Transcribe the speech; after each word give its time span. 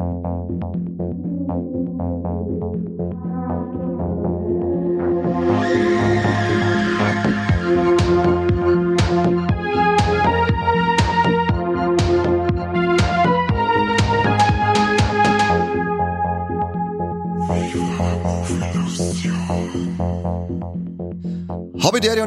Habe 0.00 0.39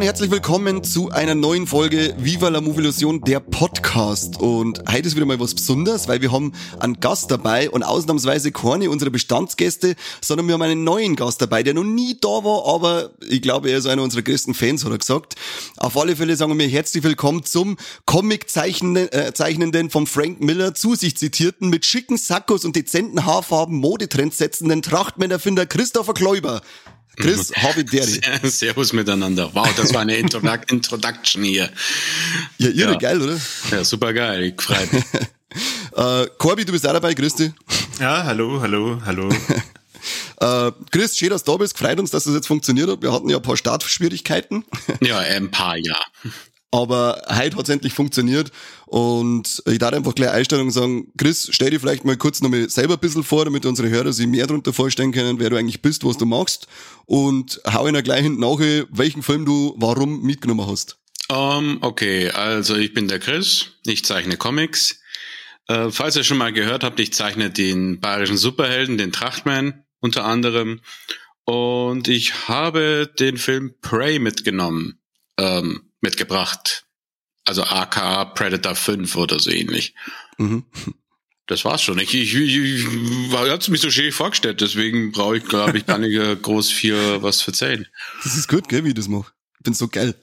herzlich 0.04 0.32
willkommen 0.32 0.84
zu 0.84 1.12
einer 1.12 1.34
neuen 1.34 1.66
Folge 1.66 2.14
Viva 2.18 2.50
la 2.50 2.60
Movie 2.60 2.82
Illusion, 2.82 3.22
der 3.22 3.40
Podcast. 3.40 4.38
Und 4.38 4.84
heute 4.92 5.08
ist 5.08 5.16
wieder 5.16 5.26
mal 5.26 5.40
was 5.40 5.56
Besonderes, 5.56 6.10
weil 6.10 6.22
wir 6.22 6.30
haben 6.30 6.52
einen 6.82 7.00
Gast 7.00 7.32
dabei 7.32 7.70
und 7.70 7.84
ausnahmsweise 7.84 8.52
keine 8.52 8.90
unserer 8.90 9.12
Bestandsgäste, 9.12 9.96
sondern 10.20 10.48
wir 10.48 10.56
haben 10.56 10.62
einen 10.62 10.84
neuen 10.84 11.16
Gast 11.16 11.42
dabei, 11.42 11.64
der 11.64 11.74
noch 11.74 11.86
nie 11.86 12.18
da 12.20 12.28
war, 12.28 12.66
aber 12.66 13.12
ich 13.30 13.42
glaube, 13.42 13.72
er 13.72 13.78
ist 13.78 13.86
einer 13.86 14.04
unserer 14.04 14.24
größten 14.24 14.54
Fans, 14.54 14.84
hat 14.84 14.92
er 14.92 14.98
gesagt. 14.98 15.36
Auf 15.78 15.96
alle 15.96 16.18
Fälle 16.18 16.36
sagen 16.36 16.60
wir 16.60 16.68
herzlich 16.68 17.06
willkommen 17.06 17.46
zum 17.46 17.78
Comic-Zeichnenden 18.06 19.08
äh, 19.10 19.90
vom 19.90 20.06
Frank 20.06 20.42
Miller, 20.42 20.76
zu 20.76 20.96
sich 20.96 21.16
zitierten, 21.16 21.70
mit 21.70 21.86
schicken 21.86 22.18
Sackos 22.18 22.66
und 22.66 22.76
dezenten 22.76 23.26
Haarfarben 23.26 23.78
Modetrends 23.78 24.38
setzenden 24.38 24.82
Trachtmännerfinder 24.82 25.66
Christopher 25.66 26.14
Kläuber. 26.14 26.62
Chris 27.18 27.52
Hobbideri. 27.56 28.22
Servus 28.50 28.94
miteinander. 28.94 29.50
Wow, 29.54 29.68
das 29.76 29.94
war 29.94 30.02
eine 30.02 30.16
Introdu 30.16 30.50
Introduction 30.70 31.44
hier. 31.44 31.70
Ja, 32.58 32.70
irre 32.70 32.94
ja. 32.94 32.98
geil, 32.98 33.22
oder? 33.22 33.40
Ja, 33.72 33.84
super 33.84 34.14
geil. 34.14 34.44
Ich 34.44 34.62
freue 34.62 34.88
mich. 34.92 35.04
äh, 35.96 36.28
Corby, 36.38 36.66
du 36.66 36.72
bist 36.72 36.88
auch 36.88 36.94
dabei. 36.94 37.14
Grüß 37.14 37.36
dich. 37.36 37.52
Ja, 38.00 38.24
hallo, 38.24 38.60
hallo, 38.62 39.02
hallo. 39.06 39.30
äh, 40.40 40.72
Chris, 40.92 41.18
schön, 41.18 41.30
dass 41.30 41.44
du 41.44 41.52
da 41.52 41.58
bist. 41.58 41.78
Freut 41.78 42.00
uns, 42.00 42.12
dass 42.12 42.24
das 42.24 42.34
jetzt 42.34 42.48
funktioniert 42.48 42.90
hat. 42.90 43.02
Wir 43.02 43.12
hatten 43.12 43.30
ja 43.30 43.38
ein 43.38 43.44
paar 43.44 43.58
Startschwierigkeiten. 43.58 44.66
ja, 45.02 45.20
ein 45.20 45.52
paar, 45.52 45.78
ja. 45.78 46.00
Aber 46.74 47.22
heute 47.30 47.56
hat 47.56 47.66
es 47.66 47.70
endlich 47.70 47.94
funktioniert. 47.94 48.52
Und 48.88 49.62
ich 49.68 49.78
darf 49.78 49.94
einfach 49.94 50.16
gleich 50.16 50.32
Einstellung 50.32 50.72
sagen, 50.72 51.14
Chris, 51.20 51.50
stell 51.52 51.70
dir 51.70 51.80
vielleicht 51.80 52.04
mal 52.04 52.18
kurz 52.18 52.42
nochmal 52.42 52.68
selber 52.68 52.96
ein 52.96 53.00
bisschen 53.00 53.24
vor, 53.24 53.46
damit 53.46 53.68
unsere 53.68 53.90
Hörer 53.90 54.12
sich 54.12 54.26
mehr 54.26 54.48
darunter 54.48 54.74
vorstellen 54.74 55.12
können, 55.12 55.40
wer 55.40 55.52
du 55.52 55.56
eigentlich 55.56 55.84
bist, 55.84 56.04
was 56.04 56.18
du 56.18 56.26
machst. 56.26 56.68
Und 57.06 57.62
hau 57.72 57.88
ihnen 57.88 58.04
gleich 58.04 58.24
hinten 58.24 58.40
nach, 58.40 58.58
welchen 58.90 59.22
Film 59.22 59.46
du 59.46 59.76
warum 59.78 60.24
mitgenommen 60.24 60.66
hast. 60.66 60.98
Um, 61.30 61.78
okay, 61.82 62.32
also 62.32 62.76
ich 62.76 62.96
bin 62.96 63.08
der 63.08 63.20
Chris, 63.20 63.68
ich 63.86 64.04
zeichne 64.04 64.36
Comics. 64.36 65.00
Äh, 65.68 65.92
falls 65.92 66.16
ihr 66.16 66.24
schon 66.24 66.40
mal 66.40 66.54
gehört 66.54 66.84
habt, 66.84 67.00
ich 67.00 67.14
zeichne 67.14 67.52
den 67.52 68.00
bayerischen 68.00 68.38
Superhelden, 68.38 68.98
den 68.98 69.12
Trachtman 69.12 69.84
unter 70.00 70.26
anderem. 70.26 70.82
Und 71.46 72.08
ich 72.08 72.48
habe 72.48 73.14
den 73.20 73.38
Film 73.38 73.76
Prey 73.80 74.18
mitgenommen. 74.18 75.00
Ähm, 75.38 75.93
mitgebracht. 76.04 76.86
Also 77.46 77.64
aka 77.64 78.26
Predator 78.26 78.76
5 78.76 79.16
oder 79.16 79.40
so 79.40 79.50
ähnlich. 79.50 79.96
Mhm. 80.38 80.66
Das 81.48 81.66
war's 81.66 81.82
schon. 81.82 82.00
Ich, 82.00 82.14
ich, 82.14 82.36
ich, 82.36 82.56
ich 82.56 83.32
hat's 83.34 83.68
mich 83.68 83.82
so 83.82 83.92
schön 83.92 84.14
vorgestellt, 84.14 84.62
deswegen 84.62 85.12
brauche 85.12 85.38
ich, 85.38 85.46
glaube 85.46 85.78
ich, 85.78 85.86
gar 85.86 85.98
nicht 85.98 86.42
groß 86.42 86.72
viel 86.72 87.22
was 87.22 87.46
erzählen. 87.46 87.86
Das 88.24 88.38
ist 88.38 88.48
gut, 88.48 88.70
gell, 88.70 88.86
wie 88.86 88.90
ich 88.90 88.94
das 88.94 89.10
mache 89.10 89.34
bin 89.64 89.74
so 89.74 89.88
geil. 89.88 90.16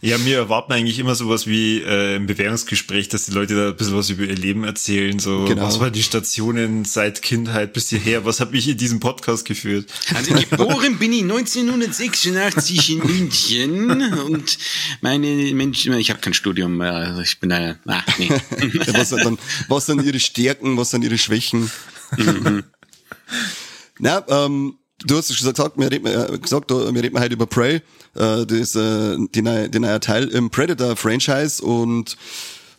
ja, 0.00 0.22
wir 0.24 0.36
erwarten 0.36 0.72
eigentlich 0.72 0.98
immer 0.98 1.14
sowas 1.14 1.46
wie 1.46 1.80
äh, 1.80 2.16
im 2.16 2.26
Bewerbungsgespräch, 2.26 3.08
dass 3.08 3.26
die 3.26 3.32
Leute 3.32 3.54
da 3.54 3.68
ein 3.68 3.76
bisschen 3.76 3.96
was 3.96 4.10
über 4.10 4.24
ihr 4.24 4.34
Leben 4.34 4.64
erzählen. 4.64 5.18
So, 5.18 5.44
genau. 5.44 5.62
was 5.62 5.80
waren 5.80 5.92
die 5.92 6.02
Stationen 6.02 6.84
seit 6.84 7.22
Kindheit 7.22 7.72
bis 7.72 7.88
hierher? 7.90 8.24
Was 8.24 8.40
habe 8.40 8.56
ich 8.56 8.68
in 8.68 8.76
diesem 8.76 9.00
Podcast 9.00 9.44
geführt? 9.44 9.86
Also 10.14 10.34
geboren 10.34 10.98
bin 10.98 11.12
ich 11.12 11.22
1986 11.22 12.90
in 12.90 12.98
München 12.98 14.02
und 14.24 14.58
meine 15.00 15.54
Menschen, 15.54 15.92
ich 15.94 16.10
habe 16.10 16.20
kein 16.20 16.34
Studium, 16.34 16.80
also 16.80 17.20
ich 17.20 17.38
bin 17.38 17.52
eine, 17.52 17.78
ach 17.86 18.18
nee. 18.18 18.28
ja, 18.28 18.94
was, 18.94 19.10
sind 19.10 19.24
dann, 19.24 19.38
was 19.68 19.86
sind 19.86 20.04
ihre 20.04 20.20
Stärken, 20.20 20.76
was 20.76 20.90
sind 20.90 21.04
ihre 21.04 21.18
Schwächen? 21.18 21.70
Mhm. 22.16 22.64
Na, 23.98 24.24
ähm, 24.28 24.78
du 25.06 25.16
hast 25.16 25.28
gesagt, 25.28 25.58
wir 25.76 25.90
reden, 25.90 26.06
äh, 26.06 26.38
gesagt, 26.38 26.70
wir 26.70 27.02
reden 27.02 27.18
heute 27.18 27.34
über 27.34 27.46
Prey, 27.46 27.76
äh, 28.14 28.46
das 28.46 28.74
äh, 28.74 29.16
die 29.34 29.42
neue, 29.42 29.68
die 29.68 29.78
neue 29.78 30.00
Teil 30.00 30.28
im 30.28 30.50
Predator-Franchise 30.50 31.62
und 31.62 32.16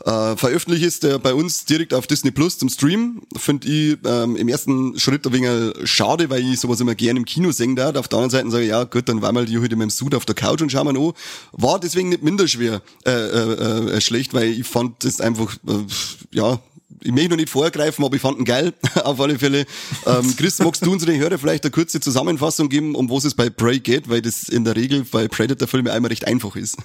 äh, 0.05 0.35
veröffentlicht 0.35 0.83
ist 0.83 1.03
der 1.03 1.17
bei 1.17 1.33
uns 1.33 1.63
direkt 1.63 1.93
auf 1.93 2.07
Disney 2.07 2.31
Plus 2.31 2.57
zum 2.57 2.67
Stream. 2.67 3.21
Finde 3.37 3.67
ich 3.67 3.97
ähm, 4.05 4.35
im 4.35 4.49
ersten 4.49 4.99
Schritt 4.99 5.25
ein 5.25 5.31
wenig 5.31 5.89
schade, 5.89 6.29
weil 6.29 6.41
ich 6.41 6.59
sowas 6.59 6.81
immer 6.81 6.93
gerne 6.93 7.19
im 7.19 7.25
Kino 7.25 7.51
sehen 7.51 7.77
darf. 7.77 7.95
Auf 7.95 8.09
der 8.09 8.19
anderen 8.19 8.31
Seite 8.31 8.51
sage 8.51 8.63
ich, 8.63 8.69
ja 8.69 8.83
gut, 8.83 9.07
dann 9.07 9.21
war 9.21 9.31
mal 9.31 9.45
die 9.45 9.57
heute 9.59 9.77
mit 9.77 9.83
dem 9.83 9.89
Suit 9.89 10.13
auf 10.13 10.25
der 10.25 10.35
Couch 10.35 10.61
und 10.61 10.71
schauen 10.71 10.93
wir 10.93 10.99
an. 10.99 11.13
War 11.53 11.79
deswegen 11.79 12.09
nicht 12.09 12.21
minder 12.21 12.49
schwer 12.49 12.81
äh, 13.05 13.11
äh, 13.11 13.95
äh, 13.95 14.01
schlecht, 14.01 14.33
weil 14.33 14.49
ich 14.49 14.67
fand 14.67 15.05
das 15.05 15.21
einfach, 15.21 15.55
äh, 15.67 15.85
ja, 16.31 16.59
ich 17.03 17.11
möchte 17.11 17.29
noch 17.29 17.37
nicht 17.37 17.49
vorgreifen, 17.49 18.03
aber 18.03 18.15
ich 18.15 18.21
fand 18.21 18.39
ihn 18.39 18.45
geil, 18.45 18.73
auf 19.03 19.19
alle 19.19 19.37
Fälle. 19.37 19.65
Ähm, 20.05 20.35
Chris, 20.35 20.59
magst 20.59 20.85
du 20.85 20.91
unsere 20.91 21.15
Hörer 21.17 21.37
vielleicht 21.37 21.63
eine 21.63 21.71
kurze 21.71 21.99
Zusammenfassung 21.99 22.69
geben, 22.69 22.95
um 22.95 23.09
was 23.09 23.25
es 23.25 23.35
bei 23.35 23.49
Prey 23.49 23.79
geht, 23.79 24.09
weil 24.09 24.21
das 24.21 24.49
in 24.49 24.63
der 24.63 24.75
Regel 24.75 25.05
bei 25.09 25.27
Predator-Filmen 25.27 25.91
einmal 25.91 26.09
recht 26.09 26.25
einfach 26.25 26.55
ist. 26.55 26.77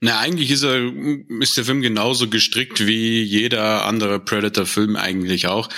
Na, 0.00 0.18
eigentlich 0.18 0.50
ist 0.50 0.62
er, 0.62 0.92
ist 1.40 1.56
der 1.56 1.64
Film 1.64 1.80
genauso 1.80 2.28
gestrickt 2.28 2.86
wie 2.86 3.22
jeder 3.22 3.86
andere 3.86 4.20
Predator-Film 4.20 4.94
eigentlich 4.94 5.46
auch. 5.46 5.70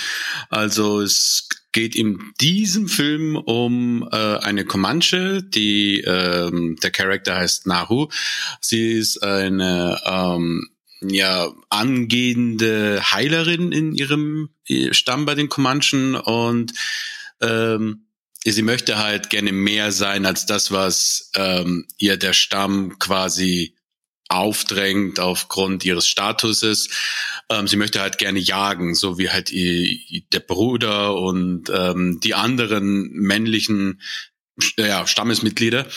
Also 0.49 0.99
es 0.99 1.47
geht 1.71 1.95
in 1.95 2.19
diesem 2.41 2.87
Film 2.87 3.35
um 3.35 4.07
äh, 4.11 4.15
eine 4.15 4.65
Comanche, 4.65 5.43
die 5.43 6.01
ähm, 6.01 6.75
der 6.83 6.91
Charakter 6.91 7.37
heißt 7.37 7.67
Nahu. 7.67 8.07
Sie 8.59 8.91
ist 8.93 9.23
eine 9.23 10.01
ähm, 10.05 10.67
ja 11.01 11.53
angehende 11.69 13.01
Heilerin 13.11 13.71
in 13.71 13.93
ihrem 13.93 14.49
Stamm 14.91 15.25
bei 15.25 15.35
den 15.35 15.49
Comanchen 15.49 16.15
und 16.15 16.73
ähm, 17.41 18.05
sie 18.43 18.61
möchte 18.61 18.97
halt 18.97 19.29
gerne 19.29 19.51
mehr 19.51 19.91
sein 19.91 20.25
als 20.25 20.45
das, 20.45 20.71
was 20.71 21.31
ähm, 21.35 21.85
ihr 21.97 22.17
der 22.17 22.33
Stamm 22.33 22.99
quasi 22.99 23.75
aufdrängt 24.29 25.19
aufgrund 25.19 25.83
ihres 25.83 26.07
Statuses. 26.07 26.89
Ähm, 27.49 27.67
sie 27.67 27.77
möchte 27.77 27.99
halt 27.99 28.17
gerne 28.19 28.39
jagen, 28.39 28.93
so 28.93 29.17
wie 29.17 29.29
halt 29.29 29.51
ihr, 29.51 29.97
der 30.31 30.39
Bruder 30.39 31.15
und 31.15 31.71
ähm, 31.73 32.19
die 32.19 32.35
anderen 32.35 33.09
männlichen 33.11 34.01
ja, 34.77 35.07
Stammesmitglieder. 35.07 35.87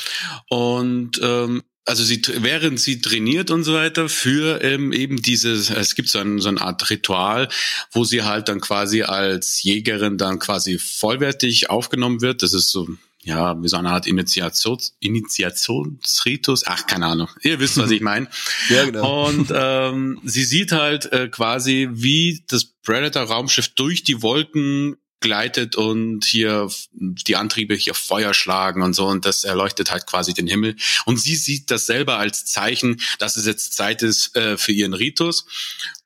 Und 0.49 1.21
ähm, 1.23 1.63
also 1.85 2.05
sie, 2.05 2.23
während 2.39 2.79
sie 2.79 3.01
trainiert 3.01 3.51
und 3.51 3.65
so 3.65 3.75
weiter 3.75 4.09
für 4.09 4.63
ähm, 4.63 4.93
eben 4.93 5.21
dieses, 5.21 5.71
es 5.71 5.95
gibt 5.95 6.09
so, 6.09 6.19
ein, 6.21 6.39
so 6.39 6.49
eine 6.49 6.61
Art 6.61 6.89
Ritual, 6.91 7.49
wo 7.91 8.05
sie 8.05 8.23
halt 8.23 8.49
dann 8.49 8.61
quasi 8.61 9.03
als 9.03 9.63
Jägerin 9.63 10.17
dann 10.17 10.39
quasi 10.39 10.79
vollwertig 10.79 11.71
aufgenommen 11.71 12.21
wird. 12.21 12.43
Das 12.43 12.53
ist 12.53 12.71
so, 12.71 12.89
ja, 13.25 13.61
wie 13.61 13.69
so 13.69 13.77
eine 13.77 13.91
Art 13.91 14.07
Initiations, 14.07 14.95
Initiationsritus. 15.01 16.65
Ach, 16.67 16.87
keine 16.87 17.07
Ahnung. 17.07 17.29
Ihr 17.43 17.59
wisst, 17.59 17.77
was 17.79 17.91
ich 17.91 18.01
meine. 18.01 18.29
ja, 18.69 18.85
genau. 18.85 19.29
Und 19.29 19.53
ähm, 19.53 20.21
sie 20.25 20.45
sieht 20.45 20.73
halt 20.73 21.13
äh, 21.13 21.29
quasi, 21.29 21.89
wie 21.93 22.45
das 22.49 22.65
Predator-Raumschiff 22.65 23.69
durch 23.75 24.05
die 24.05 24.23
Wolken 24.23 24.97
gleitet 25.23 25.77
und 25.77 26.25
hier 26.25 26.69
die 26.93 27.37
Antriebe 27.37 27.75
hier 27.75 27.95
Feuer 27.95 28.35
schlagen 28.35 28.83
und 28.83 28.95
so 28.95 29.07
und 29.07 29.25
das 29.25 29.45
erleuchtet 29.45 29.91
halt 29.91 30.07
quasi 30.07 30.35
den 30.35 30.47
Himmel. 30.47 30.77
Und 31.07 31.19
sie 31.19 31.37
sieht 31.37 31.71
das 31.71 31.87
selber 31.87 32.19
als 32.19 32.45
Zeichen, 32.45 33.01
dass 33.19 33.37
es 33.37 33.47
jetzt 33.47 33.75
Zeit 33.75 34.03
ist 34.03 34.37
äh, 34.37 34.59
für 34.59 34.73
ihren 34.73 34.95
Ritus. 34.95 35.47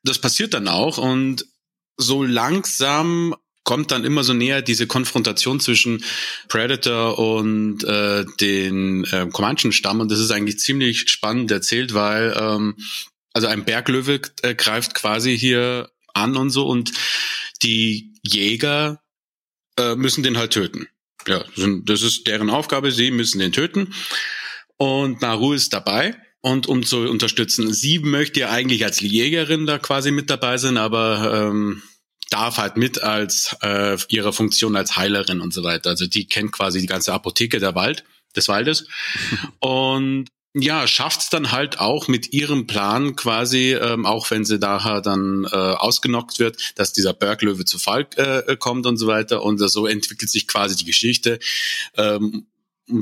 Das 0.03 0.19
passiert 0.19 0.53
dann 0.53 0.67
auch 0.67 0.97
und 0.97 1.45
so 1.97 2.23
langsam 2.23 3.35
kommt 3.63 3.91
dann 3.91 4.05
immer 4.05 4.23
so 4.23 4.31
näher 4.31 4.61
diese 4.61 4.87
Konfrontation 4.87 5.59
zwischen 5.59 6.01
Predator 6.47 7.19
und 7.19 7.83
äh, 7.83 8.23
den 8.39 9.03
äh, 9.03 9.27
Comanchen-Stamm 9.29 9.99
und 9.99 10.09
das 10.09 10.19
ist 10.19 10.31
eigentlich 10.31 10.59
ziemlich 10.59 11.09
spannend 11.09 11.51
erzählt, 11.51 11.93
weil 11.93 12.33
ähm, 12.39 12.77
also 13.33 13.47
ein 13.47 13.65
Berglöwe 13.65 14.21
äh, 14.41 14.55
greift 14.55 14.93
quasi 14.93 15.37
hier 15.37 15.91
an 16.13 16.37
und 16.37 16.49
so 16.49 16.65
und 16.65 16.93
die 17.61 18.13
Jäger 18.23 19.01
äh, 19.77 19.95
müssen 19.95 20.23
den 20.23 20.37
halt 20.37 20.51
töten. 20.51 20.87
Ja, 21.27 21.43
das 21.55 22.01
ist 22.01 22.27
deren 22.27 22.49
Aufgabe, 22.49 22.91
sie 22.91 23.11
müssen 23.11 23.39
den 23.39 23.51
töten. 23.51 23.93
Und 24.77 25.21
Naru 25.21 25.53
ist 25.53 25.73
dabei. 25.73 26.15
Und 26.41 26.67
um 26.67 26.83
zu 26.83 26.99
unterstützen, 27.09 27.73
sie 27.73 27.99
möchte 27.99 28.41
ja 28.41 28.51
eigentlich 28.51 28.85
als 28.85 29.01
Jägerin 29.01 29.65
da 29.65 29.79
quasi 29.79 30.11
mit 30.11 30.29
dabei 30.29 30.57
sein, 30.57 30.77
aber 30.77 31.49
ähm, 31.49 31.81
darf 32.29 32.57
halt 32.57 32.77
mit 32.77 33.01
als 33.01 33.55
äh, 33.61 33.97
ihre 34.09 34.31
Funktion 34.33 34.75
als 34.75 34.95
Heilerin 34.95 35.41
und 35.41 35.53
so 35.53 35.63
weiter. 35.63 35.89
Also 35.89 36.07
die 36.07 36.27
kennt 36.27 36.51
quasi 36.51 36.79
die 36.79 36.87
ganze 36.87 37.13
Apotheke 37.13 37.59
der 37.59 37.75
Wald, 37.75 38.03
des 38.35 38.47
Waldes. 38.47 38.87
und 39.59 40.29
ja, 40.61 40.87
schafft's 40.87 41.29
dann 41.29 41.51
halt 41.51 41.79
auch 41.79 42.07
mit 42.07 42.33
ihrem 42.33 42.67
Plan 42.67 43.15
quasi, 43.15 43.73
ähm, 43.73 44.05
auch 44.05 44.29
wenn 44.31 44.45
sie 44.45 44.59
daher 44.59 45.01
dann 45.01 45.45
äh, 45.51 45.55
ausgenockt 45.55 46.39
wird, 46.39 46.57
dass 46.75 46.93
dieser 46.93 47.13
Berglöwe 47.13 47.65
zu 47.65 47.79
Fall 47.79 48.07
äh, 48.15 48.55
kommt 48.57 48.85
und 48.85 48.97
so 48.97 49.07
weiter. 49.07 49.43
Und 49.43 49.59
so 49.59 49.87
entwickelt 49.87 50.29
sich 50.29 50.47
quasi 50.47 50.75
die 50.75 50.85
Geschichte. 50.85 51.39
Ähm, 51.95 52.47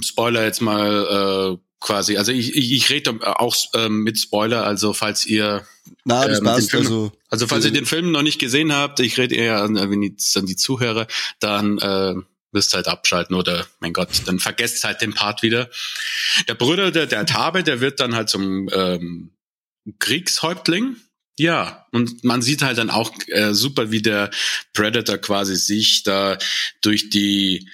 Spoiler 0.02 0.44
jetzt 0.44 0.62
mal 0.62 1.58
äh, 1.58 1.66
quasi, 1.80 2.18
also 2.18 2.32
ich, 2.32 2.56
ich, 2.56 2.72
ich 2.72 2.90
rede 2.90 3.20
auch 3.40 3.56
ähm, 3.76 4.04
mit 4.04 4.20
Spoiler, 4.20 4.66
also 4.66 4.94
falls 4.94 5.26
ihr 5.26 5.66
Na, 6.04 6.28
das 6.28 6.40
ähm, 6.40 6.46
passt, 6.46 6.72
Film, 6.72 6.84
also, 6.84 7.12
also 7.30 7.48
falls 7.48 7.66
ihr 7.66 7.72
den 7.72 7.86
Film 7.86 8.12
noch 8.12 8.24
nicht 8.24 8.40
gesehen 8.40 8.74
habt, 8.74 9.00
ich 9.00 9.18
rede 9.20 9.36
eher 9.36 9.62
an, 9.62 9.78
an 9.78 10.02
die 10.02 10.56
Zuhörer, 10.56 11.06
dann 11.40 11.78
äh, 11.78 12.16
müsst 12.56 12.74
halt 12.74 12.88
abschalten 12.88 13.36
oder 13.36 13.68
mein 13.80 13.94
Gott, 13.94 14.10
dann 14.26 14.40
vergesst 14.40 14.84
halt 14.84 15.02
den 15.02 15.14
Part 15.14 15.44
wieder. 15.44 15.70
Der 16.48 16.56
Bruder 16.56 16.90
der, 16.90 17.06
der 17.06 17.26
Tabe, 17.28 17.64
der 17.64 17.82
wird 17.82 18.00
dann 18.00 18.16
halt 18.16 18.30
zum 18.30 18.70
ähm, 18.74 19.32
Kriegshäuptling. 20.00 20.96
Ja, 21.38 21.86
und 21.92 22.24
man 22.24 22.42
sieht 22.42 22.62
halt 22.64 22.78
dann 22.78 22.90
auch 22.90 23.12
äh, 23.28 23.54
super, 23.54 23.92
wie 23.92 24.02
der 24.02 24.32
Predator 24.74 25.18
quasi 25.18 25.58
sich 25.58 26.04
da 26.04 26.38
durch 26.82 27.10
die 27.10 27.70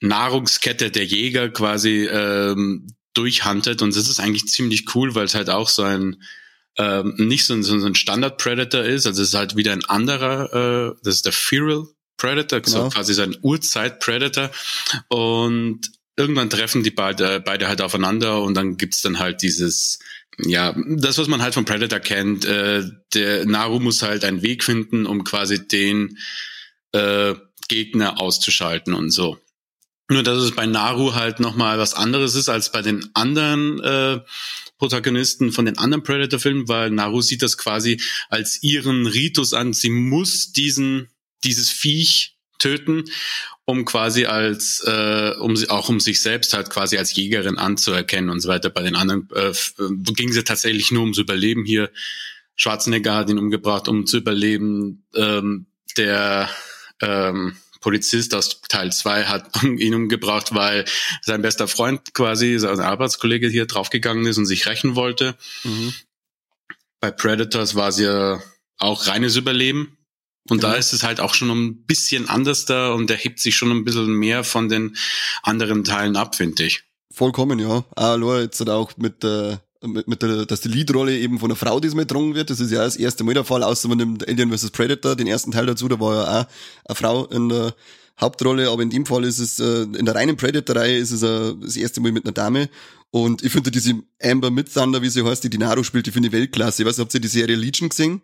Nahrungskette 0.00 0.92
der 0.92 1.04
Jäger 1.04 1.50
quasi 1.50 2.06
ähm, 2.06 2.86
durchhuntet 3.12 3.82
und 3.82 3.96
das 3.96 4.08
ist 4.08 4.20
eigentlich 4.20 4.46
ziemlich 4.46 4.94
cool, 4.94 5.16
weil 5.16 5.24
es 5.24 5.34
halt 5.34 5.50
auch 5.50 5.68
so 5.68 5.82
ein 5.82 6.22
ähm, 6.78 7.14
nicht 7.18 7.44
so 7.44 7.54
ein, 7.54 7.64
so 7.64 7.74
ein 7.74 7.96
Standard 7.96 8.38
Predator 8.38 8.84
ist, 8.84 9.06
also 9.06 9.20
es 9.22 9.30
ist 9.30 9.34
halt 9.34 9.56
wieder 9.56 9.72
ein 9.72 9.84
anderer, 9.84 10.92
äh, 10.92 10.94
das 11.02 11.16
ist 11.16 11.26
der 11.26 11.32
Feral 11.32 11.88
Predator, 12.20 12.60
genau. 12.60 12.84
so 12.84 12.88
quasi 12.90 13.14
sein 13.14 13.36
Urzeit-Predator. 13.40 14.50
Und 15.08 15.80
irgendwann 16.16 16.50
treffen 16.50 16.82
die 16.82 16.90
beide, 16.90 17.40
beide 17.40 17.66
halt 17.66 17.80
aufeinander 17.80 18.42
und 18.42 18.54
dann 18.54 18.76
gibt's 18.76 19.00
dann 19.00 19.18
halt 19.18 19.42
dieses, 19.42 19.98
ja, 20.38 20.76
das, 20.86 21.18
was 21.18 21.28
man 21.28 21.42
halt 21.42 21.54
von 21.54 21.64
Predator 21.64 21.98
kennt. 21.98 22.44
Äh, 22.44 22.84
der 23.14 23.46
Naru 23.46 23.80
muss 23.80 24.02
halt 24.02 24.24
einen 24.24 24.42
Weg 24.42 24.62
finden, 24.62 25.06
um 25.06 25.24
quasi 25.24 25.66
den 25.66 26.18
äh, 26.92 27.34
Gegner 27.68 28.20
auszuschalten 28.20 28.94
und 28.94 29.10
so. 29.10 29.38
Nur 30.10 30.22
dass 30.22 30.42
es 30.42 30.52
bei 30.52 30.66
Naru 30.66 31.14
halt 31.14 31.40
nochmal 31.40 31.78
was 31.78 31.94
anderes 31.94 32.34
ist 32.34 32.48
als 32.48 32.72
bei 32.72 32.82
den 32.82 33.08
anderen 33.14 33.80
äh, 33.80 34.20
Protagonisten 34.76 35.52
von 35.52 35.66
den 35.66 35.78
anderen 35.78 36.02
Predator-Filmen, 36.02 36.68
weil 36.68 36.90
Naru 36.90 37.22
sieht 37.22 37.42
das 37.42 37.56
quasi 37.56 38.00
als 38.28 38.62
ihren 38.62 39.06
Ritus 39.06 39.54
an. 39.54 39.72
Sie 39.72 39.90
muss 39.90 40.52
diesen 40.52 41.08
dieses 41.44 41.70
Viech 41.70 42.36
töten, 42.58 43.04
um 43.64 43.84
quasi 43.84 44.26
als, 44.26 44.82
äh, 44.86 45.32
um 45.38 45.56
auch 45.68 45.88
um 45.88 46.00
sich 46.00 46.20
selbst 46.20 46.52
halt 46.52 46.70
quasi 46.70 46.98
als 46.98 47.14
Jägerin 47.14 47.58
anzuerkennen 47.58 48.30
und 48.30 48.40
so 48.40 48.48
weiter. 48.48 48.70
Bei 48.70 48.82
den 48.82 48.96
anderen 48.96 49.28
äh, 49.34 49.52
ging 50.12 50.28
es 50.28 50.36
ja 50.36 50.42
tatsächlich 50.42 50.90
nur 50.90 51.02
ums 51.02 51.18
Überleben 51.18 51.64
hier. 51.64 51.90
Schwarzenegger 52.56 53.14
hat 53.14 53.30
ihn 53.30 53.38
umgebracht, 53.38 53.88
um 53.88 54.06
zu 54.06 54.18
überleben. 54.18 55.06
Ähm, 55.14 55.66
der 55.96 56.50
ähm, 57.00 57.56
Polizist 57.80 58.34
aus 58.34 58.60
Teil 58.68 58.92
2 58.92 59.24
hat 59.24 59.62
ihn 59.62 59.94
umgebracht, 59.94 60.54
weil 60.54 60.84
sein 61.22 61.42
bester 61.42 61.68
Freund 61.68 62.14
quasi, 62.14 62.58
sein 62.58 62.80
Arbeitskollege 62.80 63.48
hier 63.48 63.66
draufgegangen 63.66 64.26
ist 64.26 64.38
und 64.38 64.46
sich 64.46 64.66
rächen 64.66 64.94
wollte. 64.94 65.36
Mhm. 65.64 65.94
Bei 67.00 67.10
Predators 67.10 67.74
war 67.74 67.88
es 67.88 67.98
ja 67.98 68.42
auch 68.76 69.06
reines 69.06 69.36
Überleben. 69.36 69.96
Und 70.48 70.60
genau. 70.60 70.72
da 70.72 70.78
ist 70.78 70.92
es 70.92 71.02
halt 71.02 71.20
auch 71.20 71.34
schon 71.34 71.50
ein 71.50 71.84
bisschen 71.84 72.28
anders 72.28 72.64
da 72.64 72.92
und 72.92 73.10
er 73.10 73.16
hebt 73.16 73.40
sich 73.40 73.56
schon 73.56 73.70
ein 73.70 73.84
bisschen 73.84 74.12
mehr 74.12 74.42
von 74.42 74.68
den 74.68 74.96
anderen 75.42 75.84
Teilen 75.84 76.16
ab, 76.16 76.34
finde 76.34 76.64
ich. 76.64 76.82
Vollkommen, 77.12 77.58
ja. 77.58 77.84
Auch 77.96 78.38
jetzt 78.38 78.68
auch 78.68 78.96
mit 78.96 79.22
der, 79.22 79.60
mit, 79.82 80.08
mit 80.08 80.22
der, 80.22 80.46
dass 80.46 80.60
die 80.60 80.68
Leadrolle 80.68 81.18
eben 81.18 81.38
von 81.38 81.50
einer 81.50 81.56
Frau 81.56 81.80
diesmal 81.80 82.04
getrunken 82.04 82.34
wird. 82.34 82.50
Das 82.50 82.60
ist 82.60 82.70
ja 82.70 82.84
das 82.84 82.96
erste 82.96 83.24
Mal 83.24 83.34
der 83.34 83.44
Fall, 83.44 83.62
außer 83.62 83.88
man 83.88 83.98
nimmt 83.98 84.26
Alien 84.26 84.56
vs. 84.56 84.70
Predator, 84.70 85.16
den 85.16 85.26
ersten 85.26 85.52
Teil 85.52 85.66
dazu, 85.66 85.88
da 85.88 86.00
war 86.00 86.14
ja 86.14 86.40
auch 86.40 86.46
eine 86.86 86.96
Frau 86.96 87.26
in 87.26 87.48
der 87.48 87.74
Hauptrolle, 88.20 88.70
aber 88.70 88.82
in 88.82 88.90
dem 88.90 89.06
Fall 89.06 89.24
ist 89.24 89.38
es, 89.38 89.58
äh, 89.60 89.82
in 89.82 90.04
der 90.04 90.14
reinen 90.14 90.36
Predator-Reihe 90.36 90.98
ist 90.98 91.10
es 91.10 91.22
äh, 91.22 91.54
das 91.60 91.76
erste 91.76 92.00
Mal 92.00 92.12
mit 92.12 92.24
einer 92.24 92.32
Dame. 92.32 92.68
Und 93.10 93.42
ich 93.42 93.50
finde 93.50 93.70
diese 93.70 93.94
Amber 94.22 94.50
Midthunder, 94.50 95.02
wie 95.02 95.08
sie 95.08 95.24
heißt, 95.24 95.42
die 95.42 95.50
Dinaro 95.50 95.82
spielt, 95.82 96.06
die 96.06 96.12
finde 96.12 96.28
ich 96.28 96.32
Weltklasse. 96.32 96.82
Ich 96.82 96.88
weiß 96.88 96.96
nicht, 96.96 97.04
habt 97.04 97.14
ihr 97.14 97.20
die 97.20 97.28
Serie 97.28 97.56
Legion 97.56 97.88
gesehen? 97.88 98.22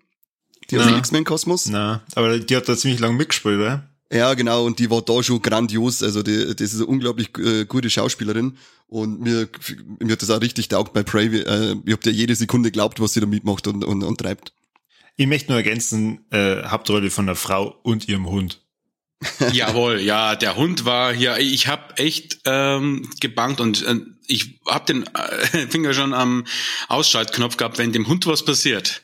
Die 0.71 0.79
aus 0.79 0.87
dem 0.87 0.97
X-Men-Kosmos? 0.97 1.67
Na, 1.67 2.03
aber 2.15 2.39
die 2.39 2.57
hat 2.57 2.69
da 2.69 2.77
ziemlich 2.77 3.01
lang 3.01 3.17
mitgespielt, 3.17 3.57
oder? 3.57 3.89
Ja, 4.13 4.35
genau, 4.35 4.65
und 4.65 4.79
die 4.79 4.91
war 4.91 5.03
da 5.03 5.23
schon 5.23 5.43
grandios. 5.43 6.03
Also 6.03 6.23
die, 6.23 6.55
das 6.55 6.73
ist 6.73 6.77
eine 6.77 6.87
unglaublich 6.87 7.37
äh, 7.39 7.65
gute 7.65 7.91
Schauspielerin. 7.91 8.57
Und 8.89 9.21
mir, 9.21 9.49
mir 9.99 10.13
hat 10.13 10.23
das 10.23 10.31
auch 10.31 10.41
richtig 10.41 10.69
taugt 10.69 10.93
bei 10.93 11.03
Prey. 11.03 11.27
Äh, 11.27 11.77
ich 11.85 11.93
hab 11.93 12.01
dir 12.03 12.13
jede 12.13 12.37
Sekunde 12.37 12.71
glaubt, 12.71 13.01
was 13.01 13.15
sie 13.15 13.21
da 13.21 13.27
mitmacht 13.27 13.67
und, 13.67 13.85
und, 13.85 14.05
und 14.05 14.19
treibt. 14.19 14.53
Ich 15.17 15.27
möchte 15.27 15.51
nur 15.51 15.59
ergänzen, 15.59 16.25
äh, 16.31 16.63
Hauptrolle 16.65 17.11
von 17.11 17.27
der 17.27 17.37
Frau 17.37 17.75
und 17.83 18.09
ihrem 18.09 18.29
Hund. 18.29 18.61
Jawohl, 19.53 20.01
ja, 20.01 20.37
der 20.37 20.57
Hund 20.57 20.85
war 20.85 21.13
hier. 21.13 21.39
Ich 21.39 21.69
habe 21.69 21.97
echt 21.97 22.39
ähm, 22.45 23.11
gebankt 23.21 23.61
und 23.61 23.83
äh, 23.87 23.97
ich 24.27 24.61
habe 24.67 24.85
den 24.87 25.05
äh, 25.15 25.67
Finger 25.71 25.95
schon 25.95 26.13
am 26.13 26.45
Ausschaltknopf 26.89 27.57
gehabt, 27.57 27.79
wenn 27.79 27.93
dem 27.93 28.09
Hund 28.09 28.27
was 28.27 28.45
passiert. 28.45 29.01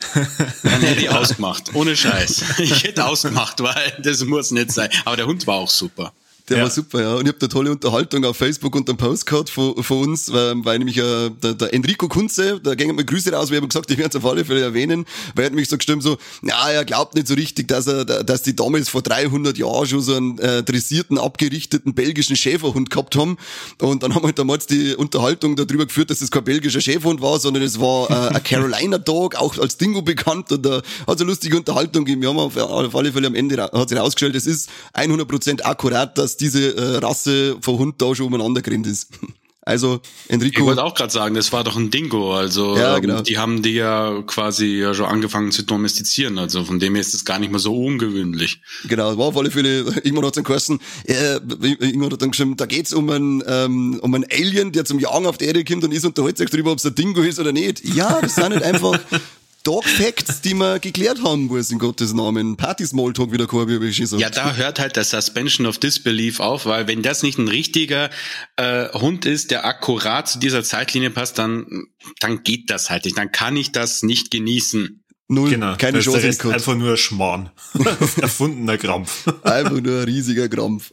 Dann 0.62 0.80
hätte 0.80 1.00
ich 1.00 1.10
ausgemacht, 1.10 1.74
ohne 1.74 1.96
Scheiß. 1.96 2.44
Ich 2.58 2.84
hätte 2.84 3.06
ausgemacht, 3.06 3.60
weil 3.62 3.98
das 4.02 4.24
muss 4.24 4.50
nicht 4.50 4.72
sein. 4.72 4.90
Aber 5.04 5.16
der 5.16 5.26
Hund 5.26 5.46
war 5.46 5.56
auch 5.56 5.70
super. 5.70 6.12
Der 6.52 6.58
ja. 6.58 6.64
war 6.64 6.70
super, 6.70 7.00
ja. 7.00 7.14
Und 7.14 7.22
ich 7.22 7.28
habe 7.28 7.38
da 7.38 7.46
tolle 7.46 7.70
Unterhaltung 7.70 8.26
auf 8.26 8.36
Facebook 8.36 8.76
und 8.76 8.86
einen 8.86 8.98
Post 8.98 9.24
gehabt 9.24 9.48
von, 9.48 9.82
von 9.82 10.02
uns, 10.02 10.30
weil, 10.30 10.62
weil 10.66 10.78
nämlich 10.78 10.98
äh, 10.98 11.30
der, 11.30 11.54
der 11.54 11.72
Enrico 11.72 12.08
Kunze, 12.08 12.60
da 12.62 12.74
gingen 12.74 12.94
mir 12.94 13.06
Grüße 13.06 13.32
raus, 13.32 13.50
wir 13.50 13.56
haben 13.56 13.68
gesagt, 13.68 13.90
ich 13.90 13.96
werde 13.96 14.10
es 14.18 14.22
auf 14.22 14.30
alle 14.30 14.44
Fälle 14.44 14.60
erwähnen, 14.60 15.06
weil 15.34 15.44
er 15.44 15.46
hat 15.46 15.54
mich 15.54 15.70
so 15.70 15.78
gestimmt, 15.78 16.02
so, 16.02 16.18
ja, 16.42 16.68
er 16.68 16.84
glaubt 16.84 17.14
nicht 17.14 17.26
so 17.26 17.32
richtig, 17.32 17.68
dass 17.68 17.86
er, 17.86 18.04
dass 18.04 18.42
die 18.42 18.54
damals 18.54 18.90
vor 18.90 19.00
300 19.00 19.56
Jahren 19.56 19.86
schon 19.86 20.02
so 20.02 20.14
einen 20.14 20.38
äh, 20.40 20.62
dressierten, 20.62 21.16
abgerichteten 21.16 21.94
belgischen 21.94 22.36
Schäferhund 22.36 22.90
gehabt 22.90 23.16
haben. 23.16 23.38
Und 23.80 24.02
dann 24.02 24.14
haben 24.14 24.22
wir 24.22 24.26
halt 24.26 24.38
damals 24.38 24.66
die 24.66 24.94
Unterhaltung 24.94 25.56
darüber 25.56 25.86
geführt, 25.86 26.10
dass 26.10 26.20
es 26.20 26.30
kein 26.30 26.44
belgischer 26.44 26.82
Schäferhund 26.82 27.22
war, 27.22 27.40
sondern 27.40 27.62
es 27.62 27.80
war 27.80 28.10
äh, 28.10 28.34
ein 28.34 28.42
Carolina 28.42 28.98
Dog, 28.98 29.36
auch 29.36 29.56
als 29.56 29.78
Dingo 29.78 30.02
bekannt. 30.02 30.52
Und 30.52 30.66
da 30.66 30.82
hat 31.06 31.14
es 31.14 31.20
eine 31.22 31.30
lustige 31.30 31.56
Unterhaltung 31.56 32.04
gegeben. 32.04 32.20
Wir 32.20 32.28
haben 32.28 32.38
auf, 32.38 32.58
auf 32.58 32.94
alle 32.94 33.10
Fälle 33.10 33.28
am 33.28 33.34
Ende 33.34 33.62
hat 33.62 33.88
sich 33.88 33.96
herausgestellt, 33.96 34.34
es 34.34 34.46
ist 34.46 34.68
100% 34.94 35.62
akkurat, 35.62 36.18
dass 36.18 36.36
diese 36.42 36.76
äh, 36.76 36.96
Rasse 36.98 37.56
von 37.60 37.78
Hund 37.78 38.02
da 38.02 38.14
schon 38.14 38.26
umeinander 38.26 38.62
gerannt 38.62 38.86
ist. 38.86 39.08
Also 39.64 40.00
Enrico. 40.26 40.58
Ich 40.58 40.66
wollte 40.66 40.82
auch 40.82 40.94
gerade 40.94 41.12
sagen, 41.12 41.36
das 41.36 41.52
war 41.52 41.62
doch 41.62 41.76
ein 41.76 41.88
Dingo. 41.88 42.34
Also 42.34 42.76
ja, 42.76 42.98
genau. 42.98 43.22
die 43.22 43.38
haben 43.38 43.62
die 43.62 43.74
ja 43.74 44.20
quasi 44.26 44.80
ja 44.80 44.92
schon 44.92 45.06
angefangen 45.06 45.52
zu 45.52 45.62
domestizieren. 45.62 46.36
Also 46.38 46.64
von 46.64 46.80
dem 46.80 46.96
her 46.96 47.00
ist 47.00 47.14
es 47.14 47.24
gar 47.24 47.38
nicht 47.38 47.52
mehr 47.52 47.60
so 47.60 47.72
ungewöhnlich. 47.72 48.60
Genau, 48.88 49.16
war 49.16 49.26
auf 49.26 49.36
alle 49.36 49.52
Fälle, 49.52 49.82
irgendwann 50.02 50.26
hat 50.26 50.36
dann 50.36 50.80
äh, 51.04 51.34
irgendwann 51.78 52.12
hat 52.12 52.22
dann 52.22 52.32
geschrieben, 52.32 52.56
da 52.56 52.66
geht's 52.66 52.92
um 52.92 53.08
einen, 53.08 53.44
ähm, 53.46 54.00
um 54.02 54.12
einen 54.12 54.24
Alien, 54.32 54.72
der 54.72 54.84
zum 54.84 54.98
Jagen 54.98 55.26
auf 55.26 55.38
die 55.38 55.44
Erde 55.44 55.64
kommt 55.64 55.84
und 55.84 55.92
ist 55.92 56.04
unterhält 56.04 56.38
sich 56.38 56.50
darüber, 56.50 56.72
ob 56.72 56.78
es 56.78 56.86
ein 56.86 56.96
Dingo 56.96 57.22
ist 57.22 57.38
oder 57.38 57.52
nicht. 57.52 57.84
Ja, 57.84 58.20
das 58.20 58.34
sind 58.34 58.48
nicht 58.48 58.64
einfach 58.64 58.98
Dog 59.62 59.84
Facts, 59.84 60.40
die 60.40 60.54
wir 60.54 60.80
geklärt 60.80 61.22
haben 61.22 61.46
muss, 61.46 61.70
in 61.70 61.78
Gottes 61.78 62.12
Namen. 62.12 62.56
Party 62.56 62.84
Smalltalk 62.84 63.32
wieder 63.32 63.46
Korbi, 63.46 63.80
wie 63.80 63.88
ich 63.88 64.08
so. 64.08 64.18
Ja, 64.18 64.28
da 64.28 64.56
hört 64.56 64.80
halt 64.80 64.96
der 64.96 65.04
Suspension 65.04 65.66
of 65.66 65.78
Disbelief 65.78 66.40
auf, 66.40 66.66
weil 66.66 66.88
wenn 66.88 67.02
das 67.02 67.22
nicht 67.22 67.38
ein 67.38 67.46
richtiger 67.46 68.10
äh, 68.56 68.88
Hund 68.92 69.24
ist, 69.24 69.52
der 69.52 69.64
akkurat 69.64 70.28
zu 70.28 70.40
dieser 70.40 70.64
Zeitlinie 70.64 71.10
passt, 71.10 71.38
dann, 71.38 71.86
dann 72.18 72.42
geht 72.42 72.70
das 72.70 72.90
halt 72.90 73.04
nicht. 73.04 73.16
Dann 73.16 73.30
kann 73.30 73.56
ich 73.56 73.70
das 73.70 74.02
nicht 74.02 74.32
genießen. 74.32 75.02
Null, 75.28 75.50
genau, 75.50 75.76
keine 75.76 75.98
das 75.98 76.04
Chance. 76.04 76.26
Ist 76.26 76.44
einfach 76.44 76.74
nur 76.74 76.96
Schmarrn. 76.96 77.50
Erfundener 78.20 78.76
Krampf. 78.76 79.26
einfach 79.44 79.80
nur 79.80 80.00
ein 80.00 80.04
riesiger 80.04 80.48
Krampf. 80.48 80.92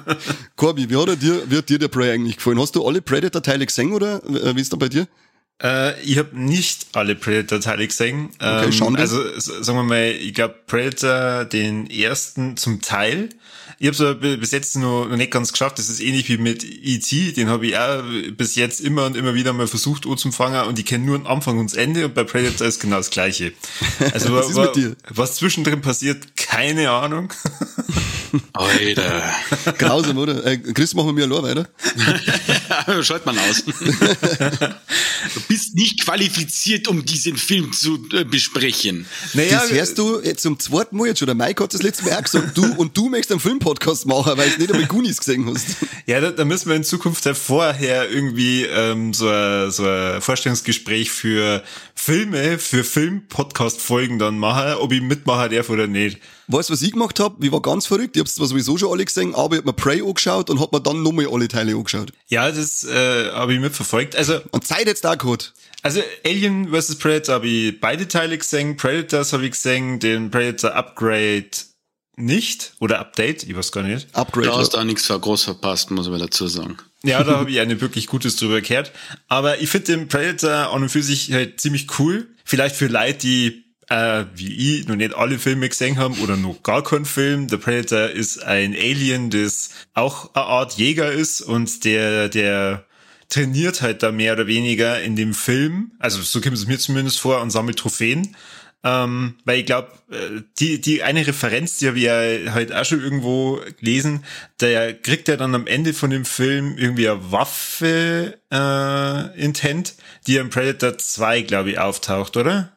Corby, 0.56 0.90
wie 0.90 0.96
hat, 0.96 1.08
er 1.08 1.16
dir, 1.16 1.42
wie 1.48 1.58
hat 1.58 1.68
dir 1.68 1.78
der 1.78 1.88
Prey 1.88 2.10
eigentlich 2.10 2.36
gefallen? 2.36 2.58
Hast 2.58 2.74
du 2.74 2.84
alle 2.84 3.02
Predator-Teile 3.02 3.66
gesehen 3.66 3.92
oder 3.92 4.24
äh, 4.24 4.56
wie 4.56 4.60
ist 4.60 4.72
da 4.72 4.76
bei 4.76 4.88
dir? 4.88 5.06
Äh, 5.62 6.00
ich 6.02 6.18
habe 6.18 6.38
nicht 6.38 6.88
alle 6.92 7.14
Predator-Teile 7.14 7.86
gesehen. 7.86 8.30
Okay, 8.38 8.70
ähm, 8.78 8.96
also 8.96 9.22
sagen 9.38 9.78
wir 9.78 9.84
mal, 9.84 10.10
ich 10.10 10.34
glaube 10.34 10.54
Predator 10.66 11.44
den 11.44 11.88
ersten 11.90 12.56
zum 12.56 12.82
Teil. 12.82 13.30
Ich 13.78 13.88
habe 13.88 14.18
es 14.26 14.40
bis 14.40 14.52
jetzt 14.52 14.76
noch, 14.76 15.06
noch 15.06 15.16
nicht 15.16 15.30
ganz 15.30 15.52
geschafft. 15.52 15.78
Das 15.78 15.88
ist 15.88 16.00
ähnlich 16.00 16.28
wie 16.28 16.38
mit 16.38 16.64
E.T. 16.64 17.32
Den 17.32 17.48
habe 17.48 17.66
ich 17.66 17.76
auch 17.76 18.02
bis 18.36 18.54
jetzt 18.54 18.80
immer 18.80 19.04
und 19.06 19.16
immer 19.16 19.34
wieder 19.34 19.52
mal 19.52 19.66
versucht 19.66 20.06
anzufangen 20.06 20.66
und 20.66 20.78
ich 20.78 20.86
kenne 20.86 21.04
nur 21.04 21.18
den 21.18 21.26
Anfang 21.26 21.58
und 21.58 21.70
das 21.70 21.76
Ende 21.76 22.06
und 22.06 22.14
bei 22.14 22.24
Predator 22.24 22.66
ist 22.66 22.80
genau 22.80 22.96
das 22.96 23.10
gleiche. 23.10 23.52
Also 24.12 24.34
was, 24.34 24.54
was 25.08 25.36
zwischendrin 25.36 25.82
passiert, 25.82 26.36
keine 26.36 26.90
Ahnung. 26.90 27.32
Alter. 28.52 29.22
Grausam, 29.78 30.18
oder? 30.18 30.44
Äh, 30.44 30.58
Chris, 30.58 30.94
machen 30.94 31.16
wir 31.16 31.26
mir 31.26 31.36
allein 31.36 31.66
weiter. 32.86 33.02
Schalt 33.02 33.26
man 33.26 33.38
aus. 33.38 33.64
du 33.64 35.40
bist 35.48 35.74
nicht 35.74 36.04
qualifiziert, 36.04 36.88
um 36.88 37.04
diesen 37.04 37.36
Film 37.36 37.72
zu 37.72 38.08
äh, 38.12 38.24
besprechen. 38.24 39.06
Naja, 39.34 39.60
das 39.60 39.72
hörst 39.72 39.98
du 39.98 40.20
jetzt 40.20 40.42
zum 40.42 40.58
zweiten 40.58 40.96
Mal 40.96 41.08
jetzt 41.08 41.18
schon. 41.18 41.26
Der 41.26 41.34
Mike 41.34 41.62
hat 41.62 41.74
das 41.74 41.82
letzte 41.82 42.04
Mal 42.04 42.16
auch 42.16 42.22
gesagt, 42.22 42.56
du, 42.56 42.64
und 42.74 42.96
du 42.96 43.08
möchtest 43.08 43.32
einen 43.32 43.40
Filmpodcast 43.40 44.06
machen, 44.06 44.36
weil 44.36 44.50
du 44.50 44.58
nicht 44.58 44.72
einmal 44.72 44.86
Goonies 44.86 45.18
gesehen 45.18 45.48
hast. 45.52 45.66
Ja, 46.06 46.20
da, 46.20 46.30
da 46.30 46.44
müssen 46.44 46.68
wir 46.68 46.76
in 46.76 46.84
Zukunft 46.84 47.24
ja 47.24 47.34
vorher 47.34 48.08
irgendwie 48.08 48.62
ähm, 48.62 49.12
so, 49.12 49.28
ein, 49.28 49.72
so 49.72 49.84
ein 49.84 50.20
Vorstellungsgespräch 50.20 51.10
für 51.10 51.64
Filme, 51.98 52.58
für 52.58 52.84
Film-Podcast-Folgen 52.84 54.18
dann 54.18 54.38
machen, 54.38 54.74
ob 54.74 54.92
ich 54.92 55.00
mitmachen 55.00 55.50
darf 55.50 55.70
oder 55.70 55.86
nicht. 55.86 56.18
Weißt 56.46 56.68
du, 56.68 56.74
was 56.74 56.82
ich 56.82 56.92
gemacht 56.92 57.18
habe? 57.18 57.44
Ich 57.44 57.50
war 57.50 57.62
ganz 57.62 57.86
verrückt. 57.86 58.16
Ich 58.16 58.20
hab's 58.20 58.34
zwar 58.36 58.46
sowieso 58.46 58.76
schon 58.78 58.92
alle 58.92 59.04
gesehen, 59.04 59.34
aber 59.34 59.56
ich 59.56 59.58
hab 59.58 59.66
mir 59.66 59.72
Prey 59.72 60.02
angeschaut 60.02 60.50
und 60.50 60.60
hab 60.60 60.72
mir 60.72 60.80
dann 60.80 61.02
nochmal 61.02 61.26
alle 61.32 61.48
Teile 61.48 61.74
angeschaut. 61.74 62.12
Ja, 62.28 62.50
das 62.52 62.84
äh, 62.84 63.30
habe 63.32 63.54
ich 63.54 63.60
mitverfolgt. 63.60 64.14
Also 64.14 64.40
Und 64.52 64.66
Zeit 64.66 64.86
jetzt 64.86 65.04
da 65.04 65.14
gehabt. 65.16 65.54
Also 65.82 66.00
Alien 66.24 66.68
vs. 66.68 66.96
Predator 66.96 67.36
habe 67.36 67.48
ich 67.48 67.80
beide 67.80 68.06
Teile 68.06 68.36
gesehen. 68.38 68.76
Predators 68.76 69.32
habe 69.32 69.46
ich 69.46 69.52
gesehen, 69.52 69.98
den 69.98 70.30
Predator 70.30 70.74
Upgrade 70.74 71.50
nicht 72.16 72.72
oder 72.80 72.98
Update, 72.98 73.42
ich 73.42 73.56
weiß 73.56 73.72
gar 73.72 73.82
nicht. 73.82 74.08
Upgrade. 74.14 74.48
Da 74.48 74.56
hast 74.56 74.74
du 74.74 74.78
auch 74.78 74.84
nichts 74.84 75.08
groß 75.08 75.44
verpasst, 75.44 75.90
muss 75.90 76.08
man 76.08 76.18
dazu 76.18 76.46
sagen. 76.46 76.76
Ja, 77.06 77.24
da 77.24 77.38
habe 77.38 77.50
ich 77.50 77.60
eine 77.60 77.80
wirklich 77.80 78.06
Gutes 78.06 78.36
drüber 78.36 78.60
gehört. 78.60 78.92
Aber 79.28 79.60
ich 79.60 79.68
finde 79.68 79.96
den 79.96 80.08
Predator 80.08 80.72
an 80.72 80.82
und 80.82 80.88
für 80.88 81.02
sich 81.02 81.32
halt 81.32 81.60
ziemlich 81.60 81.86
cool. 81.98 82.28
Vielleicht 82.44 82.76
für 82.76 82.86
Leute, 82.86 83.18
die 83.18 83.66
äh, 83.88 84.24
wie 84.34 84.78
ich 84.80 84.88
noch 84.88 84.96
nicht 84.96 85.14
alle 85.14 85.38
Filme 85.38 85.68
gesehen 85.68 85.98
haben 85.98 86.18
oder 86.20 86.36
noch 86.36 86.62
gar 86.62 86.82
keinen 86.82 87.04
Film. 87.04 87.46
Der 87.48 87.58
Predator 87.58 88.10
ist 88.10 88.42
ein 88.42 88.74
Alien, 88.74 89.30
das 89.30 89.70
auch 89.94 90.34
eine 90.34 90.44
Art 90.44 90.72
Jäger 90.74 91.12
ist 91.12 91.40
und 91.40 91.84
der, 91.84 92.28
der 92.28 92.84
trainiert 93.28 93.82
halt 93.82 94.02
da 94.02 94.12
mehr 94.12 94.32
oder 94.34 94.46
weniger 94.46 95.00
in 95.02 95.16
dem 95.16 95.34
Film. 95.34 95.92
Also 95.98 96.22
so 96.22 96.40
kommt 96.40 96.54
es 96.54 96.66
mir 96.66 96.78
zumindest 96.78 97.20
vor 97.20 97.40
und 97.40 97.50
sammelt 97.50 97.78
Trophäen. 97.78 98.36
Ähm, 98.86 99.34
weil 99.44 99.58
ich 99.58 99.66
glaube, 99.66 99.88
äh, 100.12 100.42
die, 100.60 100.80
die 100.80 101.02
eine 101.02 101.26
Referenz, 101.26 101.78
die 101.78 101.88
habe 101.88 101.98
ich 101.98 102.04
ja 102.04 102.52
halt 102.52 102.72
auch 102.72 102.84
schon 102.84 103.02
irgendwo 103.02 103.58
gelesen, 103.80 104.22
der 104.60 104.94
kriegt 104.94 105.26
ja 105.26 105.36
dann 105.36 105.56
am 105.56 105.66
Ende 105.66 105.92
von 105.92 106.10
dem 106.10 106.24
Film 106.24 106.78
irgendwie 106.78 107.08
eine 107.08 107.32
Waffe 107.32 108.38
äh, 108.52 109.40
intent, 109.42 109.94
die 110.28 110.36
im 110.36 110.50
Predator 110.50 110.96
2, 110.96 111.42
glaube 111.42 111.72
ich, 111.72 111.80
auftaucht, 111.80 112.36
oder? 112.36 112.76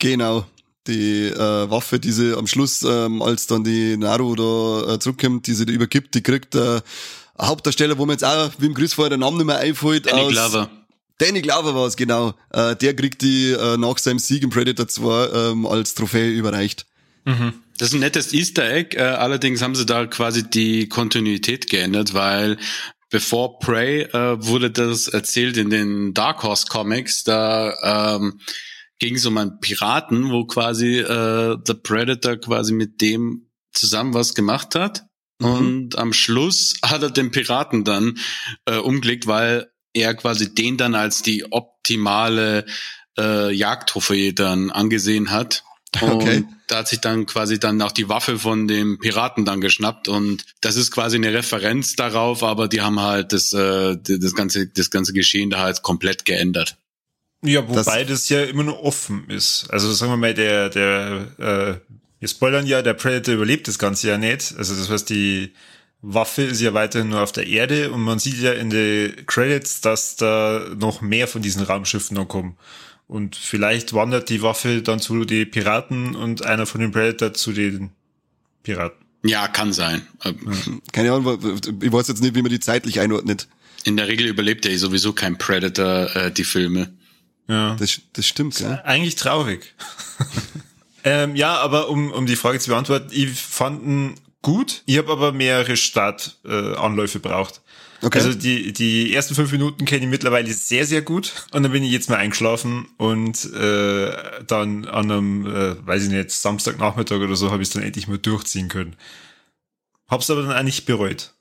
Genau. 0.00 0.44
Die 0.86 1.28
äh, 1.28 1.70
Waffe, 1.70 1.98
die 1.98 2.12
sie 2.12 2.36
am 2.36 2.46
Schluss, 2.46 2.82
ähm, 2.82 3.22
als 3.22 3.46
dann 3.46 3.64
die 3.64 3.96
Naru 3.96 4.34
da 4.34 4.94
äh, 4.94 4.98
zurückkommt, 4.98 5.46
die 5.46 5.54
sie 5.54 5.64
da 5.64 5.72
übergibt, 5.72 6.14
die 6.14 6.22
kriegt 6.22 6.54
äh, 6.54 6.82
Hauptdarsteller, 7.40 7.96
wo 7.96 8.04
man 8.04 8.14
jetzt 8.14 8.24
auch, 8.24 8.50
wie 8.58 8.66
im 8.66 8.74
Chris 8.74 8.92
vorher 8.92 9.08
der 9.08 9.18
Name 9.18 9.38
nicht 9.38 9.46
mehr 9.46 9.58
einfällt. 9.58 10.06
Danny 10.06 10.20
aus, 10.20 10.32
Glover. 10.32 10.70
Danny 11.18 11.42
Glover 11.42 11.74
war 11.74 11.86
es, 11.86 11.96
genau. 11.96 12.34
Äh, 12.50 12.76
der 12.76 12.94
kriegt 12.94 13.22
die 13.22 13.50
äh, 13.52 13.76
nach 13.76 13.98
seinem 13.98 14.18
Sieg 14.18 14.42
im 14.42 14.50
Predator 14.50 14.86
2 14.86 15.28
ähm, 15.32 15.66
als 15.66 15.94
Trophäe 15.94 16.30
überreicht. 16.30 16.86
Mhm. 17.24 17.54
Das 17.78 17.88
ist 17.88 17.94
ein 17.94 18.00
nettes 18.00 18.32
Easter 18.32 18.70
Egg. 18.70 18.96
Äh, 18.96 19.02
allerdings 19.02 19.62
haben 19.62 19.74
sie 19.74 19.86
da 19.86 20.06
quasi 20.06 20.48
die 20.48 20.88
Kontinuität 20.88 21.68
geändert, 21.68 22.14
weil 22.14 22.58
bevor 23.10 23.58
Prey 23.58 24.02
äh, 24.02 24.44
wurde 24.44 24.70
das 24.70 25.08
erzählt 25.08 25.56
in 25.56 25.70
den 25.70 26.14
Dark 26.14 26.42
Horse 26.42 26.66
Comics. 26.68 27.24
Da 27.24 28.16
ähm, 28.16 28.40
ging 28.98 29.16
es 29.16 29.26
um 29.26 29.36
einen 29.36 29.60
Piraten, 29.60 30.30
wo 30.30 30.44
quasi 30.46 30.98
äh, 30.98 31.56
The 31.64 31.74
Predator 31.74 32.36
quasi 32.36 32.72
mit 32.72 33.00
dem 33.00 33.50
zusammen 33.72 34.14
was 34.14 34.34
gemacht 34.34 34.74
hat. 34.74 35.04
Mhm. 35.38 35.46
Und 35.46 35.98
am 35.98 36.12
Schluss 36.12 36.74
hat 36.82 37.02
er 37.02 37.10
den 37.10 37.30
Piraten 37.30 37.84
dann 37.84 38.18
äh, 38.64 38.76
umgelegt, 38.76 39.26
weil 39.26 39.70
er 39.96 40.14
quasi 40.14 40.54
den 40.54 40.76
dann 40.76 40.94
als 40.94 41.22
die 41.22 41.50
optimale 41.50 42.66
äh, 43.18 43.50
Jagdtrophäe 43.52 44.32
dann 44.32 44.70
angesehen 44.70 45.30
hat. 45.30 45.64
Okay. 45.98 46.38
Und 46.38 46.48
da 46.66 46.78
hat 46.78 46.88
sich 46.88 47.00
dann 47.00 47.24
quasi 47.24 47.58
dann 47.58 47.80
auch 47.80 47.92
die 47.92 48.08
Waffe 48.10 48.38
von 48.38 48.68
dem 48.68 48.98
Piraten 48.98 49.46
dann 49.46 49.62
geschnappt 49.62 50.08
und 50.08 50.44
das 50.60 50.76
ist 50.76 50.90
quasi 50.90 51.16
eine 51.16 51.32
Referenz 51.32 51.96
darauf, 51.96 52.42
aber 52.42 52.68
die 52.68 52.82
haben 52.82 53.00
halt 53.00 53.32
das, 53.32 53.54
äh, 53.54 53.96
das 53.96 54.34
ganze, 54.34 54.66
das 54.66 54.90
ganze 54.90 55.14
Geschehen 55.14 55.48
da 55.48 55.60
halt 55.60 55.80
komplett 55.80 56.26
geändert. 56.26 56.76
Ja, 57.42 57.66
wobei 57.66 58.04
das, 58.04 58.22
das 58.22 58.28
ja 58.28 58.42
immer 58.42 58.64
noch 58.64 58.78
offen 58.80 59.30
ist. 59.30 59.70
Also 59.70 59.90
sagen 59.92 60.12
wir 60.12 60.16
mal, 60.18 60.34
der, 60.34 60.68
der, 60.68 61.28
äh, 61.38 61.94
wir 62.18 62.28
spoilern 62.28 62.66
ja, 62.66 62.82
der 62.82 62.94
Predator 62.94 63.34
überlebt 63.34 63.68
das 63.68 63.78
Ganze 63.78 64.08
ja 64.08 64.18
nicht. 64.18 64.54
Also 64.58 64.74
das 64.74 64.90
heißt, 64.90 65.08
die 65.08 65.52
Waffe 66.02 66.42
ist 66.42 66.60
ja 66.60 66.74
weiterhin 66.74 67.08
nur 67.08 67.22
auf 67.22 67.32
der 67.32 67.46
Erde 67.46 67.90
und 67.90 68.02
man 68.02 68.18
sieht 68.18 68.38
ja 68.38 68.52
in 68.52 68.70
den 68.70 69.26
Credits, 69.26 69.80
dass 69.80 70.16
da 70.16 70.66
noch 70.76 71.00
mehr 71.00 71.26
von 71.26 71.42
diesen 71.42 71.62
Raumschiffen 71.62 72.16
noch 72.16 72.28
kommen. 72.28 72.56
Und 73.08 73.36
vielleicht 73.36 73.92
wandert 73.92 74.28
die 74.28 74.42
Waffe 74.42 74.82
dann 74.82 75.00
zu 75.00 75.24
den 75.24 75.50
Piraten 75.50 76.16
und 76.16 76.44
einer 76.44 76.66
von 76.66 76.80
den 76.80 76.92
Predator 76.92 77.32
zu 77.32 77.52
den 77.52 77.90
Piraten. 78.62 79.04
Ja, 79.24 79.48
kann 79.48 79.72
sein. 79.72 80.06
Keine 80.92 81.12
Ahnung, 81.12 81.38
ich 81.80 81.92
weiß 81.92 82.08
jetzt 82.08 82.22
nicht, 82.22 82.34
wie 82.34 82.42
man 82.42 82.50
die 82.50 82.60
zeitlich 82.60 83.00
einordnet. 83.00 83.48
In 83.84 83.96
der 83.96 84.08
Regel 84.08 84.26
überlebt 84.26 84.64
ja 84.64 84.76
sowieso 84.76 85.12
kein 85.12 85.38
Predator 85.38 86.14
äh, 86.14 86.32
die 86.32 86.44
Filme. 86.44 86.92
Ja. 87.48 87.76
Das, 87.76 88.00
das 88.12 88.26
stimmt, 88.26 88.58
ja. 88.60 88.82
Eigentlich 88.82 89.14
traurig. 89.14 89.74
ähm, 91.04 91.36
ja, 91.36 91.56
aber 91.58 91.88
um, 91.88 92.10
um 92.10 92.26
die 92.26 92.36
Frage 92.36 92.58
zu 92.58 92.70
beantworten, 92.70 93.08
ich 93.12 93.40
fand 93.40 93.82
ihn 93.84 94.14
gut. 94.46 94.82
Ich 94.86 94.96
habe 94.96 95.10
aber 95.10 95.32
mehrere 95.32 95.76
Startanläufe 95.76 97.18
äh, 97.18 97.20
braucht. 97.20 97.62
Okay. 98.00 98.18
Also 98.18 98.32
die, 98.32 98.72
die 98.72 99.12
ersten 99.12 99.34
fünf 99.34 99.50
Minuten 99.50 99.84
kenne 99.86 100.04
ich 100.04 100.08
mittlerweile 100.08 100.52
sehr, 100.52 100.86
sehr 100.86 101.02
gut. 101.02 101.32
Und 101.50 101.64
dann 101.64 101.72
bin 101.72 101.82
ich 101.82 101.90
jetzt 101.90 102.08
mal 102.08 102.18
eingeschlafen 102.18 102.86
und 102.96 103.44
äh, 103.54 104.12
dann 104.46 104.84
an 104.84 105.10
einem, 105.10 105.46
äh, 105.46 105.84
weiß 105.84 106.04
ich 106.04 106.10
nicht, 106.10 106.30
Samstagnachmittag 106.30 107.16
oder 107.16 107.34
so 107.34 107.50
habe 107.50 107.62
ich 107.62 107.68
es 107.68 107.74
dann 107.74 107.82
endlich 107.82 108.06
mal 108.06 108.18
durchziehen 108.18 108.68
können. 108.68 108.94
Hab's 110.06 110.30
aber 110.30 110.42
dann 110.42 110.52
eigentlich 110.52 110.84
bereut. 110.84 111.32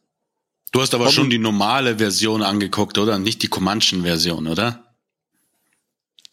Du 0.72 0.82
hast 0.82 0.96
aber 0.96 1.06
Hab 1.06 1.14
schon 1.14 1.30
die 1.30 1.38
normale 1.38 2.00
Version 2.00 2.42
angeguckt, 2.42 2.98
oder? 2.98 3.20
Nicht 3.20 3.44
die 3.44 3.48
Comanchen-Version, 3.48 4.48
oder? 4.48 4.84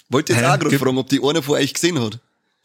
Wollte 0.09 0.33
jetzt 0.33 0.43
auch 0.43 0.59
gerade 0.59 0.79
fragen, 0.79 0.97
ob 0.97 1.11
die 1.11 1.23
eine 1.23 1.43
von 1.43 1.57
euch 1.57 1.75
gesehen 1.75 2.00
hat. 2.00 2.19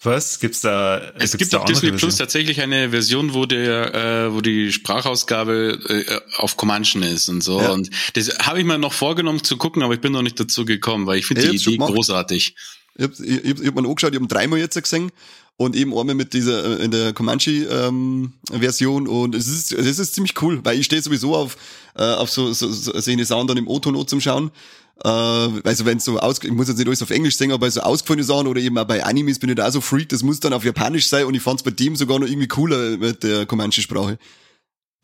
Was? 0.03 0.39
Gibt's 0.39 0.61
da? 0.61 1.11
Es 1.17 1.35
gibt 1.35 1.55
auf 1.55 1.65
Disney 1.65 1.91
Plus 1.91 2.17
tatsächlich 2.17 2.61
eine 2.61 2.91
Version, 2.91 3.33
wo 3.33 3.45
der, 3.45 3.95
äh, 3.95 4.33
wo 4.33 4.41
die 4.41 4.71
Sprachausgabe 4.71 5.79
äh, 5.89 6.19
auf 6.37 6.55
Comanchen 6.55 7.01
ist 7.01 7.29
und 7.29 7.41
so. 7.41 7.59
Ja. 7.59 7.71
Und 7.71 7.89
das 8.13 8.37
habe 8.39 8.59
ich 8.59 8.65
mir 8.65 8.77
noch 8.77 8.93
vorgenommen 8.93 9.43
zu 9.43 9.57
gucken, 9.57 9.81
aber 9.81 9.95
ich 9.95 10.01
bin 10.01 10.11
noch 10.11 10.21
nicht 10.21 10.39
dazu 10.39 10.65
gekommen, 10.65 11.07
weil 11.07 11.17
ich 11.17 11.25
finde 11.25 11.49
die 11.49 11.55
Idee 11.55 11.77
großartig. 11.77 12.55
Ich 12.95 13.03
habe 13.03 13.13
ich, 13.23 13.43
ich 13.43 13.67
hab 13.67 13.75
mir 13.75 13.87
angeschaut, 13.87 14.13
ich 14.13 14.19
habe 14.19 14.27
dreimal 14.27 14.59
jetzt 14.59 14.81
gesehen 14.81 15.11
und 15.55 15.75
eben 15.75 15.97
einmal 15.97 16.15
mit 16.15 16.33
dieser 16.33 16.79
äh, 16.79 16.83
in 16.83 16.91
der 16.91 17.13
Comanche 17.13 17.51
ähm, 17.51 18.33
Version 18.51 19.07
und 19.07 19.33
es 19.33 19.47
ist 19.47 19.71
es 19.71 19.99
ist 19.99 20.13
ziemlich 20.13 20.39
cool, 20.41 20.59
weil 20.63 20.79
ich 20.79 20.85
stehe 20.85 21.01
sowieso 21.01 21.35
auf 21.35 21.57
äh, 21.95 22.03
auf 22.03 22.29
so 22.29 22.53
so, 22.53 22.71
so 22.71 23.11
eine 23.11 23.25
Sound 23.25 23.49
dann 23.49 23.57
im 23.57 23.67
O-Ton 23.67 24.07
zum 24.07 24.21
schauen 24.21 24.51
äh, 25.03 25.07
also 25.07 25.85
wenn 25.85 25.99
so 25.99 26.19
aus, 26.19 26.39
ich 26.43 26.51
muss 26.51 26.67
jetzt 26.67 26.77
nicht 26.77 26.87
alles 26.87 27.01
auf 27.01 27.09
Englisch 27.09 27.37
singen, 27.37 27.53
aber 27.53 27.69
so 27.69 27.81
ausgefallene 27.81 28.23
Sachen 28.23 28.47
oder 28.47 28.61
eben 28.61 28.77
auch 28.77 28.85
bei 28.85 29.03
Animes 29.03 29.39
bin 29.39 29.49
ich 29.49 29.55
da 29.55 29.67
auch 29.67 29.71
so 29.71 29.81
freak, 29.81 30.09
das 30.09 30.23
muss 30.23 30.39
dann 30.39 30.53
auf 30.53 30.63
Japanisch 30.63 31.07
sein 31.07 31.25
und 31.25 31.33
ich 31.33 31.41
fand's 31.41 31.63
bei 31.63 31.71
dem 31.71 31.95
sogar 31.95 32.19
noch 32.19 32.27
irgendwie 32.27 32.47
cooler 32.47 32.97
mit 32.97 33.23
der 33.23 33.45
Comanche-Sprache. 33.45 34.17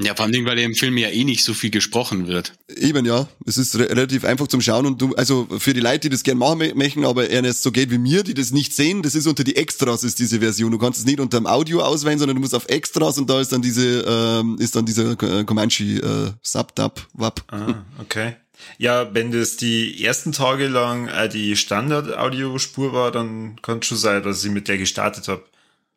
Ja, 0.01 0.15
vor 0.15 0.25
allem, 0.25 0.45
weil 0.45 0.57
im 0.57 0.73
Film 0.73 0.97
ja 0.97 1.09
eh 1.09 1.23
nicht 1.23 1.43
so 1.43 1.53
viel 1.53 1.69
gesprochen 1.69 2.27
wird. 2.27 2.53
Eben, 2.75 3.05
ja. 3.05 3.27
Es 3.45 3.59
ist 3.59 3.77
re 3.77 3.89
relativ 3.89 4.25
einfach 4.25 4.47
zum 4.47 4.59
Schauen 4.59 4.87
und 4.87 4.99
du, 4.99 5.13
also 5.13 5.47
für 5.59 5.73
die 5.73 5.81
Leute, 5.81 6.01
die 6.01 6.09
das 6.09 6.23
gern 6.23 6.39
machen 6.39 6.71
möchten, 6.75 7.05
aber 7.05 7.29
Ernest 7.29 7.61
so 7.61 7.71
geht 7.71 7.91
wie 7.91 7.99
mir, 7.99 8.23
die 8.23 8.33
das 8.33 8.51
nicht 8.51 8.73
sehen, 8.73 9.03
das 9.03 9.13
ist 9.13 9.27
unter 9.27 9.43
die 9.43 9.55
Extras 9.55 10.03
ist 10.03 10.17
diese 10.17 10.39
Version. 10.39 10.71
Du 10.71 10.79
kannst 10.79 10.99
es 10.99 11.05
nicht 11.05 11.19
unter 11.19 11.39
dem 11.39 11.45
Audio 11.45 11.81
auswählen, 11.81 12.17
sondern 12.17 12.35
du 12.35 12.41
musst 12.41 12.55
auf 12.55 12.67
Extras 12.69 13.19
und 13.19 13.29
da 13.29 13.39
ist 13.39 13.51
dann 13.51 13.61
diese, 13.61 14.03
ähm, 14.07 14.57
ist 14.59 14.75
dann 14.75 14.85
dieser 14.85 15.11
äh, 15.11 15.43
Comanche 15.43 15.83
äh, 15.83 16.31
Subdub, 16.41 17.07
WAP. 17.13 17.43
Ah, 17.51 17.83
okay. 17.99 18.35
Ja, 18.77 19.13
wenn 19.13 19.31
das 19.31 19.57
die 19.57 20.03
ersten 20.03 20.31
Tage 20.31 20.67
lang 20.67 21.07
äh, 21.07 21.29
die 21.29 21.55
Standard-Audiospur 21.55 22.93
war, 22.93 23.11
dann 23.11 23.61
kann 23.61 23.79
es 23.79 23.87
schon 23.87 23.97
sein, 23.97 24.23
dass 24.23 24.43
ich 24.43 24.51
mit 24.51 24.67
der 24.67 24.77
gestartet 24.77 25.27
habe. 25.27 25.43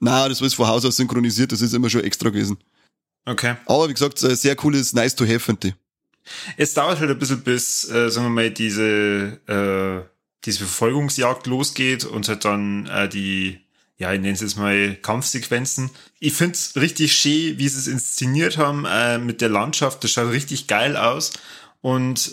Na, 0.00 0.28
das 0.28 0.40
ist 0.40 0.54
von 0.54 0.66
Haus 0.66 0.84
aus 0.84 0.96
synchronisiert, 0.96 1.52
das 1.52 1.62
ist 1.62 1.72
immer 1.72 1.90
schon 1.90 2.04
extra 2.04 2.28
gewesen. 2.28 2.58
Okay. 3.24 3.56
Aber 3.66 3.88
wie 3.88 3.94
gesagt, 3.94 4.18
sehr 4.18 4.56
cooles 4.56 4.92
Nice 4.92 5.16
to 5.16 5.24
Have, 5.24 5.40
finde 5.40 5.68
ich. 5.68 5.74
Es 6.56 6.74
dauert 6.74 7.00
halt 7.00 7.10
ein 7.10 7.18
bisschen, 7.18 7.42
bis, 7.42 7.88
äh, 7.88 8.10
sagen 8.10 8.26
wir 8.26 8.30
mal, 8.30 8.50
diese, 8.50 9.40
äh, 9.46 10.08
diese 10.44 10.58
Verfolgungsjagd 10.58 11.46
losgeht 11.46 12.04
und 12.04 12.28
halt 12.28 12.44
dann 12.44 12.86
äh, 12.86 13.08
die, 13.08 13.60
ja, 13.96 14.12
ich 14.12 14.20
nenne 14.20 14.34
es 14.34 14.40
jetzt 14.40 14.56
mal 14.56 14.96
Kampfsequenzen. 14.96 15.90
Ich 16.20 16.34
find's 16.34 16.76
richtig 16.76 17.14
schön, 17.14 17.58
wie 17.58 17.68
sie 17.68 17.78
es 17.78 17.86
inszeniert 17.86 18.58
haben 18.58 18.84
äh, 18.84 19.18
mit 19.18 19.40
der 19.40 19.48
Landschaft. 19.48 20.04
Das 20.04 20.10
schaut 20.10 20.30
richtig 20.30 20.66
geil 20.66 20.96
aus. 20.96 21.32
Und 21.80 22.30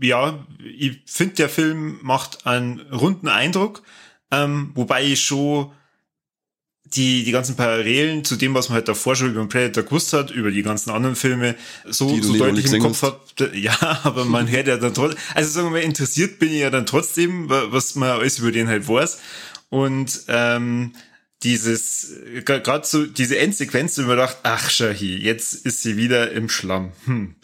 ja, 0.00 0.46
ich 0.64 1.00
finde, 1.06 1.34
der 1.34 1.48
Film 1.48 1.98
macht 2.02 2.46
einen 2.46 2.80
runden 2.80 3.28
Eindruck, 3.28 3.82
ähm, 4.30 4.70
wobei 4.74 5.04
ich 5.04 5.22
schon 5.22 5.72
die, 6.94 7.24
die 7.24 7.30
ganzen 7.30 7.56
Parallelen 7.56 8.24
zu 8.24 8.36
dem, 8.36 8.54
was 8.54 8.68
man 8.68 8.76
halt 8.76 8.88
davor 8.88 9.14
schon 9.14 9.30
über 9.30 9.40
den 9.40 9.48
Predator 9.48 9.84
gewusst 9.84 10.12
hat, 10.12 10.30
über 10.30 10.50
die 10.50 10.62
ganzen 10.62 10.90
anderen 10.90 11.14
Filme, 11.14 11.54
so, 11.84 12.20
so 12.20 12.36
deutlich 12.36 12.72
im 12.72 12.82
Kopf 12.82 13.02
hat. 13.02 13.20
Ja, 13.54 14.00
aber 14.02 14.26
man 14.26 14.50
hört 14.50 14.66
ja 14.66 14.76
dann 14.76 14.92
trotzdem, 14.92 15.18
also 15.34 15.50
sagen 15.50 15.68
wir 15.68 15.78
mal, 15.80 15.84
interessiert 15.84 16.38
bin 16.38 16.50
ich 16.50 16.60
ja 16.60 16.68
dann 16.68 16.84
trotzdem, 16.84 17.48
was 17.48 17.94
man 17.94 18.10
alles 18.10 18.38
über 18.38 18.52
den 18.52 18.68
halt 18.68 18.86
weiß. 18.86 19.18
Und 19.70 20.24
ähm, 20.28 20.92
dieses, 21.42 22.12
gerade 22.44 22.86
so 22.86 23.06
diese 23.06 23.38
Endsequenz, 23.38 23.96
wo 23.98 24.02
man 24.02 24.18
dachte, 24.18 24.38
ach 24.42 24.68
Shahi, 24.68 25.16
jetzt 25.16 25.54
ist 25.54 25.82
sie 25.82 25.96
wieder 25.96 26.32
im 26.32 26.48
Schlamm. 26.48 26.92
Hm. 27.06 27.36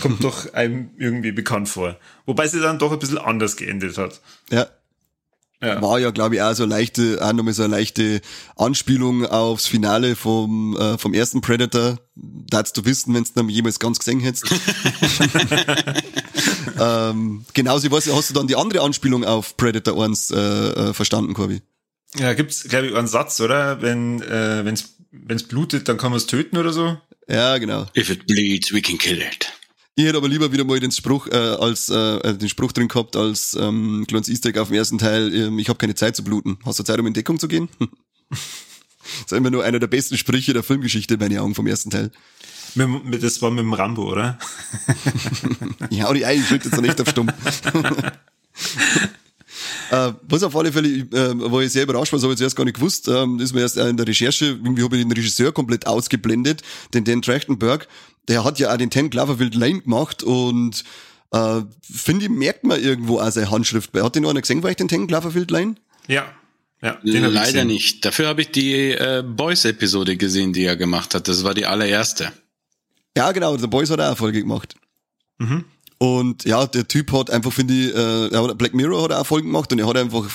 Kommt 0.00 0.24
doch 0.24 0.52
einem 0.52 0.90
irgendwie 0.96 1.32
bekannt 1.32 1.68
vor. 1.68 1.96
Wobei 2.26 2.48
sie 2.48 2.60
dann 2.60 2.78
doch 2.78 2.92
ein 2.92 2.98
bisschen 2.98 3.18
anders 3.18 3.56
geendet 3.56 3.98
hat. 3.98 4.20
Ja, 4.50 4.66
ja. 5.60 5.82
War 5.82 5.98
ja, 5.98 6.12
glaube 6.12 6.36
ich, 6.36 6.42
auch 6.42 6.54
so 6.54 6.64
leichte, 6.64 7.18
auch 7.20 7.32
nochmal 7.32 7.52
so 7.52 7.64
eine 7.64 7.76
leichte 7.76 8.20
Anspielung 8.54 9.26
aufs 9.26 9.66
Finale 9.66 10.14
vom, 10.14 10.76
äh, 10.76 10.98
vom 10.98 11.14
ersten 11.14 11.40
Predator. 11.40 11.98
Darfst 12.14 12.76
du 12.76 12.84
wissen, 12.84 13.12
wenn 13.12 13.26
du 13.34 13.52
jemals 13.52 13.80
ganz 13.80 13.98
gesehen 13.98 14.20
hättest. 14.20 14.46
ähm, 16.80 17.44
genauso, 17.54 17.90
was, 17.90 18.12
hast 18.12 18.30
du 18.30 18.34
dann 18.34 18.46
die 18.46 18.54
andere 18.54 18.82
Anspielung 18.82 19.24
auf 19.24 19.56
Predator 19.56 20.04
1 20.04 20.30
äh, 20.30 20.36
äh, 20.36 20.94
verstanden, 20.94 21.34
Corby? 21.34 21.60
Ja, 22.16 22.34
gibt's, 22.34 22.68
glaube 22.68 22.86
ich, 22.86 22.94
einen 22.94 23.08
Satz, 23.08 23.40
oder? 23.40 23.82
Wenn, 23.82 24.22
äh, 24.22 24.64
wenn's, 24.64 24.94
wenn's 25.10 25.42
blutet, 25.42 25.88
dann 25.88 25.98
kann 25.98 26.12
man 26.12 26.18
es 26.18 26.26
töten 26.26 26.56
oder 26.56 26.72
so? 26.72 26.98
Ja, 27.28 27.58
genau. 27.58 27.86
If 27.96 28.10
it 28.10 28.28
bleeds, 28.28 28.72
we 28.72 28.80
can 28.80 28.96
kill 28.96 29.20
it. 29.20 29.52
Ich 29.98 30.04
hätte 30.04 30.16
aber 30.16 30.28
lieber 30.28 30.52
wieder 30.52 30.62
mal 30.62 30.78
den 30.78 30.92
Spruch 30.92 31.26
äh, 31.26 31.34
als 31.34 31.88
äh, 31.88 32.18
äh, 32.18 32.38
den 32.38 32.48
Spruch 32.48 32.70
drin 32.70 32.86
gehabt 32.86 33.16
als 33.16 33.58
ähm, 33.60 34.04
kleines 34.06 34.28
Easter 34.28 34.50
Egg 34.50 34.60
auf 34.60 34.68
dem 34.68 34.76
ersten 34.76 34.96
Teil. 34.96 35.34
Ähm, 35.34 35.58
ich 35.58 35.68
habe 35.68 35.76
keine 35.76 35.96
Zeit 35.96 36.14
zu 36.14 36.22
bluten. 36.22 36.56
Hast 36.64 36.78
du 36.78 36.84
Zeit, 36.84 37.00
um 37.00 37.06
in 37.08 37.14
Deckung 37.14 37.40
zu 37.40 37.48
gehen? 37.48 37.68
das 38.30 38.38
ist 39.26 39.32
immer 39.32 39.50
nur 39.50 39.64
einer 39.64 39.80
der 39.80 39.88
besten 39.88 40.16
Sprüche 40.16 40.52
der 40.52 40.62
Filmgeschichte, 40.62 41.16
meine 41.16 41.42
Augen 41.42 41.56
vom 41.56 41.66
ersten 41.66 41.90
Teil. 41.90 42.12
Das 42.76 43.42
war 43.42 43.50
mit 43.50 43.58
dem 43.58 43.72
Rambo, 43.72 44.08
oder? 44.08 44.38
ja, 45.90 46.06
und 46.08 46.14
ich 46.14 46.24
eigentlich 46.24 46.48
jetzt 46.48 46.70
noch 46.76 46.80
nicht 46.80 47.00
auf 47.00 47.08
Stumm. 47.08 47.32
Äh, 49.90 50.12
was 50.22 50.42
auf 50.42 50.54
alle 50.54 50.72
Fälle, 50.72 50.88
äh, 50.88 51.50
wo 51.50 51.60
ich 51.60 51.72
sehr 51.72 51.84
überrascht 51.84 52.12
war, 52.12 52.18
das 52.18 52.24
habe 52.24 52.34
ich 52.34 52.38
zuerst 52.38 52.56
gar 52.56 52.64
nicht 52.64 52.76
gewusst, 52.76 53.08
ähm, 53.08 53.40
ist 53.40 53.54
mir 53.54 53.60
erst 53.60 53.76
in 53.76 53.96
der 53.96 54.06
Recherche, 54.06 54.46
irgendwie 54.46 54.82
habe 54.82 54.96
ich 54.96 55.02
den 55.02 55.12
Regisseur 55.12 55.52
komplett 55.52 55.86
ausgeblendet, 55.86 56.62
den 56.94 57.04
Dan 57.04 57.22
Trachtenberg, 57.22 57.88
der 58.28 58.44
hat 58.44 58.58
ja 58.58 58.72
auch 58.72 58.76
den 58.76 58.90
Ten 58.90 59.10
Cloverfield 59.10 59.54
Lane 59.54 59.80
gemacht 59.80 60.22
und 60.22 60.84
äh, 61.32 61.62
finde 61.82 62.26
ich, 62.26 62.30
merkt 62.30 62.64
man 62.64 62.82
irgendwo 62.82 63.20
auch 63.20 63.30
seine 63.30 63.50
Handschrift. 63.50 63.90
Hat 63.94 64.14
den 64.14 64.22
noch 64.22 64.30
einer 64.30 64.40
gesehen, 64.40 64.62
war 64.62 64.70
ich 64.70 64.76
den 64.76 64.88
Ten 64.88 65.06
Cloverfield 65.06 65.50
Lane? 65.50 65.76
Ja. 66.06 66.26
Ja, 66.80 66.92
den 67.02 67.24
Leider 67.24 67.64
nicht. 67.64 68.04
Dafür 68.04 68.28
habe 68.28 68.42
ich 68.42 68.52
die 68.52 68.92
äh, 68.92 69.24
Boys-Episode 69.26 70.16
gesehen, 70.16 70.52
die 70.52 70.64
er 70.64 70.76
gemacht 70.76 71.12
hat. 71.12 71.26
Das 71.26 71.42
war 71.42 71.52
die 71.52 71.66
allererste. 71.66 72.32
Ja, 73.16 73.32
genau. 73.32 73.56
Der 73.56 73.66
Boys 73.66 73.90
hat 73.90 73.98
auch 73.98 74.06
eine 74.06 74.14
Folge 74.14 74.40
gemacht. 74.40 74.76
Mhm. 75.38 75.64
Und 75.98 76.44
ja, 76.44 76.64
der 76.66 76.86
Typ 76.86 77.12
hat 77.12 77.28
einfach, 77.28 77.52
finde 77.52 77.74
ich, 77.74 77.94
äh, 77.94 78.54
Black 78.54 78.72
Mirror 78.72 79.04
hat 79.04 79.12
auch 79.12 79.26
Folgen 79.26 79.48
gemacht 79.48 79.72
und 79.72 79.80
er 79.80 79.86
hat 79.86 79.96
einfach, 79.96 80.28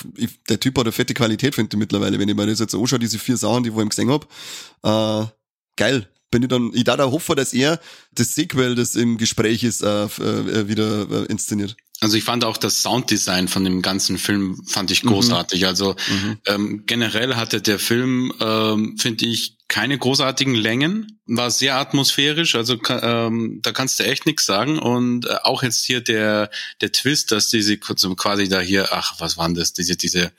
der 0.48 0.60
Typ 0.60 0.76
hat 0.76 0.84
eine 0.84 0.92
fette 0.92 1.14
Qualität, 1.14 1.54
finde 1.54 1.74
ich 1.74 1.78
mittlerweile, 1.78 2.18
wenn 2.18 2.28
ich 2.28 2.36
mir 2.36 2.46
das 2.46 2.60
jetzt 2.60 2.74
anschaue, 2.74 2.98
diese 2.98 3.18
vier 3.18 3.38
Sachen, 3.38 3.64
die 3.64 3.70
ich 3.70 3.76
ihm 3.76 3.88
gesehen 3.88 4.10
habe. 4.10 4.26
Äh, 4.82 5.26
geil. 5.76 6.08
Bin 6.30 6.42
ich 6.42 6.48
dann, 6.48 6.72
ich 6.74 6.84
da 6.84 6.96
da 6.96 7.10
hoffe, 7.10 7.34
dass 7.34 7.54
er 7.54 7.80
das 8.12 8.34
Sequel, 8.34 8.74
das 8.74 8.94
im 8.94 9.16
Gespräch 9.16 9.62
ist, 9.62 9.82
äh, 9.82 10.04
äh, 10.04 10.68
wieder 10.68 11.08
äh, 11.10 11.24
inszeniert. 11.26 11.76
Also 12.00 12.16
ich 12.18 12.24
fand 12.24 12.44
auch 12.44 12.58
das 12.58 12.82
Sounddesign 12.82 13.48
von 13.48 13.64
dem 13.64 13.80
ganzen 13.80 14.18
Film 14.18 14.60
fand 14.66 14.90
ich 14.90 15.04
mhm. 15.04 15.08
großartig. 15.08 15.62
Mhm. 15.62 15.66
Also 15.66 15.96
mhm. 16.08 16.38
Ähm, 16.46 16.82
generell 16.86 17.36
hatte 17.36 17.62
der 17.62 17.78
Film, 17.78 18.32
ähm, 18.40 18.98
finde 18.98 19.24
ich, 19.24 19.53
keine 19.68 19.98
großartigen 19.98 20.54
Längen, 20.54 21.20
war 21.26 21.50
sehr 21.50 21.76
atmosphärisch, 21.76 22.54
also 22.54 22.78
ähm, 22.88 23.60
da 23.62 23.72
kannst 23.72 23.98
du 23.98 24.04
echt 24.04 24.26
nichts 24.26 24.44
sagen. 24.46 24.78
Und 24.78 25.26
äh, 25.26 25.36
auch 25.42 25.62
jetzt 25.62 25.84
hier 25.84 26.00
der 26.00 26.50
der 26.80 26.92
Twist, 26.92 27.32
dass 27.32 27.48
diese 27.48 27.78
quasi 27.78 28.48
da 28.48 28.60
hier, 28.60 28.92
ach, 28.92 29.14
was 29.18 29.36
waren 29.36 29.54
das, 29.54 29.72
diese 29.72 29.96
diese 29.96 30.32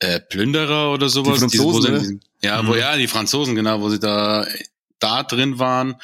äh, 0.00 0.20
Plünderer 0.20 0.92
oder 0.92 1.08
sowas, 1.08 1.40
die 1.46 1.58
Franzosen, 1.58 1.94
diese, 1.94 2.00
wo 2.00 2.04
sie, 2.04 2.20
ja, 2.42 2.62
mhm. 2.62 2.68
wo 2.68 2.74
ja 2.74 2.96
die 2.96 3.08
Franzosen 3.08 3.54
genau, 3.54 3.80
wo 3.80 3.88
sie 3.88 3.98
da 3.98 4.46
da 4.98 5.22
drin 5.22 5.58
waren. 5.58 5.96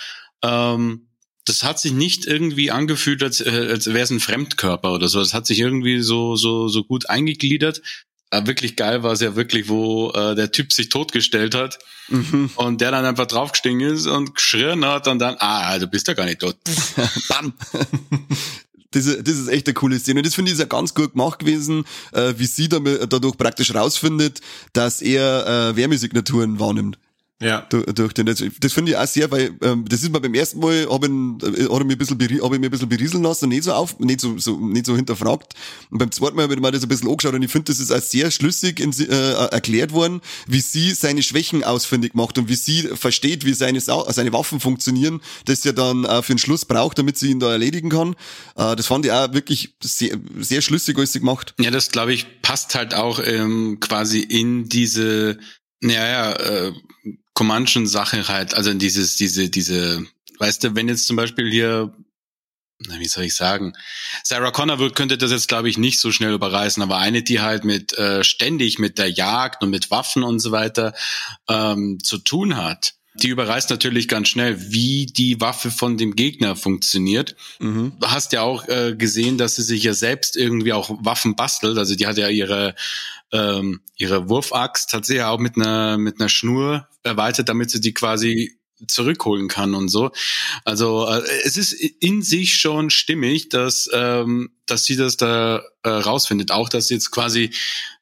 Ähm, 0.42 1.06
das 1.46 1.62
hat 1.62 1.78
sich 1.78 1.92
nicht 1.92 2.26
irgendwie 2.26 2.70
angefühlt, 2.70 3.22
als, 3.22 3.40
äh, 3.40 3.68
als 3.70 3.86
wäre 3.86 4.00
es 4.00 4.10
ein 4.10 4.20
Fremdkörper 4.20 4.92
oder 4.92 5.08
so. 5.08 5.20
Das 5.20 5.32
hat 5.32 5.46
sich 5.46 5.60
irgendwie 5.60 6.00
so, 6.00 6.34
so, 6.36 6.68
so 6.68 6.82
gut 6.82 7.08
eingegliedert. 7.08 7.82
Aber 8.30 8.46
wirklich 8.48 8.76
geil 8.76 9.02
war 9.02 9.12
es 9.12 9.20
ja 9.20 9.36
wirklich, 9.36 9.68
wo 9.68 10.10
äh, 10.10 10.34
der 10.34 10.50
Typ 10.50 10.72
sich 10.72 10.88
totgestellt 10.88 11.54
hat 11.54 11.78
mhm. 12.08 12.50
und 12.56 12.80
der 12.80 12.90
dann 12.90 13.04
einfach 13.04 13.26
draufgestiegen 13.26 13.80
ist 13.80 14.06
und 14.06 14.34
geschrien 14.34 14.84
hat 14.84 15.06
und 15.06 15.20
dann, 15.20 15.36
ah, 15.38 15.78
du 15.78 15.86
bist 15.86 16.08
ja 16.08 16.14
gar 16.14 16.26
nicht 16.26 16.40
tot. 16.40 16.56
Bam. 17.28 17.52
Das, 18.90 19.04
das 19.04 19.34
ist 19.34 19.48
echt 19.48 19.66
eine 19.66 19.74
coole 19.74 19.98
Szene. 19.98 20.20
Und 20.20 20.26
das 20.26 20.34
finde 20.34 20.50
ich 20.50 20.58
ja 20.58 20.64
ganz 20.64 20.94
gut 20.94 21.12
gemacht 21.12 21.38
gewesen, 21.38 21.84
äh, 22.12 22.34
wie 22.36 22.46
sie 22.46 22.68
damit, 22.68 23.12
dadurch 23.12 23.36
praktisch 23.36 23.74
rausfindet, 23.74 24.40
dass 24.72 25.02
er 25.02 25.46
äh, 25.46 25.76
Wärmesignaturen 25.76 26.58
wahrnimmt. 26.58 26.98
Ja. 27.42 27.66
Durch 27.68 28.14
den, 28.14 28.24
das, 28.24 28.42
das 28.60 28.72
finde 28.72 28.92
ich 28.92 28.96
auch 28.96 29.06
sehr, 29.06 29.30
weil 29.30 29.50
ähm, 29.60 29.84
das 29.86 30.02
ist 30.02 30.10
mir 30.10 30.20
beim 30.20 30.32
ersten 30.32 30.58
Mal, 30.58 30.88
habe 30.90 31.06
ich, 31.06 31.58
äh, 31.58 31.68
hab 31.68 31.80
ich, 31.80 31.86
mir 31.86 31.92
ein 31.92 31.98
bisschen, 31.98 32.18
hab 32.18 32.52
ich 32.54 32.58
mir 32.58 32.66
ein 32.66 32.70
bisschen 32.70 32.88
berieseln 32.88 33.22
lassen 33.22 33.44
und 33.44 33.50
nicht 33.50 33.64
so 33.64 33.74
auf, 33.74 33.98
nicht 33.98 34.22
so, 34.22 34.38
so, 34.38 34.58
nicht 34.58 34.86
so 34.86 34.96
hinterfragt. 34.96 35.52
Und 35.90 35.98
beim 35.98 36.10
zweiten 36.10 36.34
Mal 36.36 36.44
habe 36.44 36.54
ich 36.54 36.60
mir 36.60 36.70
das 36.70 36.82
ein 36.82 36.88
bisschen 36.88 37.10
angeschaut 37.10 37.34
und 37.34 37.42
ich 37.42 37.50
finde, 37.50 37.70
das 37.70 37.78
ist 37.78 37.92
auch 37.92 38.00
sehr 38.00 38.30
schlüssig 38.30 38.80
in, 38.80 38.90
äh, 38.92 39.32
erklärt 39.48 39.92
worden, 39.92 40.22
wie 40.46 40.60
sie 40.60 40.92
seine 40.92 41.22
Schwächen 41.22 41.62
ausfindig 41.62 42.14
macht 42.14 42.38
und 42.38 42.48
wie 42.48 42.54
sie 42.54 42.82
versteht, 42.94 43.44
wie 43.44 43.52
seine, 43.52 43.80
seine 43.80 44.32
Waffen 44.32 44.58
funktionieren, 44.58 45.20
das 45.44 45.62
ja 45.64 45.72
dann 45.72 46.06
äh, 46.06 46.22
für 46.22 46.32
den 46.32 46.38
Schluss 46.38 46.64
braucht, 46.64 46.98
damit 46.98 47.18
sie 47.18 47.30
ihn 47.30 47.40
da 47.40 47.52
erledigen 47.52 47.90
kann. 47.90 48.16
Äh, 48.56 48.76
das 48.76 48.86
fand 48.86 49.04
ich 49.04 49.12
auch 49.12 49.34
wirklich 49.34 49.76
sehr, 49.82 50.16
sehr 50.38 50.62
schlüssig, 50.62 50.96
als 50.98 51.12
sie 51.12 51.20
gemacht. 51.20 51.54
Ja, 51.60 51.70
das 51.70 51.90
glaube 51.90 52.14
ich 52.14 52.40
passt 52.40 52.74
halt 52.74 52.94
auch 52.94 53.20
ähm, 53.22 53.76
quasi 53.78 54.20
in 54.20 54.70
diese 54.70 55.38
ja, 55.82 56.06
ja, 56.06 56.32
äh, 56.32 56.72
Comanchen-Sache 57.36 58.28
halt, 58.28 58.54
also 58.54 58.72
dieses, 58.72 59.16
diese, 59.16 59.50
diese, 59.50 60.04
weißt 60.38 60.64
du, 60.64 60.74
wenn 60.74 60.88
jetzt 60.88 61.06
zum 61.06 61.16
Beispiel 61.16 61.50
hier, 61.50 61.94
na, 62.78 62.98
wie 62.98 63.06
soll 63.06 63.24
ich 63.24 63.34
sagen, 63.34 63.74
Sarah 64.24 64.50
Connor 64.50 64.92
könnte 64.92 65.18
das 65.18 65.30
jetzt, 65.30 65.46
glaube 65.46 65.68
ich, 65.68 65.76
nicht 65.76 66.00
so 66.00 66.12
schnell 66.12 66.32
überreißen, 66.32 66.82
aber 66.82 66.96
eine, 66.96 67.22
die 67.22 67.40
halt 67.40 67.64
mit 67.64 67.92
äh, 67.98 68.24
ständig 68.24 68.78
mit 68.78 68.96
der 68.98 69.10
Jagd 69.10 69.62
und 69.62 69.68
mit 69.68 69.90
Waffen 69.90 70.22
und 70.22 70.40
so 70.40 70.50
weiter 70.50 70.94
ähm, 71.48 71.98
zu 72.02 72.16
tun 72.16 72.56
hat, 72.56 72.94
die 73.22 73.28
überreißt 73.28 73.70
natürlich 73.70 74.08
ganz 74.08 74.28
schnell, 74.28 74.72
wie 74.72 75.06
die 75.06 75.40
Waffe 75.40 75.70
von 75.70 75.96
dem 75.96 76.16
Gegner 76.16 76.56
funktioniert. 76.56 77.34
Mhm. 77.58 77.92
Du 77.98 78.06
hast 78.08 78.32
ja 78.32 78.42
auch 78.42 78.66
äh, 78.68 78.94
gesehen, 78.96 79.38
dass 79.38 79.56
sie 79.56 79.62
sich 79.62 79.82
ja 79.82 79.94
selbst 79.94 80.36
irgendwie 80.36 80.72
auch 80.72 80.90
Waffen 81.00 81.36
bastelt. 81.36 81.78
Also 81.78 81.94
die 81.94 82.06
hat 82.06 82.18
ja 82.18 82.28
ihre 82.28 82.74
ähm, 83.32 83.80
ihre 83.96 84.28
Wurfaxt 84.28 84.92
hat 84.92 85.04
sie 85.04 85.16
ja 85.16 85.30
auch 85.30 85.38
mit 85.38 85.56
einer 85.56 85.98
mit 85.98 86.20
einer 86.20 86.28
Schnur 86.28 86.88
erweitert, 87.02 87.48
damit 87.48 87.70
sie 87.70 87.80
die 87.80 87.94
quasi 87.94 88.58
zurückholen 88.88 89.48
kann 89.48 89.74
und 89.74 89.88
so. 89.88 90.10
Also 90.64 91.08
äh, 91.08 91.22
es 91.44 91.56
ist 91.56 91.72
in 91.72 92.22
sich 92.22 92.56
schon 92.56 92.90
stimmig, 92.90 93.48
dass 93.48 93.88
ähm, 93.92 94.50
dass 94.66 94.84
sie 94.84 94.96
das 94.96 95.16
da 95.16 95.62
äh, 95.82 95.88
rausfindet. 95.88 96.50
Auch 96.50 96.68
dass 96.68 96.88
sie 96.88 96.94
jetzt 96.94 97.10
quasi 97.10 97.50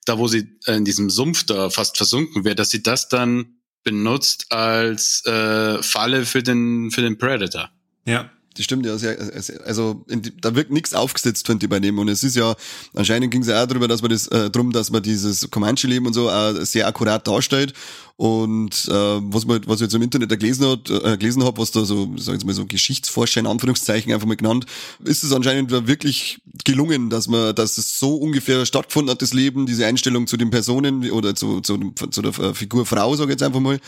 da, 0.05 0.19
wo 0.19 0.29
sie 0.29 0.49
in 0.67 0.85
diesem 0.85 1.11
Sumpf 1.11 1.45
da 1.45 1.71
fast 1.71 1.97
versunken 1.97 2.45
wird, 2.45 2.59
dass 2.59 2.71
sie 2.71 2.83
das 2.83 3.09
dann 3.09 3.59
benutzt 3.85 4.51
als 4.51 5.25
äh, 5.27 5.83
Falle 5.83 6.27
für 6.27 6.43
den 6.43 6.91
für 6.91 7.03
den 7.03 7.19
Predator. 7.19 7.71
Ja. 8.07 8.31
Das 8.57 8.64
stimmt 8.64 8.87
ja 8.87 8.97
sehr, 8.99 9.19
also 9.64 10.05
in, 10.09 10.23
da 10.40 10.55
wird 10.55 10.71
nichts 10.71 10.95
aufgesetzt, 10.95 11.47
finde 11.47 11.67
ich 11.67 11.71
bei 11.71 11.81
dem. 11.81 11.99
Und 11.99 12.09
es 12.09 12.23
ist 12.23 12.37
ja, 12.37 12.55
anscheinend 12.95 13.33
ging 13.33 13.43
es 13.43 13.49
ja 13.49 13.62
auch 13.62 13.67
darüber, 13.67 13.88
dass 13.88 14.01
man 14.01 14.11
das, 14.11 14.29
äh, 14.29 14.49
drum, 14.51 14.73
dass 14.73 14.90
man 14.90 15.03
dieses 15.03 15.51
Comanche-Leben 15.51 16.07
und 16.07 16.12
so 16.12 16.31
äh, 16.31 16.64
sehr 16.64 16.87
akkurat 16.87 17.27
darstellt. 17.27 17.75
Und 18.16 18.87
äh, 18.88 18.92
was 18.92 19.44
man, 19.44 19.61
was 19.66 19.77
ich 19.77 19.87
jetzt 19.87 19.94
im 19.94 20.03
Internet 20.03 20.29
gelesen 20.38 20.66
hat, 20.68 20.88
äh, 20.88 21.16
gelesen 21.16 21.42
habe, 21.42 21.59
was 21.61 21.72
da 21.72 21.85
so, 21.85 22.09
sag 22.16 22.37
ich 22.37 22.44
mal 22.44 22.55
so 22.55 22.64
Geschichtsforscher 22.64 23.40
in 23.40 23.46
Anführungszeichen 23.48 24.12
einfach 24.12 24.27
mal 24.27 24.37
genannt, 24.37 24.66
ist 25.05 25.24
es 25.24 25.33
anscheinend 25.33 25.72
wirklich 25.88 26.38
gelungen, 26.64 27.11
dass 27.11 27.27
man, 27.27 27.55
dass 27.57 27.77
es 27.77 27.98
so 27.98 28.14
ungefähr 28.14 28.66
stattgefunden 28.66 29.11
hat, 29.11 29.20
das 29.20 29.33
Leben, 29.33 29.66
diese 29.66 29.87
Einstellung 29.87 30.29
zu 30.29 30.37
den 30.37 30.50
Personen 30.50 31.11
oder 31.11 31.35
zu, 31.35 31.61
zu, 31.61 31.92
zu 32.11 32.22
der 32.22 32.38
äh, 32.38 32.55
Figur 32.55 32.87
Frau, 32.87 33.16
sage 33.16 33.31
ich 33.31 33.35
jetzt 33.35 33.42
einfach 33.42 33.59
mal, 33.59 33.81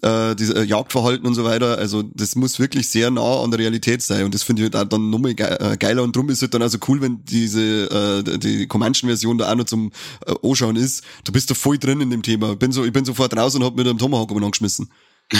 äh, 0.00 0.34
diese 0.34 0.54
äh, 0.54 0.64
Jagdverhalten 0.64 1.26
und 1.26 1.34
so 1.34 1.44
weiter. 1.44 1.76
Also 1.76 2.02
das 2.02 2.36
muss 2.36 2.58
wirklich 2.58 2.88
sehr 2.88 3.10
nah 3.10 3.42
an 3.42 3.50
der 3.50 3.60
Realität 3.60 4.00
sein. 4.00 4.24
Und 4.24 4.34
das 4.34 4.42
finde 4.42 4.64
ich 4.64 4.72
halt 4.72 4.92
dann 4.94 5.10
nochmal 5.10 5.32
äh, 5.32 5.76
geiler. 5.76 6.02
Und 6.02 6.16
drum 6.16 6.30
ist 6.30 6.42
es 6.42 6.48
dann 6.48 6.62
also 6.62 6.78
cool, 6.88 7.02
wenn 7.02 7.22
diese 7.26 8.22
äh, 8.24 8.38
die 8.38 8.66
Comanchen-Version 8.66 9.36
da 9.36 9.52
auch 9.52 9.56
noch 9.56 9.64
zum 9.64 9.92
äh, 10.26 10.34
Anschauen 10.42 10.76
ist. 10.76 11.04
Du 11.24 11.32
bist 11.32 11.50
da 11.50 11.54
voll 11.54 11.76
drin 11.76 12.00
in 12.00 12.08
dem 12.08 12.22
Thema. 12.22 12.52
Ich 12.52 12.58
bin 12.58 12.72
so, 12.72 12.84
ich 12.84 12.92
bin 12.92 13.04
sofort 13.04 13.36
raus 13.36 13.54
und 13.54 13.73
hab 13.74 13.78
mit 13.78 13.88
einem 13.88 13.98
Tomahawk 13.98 14.30
um 14.30 14.42
angeschmissen. 14.42 14.90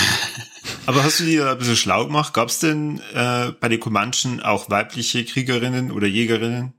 Aber 0.86 1.02
hast 1.02 1.20
du 1.20 1.24
dir 1.24 1.50
ein 1.50 1.58
bisschen 1.58 1.76
schlau 1.76 2.06
gemacht? 2.06 2.34
Gab 2.34 2.48
es 2.48 2.58
denn 2.58 3.00
äh, 3.14 3.52
bei 3.52 3.68
den 3.68 3.80
Comanchen 3.80 4.40
auch 4.40 4.68
weibliche 4.68 5.24
Kriegerinnen 5.24 5.90
oder 5.90 6.06
Jägerinnen? 6.06 6.74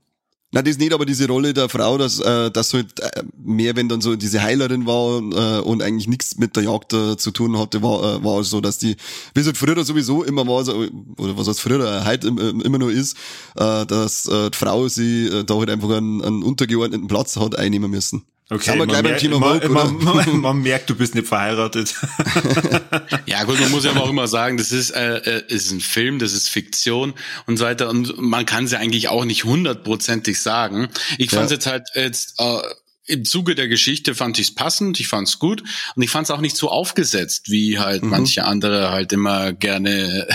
Na, 0.52 0.62
das 0.62 0.78
nicht, 0.78 0.92
aber 0.92 1.04
diese 1.04 1.26
Rolle 1.26 1.52
der 1.52 1.68
Frau, 1.68 1.98
dass, 1.98 2.20
äh, 2.20 2.52
dass 2.52 2.72
halt 2.72 3.00
äh, 3.00 3.24
mehr, 3.36 3.74
wenn 3.74 3.88
dann 3.88 4.00
so 4.00 4.14
diese 4.14 4.42
Heilerin 4.42 4.86
war 4.86 5.18
äh, 5.18 5.60
und 5.60 5.82
eigentlich 5.82 6.06
nichts 6.06 6.38
mit 6.38 6.54
der 6.54 6.62
Jagd 6.62 6.92
äh, 6.92 7.16
zu 7.16 7.32
tun 7.32 7.58
hatte, 7.58 7.82
war, 7.82 8.20
äh, 8.20 8.24
war 8.24 8.44
so, 8.44 8.60
dass 8.60 8.78
die, 8.78 8.96
wie 9.34 9.40
es 9.40 9.46
halt 9.46 9.56
früher 9.56 9.84
sowieso 9.84 10.22
immer 10.22 10.46
war, 10.46 10.64
so, 10.64 10.86
oder 11.18 11.36
was 11.36 11.48
heißt 11.48 11.60
früher, 11.60 12.04
heute 12.06 12.28
immer 12.28 12.78
nur 12.78 12.92
ist, 12.92 13.16
äh, 13.56 13.84
dass 13.86 14.26
äh, 14.26 14.50
die 14.50 14.56
Frau 14.56 14.86
sie 14.86 15.26
äh, 15.26 15.44
da 15.44 15.56
halt 15.56 15.68
einfach 15.68 15.90
einen, 15.90 16.22
einen 16.22 16.42
untergeordneten 16.44 17.08
Platz 17.08 17.36
hat 17.36 17.58
einnehmen 17.58 17.90
müssen. 17.90 18.22
Okay, 18.48 18.76
man, 18.76 18.86
merkt, 18.86 19.20
Thema 19.20 19.40
man, 19.40 19.60
Vogue, 19.60 19.68
man, 19.70 19.96
man, 20.04 20.40
man, 20.40 20.62
merkt, 20.62 20.88
du 20.88 20.94
bist 20.94 21.16
nicht 21.16 21.26
verheiratet. 21.26 21.96
ja 23.26 23.42
gut, 23.42 23.58
man 23.58 23.72
muss 23.72 23.84
ja 23.84 23.96
auch 23.96 24.08
immer 24.08 24.28
sagen, 24.28 24.56
das 24.56 24.70
ist, 24.70 24.90
äh, 24.90 25.16
äh, 25.16 25.42
ist 25.48 25.72
ein 25.72 25.80
Film, 25.80 26.20
das 26.20 26.32
ist 26.32 26.48
Fiktion 26.48 27.14
und 27.46 27.56
so 27.56 27.64
weiter 27.64 27.88
und 27.88 28.18
man 28.18 28.46
kann 28.46 28.66
es 28.66 28.70
ja 28.70 28.78
eigentlich 28.78 29.08
auch 29.08 29.24
nicht 29.24 29.42
hundertprozentig 29.42 30.40
sagen. 30.40 30.88
Ich 31.18 31.30
fand 31.30 31.46
es 31.46 31.50
ja. 31.50 31.56
jetzt 31.56 31.66
halt 31.66 31.88
jetzt 31.96 32.34
äh, 32.38 32.60
im 33.06 33.24
Zuge 33.24 33.56
der 33.56 33.66
Geschichte 33.66 34.14
fand 34.14 34.38
ich 34.38 34.48
es 34.48 34.54
passend, 34.54 35.00
ich 35.00 35.08
fand 35.08 35.26
es 35.26 35.40
gut 35.40 35.64
und 35.96 36.02
ich 36.02 36.10
fand 36.10 36.26
es 36.26 36.30
auch 36.30 36.40
nicht 36.40 36.56
so 36.56 36.70
aufgesetzt, 36.70 37.50
wie 37.50 37.80
halt 37.80 38.04
mhm. 38.04 38.10
manche 38.10 38.44
andere 38.44 38.90
halt 38.90 39.12
immer 39.12 39.54
gerne 39.54 40.28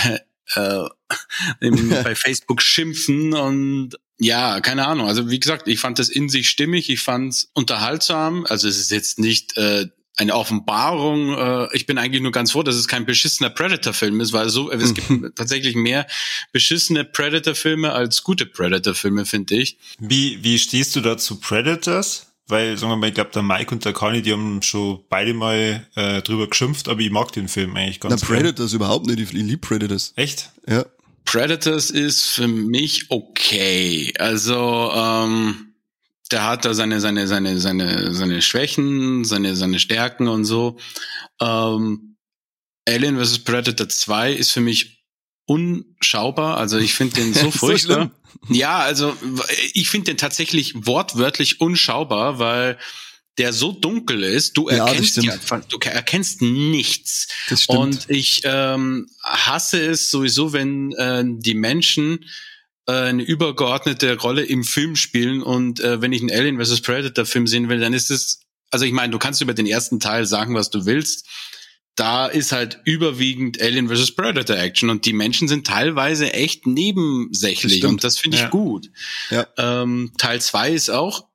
äh, 0.55 0.83
bei 2.03 2.15
Facebook 2.15 2.61
schimpfen 2.61 3.33
und 3.33 3.97
ja, 4.23 4.61
keine 4.61 4.87
Ahnung. 4.87 5.07
Also 5.07 5.31
wie 5.31 5.39
gesagt, 5.39 5.67
ich 5.67 5.79
fand 5.79 5.97
das 5.97 6.09
in 6.09 6.29
sich 6.29 6.47
stimmig, 6.47 6.89
ich 6.91 7.01
fand 7.01 7.33
es 7.33 7.49
unterhaltsam. 7.53 8.45
Also 8.47 8.67
es 8.67 8.77
ist 8.77 8.91
jetzt 8.91 9.17
nicht 9.17 9.57
äh, 9.57 9.87
eine 10.15 10.35
Offenbarung. 10.35 11.33
Äh, 11.33 11.75
ich 11.75 11.87
bin 11.87 11.97
eigentlich 11.97 12.21
nur 12.21 12.31
ganz 12.31 12.51
froh, 12.51 12.61
dass 12.61 12.75
es 12.75 12.87
kein 12.87 13.05
beschissener 13.05 13.49
Predator-Film 13.49 14.21
ist, 14.21 14.31
weil 14.31 14.49
so 14.49 14.71
es 14.71 14.93
gibt 14.93 15.09
tatsächlich 15.35 15.75
mehr 15.75 16.05
beschissene 16.51 17.03
Predator-Filme 17.03 17.91
als 17.91 18.23
gute 18.23 18.45
Predator-Filme, 18.45 19.25
finde 19.25 19.55
ich. 19.55 19.77
Wie 19.99 20.43
wie 20.43 20.59
stehst 20.59 20.95
du 20.95 21.01
da 21.01 21.17
zu 21.17 21.39
Predators? 21.39 22.27
Weil, 22.47 22.77
sagen 22.77 22.91
wir 22.91 22.97
mal, 22.97 23.07
ich 23.07 23.13
glaube, 23.13 23.31
der 23.33 23.43
Mike 23.43 23.73
und 23.73 23.85
der 23.85 23.93
Kani, 23.93 24.21
die 24.21 24.33
haben 24.33 24.61
schon 24.61 24.99
beide 25.07 25.33
mal 25.33 25.87
äh, 25.95 26.21
drüber 26.21 26.47
geschimpft, 26.49 26.89
aber 26.89 26.99
ich 26.99 27.09
mag 27.09 27.31
den 27.31 27.47
Film 27.47 27.75
eigentlich 27.77 28.01
ganz 28.01 28.21
Na, 28.21 28.27
Predators 28.27 28.73
überhaupt 28.73 29.07
nicht, 29.07 29.19
ich 29.19 29.31
liebe 29.31 29.65
Predators. 29.65 30.11
Echt? 30.17 30.49
Ja. 30.67 30.85
Predators 31.25 31.89
ist 31.89 32.25
für 32.25 32.47
mich 32.47 33.09
okay. 33.09 34.13
Also 34.17 34.91
ähm, 34.93 35.75
der 36.31 36.47
hat 36.47 36.65
da 36.65 36.73
seine 36.73 36.99
seine 36.99 37.27
seine 37.27 37.59
seine 37.59 38.13
seine 38.13 38.41
Schwächen, 38.41 39.23
seine 39.25 39.55
seine 39.55 39.79
Stärken 39.79 40.27
und 40.27 40.45
so. 40.45 40.77
Ähm, 41.39 42.17
Alien 42.87 43.23
vs 43.23 43.39
Predator 43.39 43.87
2 43.87 44.33
ist 44.33 44.51
für 44.51 44.61
mich 44.61 45.05
unschaubar. 45.45 46.57
Also 46.57 46.77
ich 46.77 46.93
finde 46.93 47.15
den 47.15 47.33
so 47.33 47.51
furchtbar. 47.51 48.11
so 48.47 48.53
ja, 48.53 48.79
also 48.79 49.15
ich 49.73 49.89
finde 49.89 50.11
den 50.11 50.17
tatsächlich 50.17 50.85
wortwörtlich 50.85 51.61
unschaubar, 51.61 52.39
weil 52.39 52.77
der 53.37 53.53
so 53.53 53.71
dunkel 53.71 54.23
ist, 54.23 54.57
du 54.57 54.67
erkennst 54.67 55.17
ja, 55.17 55.35
du 55.69 55.79
erkennst 55.79 56.41
nichts. 56.41 57.27
Das 57.49 57.63
stimmt. 57.63 57.79
Und 57.79 58.09
ich 58.09 58.41
ähm, 58.43 59.07
hasse 59.23 59.81
es 59.81 60.11
sowieso, 60.11 60.53
wenn 60.53 60.91
äh, 60.93 61.23
die 61.25 61.55
Menschen 61.55 62.25
äh, 62.87 62.91
eine 62.91 63.23
übergeordnete 63.23 64.17
Rolle 64.17 64.43
im 64.43 64.63
Film 64.63 64.95
spielen 64.95 65.41
und 65.41 65.79
äh, 65.79 66.01
wenn 66.01 66.11
ich 66.11 66.21
einen 66.21 66.31
Alien 66.31 66.63
vs 66.63 66.81
Predator 66.81 67.25
Film 67.25 67.47
sehen 67.47 67.69
will, 67.69 67.79
dann 67.79 67.93
ist 67.93 68.11
es 68.11 68.41
also 68.71 68.85
ich 68.85 68.93
meine, 68.93 69.11
du 69.11 69.19
kannst 69.19 69.41
über 69.41 69.53
den 69.53 69.67
ersten 69.67 69.99
Teil 69.99 70.25
sagen, 70.25 70.55
was 70.55 70.69
du 70.69 70.85
willst. 70.85 71.27
Da 71.95 72.27
ist 72.27 72.53
halt 72.53 72.79
überwiegend 72.85 73.61
Alien 73.61 73.89
vs 73.89 74.15
Predator 74.15 74.55
Action 74.55 74.89
und 74.89 75.05
die 75.05 75.11
Menschen 75.13 75.49
sind 75.49 75.67
teilweise 75.67 76.33
echt 76.33 76.65
nebensächlich 76.65 77.81
das 77.81 77.91
und 77.91 78.03
das 78.03 78.17
finde 78.17 78.37
ich 78.37 78.43
ja. 78.43 78.49
gut. 78.49 78.89
Ja. 79.29 79.45
Ähm, 79.57 80.13
Teil 80.17 80.41
zwei 80.41 80.71
ist 80.71 80.89
auch 80.89 81.27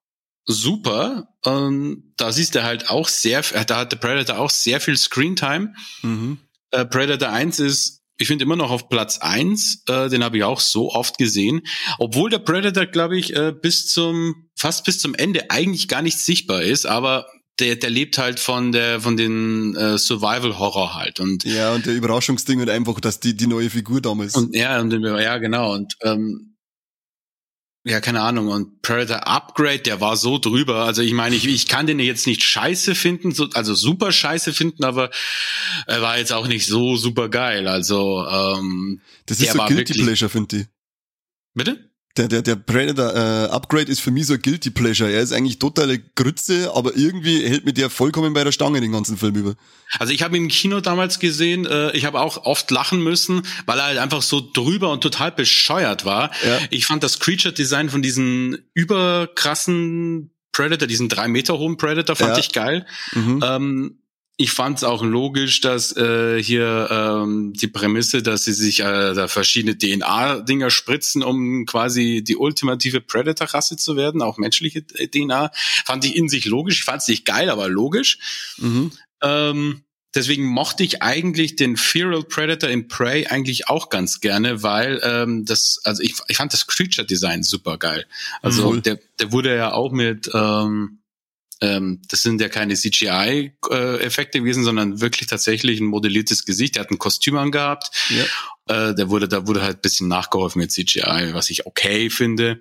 super. 0.46 1.28
Ähm, 1.44 2.12
da 2.16 2.32
siehst 2.32 2.54
du 2.54 2.62
halt 2.62 2.88
auch 2.88 3.08
sehr, 3.08 3.42
da 3.42 3.78
hat 3.78 3.92
der 3.92 3.98
Predator 3.98 4.38
auch 4.38 4.50
sehr 4.50 4.80
viel 4.80 4.96
Screentime. 4.96 5.74
Mhm. 6.02 6.38
Äh, 6.70 6.84
Predator 6.84 7.30
1 7.30 7.58
ist, 7.60 8.02
ich 8.18 8.28
finde 8.28 8.44
immer 8.44 8.56
noch 8.56 8.70
auf 8.70 8.88
Platz 8.88 9.18
1, 9.18 9.84
äh, 9.88 10.08
den 10.08 10.24
habe 10.24 10.38
ich 10.38 10.44
auch 10.44 10.60
so 10.60 10.90
oft 10.90 11.18
gesehen. 11.18 11.62
Obwohl 11.98 12.30
der 12.30 12.38
Predator, 12.38 12.86
glaube 12.86 13.18
ich, 13.18 13.34
äh, 13.34 13.52
bis 13.52 13.88
zum, 13.88 14.48
fast 14.54 14.84
bis 14.84 14.98
zum 14.98 15.14
Ende 15.14 15.50
eigentlich 15.50 15.88
gar 15.88 16.02
nicht 16.02 16.18
sichtbar 16.18 16.62
ist, 16.62 16.86
aber 16.86 17.26
der, 17.58 17.76
der 17.76 17.90
lebt 17.90 18.18
halt 18.18 18.38
von 18.38 18.70
der 18.72 19.00
von 19.00 19.16
den 19.16 19.74
äh, 19.76 19.96
Survival 19.96 20.58
Horror 20.58 20.94
halt 20.94 21.20
und 21.20 21.44
ja 21.44 21.72
und 21.72 21.86
der 21.86 21.94
Überraschungsding 21.94 22.60
und 22.60 22.68
einfach 22.68 23.00
dass 23.00 23.18
die 23.18 23.34
die 23.34 23.46
neue 23.46 23.70
Figur 23.70 24.02
damals 24.02 24.34
und 24.34 24.54
ja 24.54 24.78
und 24.78 24.92
ja 24.92 25.38
genau 25.38 25.72
und 25.72 25.96
ähm, 26.02 26.55
ja, 27.86 28.00
keine 28.00 28.20
Ahnung. 28.22 28.48
Und 28.48 28.82
Predator 28.82 29.28
Upgrade, 29.28 29.78
der 29.78 30.00
war 30.00 30.16
so 30.16 30.38
drüber. 30.38 30.84
Also 30.84 31.02
ich 31.02 31.12
meine, 31.12 31.36
ich, 31.36 31.46
ich 31.46 31.68
kann 31.68 31.86
den 31.86 32.00
jetzt 32.00 32.26
nicht 32.26 32.42
scheiße 32.42 32.96
finden, 32.96 33.30
so, 33.30 33.48
also 33.54 33.76
super 33.76 34.10
scheiße 34.10 34.52
finden, 34.52 34.82
aber 34.82 35.10
er 35.86 36.02
war 36.02 36.18
jetzt 36.18 36.32
auch 36.32 36.48
nicht 36.48 36.66
so 36.66 36.96
super 36.96 37.28
geil. 37.28 37.68
Also 37.68 38.26
ähm, 38.28 39.00
das 39.26 39.38
ist 39.40 39.52
so 39.52 39.58
Guilty 39.58 40.02
Pleasure, 40.02 40.28
finde 40.28 40.56
ich. 40.56 40.66
Bitte? 41.54 41.85
Der, 42.16 42.28
der, 42.28 42.42
der 42.42 42.56
Predator 42.56 43.14
äh, 43.14 43.48
Upgrade 43.50 43.90
ist 43.90 44.00
für 44.00 44.10
mich 44.10 44.26
so 44.26 44.34
ein 44.34 44.42
Guilty 44.42 44.70
Pleasure. 44.70 45.10
Er 45.10 45.20
ist 45.20 45.32
eigentlich 45.32 45.58
totale 45.58 45.98
Grütze, 45.98 46.72
aber 46.74 46.96
irgendwie 46.96 47.46
hält 47.46 47.64
mir 47.64 47.72
der 47.72 47.90
vollkommen 47.90 48.32
bei 48.34 48.44
der 48.44 48.52
Stange 48.52 48.80
den 48.80 48.92
ganzen 48.92 49.16
Film 49.16 49.34
über. 49.34 49.54
Also 49.98 50.12
ich 50.12 50.22
habe 50.22 50.36
ihn 50.36 50.44
im 50.44 50.48
Kino 50.48 50.80
damals 50.80 51.18
gesehen, 51.18 51.66
äh, 51.66 51.92
ich 51.92 52.04
habe 52.04 52.20
auch 52.20 52.44
oft 52.44 52.70
lachen 52.70 53.02
müssen, 53.02 53.42
weil 53.66 53.78
er 53.78 53.84
halt 53.86 53.98
einfach 53.98 54.22
so 54.22 54.40
drüber 54.40 54.90
und 54.90 55.00
total 55.00 55.32
bescheuert 55.32 56.04
war. 56.04 56.30
Ja. 56.44 56.58
Ich 56.70 56.86
fand 56.86 57.02
das 57.02 57.20
Creature-Design 57.20 57.90
von 57.90 58.02
diesen 58.02 58.58
überkrassen 58.74 60.30
Predator, 60.52 60.88
diesen 60.88 61.08
drei 61.08 61.28
Meter 61.28 61.58
hohen 61.58 61.76
Predator, 61.76 62.16
fand 62.16 62.32
ja. 62.32 62.38
ich 62.38 62.52
geil. 62.52 62.86
Mhm. 63.12 63.44
Ähm, 63.46 63.98
ich 64.38 64.50
fand 64.50 64.78
es 64.78 64.84
auch 64.84 65.02
logisch, 65.02 65.62
dass 65.62 65.96
äh, 65.96 66.42
hier 66.42 66.88
ähm, 66.90 67.54
die 67.54 67.68
Prämisse, 67.68 68.22
dass 68.22 68.44
sie 68.44 68.52
sich 68.52 68.80
äh, 68.80 69.14
da 69.14 69.28
verschiedene 69.28 69.78
DNA-Dinger 69.78 70.68
spritzen, 70.68 71.22
um 71.22 71.64
quasi 71.64 72.22
die 72.22 72.36
ultimative 72.36 73.00
Predator-Rasse 73.00 73.78
zu 73.78 73.96
werden, 73.96 74.20
auch 74.20 74.36
menschliche 74.36 74.84
DNA, 74.84 75.50
fand 75.86 76.04
ich 76.04 76.16
in 76.16 76.28
sich 76.28 76.44
logisch. 76.44 76.78
Ich 76.78 76.84
fand 76.84 77.00
es 77.00 77.08
nicht 77.08 77.24
geil, 77.24 77.48
aber 77.48 77.70
logisch. 77.70 78.18
Mhm. 78.58 78.92
Ähm, 79.22 79.84
deswegen 80.14 80.44
mochte 80.44 80.84
ich 80.84 81.02
eigentlich 81.02 81.56
den 81.56 81.78
Feral 81.78 82.22
Predator 82.22 82.68
in 82.68 82.88
Prey 82.88 83.26
eigentlich 83.28 83.70
auch 83.70 83.88
ganz 83.88 84.20
gerne, 84.20 84.62
weil 84.62 85.00
ähm, 85.02 85.46
das, 85.46 85.80
also 85.84 86.02
ich, 86.02 86.14
ich 86.28 86.36
fand 86.36 86.52
das 86.52 86.66
Creature-Design 86.66 87.42
super 87.42 87.78
geil. 87.78 88.04
Also 88.42 88.70
mhm. 88.70 88.82
der, 88.82 88.98
der 89.18 89.32
wurde 89.32 89.56
ja 89.56 89.72
auch 89.72 89.92
mit 89.92 90.30
ähm, 90.34 90.98
ähm, 91.60 92.02
das 92.08 92.22
sind 92.22 92.40
ja 92.40 92.48
keine 92.48 92.74
CGI-Effekte 92.74 94.40
gewesen, 94.40 94.64
sondern 94.64 95.00
wirklich 95.00 95.28
tatsächlich 95.28 95.80
ein 95.80 95.86
modelliertes 95.86 96.44
Gesicht. 96.44 96.76
Er 96.76 96.82
hat 96.82 96.90
ein 96.90 96.98
Kostüm 96.98 97.36
angehabt. 97.36 97.90
Ja. 98.10 98.90
Äh, 98.90 98.94
der 98.94 99.08
wurde, 99.08 99.28
da 99.28 99.46
wurde 99.46 99.62
halt 99.62 99.82
bisschen 99.82 100.08
nachgeholfen 100.08 100.60
mit 100.60 100.72
CGI, 100.72 101.30
was 101.32 101.50
ich 101.50 101.66
okay 101.66 102.10
finde. 102.10 102.60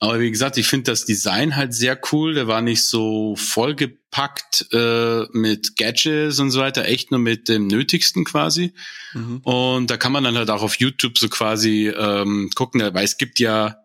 Aber 0.00 0.18
wie 0.18 0.32
gesagt, 0.32 0.58
ich 0.58 0.66
finde 0.66 0.90
das 0.90 1.04
Design 1.04 1.54
halt 1.54 1.74
sehr 1.74 1.96
cool. 2.10 2.34
Der 2.34 2.48
war 2.48 2.60
nicht 2.60 2.84
so 2.84 3.36
vollgepackt 3.36 4.66
äh, 4.72 5.26
mit 5.30 5.76
Gadgets 5.76 6.40
und 6.40 6.50
so 6.50 6.58
weiter, 6.58 6.86
echt 6.86 7.12
nur 7.12 7.20
mit 7.20 7.48
dem 7.48 7.68
Nötigsten 7.68 8.24
quasi. 8.24 8.74
Mhm. 9.14 9.38
Und 9.44 9.90
da 9.92 9.96
kann 9.96 10.10
man 10.10 10.24
dann 10.24 10.36
halt 10.36 10.50
auch 10.50 10.62
auf 10.62 10.80
YouTube 10.80 11.18
so 11.18 11.28
quasi 11.28 11.86
ähm, 11.88 12.50
gucken, 12.56 12.80
weil 12.80 13.04
es 13.04 13.16
gibt 13.16 13.38
ja 13.38 13.76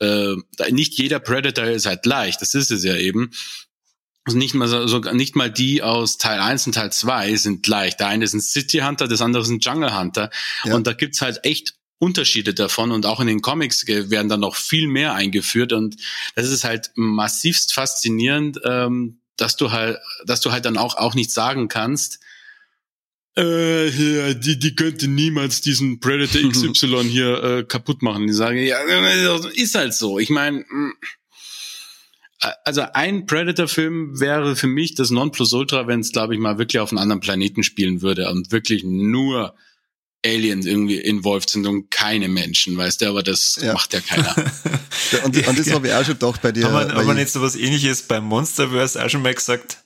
äh, 0.00 0.34
nicht 0.70 0.94
jeder 0.94 1.20
Predator 1.20 1.66
ist 1.66 1.86
halt 1.86 2.06
leicht, 2.06 2.40
das 2.40 2.54
ist 2.54 2.70
es 2.70 2.82
ja 2.82 2.96
eben. 2.96 3.30
Also 4.26 4.38
nicht 4.38 4.54
mal 4.54 4.66
so, 4.66 4.98
nicht 4.98 5.36
mal 5.36 5.50
die 5.50 5.82
aus 5.82 6.18
Teil 6.18 6.40
1 6.40 6.66
und 6.66 6.72
Teil 6.74 6.92
2 6.92 7.36
sind 7.36 7.62
gleich. 7.62 7.96
Der 7.96 8.08
eine 8.08 8.24
ist 8.24 8.34
ein 8.34 8.40
City 8.40 8.78
Hunter, 8.78 9.06
das 9.06 9.22
andere 9.22 9.44
ist 9.44 9.48
ein 9.48 9.60
Jungle 9.60 9.96
Hunter. 9.96 10.30
Ja. 10.64 10.74
Und 10.74 10.86
da 10.88 10.92
gibt's 10.92 11.20
halt 11.20 11.44
echt 11.44 11.74
Unterschiede 11.98 12.52
davon 12.52 12.90
und 12.90 13.06
auch 13.06 13.20
in 13.20 13.28
den 13.28 13.40
Comics 13.40 13.86
werden 13.86 14.28
dann 14.28 14.40
noch 14.40 14.56
viel 14.56 14.88
mehr 14.88 15.14
eingeführt 15.14 15.72
und 15.72 15.96
das 16.34 16.50
ist 16.50 16.64
halt 16.64 16.90
massivst 16.94 17.72
faszinierend, 17.72 18.60
ähm, 18.64 19.20
dass 19.36 19.56
du 19.56 19.70
halt, 19.70 19.98
dass 20.26 20.40
du 20.40 20.52
halt 20.52 20.66
dann 20.66 20.76
auch 20.76 20.96
auch 20.96 21.14
nicht 21.14 21.30
sagen 21.30 21.68
kannst, 21.68 22.18
äh, 23.36 23.90
hier, 23.90 24.34
die, 24.34 24.58
die 24.58 24.74
könnte 24.74 25.08
niemals 25.08 25.60
diesen 25.60 26.00
Predator 26.00 26.40
XY 26.50 27.04
hier 27.04 27.44
äh, 27.44 27.64
kaputt 27.64 28.02
machen. 28.02 28.26
Die 28.26 28.32
sagen, 28.32 28.58
ja, 28.58 28.78
ist 29.54 29.74
halt 29.74 29.94
so. 29.94 30.18
Ich 30.18 30.30
meine, 30.30 30.60
mm, 30.60 30.92
also 32.64 32.82
ein 32.92 33.26
Predator-Film 33.26 34.20
wäre 34.20 34.56
für 34.56 34.66
mich 34.66 34.94
das 34.94 35.10
Nonplusultra, 35.10 35.86
wenn 35.86 36.00
es, 36.00 36.12
glaube 36.12 36.34
ich, 36.34 36.40
mal 36.40 36.58
wirklich 36.58 36.80
auf 36.80 36.90
einem 36.90 36.98
anderen 36.98 37.20
Planeten 37.20 37.62
spielen 37.62 38.02
würde 38.02 38.30
und 38.30 38.52
wirklich 38.52 38.84
nur 38.84 39.54
Aliens 40.24 40.66
irgendwie 40.66 40.96
involviert 40.96 41.50
sind 41.50 41.66
und 41.66 41.90
keine 41.90 42.28
Menschen, 42.28 42.76
weißt 42.76 43.00
du, 43.00 43.06
aber 43.06 43.22
das 43.22 43.58
ja. 43.62 43.72
macht 43.72 43.94
ja 43.94 44.00
keiner. 44.00 44.34
und, 45.24 45.46
und 45.46 45.58
das 45.58 45.70
habe 45.72 45.88
ich 45.88 45.94
auch 45.94 46.04
schon 46.04 46.14
gedacht 46.14 46.42
bei 46.42 46.52
dir. 46.52 46.64
Haben 46.70 46.88
wir, 46.88 46.94
haben 46.94 47.06
wir 47.06 47.14
nicht 47.14 47.30
so 47.30 47.40
was 47.40 47.56
ähnliches 47.56 48.02
beim 48.02 48.24
Monsterverse 48.24 49.04
auch 49.04 49.08
schon 49.08 49.22
mal 49.22 49.34
gesagt? 49.34 49.78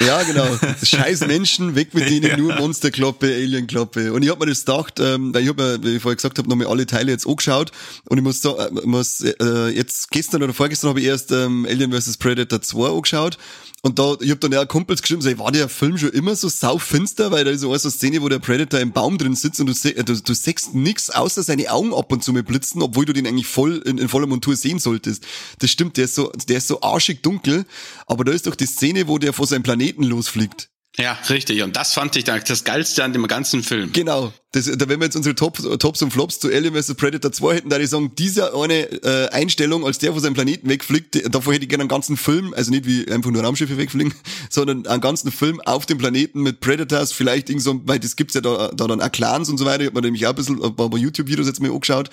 Ja, 0.00 0.22
genau. 0.24 0.46
Scheiß 0.82 1.20
Menschen, 1.26 1.76
weg 1.76 1.94
mit 1.94 2.10
denen, 2.10 2.26
ja. 2.26 2.36
nur 2.36 2.54
Monsterkloppe, 2.56 3.26
Alienkloppe. 3.26 4.12
Und 4.12 4.22
ich 4.22 4.30
hab 4.30 4.40
mir 4.40 4.46
das 4.46 4.64
gedacht, 4.64 4.98
ähm, 4.98 5.32
weil 5.32 5.44
ich 5.44 5.48
hab 5.48 5.56
mir, 5.56 5.82
wie 5.84 5.96
ich 5.96 6.02
vorher 6.02 6.16
gesagt 6.16 6.38
habe, 6.38 6.48
nochmal 6.48 6.66
alle 6.66 6.84
Teile 6.86 7.12
jetzt 7.12 7.26
angeschaut. 7.26 7.70
Und 8.08 8.18
ich 8.18 8.24
muss 8.24 8.42
sagen, 8.42 8.76
äh, 8.76 8.86
muss, 8.86 9.20
äh, 9.20 9.68
jetzt 9.68 10.10
gestern 10.10 10.42
oder 10.42 10.52
vorgestern 10.52 10.90
habe 10.90 11.00
ich 11.00 11.06
erst 11.06 11.30
ähm, 11.30 11.64
Alien 11.68 11.92
vs. 11.92 12.16
Predator 12.16 12.60
2 12.60 12.88
angeschaut. 12.88 13.38
Und 13.84 13.98
da, 13.98 14.16
ich 14.18 14.30
hab 14.30 14.40
dann 14.40 14.50
ja 14.50 14.64
Kumpels 14.64 15.02
geschrieben, 15.02 15.20
so, 15.20 15.38
war 15.38 15.52
der 15.52 15.68
Film 15.68 15.98
schon 15.98 16.08
immer 16.08 16.34
so 16.36 16.48
saufinster, 16.48 17.30
weil 17.30 17.44
da 17.44 17.50
ist 17.50 17.60
so 17.60 17.70
eine 17.70 17.78
Szene, 17.78 18.22
wo 18.22 18.30
der 18.30 18.38
Predator 18.38 18.80
im 18.80 18.92
Baum 18.92 19.18
drin 19.18 19.34
sitzt 19.34 19.60
und 19.60 19.66
du, 19.66 19.74
se 19.74 19.92
du, 19.92 20.14
du 20.14 20.34
siehst 20.34 20.74
nix, 20.74 21.10
außer 21.10 21.42
seine 21.42 21.70
Augen 21.70 21.92
ab 21.92 22.10
und 22.10 22.24
zu 22.24 22.32
mit 22.32 22.46
blitzen, 22.46 22.80
obwohl 22.80 23.04
du 23.04 23.12
den 23.12 23.26
eigentlich 23.26 23.46
voll 23.46 23.82
in, 23.84 23.98
in 23.98 24.08
voller 24.08 24.26
Montur 24.26 24.56
sehen 24.56 24.78
solltest. 24.78 25.26
Das 25.58 25.70
stimmt, 25.70 25.98
der 25.98 26.06
ist 26.06 26.14
so, 26.14 26.32
der 26.48 26.56
ist 26.56 26.68
so 26.68 26.80
arschig 26.80 27.22
dunkel, 27.22 27.66
aber 28.06 28.24
da 28.24 28.32
ist 28.32 28.46
doch 28.46 28.54
die 28.54 28.64
Szene, 28.64 29.06
wo 29.06 29.18
der 29.18 29.34
vor 29.34 29.46
seinem 29.46 29.62
Planeten 29.62 29.83
losfliegt. 29.92 30.68
Ja, 30.96 31.18
richtig. 31.28 31.60
Und 31.62 31.74
das 31.74 31.92
fand 31.92 32.14
ich 32.14 32.22
dann 32.22 32.40
das 32.46 32.62
Geilste 32.62 33.02
an 33.02 33.12
dem 33.12 33.26
ganzen 33.26 33.64
Film. 33.64 33.90
Genau. 33.92 34.32
Das, 34.52 34.66
da, 34.66 34.88
wenn 34.88 35.00
wir 35.00 35.06
jetzt 35.06 35.16
unsere 35.16 35.34
Top, 35.34 35.58
Tops 35.80 36.02
und 36.02 36.12
Flops 36.12 36.38
zu 36.38 36.46
Alien 36.48 36.72
vs. 36.72 36.94
Predator 36.94 37.32
2 37.32 37.54
hätten, 37.56 37.68
da 37.68 37.80
ich 37.80 37.90
sagen, 37.90 38.12
diese 38.16 38.54
eine 38.54 38.84
äh, 39.02 39.28
Einstellung, 39.30 39.84
als 39.84 39.98
der 39.98 40.12
von 40.12 40.20
seinem 40.20 40.34
Planeten 40.34 40.68
wegfliegt, 40.68 41.34
davor 41.34 41.52
hätte 41.52 41.64
ich 41.64 41.68
gerne 41.68 41.82
einen 41.82 41.88
ganzen 41.88 42.16
Film, 42.16 42.54
also 42.54 42.70
nicht 42.70 42.86
wie 42.86 43.10
einfach 43.10 43.32
nur 43.32 43.42
Raumschiffe 43.42 43.76
wegfliegen, 43.76 44.14
sondern 44.50 44.86
einen 44.86 45.00
ganzen 45.00 45.32
Film 45.32 45.60
auf 45.62 45.84
dem 45.86 45.98
Planeten 45.98 46.42
mit 46.42 46.60
Predators, 46.60 47.12
vielleicht 47.12 47.50
irgend 47.50 47.64
so, 47.64 47.80
weil 47.86 47.98
das 47.98 48.14
gibt's 48.14 48.34
ja 48.34 48.40
da, 48.40 48.70
da 48.72 48.86
dann 48.86 49.02
auch 49.02 49.10
Clans 49.10 49.48
und 49.48 49.58
so 49.58 49.64
weiter, 49.64 49.80
ich 49.80 49.86
hab 49.88 49.94
mir 49.94 50.02
nämlich 50.02 50.24
auch 50.26 50.30
ein 50.30 50.36
bisschen 50.36 50.62
ein 50.62 50.76
paar 50.76 50.96
YouTube-Videos 50.96 51.48
jetzt 51.48 51.60
mal 51.60 51.72
angeschaut, 51.72 52.10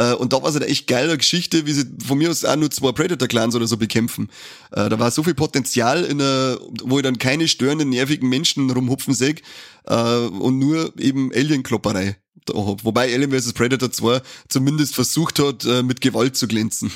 äh, 0.00 0.14
und 0.14 0.32
da 0.32 0.42
war 0.42 0.48
es 0.48 0.54
halt 0.54 0.66
echt 0.66 0.86
geile 0.86 1.16
Geschichte, 1.16 1.66
wie 1.66 1.72
sie 1.72 1.84
von 2.04 2.16
mir 2.16 2.30
aus 2.30 2.44
auch 2.44 2.56
nur 2.56 2.70
zwei 2.70 2.92
Predator-Clans 2.92 3.54
oder 3.54 3.66
so 3.66 3.76
bekämpfen. 3.76 4.30
Äh, 4.72 4.88
da 4.88 4.98
war 4.98 5.10
so 5.10 5.22
viel 5.22 5.34
Potenzial, 5.34 6.04
in 6.04 6.20
einer, 6.20 6.58
wo 6.82 6.98
ich 6.98 7.02
dann 7.02 7.18
keine 7.18 7.48
störenden, 7.48 7.90
nervigen 7.90 8.28
Menschen 8.28 8.70
rumhupfen 8.70 9.12
sehe 9.12 9.36
äh, 9.84 9.94
und 9.94 10.58
nur 10.58 10.98
eben 10.98 11.30
Alien-Klopperei. 11.34 12.16
Wobei 12.48 13.14
Alien 13.14 13.30
vs. 13.30 13.52
Predator 13.52 13.92
2 13.92 14.22
zumindest 14.48 14.94
versucht 14.94 15.38
hat, 15.38 15.64
äh, 15.66 15.82
mit 15.82 16.00
Gewalt 16.00 16.36
zu 16.36 16.48
glänzen. 16.48 16.90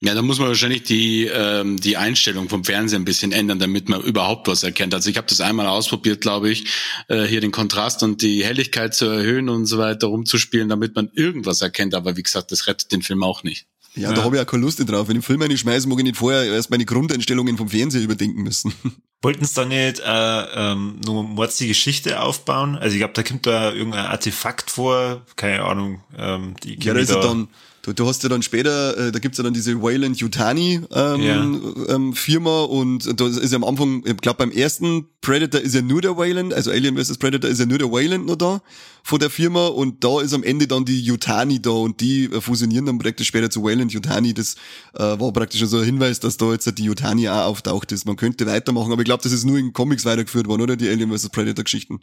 Ja, 0.00 0.14
da 0.14 0.20
muss 0.20 0.38
man 0.38 0.48
wahrscheinlich 0.48 0.82
die 0.82 1.24
ähm, 1.24 1.78
die 1.78 1.96
Einstellung 1.96 2.50
vom 2.50 2.64
Fernsehen 2.64 3.02
ein 3.02 3.06
bisschen 3.06 3.32
ändern, 3.32 3.58
damit 3.58 3.88
man 3.88 4.02
überhaupt 4.02 4.46
was 4.46 4.62
erkennt. 4.62 4.92
Also 4.92 5.08
ich 5.08 5.16
habe 5.16 5.26
das 5.26 5.40
einmal 5.40 5.66
ausprobiert, 5.66 6.20
glaube 6.20 6.50
ich, 6.50 6.66
äh, 7.08 7.24
hier 7.24 7.40
den 7.40 7.50
Kontrast 7.50 8.02
und 8.02 8.20
die 8.20 8.44
Helligkeit 8.44 8.94
zu 8.94 9.06
erhöhen 9.06 9.48
und 9.48 9.64
so 9.64 9.78
weiter 9.78 10.08
rumzuspielen, 10.08 10.68
damit 10.68 10.94
man 10.94 11.10
irgendwas 11.14 11.62
erkennt. 11.62 11.94
Aber 11.94 12.16
wie 12.16 12.22
gesagt, 12.22 12.52
das 12.52 12.66
rettet 12.66 12.92
den 12.92 13.00
Film 13.00 13.22
auch 13.22 13.42
nicht. 13.42 13.66
Ja, 13.94 14.10
ja. 14.10 14.14
da 14.14 14.24
habe 14.24 14.36
ich 14.36 14.42
auch 14.42 14.46
keine 14.46 14.62
Lust 14.62 14.78
drauf. 14.86 15.08
Wenn 15.08 15.18
ich 15.18 15.24
Film 15.24 15.40
eine 15.40 15.56
schmeiße, 15.56 15.88
mag 15.88 15.98
ich 15.98 16.04
nicht 16.04 16.18
vorher 16.18 16.44
erst 16.44 16.70
meine 16.70 16.84
Grundeinstellungen 16.84 17.56
vom 17.56 17.70
Fernseher 17.70 18.02
überdenken 18.02 18.42
müssen. 18.42 18.74
Wollten 19.22 19.46
sie 19.46 19.54
da 19.54 19.64
nicht 19.64 20.00
äh, 20.00 20.72
ähm, 20.72 21.00
nur 21.04 21.24
Mords 21.24 21.56
die 21.56 21.68
Geschichte 21.68 22.20
aufbauen? 22.20 22.76
Also 22.76 22.94
ich 22.94 23.00
glaube, 23.00 23.14
da 23.14 23.22
kommt 23.22 23.46
da 23.46 23.72
irgendein 23.72 24.04
Artefakt 24.04 24.70
vor, 24.70 25.24
keine 25.36 25.64
Ahnung. 25.64 26.02
Ähm, 26.18 26.54
die 26.62 26.78
ja, 26.78 26.92
da 26.92 27.00
ist 27.00 27.10
da 27.10 27.20
dann 27.20 27.48
Du, 27.86 27.92
du 27.92 28.08
hast 28.08 28.20
ja 28.24 28.28
dann 28.28 28.42
später, 28.42 28.98
äh, 28.98 29.12
da 29.12 29.20
gibt's 29.20 29.38
ja 29.38 29.44
dann 29.44 29.54
diese 29.54 29.80
Wayland 29.80 30.18
Yutani 30.18 30.80
ähm, 30.92 31.20
ja. 31.22 31.94
ähm, 31.94 32.14
Firma 32.14 32.62
und 32.62 33.20
da 33.20 33.28
ist 33.28 33.52
ja 33.52 33.56
am 33.56 33.62
Anfang, 33.62 34.02
ich 34.04 34.16
glaube 34.16 34.38
beim 34.38 34.50
ersten 34.50 35.06
Predator 35.20 35.60
ist 35.60 35.72
ja 35.72 35.82
nur 35.82 36.02
der 36.02 36.16
Wayland, 36.16 36.52
also 36.52 36.72
Alien 36.72 36.98
vs. 36.98 37.18
Predator 37.18 37.48
ist 37.48 37.60
ja 37.60 37.66
nur 37.66 37.78
der 37.78 37.92
Wayland 37.92 38.26
noch 38.26 38.34
da 38.34 38.60
von 39.04 39.20
der 39.20 39.30
Firma 39.30 39.68
und 39.68 40.02
da 40.02 40.20
ist 40.20 40.34
am 40.34 40.42
Ende 40.42 40.66
dann 40.66 40.84
die 40.84 41.00
Yutani 41.00 41.62
da 41.62 41.70
und 41.70 42.00
die 42.00 42.24
äh, 42.24 42.40
fusionieren 42.40 42.86
dann 42.86 42.98
praktisch 42.98 43.28
später 43.28 43.50
zu 43.50 43.62
Wayland 43.62 43.92
Yutani. 43.92 44.34
Das 44.34 44.56
äh, 44.94 44.98
war 44.98 45.32
praktisch 45.32 45.60
so 45.60 45.78
ein 45.78 45.84
Hinweis, 45.84 46.18
dass 46.18 46.38
da 46.38 46.50
jetzt 46.50 46.66
die 46.78 46.84
Yutani 46.84 47.28
auch 47.28 47.44
auftaucht 47.44 47.92
ist. 47.92 48.04
Man 48.04 48.16
könnte 48.16 48.46
weitermachen, 48.46 48.90
aber 48.90 49.02
ich 49.02 49.06
glaube, 49.06 49.22
das 49.22 49.30
ist 49.30 49.44
nur 49.44 49.58
in 49.58 49.72
Comics 49.72 50.04
weitergeführt 50.04 50.48
worden, 50.48 50.62
oder? 50.62 50.74
Die 50.74 50.88
Alien 50.88 51.16
vs. 51.16 51.28
Predator 51.28 51.62
Geschichten. 51.62 52.00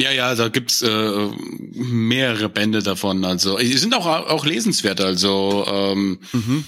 Ja, 0.00 0.12
ja, 0.12 0.32
da 0.36 0.48
gibt's 0.48 0.80
äh, 0.80 1.28
mehrere 1.72 2.48
Bände 2.48 2.84
davon. 2.84 3.24
Also 3.24 3.58
die 3.58 3.76
sind 3.76 3.94
auch 3.94 4.06
auch 4.06 4.46
lesenswert. 4.46 5.00
Also 5.00 5.66
ähm, 5.68 6.20
mhm. 6.32 6.64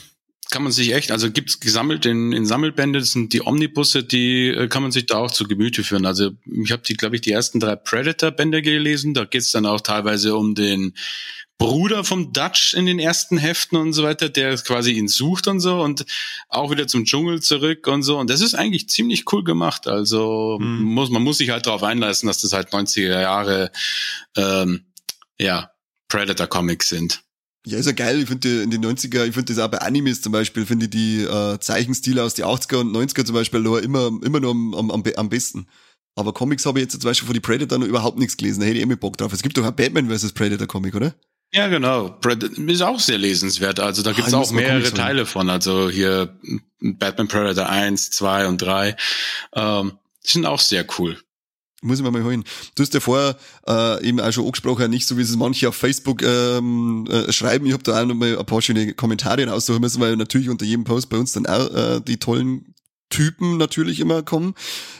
kann 0.51 0.65
man 0.65 0.73
sich 0.73 0.93
echt, 0.93 1.13
also 1.13 1.31
gibt's 1.31 1.61
gesammelt 1.61 2.07
in, 2.07 2.33
in 2.33 2.45
Sammelbände. 2.45 2.99
Das 2.99 3.13
sind 3.13 3.33
die 3.33 3.47
Omnibusse, 3.47 4.03
die 4.03 4.49
äh, 4.49 4.67
kann 4.67 4.83
man 4.83 4.91
sich 4.91 5.07
da 5.07 5.19
auch 5.19 5.31
zu 5.31 5.45
Gemüte 5.45 5.85
führen. 5.85 6.07
Also 6.07 6.33
ich 6.45 6.73
habe 6.73 6.83
die, 6.83 6.95
glaube 6.95 7.15
ich, 7.15 7.23
die 7.23 7.31
ersten 7.31 7.61
drei 7.61 7.77
Predator-Bände 7.77 8.63
gelesen. 8.63 9.15
Da 9.15 9.25
geht's 9.25 9.53
dann 9.53 9.65
auch 9.65 9.81
teilweise 9.81 10.35
um 10.35 10.57
den 10.57 10.95
Bruder 11.61 12.05
vom 12.05 12.33
Dutch 12.33 12.73
in 12.73 12.87
den 12.87 12.99
ersten 12.99 13.37
Heften 13.37 13.77
und 13.77 13.93
so 13.93 14.03
weiter, 14.03 14.31
der 14.31 14.57
quasi 14.57 14.93
ihn 14.93 15.09
sucht 15.09 15.47
und 15.47 15.61
so 15.61 15.83
und 15.83 16.07
auch 16.49 16.71
wieder 16.71 16.87
zum 16.87 17.05
Dschungel 17.05 17.43
zurück 17.43 17.87
und 17.87 18.03
so. 18.03 18.19
Und 18.19 18.31
das 18.31 18.41
ist 18.41 18.55
eigentlich 18.55 18.89
ziemlich 18.89 19.31
cool 19.31 19.45
gemacht. 19.45 19.87
Also 19.87 20.57
mhm. 20.59 20.83
muss, 20.85 21.11
man 21.11 21.23
muss 21.23 21.37
sich 21.37 21.51
halt 21.51 21.67
darauf 21.67 21.83
einlassen, 21.83 22.29
dass 22.29 22.41
das 22.41 22.55
halt 22.55 22.71
90er 22.71 23.21
Jahre 23.21 23.71
ähm, 24.39 24.87
ja, 25.39 25.71
Predator-Comics 26.09 26.89
sind. 26.89 27.23
Ja, 27.67 27.77
ist 27.77 27.85
ja 27.85 27.93
geil. 27.93 28.23
Ich 28.23 28.29
finde 28.29 28.63
in 28.63 28.71
den 28.71 28.83
90er, 28.83 29.27
ich 29.27 29.35
finde 29.35 29.53
das 29.53 29.63
auch 29.63 29.71
bei 29.71 29.83
Animes 29.83 30.23
zum 30.23 30.33
Beispiel, 30.33 30.65
finde 30.65 30.87
ich 30.87 30.91
die 30.93 31.25
äh, 31.25 31.59
Zeichenstile 31.61 32.25
aus 32.25 32.33
den 32.33 32.47
80er 32.47 32.77
und 32.77 32.97
90er 32.97 33.27
zum 33.27 33.35
Beispiel 33.35 33.67
immer, 33.67 34.11
immer 34.25 34.41
nur 34.41 34.53
am, 34.53 34.91
am, 34.91 35.05
am 35.15 35.29
besten. 35.29 35.67
Aber 36.15 36.33
Comics 36.33 36.65
habe 36.65 36.79
ich 36.79 36.85
jetzt 36.85 36.93
zum 36.93 37.09
Beispiel 37.09 37.27
von 37.27 37.35
die 37.35 37.41
Predator 37.41 37.79
noch 37.79 37.87
überhaupt 37.87 38.19
nichts 38.19 38.39
gelesen. 38.39 38.61
Da 38.61 38.67
hätte 38.67 38.79
ich 38.79 38.91
eh 38.91 38.95
Bock 38.95 39.19
drauf. 39.19 39.35
Es 39.35 39.43
gibt 39.43 39.59
doch 39.59 39.65
ein 39.65 39.77
Batman 39.77 40.09
vs. 40.09 40.33
Predator 40.33 40.67
Comic, 40.67 40.95
oder? 40.95 41.15
Ja, 41.53 41.67
genau. 41.67 42.19
Ist 42.67 42.83
auch 42.83 43.01
sehr 43.01 43.19
lesenswert. 43.19 43.81
Also 43.81 44.03
da 44.03 44.13
gibt's 44.13 44.33
ah, 44.33 44.39
auch 44.39 44.53
mehrere 44.53 44.93
Teile 44.93 45.27
von. 45.27 45.51
Also 45.51 45.91
hier 45.91 46.39
Batman 46.81 47.29
Predator 47.29 47.69
1, 47.69 48.11
2 48.11 48.47
und 48.47 48.63
3. 48.63 48.97
Ähm, 49.55 49.93
die 50.25 50.31
sind 50.31 50.47
auch 50.47 50.61
sehr 50.61 50.87
cool. 50.99 51.19
Muss 51.83 51.99
ich 51.99 52.05
mir 52.05 52.11
mal 52.11 52.23
holen. 52.23 52.45
Du 52.75 52.83
hast 52.83 52.93
ja 52.93 53.01
vorher 53.01 53.37
äh, 53.67 54.07
eben 54.07 54.21
auch 54.21 54.31
schon 54.33 54.45
angesprochen, 54.45 54.91
nicht 54.91 55.07
so 55.07 55.17
wie 55.17 55.23
es 55.23 55.35
manche 55.35 55.69
auf 55.69 55.75
Facebook 55.75 56.23
ähm, 56.23 57.09
äh, 57.11 57.33
schreiben. 57.33 57.67
Ich 57.67 57.73
habe 57.73 57.83
da 57.83 58.03
auch 58.03 58.07
noch 58.07 58.15
mal 58.15 58.39
ein 58.39 58.47
paar 58.47 58.61
schöne 58.61 58.93
Kommentare 58.93 59.47
raussuchen 59.47 59.81
müssen, 59.81 60.01
weil 60.01 60.17
natürlich 60.17 60.51
unter 60.51 60.67
jedem 60.67 60.85
Post 60.85 61.09
bei 61.09 61.17
uns 61.17 61.33
dann 61.33 61.47
auch 61.47 61.75
äh, 61.75 62.01
die 62.01 62.19
tollen 62.19 62.75
Typen 63.11 63.57
natürlich 63.57 64.01
immer 64.01 64.23
kommen. 64.23 64.55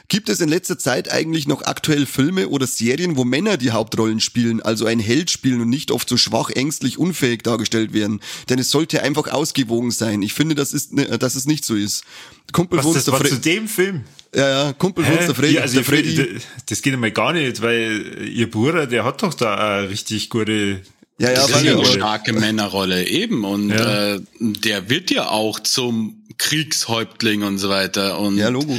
Gibt 0.07 0.29
es 0.29 0.41
in 0.41 0.49
letzter 0.49 0.77
Zeit 0.77 1.11
eigentlich 1.11 1.47
noch 1.47 1.63
aktuell 1.63 2.05
Filme 2.05 2.49
oder 2.49 2.67
Serien, 2.67 3.17
wo 3.17 3.23
Männer 3.23 3.57
die 3.57 3.71
Hauptrollen 3.71 4.19
spielen, 4.19 4.61
also 4.61 4.85
ein 4.85 4.99
Held 4.99 5.31
spielen 5.31 5.61
und 5.61 5.69
nicht 5.69 5.89
oft 5.91 6.07
so 6.07 6.17
schwach, 6.17 6.49
ängstlich, 6.49 6.97
unfähig 6.97 7.43
dargestellt 7.43 7.93
werden? 7.93 8.19
Denn 8.49 8.59
es 8.59 8.69
sollte 8.69 9.01
einfach 9.01 9.27
ausgewogen 9.31 9.91
sein. 9.91 10.21
Ich 10.21 10.33
finde, 10.33 10.53
dass 10.53 10.73
es, 10.73 10.91
ne, 10.91 11.17
dass 11.17 11.35
es 11.35 11.45
nicht 11.45 11.65
so 11.65 11.75
ist. 11.75 12.03
Kumpel 12.51 12.79
Was, 12.79 12.93
das 12.93 13.11
war 13.11 13.23
zu 13.23 13.39
dem 13.39 13.67
Film? 13.67 14.03
Ja, 14.35 14.65
ja, 14.65 14.73
Kumpel 14.73 15.03
von 15.03 15.17
uns, 15.17 15.25
der 15.25 15.35
Freddy. 15.35 15.53
Ja, 15.55 15.61
also 15.61 15.75
der 15.75 15.83
Freddy. 15.83 16.39
Das 16.67 16.81
geht 16.81 16.93
einmal 16.93 17.11
gar 17.11 17.33
nicht, 17.33 17.61
weil 17.61 18.29
ihr 18.29 18.49
Bruder, 18.51 18.87
der 18.87 19.03
hat 19.03 19.23
doch 19.23 19.33
da 19.33 19.55
eine 19.55 19.89
richtig 19.89 20.29
gute 20.29 20.81
ja, 21.21 21.29
ja, 21.29 21.35
das 21.35 21.49
ist 21.49 21.63
ja 21.63 21.73
eine 21.73 21.85
starke 21.85 22.33
Männerrolle 22.33 23.07
eben 23.07 23.45
und 23.45 23.69
ja. 23.69 24.15
äh, 24.15 24.21
der 24.39 24.89
wird 24.89 25.11
ja 25.11 25.29
auch 25.29 25.59
zum 25.59 26.20
Kriegshäuptling 26.37 27.43
und 27.43 27.57
so 27.57 27.69
weiter. 27.69 28.19
Und 28.19 28.37
ja, 28.37 28.49
Logo. 28.49 28.77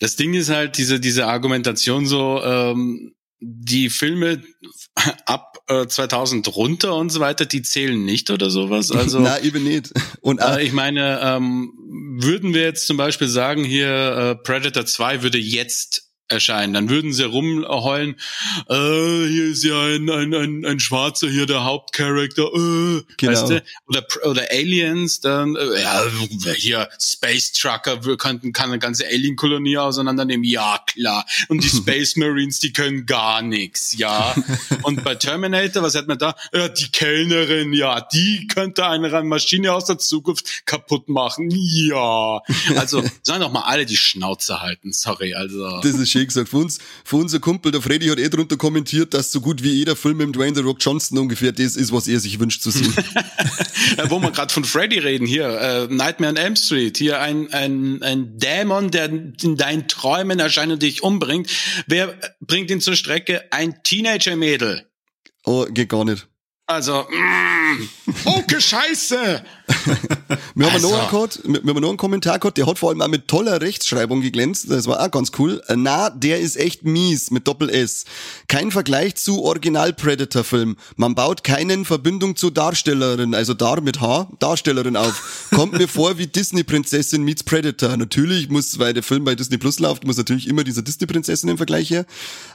Das 0.00 0.16
Ding 0.16 0.34
ist 0.34 0.50
halt 0.50 0.78
diese, 0.78 1.00
diese 1.00 1.26
Argumentation 1.26 2.06
so, 2.06 2.42
ähm, 2.42 3.14
die 3.40 3.88
Filme 3.88 4.42
ab 5.26 5.58
äh, 5.68 5.86
2000 5.86 6.56
runter 6.56 6.94
und 6.96 7.10
so 7.10 7.20
weiter, 7.20 7.46
die 7.46 7.62
zählen 7.62 8.04
nicht 8.04 8.30
oder 8.30 8.50
sowas. 8.50 8.90
Also, 8.98 9.20
Na, 9.20 9.40
eben 9.40 9.64
nicht. 9.64 9.92
Und 10.20 10.40
äh, 10.40 10.62
ich 10.62 10.72
meine, 10.72 11.20
ähm, 11.22 11.72
würden 12.20 12.52
wir 12.52 12.62
jetzt 12.62 12.86
zum 12.86 12.96
Beispiel 12.96 13.28
sagen, 13.28 13.64
hier 13.64 13.88
äh, 13.88 14.34
Predator 14.36 14.86
2 14.86 15.22
würde 15.22 15.38
jetzt 15.38 16.07
erscheinen. 16.28 16.74
Dann 16.74 16.88
würden 16.88 17.12
sie 17.12 17.24
rumheulen, 17.24 18.16
äh, 18.68 18.74
hier 18.74 19.46
ist 19.46 19.64
ja 19.64 19.80
ein, 19.80 20.08
ein, 20.10 20.34
ein, 20.34 20.64
ein 20.64 20.80
Schwarzer 20.80 21.28
hier, 21.28 21.46
der 21.46 21.64
Hauptcharakter, 21.64 22.44
äh, 22.44 23.02
genau. 23.16 23.32
weißt 23.32 23.50
du? 23.50 23.62
Oder, 23.86 24.06
oder 24.24 24.46
Aliens, 24.50 25.20
dann, 25.20 25.56
äh, 25.56 25.82
ja, 25.82 26.02
hier 26.56 26.88
Space 27.00 27.52
Trucker 27.52 28.04
wir 28.04 28.16
könnten, 28.16 28.52
kann 28.52 28.70
eine 28.70 28.78
ganze 28.78 29.06
Alien-Kolonie 29.06 29.78
auseinandernehmen, 29.78 30.44
ja, 30.44 30.78
klar. 30.86 31.24
Und 31.48 31.64
die 31.64 31.68
Space 31.76 32.16
Marines, 32.16 32.60
die 32.60 32.72
können 32.72 33.06
gar 33.06 33.42
nichts, 33.42 33.96
ja. 33.96 34.34
Und 34.82 35.04
bei 35.04 35.14
Terminator, 35.14 35.82
was 35.82 35.94
hat 35.94 36.08
man 36.08 36.18
da? 36.18 36.34
Ja, 36.52 36.68
die 36.68 36.88
Kellnerin, 36.88 37.72
ja, 37.72 38.00
die 38.00 38.46
könnte 38.48 38.86
eine 38.86 39.22
Maschine 39.24 39.72
aus 39.72 39.86
der 39.86 39.98
Zukunft 39.98 40.66
kaputt 40.66 41.08
machen, 41.08 41.48
ja. 41.50 42.40
Also, 42.76 43.02
sollen 43.22 43.40
doch 43.40 43.52
mal 43.52 43.62
alle 43.62 43.86
die 43.86 43.96
Schnauze 43.96 44.60
halten, 44.60 44.92
sorry, 44.92 45.34
also. 45.34 45.80
Das 45.80 45.94
ist 45.94 46.10
schön 46.18 46.26
gesagt. 46.26 46.48
Für 46.48 46.58
uns, 46.58 46.78
für 47.04 47.16
unser 47.16 47.40
Kumpel, 47.40 47.72
der 47.72 47.82
Freddy 47.82 48.08
hat 48.08 48.18
eh 48.18 48.28
drunter 48.28 48.56
kommentiert, 48.56 49.14
dass 49.14 49.32
so 49.32 49.40
gut 49.40 49.62
wie 49.62 49.70
jeder 49.70 49.96
Film 49.96 50.18
mit 50.18 50.34
Dwayne 50.34 50.54
The 50.54 50.62
Rock 50.62 50.78
Johnson 50.80 51.18
ungefähr 51.18 51.52
das 51.52 51.76
ist, 51.76 51.92
was 51.92 52.08
er 52.08 52.20
sich 52.20 52.38
wünscht 52.38 52.62
zu 52.62 52.70
sehen. 52.70 52.92
Wo 54.08 54.20
wir 54.20 54.30
gerade 54.30 54.52
von 54.52 54.64
Freddy 54.64 54.98
reden, 54.98 55.26
hier, 55.26 55.48
äh, 55.48 55.86
Nightmare 55.86 56.32
on 56.32 56.36
Elm 56.36 56.56
Street, 56.56 56.98
hier 56.98 57.20
ein, 57.20 57.52
ein, 57.52 58.02
ein 58.02 58.38
Dämon, 58.38 58.90
der 58.90 59.06
in 59.06 59.56
deinen 59.56 59.88
Träumen 59.88 60.38
erscheint 60.38 60.72
und 60.72 60.82
dich 60.82 61.02
umbringt. 61.02 61.50
Wer 61.86 62.18
bringt 62.40 62.70
ihn 62.70 62.80
zur 62.80 62.96
Strecke? 62.96 63.44
Ein 63.50 63.82
Teenager-Mädel. 63.82 64.86
Oh, 65.44 65.66
geht 65.70 65.88
gar 65.88 66.04
nicht. 66.04 66.26
Also, 66.70 67.06
mm, 67.08 67.88
okay, 68.26 68.60
scheiße. 68.60 69.42
wir, 70.54 70.66
haben 70.66 70.74
also. 70.74 70.90
noch 70.90 71.10
gehabt, 71.10 71.40
wir, 71.44 71.64
wir 71.64 71.74
haben 71.74 71.80
noch 71.80 71.88
einen 71.88 71.96
Kommentar 71.96 72.38
gehabt, 72.38 72.58
der 72.58 72.66
hat 72.66 72.78
vor 72.78 72.90
allem 72.90 73.00
auch 73.00 73.08
mit 73.08 73.26
toller 73.26 73.62
Rechtschreibung 73.62 74.20
geglänzt. 74.20 74.70
Das 74.70 74.86
war 74.86 75.00
auch 75.00 75.10
ganz 75.10 75.32
cool. 75.38 75.62
Na, 75.74 76.10
der 76.10 76.40
ist 76.40 76.56
echt 76.56 76.84
mies 76.84 77.30
mit 77.30 77.48
Doppel 77.48 77.70
S. 77.70 78.04
Kein 78.48 78.70
Vergleich 78.70 79.14
zu 79.14 79.44
Original 79.44 79.94
Predator 79.94 80.44
Film. 80.44 80.76
Man 80.96 81.14
baut 81.14 81.42
keinen 81.42 81.86
Verbindung 81.86 82.36
zur 82.36 82.50
Darstellerin, 82.50 83.34
also 83.34 83.54
Dar 83.54 83.80
mit 83.80 84.02
H, 84.02 84.28
Darstellerin 84.38 84.96
auf. 84.96 85.48
Kommt 85.54 85.72
mir 85.72 85.88
vor 85.88 86.18
wie 86.18 86.26
Disney 86.26 86.64
Prinzessin 86.64 87.22
meets 87.22 87.44
Predator. 87.44 87.96
Natürlich 87.96 88.50
muss, 88.50 88.78
weil 88.78 88.92
der 88.92 89.02
Film 89.02 89.24
bei 89.24 89.34
Disney 89.34 89.56
Plus 89.56 89.78
läuft, 89.78 90.04
muss 90.04 90.18
natürlich 90.18 90.46
immer 90.46 90.64
dieser 90.64 90.82
Disney 90.82 91.06
Prinzessin 91.06 91.48
im 91.48 91.56
Vergleich 91.56 91.88
her. 91.88 92.04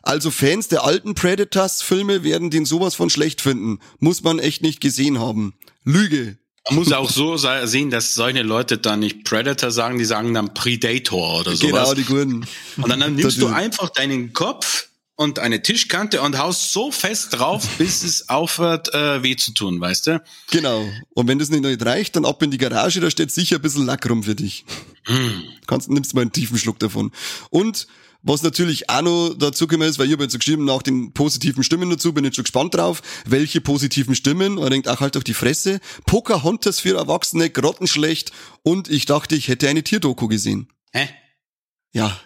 Also 0.03 0.29
Fans 0.29 0.67
der 0.67 0.83
alten 0.83 1.15
Predators 1.15 1.81
Filme 1.81 2.23
werden 2.23 2.51
den 2.51 2.65
sowas 2.65 2.93
von 2.93 3.09
schlecht 3.09 3.41
finden. 3.41 3.79
Muss 4.03 4.21
man 4.21 4.37
echt 4.37 4.61
nicht 4.61 4.81
gesehen 4.81 5.17
haben. 5.17 5.53
Lüge. 5.85 6.37
Man 6.67 6.75
muss 6.79 6.91
auch 6.91 7.09
so 7.09 7.37
sehen, 7.37 7.89
dass 7.89 8.13
solche 8.13 8.41
Leute 8.41 8.77
dann 8.77 8.99
nicht 8.99 9.23
Predator 9.23 9.71
sagen, 9.71 9.97
die 9.97 10.03
sagen 10.03 10.33
dann 10.33 10.53
Predator 10.53 11.39
oder 11.39 11.55
sowas. 11.55 11.61
Genau, 11.61 11.93
die 11.93 12.03
Guten. 12.03 12.45
Und 12.75 12.89
dann, 12.89 12.99
dann 12.99 13.15
nimmst 13.15 13.41
du 13.41 13.47
einfach 13.47 13.89
deinen 13.91 14.33
Kopf 14.33 14.89
und 15.15 15.39
eine 15.39 15.61
Tischkante 15.61 16.21
und 16.21 16.37
haust 16.37 16.73
so 16.73 16.91
fest 16.91 17.29
drauf, 17.31 17.65
bis 17.77 18.03
es 18.03 18.27
aufhört, 18.27 18.93
äh, 18.93 19.23
weh 19.23 19.37
zu 19.37 19.53
tun, 19.53 19.79
weißt 19.79 20.07
du? 20.07 20.23
Genau. 20.51 20.85
Und 21.13 21.29
wenn 21.29 21.39
das 21.39 21.47
nicht 21.47 21.85
reicht, 21.85 22.17
dann 22.17 22.25
ab 22.25 22.43
in 22.43 22.51
die 22.51 22.57
Garage, 22.57 22.99
da 22.99 23.09
steht 23.09 23.31
sicher 23.31 23.55
ein 23.55 23.61
bisschen 23.61 23.85
Lack 23.85 24.09
rum 24.09 24.23
für 24.23 24.35
dich. 24.35 24.65
Hm. 25.05 25.43
Kannst, 25.65 25.89
nimmst 25.89 26.13
mal 26.13 26.21
einen 26.21 26.33
tiefen 26.33 26.57
Schluck 26.57 26.77
davon. 26.79 27.13
Und 27.51 27.87
was 28.23 28.41
natürlich 28.41 28.89
auch 28.89 29.01
noch 29.01 29.35
dazu 29.37 29.67
gekommen 29.67 29.87
ist, 29.87 29.99
weil 29.99 30.07
ich 30.07 30.13
habe 30.13 30.23
jetzt 30.23 30.37
geschrieben, 30.37 30.65
nach 30.65 30.81
den 30.81 31.13
positiven 31.13 31.63
Stimmen 31.63 31.89
dazu, 31.89 32.13
bin 32.13 32.23
ich 32.23 32.35
schon 32.35 32.45
gespannt 32.45 32.73
drauf, 32.73 33.01
welche 33.25 33.61
positiven 33.61 34.15
Stimmen. 34.15 34.57
Und 34.57 34.71
denkt, 34.71 34.87
ach 34.87 35.01
halt 35.01 35.15
doch 35.15 35.23
die 35.23 35.33
Fresse. 35.33 35.79
Pocahontas 36.05 36.79
für 36.79 36.97
Erwachsene, 36.97 37.49
grottenschlecht. 37.49 38.31
Und 38.63 38.89
ich 38.89 39.05
dachte, 39.05 39.35
ich 39.35 39.49
hätte 39.49 39.67
eine 39.67 39.83
Tierdoku 39.83 40.27
gesehen. 40.27 40.69
Hä? 40.93 41.09
Ja. 41.91 42.17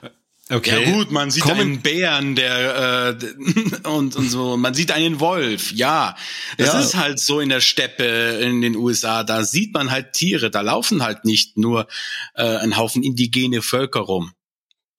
Okay. 0.49 0.85
Ja 0.85 0.91
gut, 0.91 1.11
man 1.11 1.29
sieht 1.29 1.43
Kommen. 1.43 1.59
einen 1.59 1.81
Bären, 1.81 2.35
der 2.35 3.17
äh, 3.21 3.87
und 3.89 4.15
und 4.15 4.29
so, 4.29 4.55
man 4.55 4.73
sieht 4.73 4.91
einen 4.91 5.19
Wolf. 5.19 5.73
Ja, 5.73 6.15
das 6.57 6.73
ja. 6.73 6.79
ist 6.79 6.95
halt 6.95 7.19
so 7.19 7.41
in 7.41 7.49
der 7.49 7.59
Steppe 7.59 8.39
in 8.41 8.61
den 8.61 8.77
USA. 8.77 9.23
Da 9.23 9.43
sieht 9.43 9.73
man 9.73 9.91
halt 9.91 10.13
Tiere. 10.13 10.49
Da 10.49 10.61
laufen 10.61 11.03
halt 11.03 11.25
nicht 11.25 11.57
nur 11.57 11.87
äh, 12.35 12.43
ein 12.43 12.77
Haufen 12.77 13.03
indigene 13.03 13.61
Völker 13.61 13.99
rum. 14.01 14.31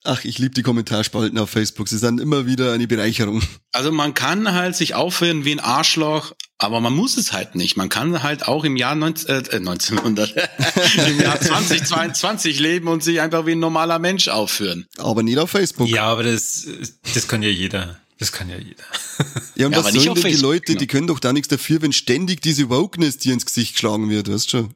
Ach, 0.09 0.25
ich 0.25 0.39
liebe 0.39 0.55
die 0.55 0.63
Kommentarspalten 0.63 1.37
auf 1.37 1.51
Facebook. 1.51 1.87
Sie 1.87 1.99
sind 1.99 2.19
immer 2.19 2.47
wieder 2.47 2.73
eine 2.73 2.87
Bereicherung. 2.87 3.43
Also 3.73 3.93
man 3.93 4.15
kann 4.15 4.55
halt 4.55 4.75
sich 4.75 4.95
aufhören 4.95 5.45
wie 5.45 5.53
ein 5.53 5.61
Arschloch, 5.61 6.33
aber 6.57 6.81
man 6.81 6.95
muss 6.95 7.19
es 7.19 7.35
halt 7.35 7.55
nicht. 7.55 7.77
Man 7.77 7.91
kann 7.91 8.23
halt 8.23 8.49
auch 8.49 8.65
im 8.65 8.77
Jahr 8.77 8.95
19, 8.95 9.29
äh, 9.29 9.57
1900, 9.57 10.35
im 11.09 11.21
Jahr 11.21 11.39
2022 11.39 12.59
leben 12.59 12.89
und 12.89 13.05
sich 13.05 13.21
einfach 13.21 13.45
wie 13.45 13.53
ein 13.53 13.59
normaler 13.59 13.99
Mensch 13.99 14.29
aufführen. 14.29 14.87
Aber 14.97 15.23
nicht 15.23 15.37
auf 15.37 15.51
Facebook. 15.51 15.89
Ja, 15.91 16.05
aber 16.05 16.23
das, 16.23 16.67
das 17.13 17.29
kann 17.29 17.43
ja 17.43 17.51
jeder. 17.51 18.01
Das 18.19 18.33
kann 18.33 18.49
ja 18.49 18.57
jeder. 18.57 18.85
Ja, 19.57 19.67
und 19.67 19.73
ja, 19.73 19.79
was 19.83 19.93
sollen 19.93 20.15
denn 20.15 20.33
die 20.33 20.41
Leute, 20.41 20.77
die 20.77 20.87
können 20.87 21.09
doch 21.09 21.19
da 21.19 21.33
nichts 21.33 21.49
dafür, 21.49 21.83
wenn 21.83 21.93
ständig 21.93 22.41
diese 22.41 22.71
Wokeness 22.71 23.19
dir 23.19 23.33
ins 23.33 23.45
Gesicht 23.45 23.73
geschlagen 23.73 24.09
wird, 24.09 24.31
weißt 24.31 24.53
du 24.53 24.59
schon? 24.59 24.75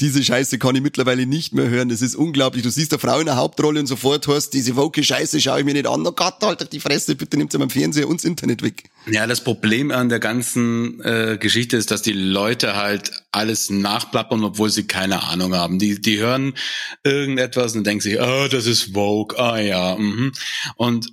Diese 0.00 0.22
Scheiße 0.22 0.58
kann 0.58 0.74
ich 0.74 0.82
mittlerweile 0.82 1.26
nicht 1.26 1.54
mehr 1.54 1.68
hören. 1.68 1.88
Das 1.88 2.02
ist 2.02 2.14
unglaublich. 2.14 2.62
Du 2.62 2.70
siehst 2.70 2.92
eine 2.92 2.98
Frau 2.98 3.18
in 3.18 3.26
der 3.26 3.36
Hauptrolle 3.36 3.80
und 3.80 3.86
sofort 3.86 4.26
hast 4.28 4.50
diese 4.50 4.76
woke 4.76 5.02
Scheiße 5.02 5.40
schaue 5.40 5.60
ich 5.60 5.64
mir 5.64 5.74
nicht 5.74 5.86
an. 5.86 6.06
Oh 6.06 6.12
Gott, 6.12 6.36
halt 6.42 6.72
die 6.72 6.80
Fresse, 6.80 7.14
bitte 7.14 7.36
nimmt 7.36 7.52
sie 7.52 7.60
am 7.60 7.70
Fernseher 7.70 8.08
und 8.08 8.20
das 8.20 8.24
Internet 8.24 8.62
weg. 8.62 8.84
Ja, 9.06 9.26
das 9.26 9.42
Problem 9.42 9.90
an 9.90 10.08
der 10.08 10.20
ganzen 10.20 11.00
äh, 11.02 11.36
Geschichte 11.38 11.76
ist, 11.76 11.90
dass 11.90 12.02
die 12.02 12.12
Leute 12.12 12.76
halt 12.76 13.10
alles 13.32 13.70
nachplappern, 13.70 14.44
obwohl 14.44 14.70
sie 14.70 14.86
keine 14.86 15.24
Ahnung 15.24 15.54
haben. 15.54 15.78
Die, 15.78 16.00
die 16.00 16.18
hören 16.18 16.54
irgendetwas 17.02 17.74
und 17.74 17.86
denken 17.86 18.00
sich, 18.00 18.20
oh, 18.20 18.48
das 18.48 18.66
ist 18.66 18.94
Vogue, 18.94 19.38
ah 19.38 19.58
ja. 19.58 19.96
Mhm. 19.96 20.32
Und 20.76 21.12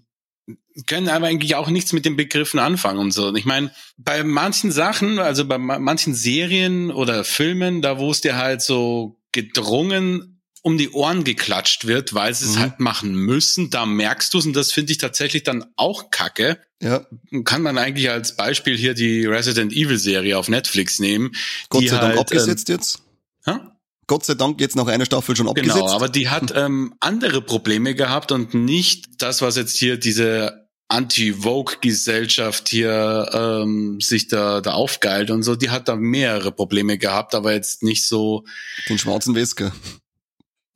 können 0.86 1.10
aber 1.10 1.28
eigentlich 1.28 1.56
auch 1.56 1.70
nichts 1.70 1.94
mit 1.94 2.06
den 2.06 2.16
Begriffen 2.16 2.60
anfangen 2.60 3.00
und 3.00 3.12
so. 3.12 3.34
Ich 3.36 3.46
meine, 3.46 3.72
bei 3.98 4.24
manchen 4.24 4.72
Sachen, 4.72 5.20
also 5.20 5.46
bei 5.46 5.58
manchen 5.58 6.14
Serien 6.14 6.92
oder 6.92 7.24
Filmen, 7.24 7.82
da 7.82 8.00
wo 8.00 8.12
es 8.12 8.22
dir 8.22 8.38
halt 8.38 8.62
so 8.62 9.20
gedrungen 9.32 10.40
um 10.62 10.78
die 10.78 10.90
Ohren 10.90 11.24
geklatscht 11.24 11.88
wird, 11.88 12.14
weil 12.14 12.34
sie 12.34 12.46
es 12.46 12.56
mhm. 12.56 12.60
halt 12.60 12.80
machen 12.80 13.14
müssen, 13.14 13.70
da 13.70 13.86
merkst 13.86 14.34
du 14.34 14.40
es 14.40 14.46
und 14.46 14.54
das 14.54 14.72
finde 14.72 14.92
ich 14.92 14.98
tatsächlich 14.98 15.44
dann 15.44 15.66
auch 15.78 16.12
kacke. 16.12 16.60
Ja. 16.82 17.06
Kann 17.46 17.62
man 17.62 17.78
eigentlich 17.78 18.10
als 18.10 18.36
Beispiel 18.36 18.78
hier 18.78 18.94
die 18.94 19.26
Resident 19.26 19.72
Evil 19.72 19.98
Serie 19.98 20.38
auf 20.38 20.50
Netflix 20.50 21.00
nehmen. 21.00 21.32
Gott 21.70 21.88
sei 21.88 21.98
Dank 21.98 22.10
halt, 22.10 22.20
abgesetzt 22.20 22.70
ähm, 22.70 22.76
jetzt. 22.76 23.02
Ha? 23.46 23.76
Gott 24.08 24.26
sei 24.26 24.34
Dank 24.34 24.60
jetzt 24.60 24.76
nach 24.76 24.88
einer 24.88 25.06
Staffel 25.06 25.36
schon 25.36 25.48
abgesetzt. 25.48 25.76
Genau, 25.76 25.92
aber 25.92 26.10
die 26.10 26.30
hat 26.30 26.52
ähm, 26.56 26.94
andere 27.00 27.42
Probleme 27.42 27.96
gehabt 27.96 28.32
und 28.32 28.54
nicht 28.54 29.22
das, 29.22 29.42
was 29.42 29.56
jetzt 29.56 29.78
hier 29.78 29.98
diese 29.98 30.69
Anti-Vogue-Gesellschaft 30.90 32.68
hier 32.68 33.30
ähm, 33.32 34.02
sich 34.02 34.28
da, 34.28 34.60
da 34.60 34.74
aufgeilt 34.74 35.30
und 35.30 35.44
so, 35.44 35.56
die 35.56 35.70
hat 35.70 35.88
da 35.88 35.96
mehrere 35.96 36.52
Probleme 36.52 36.98
gehabt, 36.98 37.36
aber 37.36 37.54
jetzt 37.54 37.84
nicht 37.84 38.08
so. 38.08 38.44
Den 38.90 38.98
schwarzen 38.98 39.36
Wesker. 39.36 39.72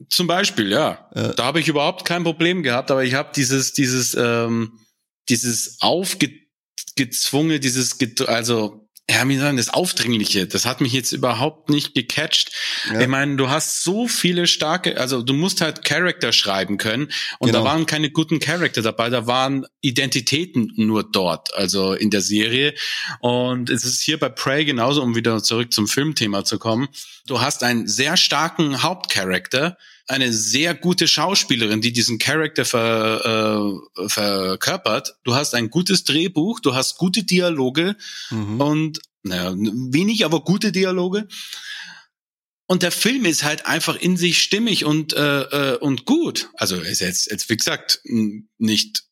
Zum 0.10 0.28
Beispiel, 0.28 0.72
ja. 0.72 1.10
Äh. 1.16 1.34
Da 1.36 1.46
habe 1.46 1.60
ich 1.60 1.68
überhaupt 1.68 2.06
kein 2.06 2.24
Problem 2.24 2.62
gehabt, 2.62 2.92
aber 2.92 3.04
ich 3.04 3.16
habe 3.16 3.32
dieses, 3.36 3.74
dieses, 3.74 4.16
ähm, 4.16 4.80
dieses 5.30 5.78
aufgezwungene, 5.82 7.60
dieses, 7.60 7.98
also 8.28 8.83
ja, 9.10 9.28
wie 9.28 9.36
sagen, 9.38 9.58
das 9.58 9.70
Aufdringliche, 9.70 10.48
das 10.48 10.66
hat 10.66 10.80
mich 10.80 10.94
jetzt 10.94 11.12
überhaupt 11.12 11.70
nicht 11.70 11.94
gecatcht. 11.94 12.52
Ja. 12.92 13.02
Ich 13.02 13.08
meine, 13.10 13.36
du 13.36 13.50
hast 13.50 13.84
so 13.84 14.08
viele 14.08 14.48
starke, 14.48 14.98
also 14.98 15.22
du 15.22 15.34
musst 15.34 15.60
halt 15.60 15.84
Charakter 15.84 16.32
schreiben 16.32 16.78
können 16.78 17.10
und 17.40 17.48
genau. 17.48 17.60
da 17.60 17.66
waren 17.66 17.86
keine 17.86 18.12
guten 18.12 18.40
Charakter 18.40 18.82
dabei, 18.82 19.10
da 19.10 19.28
waren 19.28 19.66
Identitäten 19.82 20.72
nur 20.78 21.04
dort, 21.04 21.54
also 21.54 21.94
in 21.94 22.12
der 22.12 22.22
Serie. 22.22 22.74
Und 23.20 23.70
es 23.70 23.84
ist 23.84 24.02
hier 24.02 24.18
bei 24.18 24.30
Prey 24.30 24.64
genauso, 24.64 25.02
um 25.02 25.16
wieder 25.16 25.44
zurück 25.44 25.74
zum 25.74 25.90
Filmthema 25.90 26.46
zu 26.46 26.58
kommen. 26.58 26.88
Du 27.28 27.42
hast 27.42 27.64
einen 27.64 27.88
sehr 27.90 28.16
starken 28.16 28.84
Hauptcharakter, 28.84 29.78
eine 30.08 30.34
sehr 30.34 30.74
gute 30.74 31.08
Schauspielerin, 31.08 31.82
die 31.82 31.94
diesen 31.94 32.20
Charakter 32.20 32.66
ver, 32.66 33.82
äh, 33.96 34.10
verkörpert. 34.10 35.16
Du 35.24 35.36
hast 35.36 35.56
ein 35.56 35.70
gutes 35.70 36.04
Drehbuch, 36.04 36.60
du 36.60 36.76
hast 36.76 36.98
gute 36.98 37.24
Dialoge 37.24 37.96
mhm. 38.30 38.62
und 38.62 39.02
naja, 39.24 39.54
wenig, 39.56 40.26
aber 40.26 40.42
gute 40.42 40.72
Dialoge. 40.72 41.28
Und 42.66 42.84
der 42.84 42.92
Film 42.92 43.26
ist 43.26 43.44
halt 43.44 43.66
einfach 43.66 43.96
in 43.96 44.18
sich 44.18 44.42
stimmig 44.42 44.84
und 44.84 45.14
äh, 45.14 45.74
äh, 45.74 45.78
und 45.78 46.06
gut. 46.06 46.50
Also 46.56 46.78
ist 46.78 47.02
jetzt 47.02 47.30
jetzt 47.32 47.50
wie 47.50 47.58
gesagt 47.58 48.02
nicht 48.58 49.04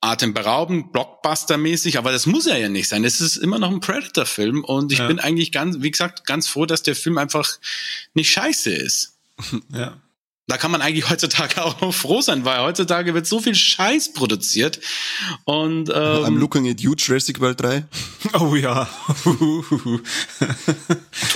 atemberaubend, 0.00 0.92
Blockbuster-mäßig, 0.92 1.98
aber 1.98 2.12
das 2.12 2.26
muss 2.26 2.46
er 2.46 2.58
ja 2.58 2.68
nicht 2.68 2.88
sein. 2.88 3.04
Es 3.04 3.20
ist 3.20 3.36
immer 3.36 3.58
noch 3.58 3.70
ein 3.70 3.80
Predator-Film 3.80 4.62
und 4.62 4.92
ich 4.92 4.98
ja. 4.98 5.08
bin 5.08 5.18
eigentlich 5.18 5.50
ganz, 5.50 5.78
wie 5.80 5.90
gesagt, 5.90 6.26
ganz 6.26 6.46
froh, 6.48 6.66
dass 6.66 6.82
der 6.82 6.94
Film 6.94 7.18
einfach 7.18 7.58
nicht 8.14 8.30
scheiße 8.30 8.70
ist. 8.70 9.14
Ja. 9.72 10.00
Da 10.48 10.58
kann 10.58 10.70
man 10.70 10.80
eigentlich 10.80 11.10
heutzutage 11.10 11.60
auch 11.64 11.80
noch 11.80 11.92
froh 11.92 12.20
sein, 12.20 12.44
weil 12.44 12.60
heutzutage 12.60 13.14
wird 13.14 13.26
so 13.26 13.40
viel 13.40 13.56
Scheiß 13.56 14.12
produziert. 14.12 14.78
Und 15.44 15.88
ähm, 15.88 15.94
I'm 15.94 16.38
looking 16.38 16.68
at 16.68 16.80
you, 16.80 16.94
Jurassic 16.96 17.40
World 17.40 17.60
3. 17.60 17.84
Oh 18.40 18.56
ja. 18.56 18.88
Tue 19.24 20.02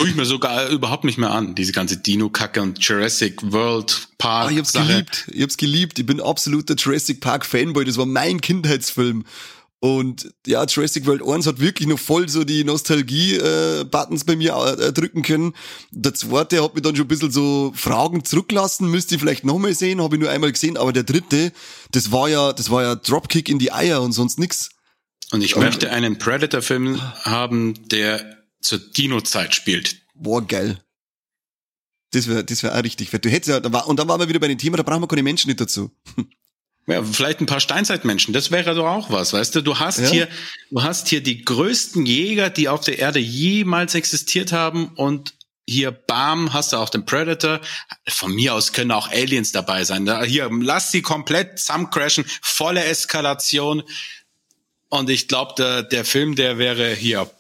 ich 0.09 0.17
mir 0.17 0.25
sogar 0.25 0.69
überhaupt 0.69 1.05
nicht 1.05 1.19
mehr 1.19 1.31
an, 1.31 1.55
diese 1.55 1.71
ganze 1.71 1.99
Dino-Kacke 1.99 2.61
und 2.61 2.85
Jurassic 2.85 3.53
World 3.53 4.09
Park. 4.19 4.49
Ah, 4.49 4.51
ich 4.51 4.59
hab's 4.59 4.73
geliebt. 4.73 5.29
Ich 5.33 5.43
hab's 5.43 5.57
geliebt. 5.57 6.01
Ich 6.01 6.07
bin 6.07 6.21
absoluter 6.21 6.75
Jurassic 6.75 7.21
Park 7.21 7.47
Fanboy. 7.47 7.85
Das 7.85 7.97
war 7.97 8.07
mein 8.07 8.41
Kindheitsfilm. 8.41 9.25
Und 9.83 10.35
ja, 10.47 10.63
Jurassic 10.65 11.07
World 11.07 11.23
1 11.27 11.47
hat 11.47 11.59
wirklich 11.59 11.89
noch 11.89 11.99
voll 11.99 12.29
so 12.29 12.45
die 12.45 12.65
Nostalgie-Buttons 12.65 14.23
äh, 14.23 14.25
bei 14.27 14.37
mir 14.37 14.55
äh, 14.55 14.93
drücken 14.93 15.23
können. 15.23 15.55
Der 15.91 16.13
zweite 16.13 16.63
hat 16.63 16.75
mich 16.75 16.83
dann 16.83 16.95
schon 16.95 17.07
ein 17.07 17.09
bisschen 17.09 17.31
so 17.31 17.73
Fragen 17.75 18.23
zurücklassen, 18.23 18.91
müsste 18.91 19.15
ich 19.15 19.23
vielleicht 19.23 19.45
nochmal 19.45 19.73
sehen, 19.73 20.03
habe 20.03 20.17
ich 20.17 20.21
nur 20.21 20.31
einmal 20.31 20.53
gesehen, 20.53 20.77
aber 20.77 20.93
der 20.93 21.05
dritte, 21.05 21.53
das 21.93 22.13
war 22.13 22.29
ja, 22.29 22.53
das 22.53 22.69
war 22.69 22.83
ja 22.83 22.95
Dropkick 22.95 23.49
in 23.49 23.59
die 23.59 23.73
Eier 23.73 24.03
und 24.03 24.13
sonst 24.13 24.39
nix. 24.39 24.69
Und 25.31 25.43
ich 25.43 25.57
und, 25.57 25.63
möchte 25.63 25.91
einen 25.91 26.19
Predator-Film 26.19 27.01
haben, 27.23 27.89
der 27.89 28.45
zur 28.61 28.79
Dino-Zeit 28.79 29.55
spielt. 29.55 30.03
Boah, 30.15 30.47
geil. 30.47 30.85
Das 32.11 32.29
wäre 32.29 32.45
das 32.45 32.63
wär 32.63 32.77
auch 32.77 32.83
richtig 32.83 33.09
fett. 33.09 33.25
Du 33.25 33.31
hättest 33.31 33.49
ja, 33.49 33.61
da 33.61 33.73
war, 33.73 33.89
und 33.89 33.99
dann 33.99 34.09
waren 34.09 34.21
wir 34.21 34.29
wieder 34.29 34.41
bei 34.41 34.49
dem 34.49 34.59
Thema, 34.59 34.77
da 34.77 34.83
brauchen 34.83 35.03
wir 35.03 35.09
keine 35.09 35.23
Menschen 35.23 35.49
nicht 35.49 35.61
dazu. 35.61 35.91
Ja, 36.91 37.03
vielleicht 37.05 37.41
ein 37.41 37.47
paar 37.47 37.61
Steinzeitmenschen. 37.61 38.35
Das 38.35 38.51
wäre 38.51 38.75
doch 38.75 38.87
auch 38.87 39.11
was, 39.11 39.33
weißt 39.33 39.55
du? 39.55 39.63
Du 39.63 39.79
hast 39.79 40.01
ja. 40.01 40.09
hier, 40.09 40.29
du 40.71 40.83
hast 40.83 41.09
hier 41.09 41.23
die 41.23 41.45
größten 41.45 42.05
Jäger, 42.05 42.51
die 42.51 42.69
auf 42.69 42.81
der 42.81 42.99
Erde 42.99 43.21
jemals 43.21 43.95
existiert 43.95 44.53
haben 44.53 44.89
und 44.97 45.35
hier 45.69 45.93
bam, 45.93 46.53
hast 46.53 46.73
du 46.73 46.79
auch 46.79 46.89
den 46.89 47.07
Predator. 47.07 47.61
Von 48.09 48.35
mir 48.35 48.55
aus 48.55 48.73
können 48.73 48.91
auch 48.91 49.09
Aliens 49.09 49.53
dabei 49.53 49.85
sein. 49.85 50.25
Hier, 50.25 50.51
lass 50.51 50.91
sie 50.91 51.01
komplett 51.01 51.61
zusammencrashen, 51.61 52.25
volle 52.43 52.83
Und 54.89 55.11
ich 55.11 55.29
glaube, 55.29 55.55
der, 55.57 55.85
der 55.85 56.05
Film, 56.05 56.35
der 56.35 56.59
wäre 56.59 56.93
hier 56.95 57.31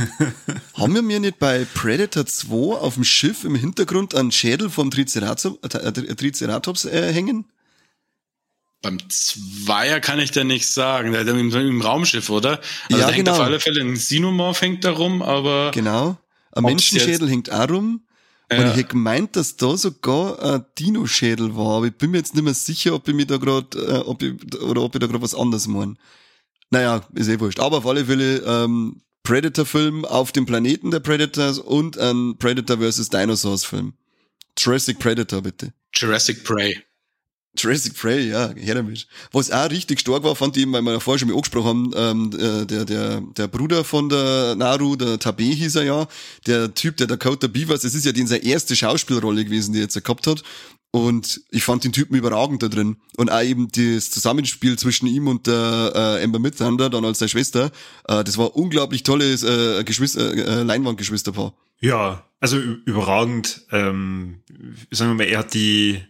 Haben 0.74 0.94
wir 0.94 1.02
mir 1.02 1.20
nicht 1.20 1.38
bei 1.38 1.66
Predator 1.74 2.26
2 2.26 2.76
auf 2.76 2.94
dem 2.94 3.04
Schiff 3.04 3.44
im 3.44 3.54
Hintergrund 3.54 4.14
einen 4.14 4.32
Schädel 4.32 4.70
vom 4.70 4.90
Triceratops, 4.90 5.58
äh, 5.62 6.14
Triceratops 6.14 6.84
äh, 6.84 7.12
hängen? 7.12 7.46
Beim 8.82 8.98
Zweier 9.08 10.00
kann 10.00 10.18
ich 10.18 10.32
da 10.32 10.44
nicht 10.44 10.68
sagen. 10.68 11.12
Der, 11.12 11.26
im, 11.26 11.54
im 11.54 11.80
Raumschiff, 11.80 12.28
oder? 12.30 12.60
Also 12.90 13.00
ja, 13.00 13.06
da 13.06 13.12
hängt 13.12 13.26
genau. 13.26 13.32
auf 13.32 13.40
alle 13.40 13.60
Fälle 13.60 13.80
ein 13.80 13.94
Xenomorph 13.94 14.60
hängt 14.60 14.84
da 14.84 14.90
rum, 14.90 15.22
aber. 15.22 15.70
Genau. 15.72 16.18
Ein 16.50 16.64
Menschenschädel 16.64 17.28
hängt 17.30 17.50
auch 17.50 17.68
rum. 17.70 18.02
Und 18.50 18.58
Ja. 18.58 18.70
ich 18.70 18.76
hätte 18.76 18.90
gemeint, 18.90 19.36
dass 19.36 19.56
da 19.56 19.76
sogar 19.76 20.42
ein 20.42 20.64
Dino-Schädel 20.78 21.56
war, 21.56 21.78
aber 21.78 21.86
ich 21.86 21.94
bin 21.94 22.10
mir 22.10 22.18
jetzt 22.18 22.34
nicht 22.34 22.44
mehr 22.44 22.52
sicher, 22.52 22.94
ob 22.94 23.08
ich 23.08 23.14
mir 23.14 23.24
da 23.24 23.38
gerade, 23.38 23.78
äh, 23.78 23.98
ob 24.00 24.22
ich, 24.22 24.34
oder 24.60 24.82
ob 24.82 24.94
ich 24.94 25.00
da 25.00 25.06
gerade 25.06 25.22
was 25.22 25.34
anderes 25.34 25.66
meine. 25.68 25.94
Naja, 26.70 27.02
ist 27.14 27.28
eh 27.28 27.40
wurscht. 27.40 27.60
Aber 27.60 27.78
auf 27.78 27.86
alle 27.86 28.04
Fälle, 28.04 28.42
ähm, 28.44 29.00
Predator-Film 29.22 30.04
auf 30.04 30.32
dem 30.32 30.44
Planeten 30.44 30.90
der 30.90 31.00
Predators 31.00 31.58
und 31.58 31.96
ein 31.96 32.36
Predator 32.38 32.78
vs. 32.78 33.08
Dinosaurs-Film. 33.08 33.94
Jurassic 34.58 34.98
Predator, 34.98 35.40
bitte. 35.42 35.72
Jurassic 35.94 36.44
Prey. 36.44 36.82
Jurassic 37.56 37.94
Prey, 37.94 38.30
ja, 38.30 38.50
her 38.54 38.74
damit. 38.74 39.06
Was 39.32 39.50
auch 39.50 39.70
richtig 39.70 40.00
stark 40.00 40.22
war, 40.22 40.34
fand 40.34 40.56
ich 40.56 40.62
eben, 40.62 40.72
weil 40.72 40.82
wir 40.82 40.92
ja 40.92 41.00
vorher 41.00 41.18
schon 41.18 41.28
mal 41.28 41.34
angesprochen 41.34 41.94
haben, 41.94 42.30
ähm, 42.30 42.30
äh, 42.38 42.66
der, 42.66 42.84
der, 42.84 43.20
der 43.20 43.48
Bruder 43.48 43.84
von 43.84 44.08
der 44.08 44.54
Naru, 44.54 44.96
der 44.96 45.18
Tabe 45.18 45.44
hieß 45.44 45.76
er 45.76 45.84
ja, 45.84 46.08
der 46.46 46.72
Typ, 46.74 46.96
der 46.96 47.06
Dakota 47.06 47.48
Beavers, 47.48 47.82
das 47.82 47.94
ist 47.94 48.06
ja 48.06 48.12
die 48.12 48.26
seine 48.26 48.42
erste 48.42 48.74
Schauspielrolle 48.74 49.44
gewesen, 49.44 49.72
die 49.72 49.80
er 49.80 49.82
jetzt 49.82 50.02
gehabt 50.02 50.26
hat. 50.26 50.42
Und 50.94 51.40
ich 51.50 51.64
fand 51.64 51.84
den 51.84 51.92
Typen 51.92 52.16
überragend 52.16 52.62
da 52.62 52.68
drin. 52.68 52.96
Und 53.16 53.32
auch 53.32 53.42
eben 53.42 53.68
das 53.72 54.10
Zusammenspiel 54.10 54.78
zwischen 54.78 55.06
ihm 55.06 55.26
und 55.26 55.46
der 55.46 56.18
äh, 56.20 56.22
Amber 56.22 56.38
Midthunder, 56.38 56.90
dann 56.90 57.04
als 57.06 57.18
seine 57.18 57.30
Schwester, 57.30 57.70
äh, 58.06 58.22
das 58.22 58.36
war 58.36 58.56
unglaublich 58.56 59.02
tolles 59.02 59.42
äh, 59.42 59.84
Geschwister, 59.84 60.32
äh, 60.34 60.62
Leinwandgeschwisterpaar. 60.62 61.54
Ja, 61.80 62.26
also 62.40 62.58
überragend. 62.58 63.62
Ähm, 63.72 64.42
sagen 64.90 65.12
wir 65.12 65.24
mal, 65.24 65.30
er 65.30 65.38
hat 65.38 65.54
die, 65.54 66.02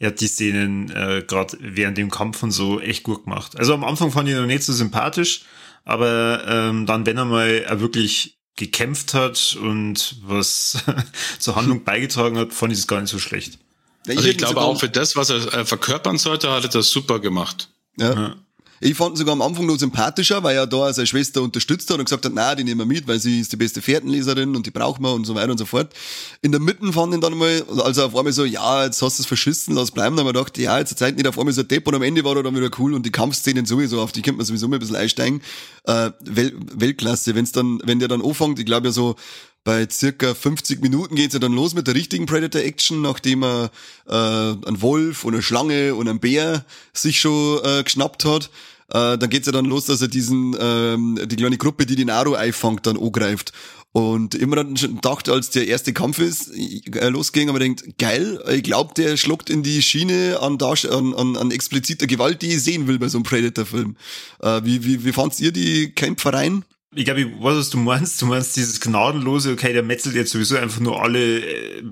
er 0.00 0.08
hat 0.08 0.20
die 0.20 0.26
Szenen 0.26 0.90
äh, 0.90 1.22
gerade 1.26 1.56
während 1.60 1.98
dem 1.98 2.10
Kampf 2.10 2.42
und 2.42 2.50
so 2.50 2.80
echt 2.80 3.04
gut 3.04 3.24
gemacht. 3.24 3.56
Also 3.56 3.74
am 3.74 3.84
Anfang 3.84 4.10
fand 4.10 4.28
ich 4.28 4.34
ihn 4.34 4.40
noch 4.40 4.46
nicht 4.46 4.64
so 4.64 4.72
sympathisch, 4.72 5.42
aber 5.84 6.42
ähm, 6.48 6.86
dann, 6.86 7.04
wenn 7.06 7.18
er 7.18 7.26
mal 7.26 7.48
er 7.48 7.80
wirklich 7.80 8.38
gekämpft 8.56 9.14
hat 9.14 9.56
und 9.60 10.16
was 10.22 10.78
zur 11.38 11.54
Handlung 11.54 11.84
beigetragen 11.84 12.38
hat, 12.38 12.54
fand 12.54 12.72
ich 12.72 12.78
es 12.78 12.86
gar 12.86 13.00
nicht 13.00 13.10
so 13.10 13.18
schlecht. 13.18 13.58
Ja, 14.06 14.14
Also 14.16 14.28
ich 14.28 14.34
ihn 14.34 14.38
glaube 14.38 14.62
auch 14.62 14.80
für 14.80 14.88
das, 14.88 15.16
was 15.16 15.28
er 15.28 15.52
äh, 15.52 15.64
verkörpern 15.66 16.16
sollte, 16.16 16.50
hat 16.50 16.64
er 16.64 16.70
das 16.70 16.90
super 16.90 17.20
gemacht. 17.20 17.68
Ja. 17.98 18.14
Ja. 18.14 18.36
Ich 18.82 18.96
fand 18.96 19.12
ihn 19.12 19.16
sogar 19.16 19.32
am 19.32 19.42
Anfang 19.42 19.66
noch 19.66 19.78
sympathischer, 19.78 20.42
weil 20.42 20.56
er 20.56 20.66
da 20.66 20.90
seine 20.90 21.06
Schwester 21.06 21.42
unterstützt 21.42 21.90
hat 21.90 21.98
und 21.98 22.06
gesagt 22.06 22.24
hat, 22.24 22.32
na, 22.34 22.54
die 22.54 22.64
nehmen 22.64 22.80
wir 22.80 22.86
mit, 22.86 23.06
weil 23.06 23.20
sie 23.20 23.40
ist 23.40 23.52
die 23.52 23.56
beste 23.56 23.82
Pferdenleserin 23.82 24.56
und 24.56 24.64
die 24.64 24.70
brauchen 24.70 25.04
wir 25.04 25.12
und 25.12 25.26
so 25.26 25.34
weiter 25.34 25.52
und 25.52 25.58
so 25.58 25.66
fort. 25.66 25.92
In 26.40 26.50
der 26.50 26.62
Mitte 26.62 26.90
fand 26.90 27.12
ihn 27.12 27.20
dann 27.20 27.36
mal, 27.36 27.62
also 27.84 28.04
auf 28.06 28.16
einmal 28.16 28.32
so, 28.32 28.46
ja, 28.46 28.86
jetzt 28.86 29.02
hast 29.02 29.18
du 29.18 29.22
es 29.22 29.26
verschissen, 29.26 29.74
lass 29.74 29.90
bleiben. 29.90 30.16
Dann 30.16 30.24
haben 30.24 30.34
wir 30.34 30.40
gedacht, 30.40 30.56
ja, 30.56 30.78
jetzt 30.78 30.98
Zeit 30.98 31.16
nicht 31.16 31.26
auf 31.26 31.38
einmal 31.38 31.52
so 31.52 31.62
Depp 31.62 31.86
und 31.88 31.94
am 31.94 32.02
Ende 32.02 32.24
war 32.24 32.34
er 32.36 32.42
dann 32.42 32.56
wieder 32.56 32.70
cool 32.78 32.94
und 32.94 33.04
die 33.04 33.12
Kampfszenen 33.12 33.66
sowieso, 33.66 34.00
auf 34.00 34.12
die 34.12 34.22
könnte 34.22 34.38
man 34.38 34.46
sowieso 34.46 34.66
mal 34.66 34.76
ein 34.76 34.80
bisschen 34.80 34.96
einsteigen. 34.96 35.42
Äh, 35.84 36.12
Wel 36.20 36.54
Weltklasse, 36.72 37.34
wenn's 37.34 37.52
dann, 37.52 37.80
wenn 37.84 37.98
der 37.98 38.08
dann 38.08 38.22
anfängt, 38.22 38.58
ich 38.58 38.64
glaube 38.64 38.88
ja 38.88 38.92
so, 38.92 39.16
bei 39.64 39.86
circa 39.90 40.34
50 40.34 40.80
Minuten 40.80 41.16
geht's 41.16 41.34
ja 41.34 41.40
dann 41.40 41.52
los 41.52 41.74
mit 41.74 41.86
der 41.86 41.94
richtigen 41.94 42.26
Predator-Action, 42.26 43.02
nachdem 43.02 43.44
er 43.44 43.70
äh, 44.06 44.12
einen 44.12 44.80
Wolf 44.80 45.24
und 45.24 45.34
eine 45.34 45.42
Schlange 45.42 45.94
und 45.94 46.08
einen 46.08 46.20
Bär 46.20 46.64
sich 46.92 47.20
schon 47.20 47.60
äh, 47.64 47.82
geschnappt 47.82 48.24
hat. 48.24 48.50
Äh, 48.88 49.18
dann 49.18 49.30
geht's 49.30 49.46
ja 49.46 49.52
dann 49.52 49.66
los, 49.66 49.86
dass 49.86 50.00
er 50.00 50.08
diesen 50.08 50.56
ähm, 50.58 51.20
die 51.26 51.36
kleine 51.36 51.58
Gruppe, 51.58 51.86
die 51.86 51.96
die 51.96 52.04
Naru 52.04 52.34
einfangt, 52.34 52.86
dann 52.86 52.96
angreift. 52.96 53.52
Und 53.92 54.36
immer 54.36 54.56
dann 54.56 54.74
gedacht, 54.74 55.28
als 55.28 55.50
der 55.50 55.66
erste 55.66 55.92
Kampf 55.92 56.20
ist, 56.20 56.52
äh, 56.56 57.08
losging, 57.08 57.48
aber 57.48 57.58
denkt, 57.58 57.98
geil, 57.98 58.40
ich 58.48 58.62
glaube, 58.62 58.94
der 58.94 59.16
schluckt 59.16 59.50
in 59.50 59.64
die 59.64 59.82
Schiene 59.82 60.38
an, 60.40 60.58
Darst 60.58 60.86
an, 60.88 61.12
an, 61.12 61.36
an 61.36 61.50
expliziter 61.50 62.06
Gewalt, 62.06 62.40
die 62.42 62.54
ich 62.54 62.62
sehen 62.62 62.86
will 62.86 63.00
bei 63.00 63.08
so 63.08 63.18
einem 63.18 63.24
Predator-Film. 63.24 63.96
Äh, 64.40 64.60
wie, 64.64 64.84
wie, 64.84 65.04
wie 65.04 65.12
fandt 65.12 65.40
ihr 65.40 65.50
die 65.50 65.90
Kämpfereien? 65.90 66.64
Ich 66.94 67.04
glaube, 67.04 67.20
ich 67.20 67.26
weiß, 67.26 67.56
was 67.56 67.70
du 67.70 67.78
meinst. 67.78 68.20
Du 68.20 68.26
meinst 68.26 68.56
dieses 68.56 68.80
gnadenlose, 68.80 69.52
okay, 69.52 69.72
der 69.72 69.84
metzelt 69.84 70.16
jetzt 70.16 70.32
sowieso 70.32 70.56
einfach 70.56 70.80
nur 70.80 71.00
alle 71.00 71.38
äh, 71.38 71.82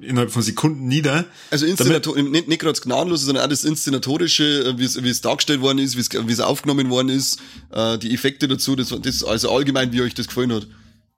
innerhalb 0.00 0.30
von 0.30 0.42
Sekunden 0.42 0.88
nieder. 0.88 1.26
Also 1.50 1.66
Inszenator 1.66 2.16
nicht, 2.16 2.48
nicht 2.48 2.60
gerade 2.60 2.80
gnadenlos, 2.80 3.22
sondern 3.22 3.44
auch 3.44 3.50
das 3.50 3.64
Inszenatorische, 3.64 4.64
äh, 4.64 4.78
wie 4.78 4.84
es, 4.84 5.02
wie 5.02 5.10
es 5.10 5.20
dargestellt 5.20 5.60
worden 5.60 5.78
ist, 5.78 5.96
wie 5.96 6.00
es, 6.00 6.08
wie 6.10 6.32
es 6.32 6.40
aufgenommen 6.40 6.88
worden 6.88 7.10
ist, 7.10 7.40
äh, 7.70 7.98
die 7.98 8.14
Effekte 8.14 8.48
dazu, 8.48 8.76
das, 8.76 8.94
das 9.02 9.24
also 9.24 9.50
allgemein, 9.50 9.92
wie 9.92 10.00
euch 10.00 10.14
das 10.14 10.28
gefallen 10.28 10.52
hat. 10.52 10.66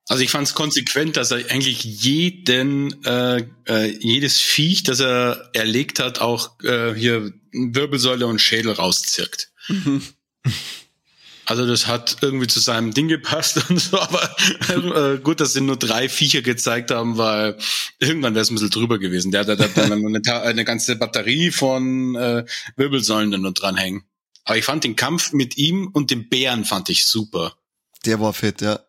Also 0.08 0.22
ich 0.22 0.30
fand 0.30 0.48
es 0.48 0.54
konsequent, 0.54 1.16
dass 1.16 1.30
er 1.30 1.50
eigentlich 1.50 1.84
jeden, 1.84 3.04
äh, 3.04 3.44
äh, 3.68 3.98
jedes 4.00 4.40
Viech, 4.40 4.82
das 4.82 5.00
er 5.00 5.50
erlegt 5.52 6.00
hat, 6.00 6.20
auch 6.20 6.58
äh, 6.62 6.94
hier 6.94 7.32
Wirbelsäule 7.52 8.26
und 8.26 8.40
Schädel 8.40 8.72
rauszirkt. 8.72 9.52
Also 11.48 11.66
das 11.66 11.86
hat 11.86 12.18
irgendwie 12.20 12.46
zu 12.46 12.60
seinem 12.60 12.92
Ding 12.92 13.08
gepasst 13.08 13.58
und 13.70 13.80
so, 13.80 13.98
aber 13.98 14.36
äh, 14.68 15.18
gut, 15.18 15.40
dass 15.40 15.54
sie 15.54 15.62
nur 15.62 15.78
drei 15.78 16.10
Viecher 16.10 16.42
gezeigt 16.42 16.90
haben, 16.90 17.16
weil 17.16 17.56
irgendwann 17.98 18.34
wäre 18.34 18.42
es 18.42 18.50
ein 18.50 18.56
bisschen 18.56 18.68
drüber 18.68 18.98
gewesen. 18.98 19.32
Der 19.32 19.46
hat, 19.46 19.48
dann 19.48 19.92
eine, 19.92 20.42
eine 20.42 20.64
ganze 20.66 20.96
Batterie 20.96 21.50
von 21.50 22.14
äh, 22.16 22.44
Wirbelsäulen 22.76 23.30
da 23.30 23.38
nur 23.38 23.52
dranhängen. 23.52 24.02
Aber 24.44 24.58
ich 24.58 24.64
fand 24.66 24.84
den 24.84 24.94
Kampf 24.94 25.32
mit 25.32 25.56
ihm 25.56 25.88
und 25.88 26.10
dem 26.10 26.28
Bären 26.28 26.66
fand 26.66 26.90
ich 26.90 27.06
super. 27.06 27.56
Der 28.04 28.20
war 28.20 28.34
fett, 28.34 28.60
ja. 28.60 28.80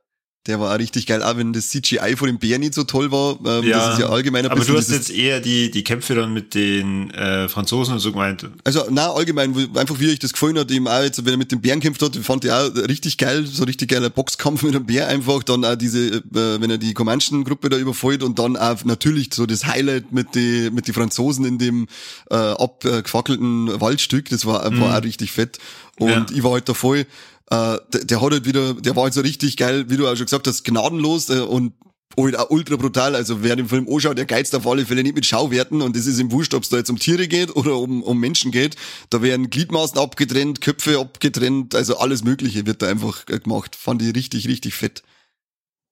Der 0.49 0.59
war 0.59 0.73
auch 0.73 0.79
richtig 0.79 1.05
geil, 1.05 1.21
auch 1.21 1.37
wenn 1.37 1.53
das 1.53 1.69
CGI 1.69 2.15
von 2.17 2.27
dem 2.27 2.39
Bär 2.39 2.57
nicht 2.57 2.73
so 2.73 2.83
toll 2.83 3.11
war. 3.11 3.37
Ähm, 3.45 3.69
das 3.69 3.93
ist 3.93 3.99
ja 3.99 4.09
allgemein 4.09 4.45
ein 4.45 4.51
aber 4.51 4.65
du 4.65 4.75
hast 4.75 4.89
jetzt 4.89 5.11
eher 5.11 5.39
die, 5.39 5.69
die 5.69 5.83
Kämpfe 5.83 6.15
dann 6.15 6.33
mit 6.33 6.55
den 6.55 7.11
äh, 7.11 7.47
Franzosen 7.47 7.93
und 7.93 7.99
so 7.99 8.11
gemeint. 8.11 8.49
Also, 8.63 8.85
na 8.89 9.11
allgemein, 9.11 9.53
einfach 9.75 9.99
wie 9.99 10.09
euch 10.09 10.17
das 10.17 10.33
gefallen 10.33 10.57
hat, 10.57 10.71
eben 10.71 10.87
auch 10.87 11.03
jetzt, 11.03 11.23
wenn 11.23 11.33
er 11.35 11.37
mit 11.37 11.51
dem 11.51 11.61
Bären 11.61 11.79
kämpft 11.79 12.01
hat, 12.01 12.15
fand 12.15 12.45
ich 12.45 12.51
auch 12.51 12.73
richtig 12.75 13.17
geil, 13.19 13.45
so 13.45 13.63
richtig 13.63 13.89
geiler 13.89 14.09
Boxkampf 14.09 14.63
mit 14.63 14.73
dem 14.73 14.87
Bär 14.87 15.07
einfach, 15.07 15.43
dann 15.43 15.63
auch 15.63 15.75
diese, 15.75 16.07
äh, 16.17 16.21
wenn 16.33 16.71
er 16.71 16.79
die 16.79 16.95
Comanchen-Gruppe 16.95 17.69
da 17.69 17.77
überfällt 17.77 18.23
und 18.23 18.39
dann 18.39 18.57
auch 18.57 18.83
natürlich 18.85 19.29
so 19.31 19.45
das 19.45 19.67
Highlight 19.67 20.11
mit 20.11 20.33
die, 20.33 20.71
mit 20.71 20.87
die 20.87 20.93
Franzosen 20.93 21.45
in 21.45 21.59
dem 21.59 21.87
äh, 22.31 22.35
abgefackelten 22.35 23.79
Waldstück, 23.79 24.29
das 24.29 24.45
war, 24.45 24.65
war 24.79 24.97
auch 24.97 25.03
richtig 25.03 25.31
fett. 25.31 25.59
Und 25.99 26.09
Ja. 26.09 26.25
ich 26.33 26.43
war 26.43 26.53
halt 26.53 26.67
da 26.69 26.73
voll, 26.73 27.05
äh, 27.51 27.77
der, 27.93 28.05
der 28.05 28.21
hat 28.21 28.31
halt 28.31 28.45
wieder, 28.45 28.73
der 28.75 28.95
war 28.95 29.03
halt 29.03 29.13
so 29.13 29.21
richtig 29.21 29.57
geil, 29.57 29.89
wie 29.89 29.97
du 29.97 30.07
auch 30.07 30.15
schon 30.15 30.25
gesagt 30.25 30.47
hast, 30.47 30.63
gnadenlos 30.63 31.29
äh, 31.29 31.39
und 31.39 31.73
halt 32.17 32.37
auch 32.37 32.49
ultra 32.49 32.75
brutal. 32.75 33.15
Also 33.15 33.43
wer 33.43 33.55
den 33.55 33.67
Film 33.67 33.87
anschaut, 33.89 34.17
der 34.17 34.25
geizt 34.25 34.55
auf 34.55 34.67
alle 34.67 34.85
Fälle 34.85 35.03
nicht 35.03 35.15
mit 35.15 35.25
Schauwerten 35.25 35.81
und 35.81 35.95
es 35.95 36.05
ist 36.05 36.19
ihm 36.19 36.31
wurscht, 36.31 36.53
ob 36.53 36.63
es 36.63 36.69
da 36.69 36.77
jetzt 36.77 36.89
um 36.89 36.99
Tiere 36.99 37.27
geht 37.27 37.55
oder 37.55 37.77
um, 37.77 38.03
um 38.03 38.19
Menschen 38.19 38.51
geht. 38.51 38.75
Da 39.09 39.21
werden 39.21 39.49
Gliedmaßen 39.49 39.97
abgetrennt, 39.97 40.61
Köpfe 40.61 40.99
abgetrennt, 40.99 41.75
also 41.75 41.97
alles 41.97 42.23
Mögliche 42.23 42.65
wird 42.65 42.81
da 42.81 42.87
einfach 42.87 43.23
äh, 43.29 43.39
gemacht. 43.39 43.75
Fand 43.75 44.01
ich 44.01 44.15
richtig, 44.15 44.47
richtig 44.47 44.73
fett. 44.73 45.03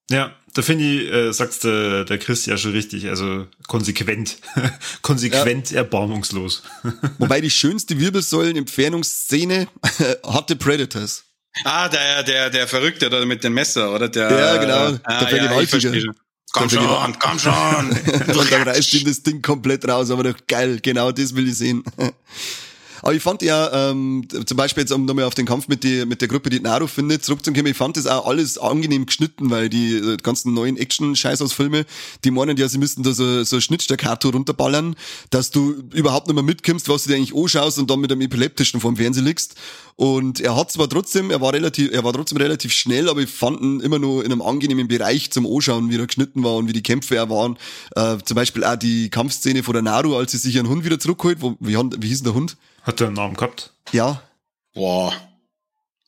Ja, 0.10 0.34
da 0.54 0.62
finde 0.62 0.86
ich, 0.86 1.12
äh, 1.12 1.34
sagst 1.34 1.66
der, 1.66 2.06
der 2.06 2.18
Chris 2.18 2.46
ja 2.46 2.58
schon 2.58 2.72
richtig, 2.72 3.10
also 3.10 3.46
konsequent, 3.68 4.38
konsequent 5.02 5.74
erbarmungslos. 5.74 6.64
Wobei 7.18 7.42
die 7.42 7.52
schönste 7.52 8.00
Wirbelsäulen-Entfernungsszene 8.00 9.68
hatte 10.24 10.56
Predators. 10.56 11.27
Ah, 11.64 11.90
der, 11.90 12.24
der, 12.24 12.50
der 12.50 12.68
Verrückte 12.68 13.10
da 13.10 13.24
mit 13.26 13.44
dem 13.44 13.54
Messer, 13.54 13.94
oder? 13.94 14.10
Der, 14.10 14.30
Ja, 14.32 14.58
genau, 14.58 15.00
Ah, 15.04 15.20
der 15.20 15.28
Vergewaltiger. 15.28 15.62
ich 15.62 15.70
verstehe 15.70 16.02
schon. 16.02 16.16
Komm 16.54 16.68
Der 16.70 16.80
schon, 16.80 17.20
komm 17.20 17.40
schon. 17.40 18.36
und 18.38 18.52
dann 18.52 18.64
reißt 18.64 18.94
ihm 18.94 19.06
das 19.06 19.22
Ding 19.22 19.42
komplett 19.42 19.88
raus, 19.88 20.10
aber 20.10 20.24
doch 20.24 20.38
geil, 20.48 20.80
genau 20.82 21.12
das 21.12 21.36
will 21.36 21.48
ich 21.48 21.58
sehen. 21.58 21.84
Aber 23.04 23.14
ich 23.14 23.22
fand 23.22 23.44
ja, 23.44 23.92
ähm, 23.92 24.28
zum 24.46 24.58
Beispiel 24.58 24.82
jetzt, 24.82 24.92
um 24.92 25.06
nochmal 25.06 25.26
auf 25.26 25.36
den 25.36 25.46
Kampf 25.46 25.68
mit, 25.68 25.84
die, 25.84 26.04
mit 26.06 26.20
der 26.20 26.28
Gruppe, 26.28 26.50
die 26.50 26.60
Naru 26.60 26.88
findet, 26.88 27.24
zurückzukommen, 27.24 27.68
ich 27.68 27.78
fand 27.78 27.96
das 27.96 28.08
auch 28.08 28.26
alles 28.26 28.58
angenehm 28.58 29.06
geschnitten, 29.06 29.52
weil 29.52 29.70
die 29.70 29.94
äh, 29.98 30.18
ganzen 30.18 30.54
neuen 30.56 30.78
Action-Scheiß-Aus-Filme, 30.78 31.86
die 32.24 32.32
meinen 32.32 32.58
ja, 32.58 32.68
sie 32.68 32.80
müssten 32.80 33.04
da 33.04 33.14
so, 33.14 33.44
so 33.44 33.62
Schnittstaccato 33.62 34.30
runterballern, 34.30 34.96
dass 35.30 35.52
du 35.52 35.76
überhaupt 35.94 36.28
nicht 36.28 36.34
mehr 36.34 36.44
mitkommst, 36.44 36.90
was 36.90 37.04
du 37.04 37.10
dir 37.10 37.18
eigentlich 37.18 37.36
anschaust 37.36 37.78
und 37.78 37.90
dann 37.90 38.00
mit 38.00 38.12
einem 38.12 38.22
Epileptischen 38.22 38.82
vorm 38.82 38.98
Fernseher 38.98 39.24
liegst. 39.24 39.56
Und 39.98 40.40
er 40.40 40.56
hat 40.56 40.72
zwar 40.72 40.88
trotzdem, 40.88 41.32
er 41.32 41.42
war 41.42 41.54
relativ, 41.54 41.92
er 41.92 42.04
war 42.04 42.14
trotzdem 42.14 42.38
relativ 42.38 42.72
schnell, 42.72 43.10
aber 43.10 43.22
ich 43.22 43.30
fand 43.30 43.60
ihn 43.62 43.80
immer 43.82 44.00
nur 44.00 44.24
in 44.24 44.32
einem 44.32 44.42
angenehmen 44.42 44.88
Bereich 44.88 45.32
zum 45.32 45.46
Anschauen, 45.46 45.90
wie 45.90 45.98
er 45.98 46.08
geschnitten 46.08 46.44
war 46.44 46.56
und 46.56 46.70
wie 46.70 46.74
die 46.74 46.84
Kämpfe 46.84 47.16
er 47.16 47.30
waren. 47.30 47.58
Äh, 47.96 48.18
zum 48.24 48.36
Beispiel 48.36 48.64
auch 48.64 48.76
die 48.76 49.10
Kampfszene 49.10 49.64
von 49.64 49.74
der 49.74 49.82
Naru, 49.82 50.16
als 50.16 50.32
sie 50.32 50.38
sich 50.38 50.56
ihren 50.56 50.70
Hund 50.70 50.86
wieder 50.86 51.00
zurückholt. 51.00 51.42
Wo, 51.42 51.56
wie, 51.60 51.76
wie 51.76 52.08
hieß 52.08 52.20
denn 52.20 52.32
der 52.32 52.36
Hund? 52.36 52.58
Hat 52.84 53.00
der 53.00 53.08
einen 53.08 53.16
Namen 53.16 53.36
gehabt? 53.36 53.74
Ja, 53.92 54.22
Boah. 54.78 55.12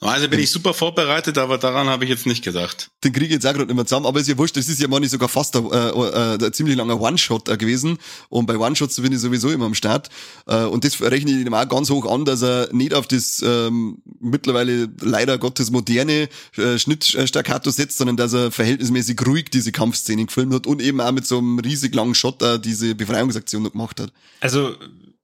Also 0.01 0.29
bin 0.29 0.39
ich 0.39 0.49
super 0.49 0.73
vorbereitet, 0.73 1.37
aber 1.37 1.57
daran 1.57 1.87
habe 1.87 2.05
ich 2.05 2.09
jetzt 2.09 2.25
nicht 2.25 2.41
gedacht. 2.41 2.89
Den 3.03 3.11
kriege 3.11 3.25
ich 3.25 3.31
jetzt 3.31 3.45
auch 3.45 3.51
gerade 3.51 3.65
nicht 3.65 3.75
mehr 3.75 3.85
zusammen, 3.85 4.05
aber 4.05 4.21
ist 4.21 4.29
ja 4.29 4.37
wurscht, 4.37 4.55
das 4.55 4.69
ist 4.69 4.79
ja 4.79 4.87
mal 4.87 5.01
nicht 5.01 5.09
sogar 5.09 5.27
fast 5.27 5.57
ein, 5.57 5.69
äh, 5.71 5.89
äh, 5.89 6.45
ein 6.45 6.53
ziemlich 6.53 6.77
langer 6.77 7.01
One-Shot 7.01 7.45
gewesen. 7.59 7.97
Und 8.29 8.45
bei 8.45 8.57
One-Shots 8.57 9.01
bin 9.01 9.11
ich 9.11 9.19
sowieso 9.19 9.49
immer 9.49 9.65
am 9.65 9.73
Start. 9.73 10.09
Äh, 10.47 10.63
und 10.63 10.85
das 10.85 11.01
rechne 11.01 11.31
ich 11.31 11.45
ihm 11.45 11.53
auch 11.53 11.67
ganz 11.67 11.89
hoch 11.89 12.09
an, 12.09 12.23
dass 12.23 12.41
er 12.41 12.69
nicht 12.71 12.93
auf 12.93 13.07
das 13.07 13.43
ähm, 13.45 14.01
mittlerweile 14.21 14.87
leider 15.01 15.37
Gottes 15.37 15.69
moderne 15.69 16.29
äh, 16.55 16.79
Schnittstaccato 16.79 17.69
setzt, 17.69 17.97
sondern 17.97 18.15
dass 18.15 18.31
er 18.31 18.51
verhältnismäßig 18.51 19.19
ruhig 19.25 19.49
diese 19.51 19.73
Kampfszenen 19.73 20.27
gefilmt 20.27 20.53
hat 20.53 20.65
und 20.65 20.81
eben 20.81 21.01
auch 21.01 21.11
mit 21.11 21.27
so 21.27 21.39
einem 21.39 21.59
riesig 21.59 21.93
langen 21.93 22.15
Shot 22.15 22.41
äh, 22.41 22.57
diese 22.57 22.95
Befreiungsaktion 22.95 23.63
noch 23.63 23.73
gemacht 23.73 23.99
hat. 23.99 24.13
Also, 24.39 24.75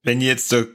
wenn 0.04 0.20
ich 0.20 0.28
jetzt 0.28 0.52
da 0.52 0.66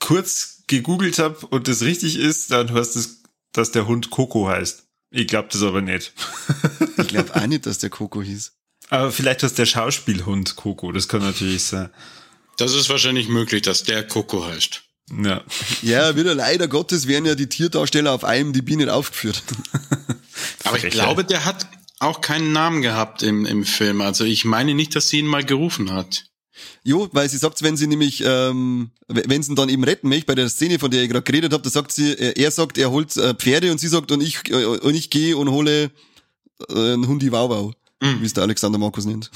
kurz 0.00 0.62
gegoogelt 0.66 1.18
habe 1.18 1.46
und 1.48 1.68
das 1.68 1.82
richtig 1.82 2.18
ist, 2.18 2.50
dann 2.50 2.72
heißt 2.72 2.96
es 2.96 3.23
dass 3.54 3.70
der 3.70 3.86
Hund 3.86 4.10
Coco 4.10 4.48
heißt. 4.48 4.84
Ich 5.10 5.26
glaube 5.26 5.48
das 5.50 5.62
aber 5.62 5.80
nicht. 5.80 6.12
ich 6.98 7.08
glaube 7.08 7.34
auch 7.34 7.46
nicht, 7.46 7.64
dass 7.64 7.78
der 7.78 7.88
Coco 7.88 8.20
hieß. 8.20 8.52
Aber 8.90 9.10
vielleicht 9.10 9.42
heißt 9.42 9.56
der 9.56 9.64
Schauspielhund 9.64 10.56
Coco, 10.56 10.92
das 10.92 11.08
kann 11.08 11.22
natürlich 11.22 11.64
sein. 11.64 11.88
Das 12.58 12.74
ist 12.74 12.90
wahrscheinlich 12.90 13.28
möglich, 13.28 13.62
dass 13.62 13.84
der 13.84 14.06
Coco 14.06 14.44
heißt. 14.44 14.82
Ja. 15.22 15.42
Ja, 15.82 16.16
wieder 16.16 16.34
leider 16.34 16.68
Gottes 16.68 17.06
werden 17.06 17.26
ja 17.26 17.34
die 17.34 17.48
Tierdarsteller 17.48 18.12
auf 18.12 18.24
einem 18.24 18.52
die 18.52 18.62
Bienen 18.62 18.88
aufgeführt. 18.88 19.42
Aber 20.64 20.76
ich 20.76 20.90
glaube, 20.90 21.24
der 21.24 21.44
hat 21.44 21.66
auch 22.00 22.20
keinen 22.20 22.52
Namen 22.52 22.82
gehabt 22.82 23.22
im, 23.22 23.46
im 23.46 23.64
Film. 23.64 24.00
Also 24.00 24.24
ich 24.24 24.44
meine 24.44 24.74
nicht, 24.74 24.94
dass 24.96 25.08
sie 25.08 25.18
ihn 25.18 25.26
mal 25.26 25.44
gerufen 25.44 25.92
hat. 25.92 26.24
Jo, 26.82 27.08
weil 27.12 27.28
sie 27.28 27.36
sagt, 27.36 27.62
wenn 27.62 27.76
sie 27.76 27.86
nämlich, 27.86 28.22
ähm, 28.24 28.90
wenn 29.08 29.42
sie 29.42 29.52
ihn 29.52 29.56
dann 29.56 29.68
eben 29.68 29.84
retten 29.84 30.08
möchte, 30.08 30.26
bei 30.26 30.34
der 30.34 30.48
Szene, 30.48 30.78
von 30.78 30.90
der 30.90 31.02
ich 31.02 31.10
gerade 31.10 31.24
geredet 31.24 31.52
habe, 31.52 31.62
da 31.62 31.70
sagt 31.70 31.92
sie, 31.92 32.14
er, 32.14 32.36
er 32.36 32.50
sagt, 32.50 32.78
er 32.78 32.90
holt 32.90 33.16
äh, 33.16 33.34
Pferde 33.34 33.72
und 33.72 33.78
sie 33.78 33.88
sagt, 33.88 34.12
und 34.12 34.22
ich, 34.22 34.48
äh, 34.50 34.64
und 34.64 34.94
ich 34.94 35.10
gehe 35.10 35.36
und 35.36 35.50
hole 35.50 35.90
äh, 36.68 36.74
einen 36.74 37.06
Hundi 37.06 37.32
Wauwau, 37.32 37.72
mhm. 38.00 38.20
wie 38.20 38.26
es 38.26 38.32
der 38.32 38.44
Alexander 38.44 38.78
Markus 38.78 39.04
nennt. 39.04 39.30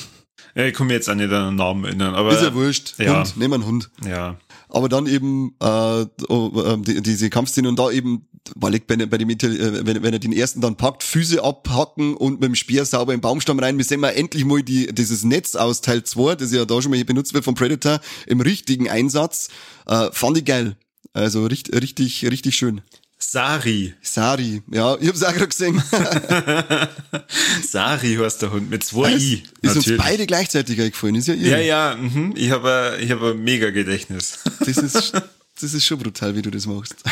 Ja, 0.55 0.65
ich 0.65 0.75
komme 0.75 0.93
jetzt 0.93 1.09
an 1.09 1.19
den 1.19 1.31
Namen 1.57 1.85
erinnern, 1.85 2.15
aber. 2.15 2.33
Ist 2.33 2.43
ja 2.43 2.55
wurscht. 2.55 2.95
Ja. 2.99 3.19
Hund, 3.19 3.37
nehmen 3.37 3.51
wir 3.53 3.55
einen 3.57 3.67
Hund. 3.67 3.91
Ja. 4.07 4.39
Aber 4.69 4.89
dann 4.89 5.07
eben 5.07 5.55
äh, 5.61 6.07
oh, 6.29 6.63
äh, 6.63 6.79
die, 6.79 7.03
diese 7.03 7.31
Kampfszene 7.31 7.69
und 7.69 7.79
da 7.79 7.91
eben, 7.91 8.27
weil 8.55 8.75
ich 8.75 8.87
bei, 8.87 8.97
bei 8.97 9.19
dem 9.19 9.31
äh, 9.31 9.87
wenn, 9.87 10.03
wenn 10.03 10.13
er 10.13 10.19
den 10.19 10.33
ersten 10.33 10.61
dann 10.61 10.77
packt, 10.77 11.03
Füße 11.03 11.43
abhacken 11.43 12.17
und 12.17 12.41
mit 12.41 12.45
dem 12.45 12.55
Speer 12.55 12.85
sauber 12.85 13.15
im 13.15 13.21
Baumstamm 13.21 13.59
rein. 13.59 13.79
Wir 13.79 13.85
sehen 13.85 14.01
mal 14.01 14.11
endlich 14.11 14.45
mal 14.45 14.63
die, 14.63 14.93
dieses 14.93 15.25
Netz 15.25 15.55
aus 15.55 15.81
Teil 15.81 16.05
2, 16.05 16.37
das 16.37 16.53
ja 16.53 16.65
da 16.65 16.81
schon 16.81 16.91
mal 16.91 16.97
hier 16.97 17.07
benutzt 17.07 17.35
wird 17.35 17.45
vom 17.45 17.55
Predator, 17.55 18.01
im 18.27 18.41
richtigen 18.41 18.89
Einsatz. 18.89 19.49
Äh, 19.87 20.11
fand 20.13 20.39
ich 20.39 20.45
geil. 20.45 20.77
Also 21.13 21.47
richtig, 21.47 21.81
richtig, 21.81 22.25
richtig 22.31 22.57
schön. 22.57 22.83
Sari. 23.21 23.95
Sari, 24.01 24.63
ja, 24.71 24.97
ich 25.01 25.09
hab's 25.09 25.25
auch 25.25 25.33
gerade 25.33 25.49
gesehen. 25.49 25.83
Sari 27.69 28.15
heißt 28.15 28.43
der 28.43 28.53
Hund 28.53 28.71
mit 28.71 28.85
zwei 28.85 29.13
I. 29.13 29.43
Ist 29.61 29.75
natürlich. 29.75 29.89
uns 29.89 29.99
beide 29.99 30.27
gleichzeitig 30.27 30.81
eingefallen, 30.81 31.17
ist 31.17 31.27
ja 31.27 31.35
ihr. 31.35 31.51
Ja, 31.51 31.59
ja, 31.59 31.97
mhm. 31.97 32.35
ich 32.37 32.51
habe 32.53 32.97
ich 33.01 33.11
hab 33.11 33.21
ein 33.23 33.43
mega 33.43 33.71
Gedächtnis. 33.71 34.39
Das 34.61 34.77
ist, 34.77 35.13
das 35.61 35.75
ist 35.75 35.85
schon 35.85 35.99
brutal, 35.99 36.37
wie 36.37 36.43
du 36.43 36.51
das 36.51 36.67
machst. 36.67 36.95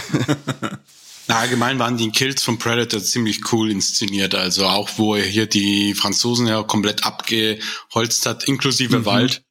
Na, 1.29 1.39
allgemein 1.39 1.79
waren 1.79 1.97
die 1.97 2.11
Kills 2.11 2.43
von 2.43 2.59
Predator 2.59 3.03
ziemlich 3.03 3.53
cool 3.53 3.71
inszeniert. 3.71 4.35
Also 4.35 4.67
auch, 4.67 4.91
wo 4.97 5.15
er 5.17 5.25
hier 5.25 5.47
die 5.47 5.95
Franzosen 5.95 6.47
ja 6.47 6.63
komplett 6.63 7.05
abgeholzt 7.05 8.27
hat, 8.27 8.45
inklusive 8.45 9.01
mhm. 9.01 9.05
Wald. 9.07 9.43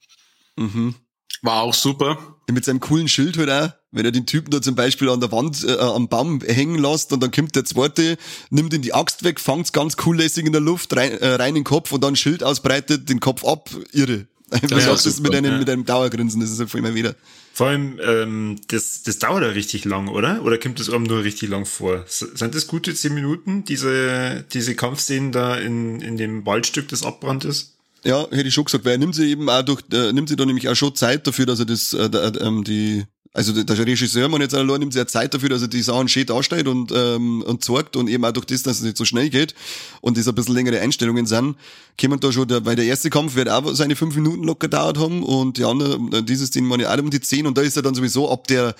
Mhm. 0.56 0.96
War 1.42 1.62
auch 1.62 1.74
super. 1.74 2.38
Mit 2.50 2.66
seinem 2.66 2.80
coolen 2.80 3.08
Schild 3.08 3.38
halt 3.38 3.50
auch. 3.50 3.74
Wenn 3.92 4.06
er 4.06 4.12
den 4.12 4.26
Typen 4.26 4.52
da 4.52 4.62
zum 4.62 4.76
Beispiel 4.76 5.10
an 5.10 5.20
der 5.20 5.32
Wand, 5.32 5.64
äh, 5.64 5.78
am 5.78 6.10
Baum 6.10 6.42
hängen 6.42 6.78
lässt 6.78 7.14
und 7.14 7.22
dann 7.22 7.32
kommt 7.32 7.56
der 7.56 7.66
zweite, 7.66 8.18
nimmt 8.50 8.74
ihn 8.74 8.82
die 8.82 8.94
Axt 8.94 9.24
weg, 9.24 9.40
fangt's 9.40 9.72
ganz 9.72 9.96
cool 10.06 10.18
lässig 10.18 10.46
in 10.46 10.52
der 10.52 10.62
Luft, 10.62 10.96
rein, 10.96 11.12
äh, 11.12 11.36
rein 11.36 11.50
in 11.50 11.56
den 11.56 11.64
Kopf 11.64 11.92
und 11.92 12.04
dann 12.04 12.16
Schild 12.16 12.44
ausbreitet, 12.44 13.10
den 13.10 13.20
Kopf 13.20 13.44
ab, 13.46 13.70
irre. 13.92 14.28
Du 14.62 14.76
ja, 14.76 14.82
sagst 14.82 15.08
es 15.08 15.20
mit 15.20 15.34
einem, 15.34 15.54
ja. 15.54 15.58
mit 15.58 15.70
einem 15.70 15.86
Dauergrinsen, 15.86 16.40
das 16.40 16.52
ist 16.52 16.60
ja 16.60 16.68
voll 16.68 16.80
immer 16.80 16.94
wieder. 16.94 17.16
Vor 17.56 17.68
allem, 17.68 18.02
ähm, 18.04 18.60
das, 18.68 19.04
das 19.04 19.18
dauert 19.18 19.42
ja 19.42 19.48
richtig 19.48 19.86
lang, 19.86 20.10
oder? 20.10 20.44
Oder 20.44 20.58
kommt 20.58 20.78
das 20.78 20.90
einem 20.90 21.04
nur 21.04 21.24
richtig 21.24 21.48
lang 21.48 21.66
vor? 21.66 22.04
Sind 22.06 22.54
das 22.54 22.68
gute 22.68 22.94
zehn 22.94 23.14
Minuten, 23.14 23.64
diese, 23.64 24.44
diese 24.52 24.76
Kampfszenen 24.76 25.32
da 25.32 25.56
in, 25.56 26.02
in 26.02 26.18
dem 26.18 26.46
Waldstück, 26.46 26.90
das 26.90 27.04
abbrannt 27.04 27.46
ist? 27.46 27.78
Ja, 28.04 28.28
hätte 28.30 28.50
ich 28.50 28.54
schon 28.54 28.66
gesagt, 28.66 28.84
weil 28.84 28.92
er 28.92 28.98
nimmt 28.98 29.16
sie 29.16 29.32
eben 29.32 29.50
auch 29.50 29.62
durch, 29.62 29.82
äh, 29.94 30.12
nimmt 30.12 30.28
sie 30.28 30.36
da 30.36 30.46
nämlich 30.46 30.68
auch 30.68 30.76
schon 30.76 30.96
Zeit 30.96 31.26
dafür, 31.28 31.46
dass 31.46 31.60
er 31.60 31.66
das, 31.66 31.94
äh, 31.94 32.08
äh, 32.08 32.64
die, 32.64 33.06
also 33.36 33.52
der 33.52 33.78
Regisseur, 33.78 34.30
man 34.30 34.40
jetzt 34.40 34.56
allein 34.56 34.80
nimmt 34.80 34.96
ja 34.96 35.06
Zeit 35.06 35.34
dafür, 35.34 35.50
dass 35.50 35.62
er 35.62 35.68
die 35.68 35.82
Sachen 35.82 36.08
schön 36.08 36.26
darstellt 36.26 36.70
und, 36.70 36.94
ähm, 36.96 37.42
und 37.42 37.66
zeigt 37.66 37.98
und 37.98 38.08
eben 38.08 38.24
auch 38.24 38.32
durch 38.32 38.46
das, 38.46 38.64
dass 38.64 38.78
es 38.78 38.84
nicht 38.84 38.96
so 38.96 39.04
schnell 39.04 39.30
geht 39.30 39.54
und 40.00 40.18
das 40.18 40.26
ein 40.30 40.36
bisschen 40.36 40.56
längere 40.56 40.80
Einstellungen 40.80 41.26
sind, 41.26 41.58
kommen 42.00 42.20
da 42.22 42.32
schon, 42.32 42.48
der, 42.48 42.66
weil 42.66 42.78
der 42.78 42.86
erste 42.86 43.10
Kampf 43.10 43.36
wird 43.36 43.50
auch 43.50 43.74
seine 43.74 43.98
fünf 43.98 44.16
Minuten 44.16 44.46
locker 44.46 44.70
dauert 44.70 44.98
haben 44.98 45.22
und 45.22 45.58
die 45.58 45.66
andere, 45.66 46.00
äh, 46.18 46.24
dieses 46.24 46.52
Ding 46.52 46.70
waren 46.70 46.80
ja 46.80 46.94
auch 46.94 46.98
um 46.98 47.10
die 47.10 47.20
zehn 47.20 47.46
und 47.46 47.58
da 47.58 47.62
ist 47.62 47.76
er 47.76 47.84
dann 47.84 47.94
sowieso 47.94 48.32
ab 48.32 48.48
der, 48.48 48.74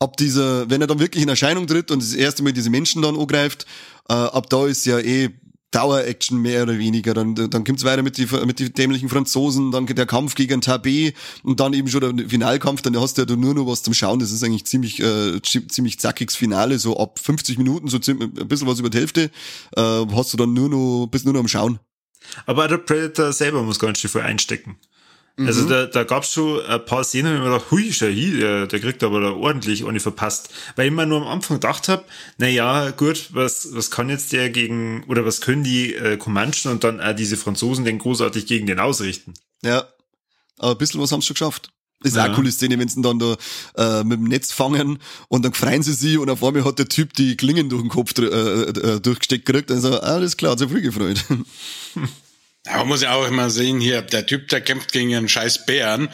ab 0.00 0.16
dieser, 0.16 0.68
wenn 0.68 0.80
er 0.80 0.88
dann 0.88 0.98
wirklich 0.98 1.22
in 1.22 1.28
Erscheinung 1.28 1.68
tritt 1.68 1.92
und 1.92 2.02
das 2.02 2.12
erste 2.12 2.42
Mal 2.42 2.52
diese 2.52 2.70
Menschen 2.70 3.02
dann 3.02 3.16
angreift, 3.16 3.64
äh, 4.08 4.12
ab 4.12 4.50
da 4.50 4.66
ist 4.66 4.86
ja 4.86 4.98
eh 4.98 5.30
Dauer-Action 5.70 6.38
mehr 6.38 6.64
oder 6.64 6.78
weniger. 6.78 7.14
Dann, 7.14 7.34
dann 7.34 7.64
kommt's 7.64 7.84
weiter 7.84 8.02
mit 8.02 8.16
die, 8.16 8.26
mit 8.44 8.58
die 8.58 8.72
dämlichen 8.72 9.08
Franzosen, 9.08 9.70
dann 9.70 9.86
geht 9.86 9.98
der 9.98 10.06
Kampf 10.06 10.34
gegen 10.34 10.60
Tabé 10.60 11.14
und 11.42 11.60
dann 11.60 11.72
eben 11.72 11.88
schon 11.88 12.16
der 12.16 12.28
Finalkampf, 12.28 12.82
dann 12.82 12.98
hast 12.98 13.18
du 13.18 13.22
ja 13.22 13.36
nur 13.36 13.54
noch 13.54 13.66
was 13.66 13.82
zum 13.82 13.94
Schauen. 13.94 14.18
Das 14.18 14.32
ist 14.32 14.42
eigentlich 14.42 14.66
ziemlich, 14.66 15.00
äh, 15.00 15.40
ziemlich 15.42 15.98
zackiges 16.00 16.36
Finale, 16.36 16.78
so 16.78 16.98
ab 16.98 17.18
50 17.18 17.58
Minuten, 17.58 17.88
so 17.88 17.98
ziemlich, 17.98 18.30
ein 18.38 18.48
bisschen 18.48 18.66
was 18.66 18.78
über 18.80 18.90
die 18.90 18.98
Hälfte, 18.98 19.30
äh, 19.76 20.06
hast 20.12 20.32
du 20.32 20.36
dann 20.36 20.52
nur 20.52 20.68
noch, 20.68 21.06
bist 21.06 21.24
nur 21.24 21.34
noch 21.34 21.40
am 21.40 21.48
Schauen. 21.48 21.78
Aber 22.46 22.68
der 22.68 22.78
Predator 22.78 23.32
selber 23.32 23.62
muss 23.62 23.78
ganz 23.78 23.98
schön 23.98 24.10
viel 24.10 24.20
einstecken. 24.20 24.76
Also 25.46 25.62
mhm. 25.62 25.68
da, 25.68 25.86
da 25.86 26.04
gab's 26.04 26.32
schon 26.32 26.64
ein 26.66 26.84
paar 26.84 27.04
Szenen, 27.04 27.32
wo 27.32 27.36
ich 27.36 27.42
mir 27.42 27.52
gedacht, 27.52 27.70
hui, 27.70 27.92
schau 27.92 28.06
hier, 28.06 28.38
der, 28.38 28.66
der 28.66 28.80
kriegt 28.80 29.02
aber 29.02 29.20
da 29.20 29.30
ordentlich 29.30 29.84
ohne 29.84 30.00
verpasst. 30.00 30.50
Weil 30.76 30.88
ich 30.88 30.92
mir 30.92 31.06
nur 31.06 31.22
am 31.22 31.28
Anfang 31.28 31.56
gedacht 31.56 31.88
hab, 31.88 32.06
na 32.38 32.48
ja, 32.48 32.90
gut, 32.90 33.30
was, 33.32 33.68
was 33.72 33.90
kann 33.90 34.10
jetzt 34.10 34.32
der 34.32 34.50
gegen, 34.50 35.04
oder 35.04 35.24
was 35.24 35.40
können 35.40 35.64
die 35.64 35.94
äh, 35.94 36.16
Comanchen 36.16 36.70
und 36.70 36.84
dann 36.84 37.00
auch 37.00 37.14
diese 37.14 37.36
Franzosen 37.36 37.84
denn 37.84 37.98
großartig 37.98 38.46
gegen 38.46 38.66
den 38.66 38.78
ausrichten? 38.78 39.34
Ja, 39.62 39.88
aber 40.58 40.72
ein 40.72 40.78
bisschen 40.78 41.00
was 41.00 41.12
haben 41.12 41.20
sie 41.20 41.28
schon 41.28 41.34
geschafft. 41.34 41.70
Das 42.02 42.12
ist 42.12 42.16
ja. 42.16 42.22
auch 42.22 42.26
eine 42.26 42.34
coole 42.34 42.50
Szene, 42.50 42.78
wenn 42.78 42.88
sie 42.88 43.02
dann 43.02 43.18
da 43.18 43.36
äh, 43.76 44.04
mit 44.04 44.18
dem 44.18 44.24
Netz 44.24 44.52
fangen 44.52 44.98
und 45.28 45.44
dann 45.44 45.52
freien 45.52 45.82
sie 45.82 45.92
sich 45.92 46.18
und 46.18 46.30
auf 46.30 46.42
einmal 46.42 46.64
hat 46.64 46.78
der 46.78 46.88
Typ 46.88 47.12
die 47.12 47.36
Klingen 47.36 47.68
durch 47.68 47.82
den 47.82 47.90
Kopf 47.90 48.18
äh, 48.18 48.24
äh, 48.24 49.00
durchgesteckt 49.00 49.44
gekriegt. 49.44 49.70
Also, 49.70 50.00
alles 50.00 50.36
klar, 50.36 50.52
hat 50.52 50.58
sich 50.58 50.70
früh 50.70 50.80
gefreut. 50.80 51.24
Man 52.76 52.88
muss 52.88 53.02
ja 53.02 53.14
auch 53.14 53.26
immer 53.26 53.50
sehen, 53.50 53.80
hier, 53.80 54.02
der 54.02 54.26
Typ, 54.26 54.48
der 54.48 54.60
kämpft 54.60 54.92
gegen 54.92 55.14
einen 55.14 55.28
scheiß 55.28 55.66
Bären, 55.66 56.08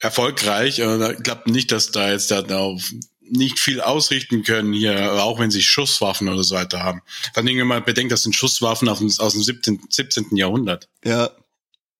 erfolgreich. 0.00 0.82
Und 0.82 1.02
ich 1.02 1.22
glaube 1.22 1.50
nicht, 1.50 1.72
dass 1.72 1.90
da 1.90 2.10
jetzt 2.10 2.30
da 2.30 2.44
auf 2.58 2.92
nicht 3.30 3.58
viel 3.58 3.80
ausrichten 3.80 4.42
können 4.42 4.72
hier, 4.72 5.22
auch 5.22 5.38
wenn 5.38 5.50
sie 5.50 5.62
Schusswaffen 5.62 6.28
oder 6.28 6.42
so 6.44 6.54
weiter 6.54 6.82
haben. 6.82 7.02
Vor 7.34 7.42
allem, 7.42 7.58
wenn 7.58 7.66
man 7.66 7.84
bedenkt, 7.84 8.12
das 8.12 8.22
sind 8.22 8.34
Schusswaffen 8.34 8.88
aus 8.88 8.98
dem, 8.98 9.12
aus 9.18 9.32
dem 9.32 9.42
17, 9.42 9.80
17. 9.90 10.36
Jahrhundert. 10.36 10.88
Ja. 11.04 11.30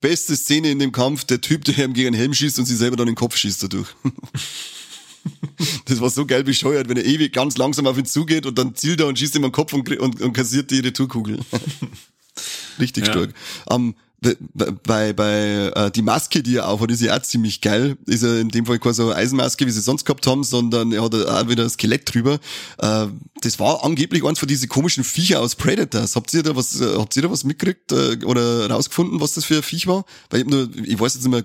Beste 0.00 0.36
Szene 0.36 0.70
in 0.70 0.78
dem 0.78 0.92
Kampf, 0.92 1.24
der 1.24 1.40
Typ, 1.40 1.64
der 1.64 1.84
ihm 1.84 1.92
gegen 1.92 2.12
den 2.12 2.18
Helm 2.18 2.32
schießt 2.32 2.58
und 2.60 2.66
sich 2.66 2.78
selber 2.78 2.96
dann 2.96 3.06
den 3.06 3.16
Kopf 3.16 3.36
schießt 3.36 3.64
dadurch. 3.64 3.88
das 5.86 6.00
war 6.00 6.08
so 6.08 6.24
geil 6.24 6.44
bescheuert, 6.44 6.88
wenn 6.88 6.96
er 6.96 7.04
ewig 7.04 7.32
ganz 7.32 7.56
langsam 7.56 7.86
auf 7.88 7.98
ihn 7.98 8.06
zugeht 8.06 8.46
und 8.46 8.56
dann 8.56 8.76
zielt 8.76 9.00
er 9.00 9.08
und 9.08 9.18
schießt 9.18 9.34
ihm 9.34 9.42
den 9.42 9.52
Kopf 9.52 9.72
und, 9.72 9.88
und, 9.98 10.20
und 10.20 10.32
kassiert 10.32 10.70
die 10.70 10.78
Retourkugel. 10.78 11.40
Richtig 12.78 13.06
ja. 13.06 13.12
stark. 13.12 13.34
Um, 13.66 13.94
bei, 14.20 15.12
bei 15.12 15.72
äh, 15.74 15.90
die 15.92 16.02
Maske, 16.02 16.42
die 16.42 16.56
er 16.56 16.68
aufhat, 16.68 16.90
ist 16.90 17.00
ja 17.00 17.16
auch 17.16 17.22
ziemlich 17.22 17.60
geil. 17.60 17.96
Ist 18.06 18.24
ja 18.24 18.36
in 18.38 18.48
dem 18.48 18.66
Fall 18.66 18.80
keine 18.80 18.94
so 18.94 19.12
Eisenmaske, 19.12 19.64
wie 19.64 19.70
sie 19.70 19.80
sonst 19.80 20.04
gehabt 20.04 20.26
haben, 20.26 20.42
sondern 20.42 20.90
er 20.90 21.04
hat 21.04 21.14
auch 21.14 21.48
wieder 21.48 21.62
ein 21.62 21.70
Skelett 21.70 22.12
drüber. 22.12 22.40
Äh, 22.78 23.06
das 23.42 23.60
war 23.60 23.84
angeblich 23.84 24.24
eins 24.24 24.40
von 24.40 24.48
diesen 24.48 24.68
komischen 24.68 25.04
Viecher 25.04 25.40
aus 25.40 25.54
Predators. 25.54 26.16
Habt 26.16 26.34
ihr 26.34 26.42
da 26.42 26.56
was, 26.56 26.80
äh, 26.80 26.96
habt 26.96 27.14
ihr 27.14 27.22
da 27.22 27.30
was 27.30 27.44
mitgekriegt 27.44 27.92
äh, 27.92 28.24
oder 28.24 28.68
rausgefunden, 28.68 29.20
was 29.20 29.34
das 29.34 29.44
für 29.44 29.56
ein 29.56 29.62
Viech 29.62 29.86
war? 29.86 30.04
Weil 30.30 30.40
ich, 30.40 30.46
nur, 30.46 30.68
ich 30.84 30.98
weiß 30.98 31.14
jetzt 31.14 31.24
nicht 31.24 31.30
mehr, 31.30 31.44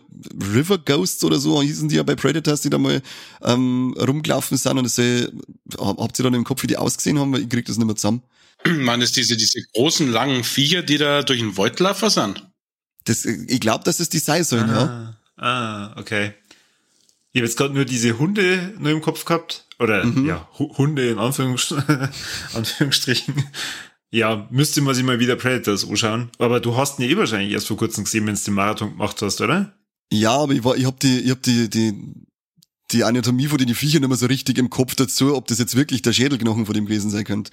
River 0.56 0.80
Ghosts 0.80 1.24
oder 1.24 1.40
so 1.40 1.62
hießen 1.62 1.90
die 1.90 1.98
ja 1.98 2.04
bei 2.04 2.16
Predators, 2.16 2.62
die 2.62 2.72
da 2.72 2.80
mal 2.80 3.04
ähm, 3.44 3.96
rumgelaufen 4.00 4.58
sind 4.58 4.78
und 4.80 4.84
das, 4.86 4.98
äh, 4.98 5.28
habt 5.78 6.20
ihr 6.20 6.24
dann 6.24 6.34
im 6.34 6.44
Kopf, 6.44 6.64
wie 6.64 6.68
die 6.68 6.78
ausgesehen 6.78 7.20
haben? 7.20 7.32
Weil 7.34 7.42
ich 7.42 7.50
krieg 7.50 7.66
das 7.66 7.78
nicht 7.78 7.86
mehr 7.86 7.96
zusammen. 7.96 8.24
Man 8.78 9.02
ist 9.02 9.18
diese, 9.18 9.38
diese 9.38 9.62
großen, 9.74 10.12
langen 10.12 10.44
Viecher, 10.44 10.84
die 10.84 10.98
da 10.98 11.22
durch 11.22 11.40
den 11.40 11.58
Wald 11.58 11.80
laufen 11.80 12.10
sind. 12.10 12.48
Das, 13.06 13.26
ich 13.26 13.60
glaube, 13.60 13.84
dass 13.84 14.00
es 14.00 14.10
die 14.10 14.20
sein 14.20 14.44
sollen, 14.44 14.70
ah, 14.70 15.18
ja. 15.38 15.44
Ah, 15.44 16.00
okay. 16.00 16.34
Ich 17.34 17.40
habe 17.40 17.48
jetzt 17.48 17.58
gerade 17.58 17.74
nur 17.74 17.86
diese 17.86 18.20
Hunde 18.20 18.74
nur 18.80 18.92
im 18.92 19.02
Kopf 19.02 19.26
gehabt. 19.26 19.66
Oder 19.80 20.06
mhm. 20.06 20.26
ja, 20.26 20.48
Hunde 20.58 21.10
in 21.10 21.18
Anführungs 21.18 21.74
Anführungsstrichen. 22.54 23.44
Ja, 24.12 24.48
müsste 24.52 24.82
man 24.82 24.94
sich 24.94 25.04
mal 25.04 25.20
wieder 25.20 25.36
Predators 25.36 25.90
anschauen. 25.90 26.30
Aber 26.38 26.60
du 26.60 26.78
hast 26.78 27.00
ihn 27.00 27.06
ja 27.06 27.12
eh 27.12 27.18
wahrscheinlich 27.18 27.52
erst 27.52 27.68
vor 27.68 27.78
kurzem 27.78 28.04
gesehen, 28.04 28.28
wenn 28.28 28.36
du 28.36 28.42
den 28.42 28.54
Marathon 28.54 28.92
gemacht 28.92 29.22
hast, 29.24 29.42
oder? 29.42 29.76
Ja, 30.12 30.36
aber 30.36 30.54
ich 30.54 30.64
war, 30.64 30.78
ich 30.78 30.86
hab 30.86 31.00
die, 31.00 31.22
ich 31.22 31.32
hab 31.32 31.42
die, 31.42 31.68
die, 31.68 32.14
die 32.92 33.04
Anatomie 33.04 33.48
von 33.48 33.58
den 33.58 33.74
Viechern 33.74 34.02
nicht 34.02 34.10
mehr 34.10 34.18
so 34.18 34.28
richtig 34.28 34.60
im 34.60 34.70
Kopf 34.70 34.94
dazu, 34.94 35.36
ob 35.36 35.48
das 35.48 35.58
jetzt 35.58 35.76
wirklich 35.76 36.04
der 36.04 36.14
Schädelknochen 36.14 36.68
von 36.68 36.76
dem 36.76 36.86
gewesen 36.86 37.10
sein 37.10 37.24
könnte. 37.24 37.52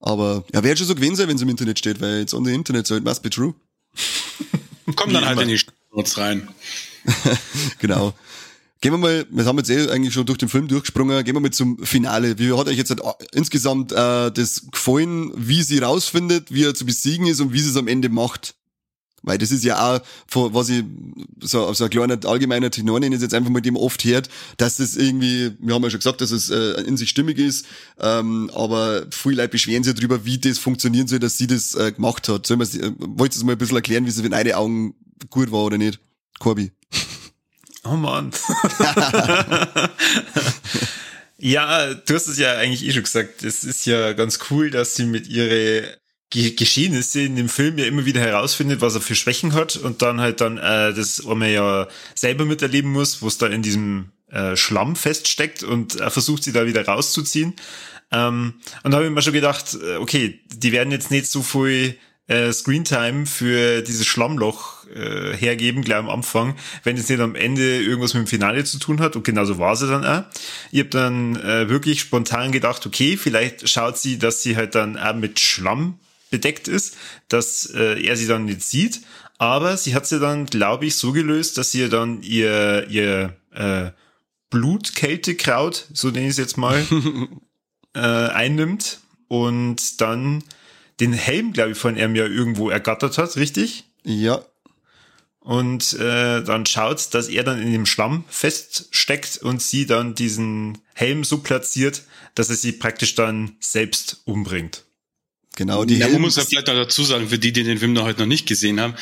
Aber 0.00 0.44
ja, 0.52 0.62
wäre 0.62 0.76
schon 0.76 0.86
so 0.86 0.94
gewesen 0.94 1.16
sein, 1.16 1.28
wenn 1.28 1.36
es 1.36 1.42
im 1.42 1.48
Internet 1.48 1.78
steht, 1.78 2.00
weil 2.00 2.20
jetzt 2.20 2.34
on 2.34 2.44
the 2.44 2.52
Internet, 2.52 2.86
so 2.86 2.96
it 2.96 3.04
must 3.04 3.22
be 3.22 3.30
true. 3.30 3.54
Kommt 4.96 5.14
dann 5.14 5.24
halt 5.24 5.40
in 5.40 5.48
die 5.48 5.60
Notes 5.92 6.18
rein. 6.18 6.48
genau. 7.78 8.14
Gehen 8.80 8.92
wir 8.92 8.98
mal, 8.98 9.26
wir 9.30 9.44
haben 9.46 9.56
jetzt 9.56 9.70
eh 9.70 9.88
eigentlich 9.88 10.12
schon 10.12 10.26
durch 10.26 10.38
den 10.38 10.50
Film 10.50 10.68
durchgesprungen, 10.68 11.24
gehen 11.24 11.34
wir 11.34 11.40
mal 11.40 11.50
zum 11.50 11.78
Finale. 11.78 12.38
Wie 12.38 12.52
hat 12.52 12.68
euch 12.68 12.76
jetzt 12.76 12.90
halt 12.90 13.02
insgesamt 13.32 13.90
äh, 13.92 14.30
das 14.30 14.66
gefallen, 14.70 15.32
wie 15.34 15.62
sie 15.62 15.78
rausfindet, 15.78 16.52
wie 16.52 16.64
er 16.64 16.74
zu 16.74 16.84
besiegen 16.84 17.26
ist 17.26 17.40
und 17.40 17.52
wie 17.52 17.60
sie 17.60 17.70
es 17.70 17.76
am 17.76 17.88
Ende 17.88 18.10
macht? 18.10 18.54
Weil 19.26 19.38
das 19.38 19.50
ist 19.50 19.64
ja 19.64 19.78
auch, 19.78 20.00
was 20.32 20.68
ich 20.68 20.84
so, 21.40 21.72
so 21.72 21.84
ein 21.84 21.90
kleiner 21.90 22.24
allgemeiner 22.24 22.70
Tenor 22.70 23.02
ist 23.02 23.22
jetzt 23.22 23.34
einfach 23.34 23.50
mal 23.50 23.60
dem 23.60 23.76
oft 23.76 24.04
hört, 24.04 24.28
dass 24.56 24.76
das 24.76 24.96
irgendwie, 24.96 25.50
wir 25.58 25.74
haben 25.74 25.82
ja 25.82 25.90
schon 25.90 25.98
gesagt, 25.98 26.20
dass 26.20 26.30
es 26.30 26.48
äh, 26.48 26.80
in 26.82 26.96
sich 26.96 27.10
stimmig 27.10 27.38
ist, 27.38 27.66
ähm, 28.00 28.50
aber 28.54 29.06
viele 29.10 29.42
Leute 29.42 29.48
beschweren 29.48 29.82
sich 29.82 29.94
darüber, 29.94 30.24
wie 30.24 30.38
das 30.38 30.58
funktionieren 30.58 31.08
soll, 31.08 31.18
dass 31.18 31.36
sie 31.36 31.48
das 31.48 31.74
äh, 31.74 31.90
gemacht 31.90 32.28
hat. 32.28 32.46
Soll 32.46 32.56
man, 32.56 32.68
äh, 32.68 32.92
wollt 32.98 33.32
ihr 33.32 33.38
das 33.38 33.42
mal 33.42 33.52
ein 33.52 33.58
bisschen 33.58 33.76
erklären, 33.76 34.06
wie 34.06 34.12
sie 34.12 34.24
in 34.24 34.32
eine 34.32 34.56
Augen 34.56 34.94
gut 35.28 35.50
war 35.50 35.64
oder 35.64 35.76
nicht? 35.76 35.98
Corby. 36.38 36.70
Oh 37.82 37.96
man. 37.96 38.30
ja, 41.38 41.94
du 41.94 42.14
hast 42.14 42.28
es 42.28 42.38
ja 42.38 42.56
eigentlich 42.56 42.84
eh 42.84 42.92
schon 42.92 43.02
gesagt. 43.02 43.42
Es 43.42 43.64
ist 43.64 43.86
ja 43.86 44.12
ganz 44.12 44.38
cool, 44.50 44.70
dass 44.70 44.94
sie 44.94 45.06
mit 45.06 45.26
ihre 45.26 45.98
Geschehnisse 46.56 47.22
in 47.22 47.36
dem 47.36 47.48
Film 47.48 47.78
ja 47.78 47.86
immer 47.86 48.04
wieder 48.04 48.20
herausfindet, 48.20 48.80
was 48.80 48.94
er 48.94 49.00
für 49.00 49.14
Schwächen 49.14 49.54
hat 49.54 49.76
und 49.76 50.02
dann 50.02 50.20
halt 50.20 50.40
dann 50.40 50.58
äh, 50.58 50.92
das 50.92 51.22
man 51.24 51.50
ja 51.50 51.88
selber 52.14 52.44
miterleben 52.44 52.92
muss, 52.92 53.22
wo 53.22 53.28
es 53.28 53.38
da 53.38 53.46
in 53.46 53.62
diesem 53.62 54.10
äh, 54.30 54.56
Schlamm 54.56 54.96
feststeckt 54.96 55.62
und 55.62 55.96
er 55.96 56.10
versucht 56.10 56.44
sie 56.44 56.52
da 56.52 56.66
wieder 56.66 56.84
rauszuziehen. 56.84 57.54
Ähm, 58.12 58.54
und 58.82 58.90
da 58.90 58.98
habe 58.98 59.06
ich 59.06 59.12
mir 59.12 59.22
schon 59.22 59.32
gedacht, 59.32 59.78
äh, 59.82 59.96
okay, 59.96 60.40
die 60.54 60.72
werden 60.72 60.92
jetzt 60.92 61.10
nicht 61.10 61.26
so 61.26 61.42
viel 61.42 61.96
äh, 62.28 62.52
Screentime 62.52 63.26
für 63.26 63.82
dieses 63.82 64.06
Schlammloch 64.06 64.84
äh, 64.94 65.36
hergeben, 65.36 65.82
gleich 65.82 65.98
am 65.98 66.10
Anfang, 66.10 66.56
wenn 66.82 66.96
es 66.96 67.08
nicht 67.08 67.20
am 67.20 67.34
Ende 67.34 67.82
irgendwas 67.82 68.14
mit 68.14 68.24
dem 68.24 68.26
Finale 68.26 68.64
zu 68.64 68.78
tun 68.78 69.00
hat. 69.00 69.16
Und 69.16 69.24
genauso 69.24 69.58
war 69.58 69.76
sie 69.76 69.88
dann 69.88 70.04
auch. 70.04 70.24
Ich 70.72 70.80
habe 70.80 70.90
dann 70.90 71.36
äh, 71.36 71.68
wirklich 71.68 72.00
spontan 72.00 72.52
gedacht, 72.52 72.84
okay, 72.86 73.16
vielleicht 73.16 73.68
schaut 73.68 73.98
sie, 73.98 74.18
dass 74.18 74.42
sie 74.42 74.56
halt 74.56 74.74
dann 74.74 74.98
auch 74.98 75.14
mit 75.14 75.40
Schlamm 75.40 75.98
bedeckt 76.30 76.68
ist, 76.68 76.96
dass 77.28 77.66
äh, 77.74 78.02
er 78.02 78.16
sie 78.16 78.26
dann 78.26 78.44
nicht 78.44 78.62
sieht. 78.62 79.00
Aber 79.38 79.76
sie 79.76 79.94
hat 79.94 80.06
sie 80.06 80.18
dann, 80.18 80.46
glaube 80.46 80.86
ich, 80.86 80.96
so 80.96 81.12
gelöst, 81.12 81.58
dass 81.58 81.70
sie 81.70 81.88
dann 81.88 82.22
ihr, 82.22 82.86
ihr 82.88 83.36
äh, 83.52 83.90
Blutkältekraut, 84.50 85.86
so 85.92 86.08
nenne 86.08 86.26
ich 86.26 86.30
es 86.32 86.38
jetzt 86.38 86.56
mal, 86.56 86.84
äh, 87.94 88.00
einnimmt 88.00 89.00
und 89.28 90.00
dann 90.00 90.42
den 91.00 91.12
Helm, 91.12 91.52
glaube 91.52 91.72
ich, 91.72 91.78
von 91.78 91.96
ihm 91.96 92.14
ja 92.14 92.26
irgendwo 92.26 92.70
ergattert 92.70 93.18
hat, 93.18 93.36
richtig? 93.36 93.84
Ja. 94.04 94.42
Und 95.40 95.92
äh, 95.94 96.42
dann 96.42 96.66
schaut, 96.66 97.14
dass 97.14 97.28
er 97.28 97.44
dann 97.44 97.60
in 97.60 97.70
dem 97.70 97.86
Schlamm 97.86 98.24
feststeckt 98.28 99.38
und 99.38 99.62
sie 99.62 99.86
dann 99.86 100.14
diesen 100.14 100.78
Helm 100.94 101.22
so 101.22 101.38
platziert, 101.38 102.02
dass 102.34 102.50
er 102.50 102.56
sie 102.56 102.72
praktisch 102.72 103.14
dann 103.14 103.56
selbst 103.60 104.22
umbringt. 104.24 104.85
Genau, 105.56 105.84
die 105.84 105.96
ja, 105.96 106.08
man 106.08 106.20
muss 106.20 106.36
ja 106.36 106.44
vielleicht 106.44 106.68
noch 106.68 106.74
dazu 106.74 107.02
sagen, 107.02 107.28
für 107.28 107.38
die, 107.38 107.50
die 107.50 107.64
den 107.64 107.78
Film 107.78 107.94
noch 107.94 108.04
heute 108.04 108.20
noch 108.20 108.26
nicht 108.26 108.46
gesehen 108.46 108.78
haben, 108.78 108.94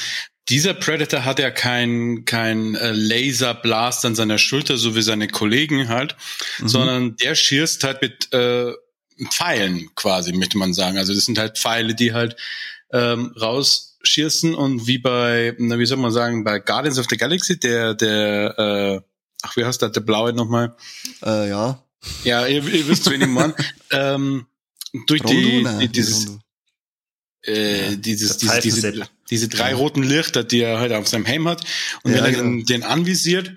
dieser 0.48 0.72
Predator 0.74 1.24
hat 1.24 1.38
ja 1.38 1.50
kein, 1.50 2.24
kein 2.26 2.74
äh, 2.76 2.92
Laserblast 2.92 4.04
an 4.04 4.14
seiner 4.14 4.38
Schulter, 4.38 4.76
so 4.76 4.94
wie 4.94 5.02
seine 5.02 5.28
Kollegen 5.28 5.88
halt, 5.88 6.16
mhm. 6.60 6.68
sondern 6.68 7.16
der 7.16 7.34
schießt 7.34 7.82
halt 7.82 8.02
mit 8.02 8.32
äh, 8.32 8.72
Pfeilen 9.30 9.90
quasi, 9.96 10.32
möchte 10.32 10.56
man 10.58 10.74
sagen. 10.74 10.96
Also 10.98 11.12
das 11.12 11.24
sind 11.24 11.38
halt 11.38 11.58
Pfeile, 11.58 11.94
die 11.94 12.12
halt 12.12 12.36
ähm, 12.92 13.34
rausschießen 13.40 14.54
und 14.54 14.86
wie 14.86 14.98
bei, 14.98 15.54
na, 15.58 15.78
wie 15.78 15.86
soll 15.86 15.98
man 15.98 16.12
sagen, 16.12 16.44
bei 16.44 16.60
Guardians 16.60 16.98
of 16.98 17.06
the 17.10 17.16
Galaxy, 17.16 17.58
der, 17.58 17.94
der, 17.94 18.58
äh, 18.58 19.00
ach, 19.42 19.56
wie 19.56 19.64
heißt 19.64 19.82
das, 19.82 19.92
der 19.92 20.02
blaue 20.02 20.32
nochmal? 20.32 20.76
Äh, 21.24 21.48
ja. 21.48 21.82
Ja, 22.22 22.46
ihr, 22.46 22.62
ihr 22.64 22.86
wisst, 22.86 23.10
wen 23.10 23.22
ich 23.22 23.28
meine. 23.28 23.54
ähm, 23.90 24.46
durch 25.06 25.22
die, 25.22 25.66
die, 25.80 25.88
dieses, 25.88 26.38
äh, 27.46 27.96
dieses, 27.96 28.38
diese, 28.38 28.60
diese, 28.60 29.06
diese 29.30 29.48
drei 29.48 29.74
roten 29.74 30.02
Lichter, 30.02 30.44
die 30.44 30.60
er 30.60 30.78
halt 30.78 30.92
auf 30.92 31.08
seinem 31.08 31.24
Helm 31.24 31.48
hat. 31.48 31.62
Und 32.02 32.12
ja, 32.12 32.18
wenn 32.18 32.24
er 32.24 32.32
genau. 32.32 32.64
den, 32.64 32.82
anvisiert, 32.82 33.52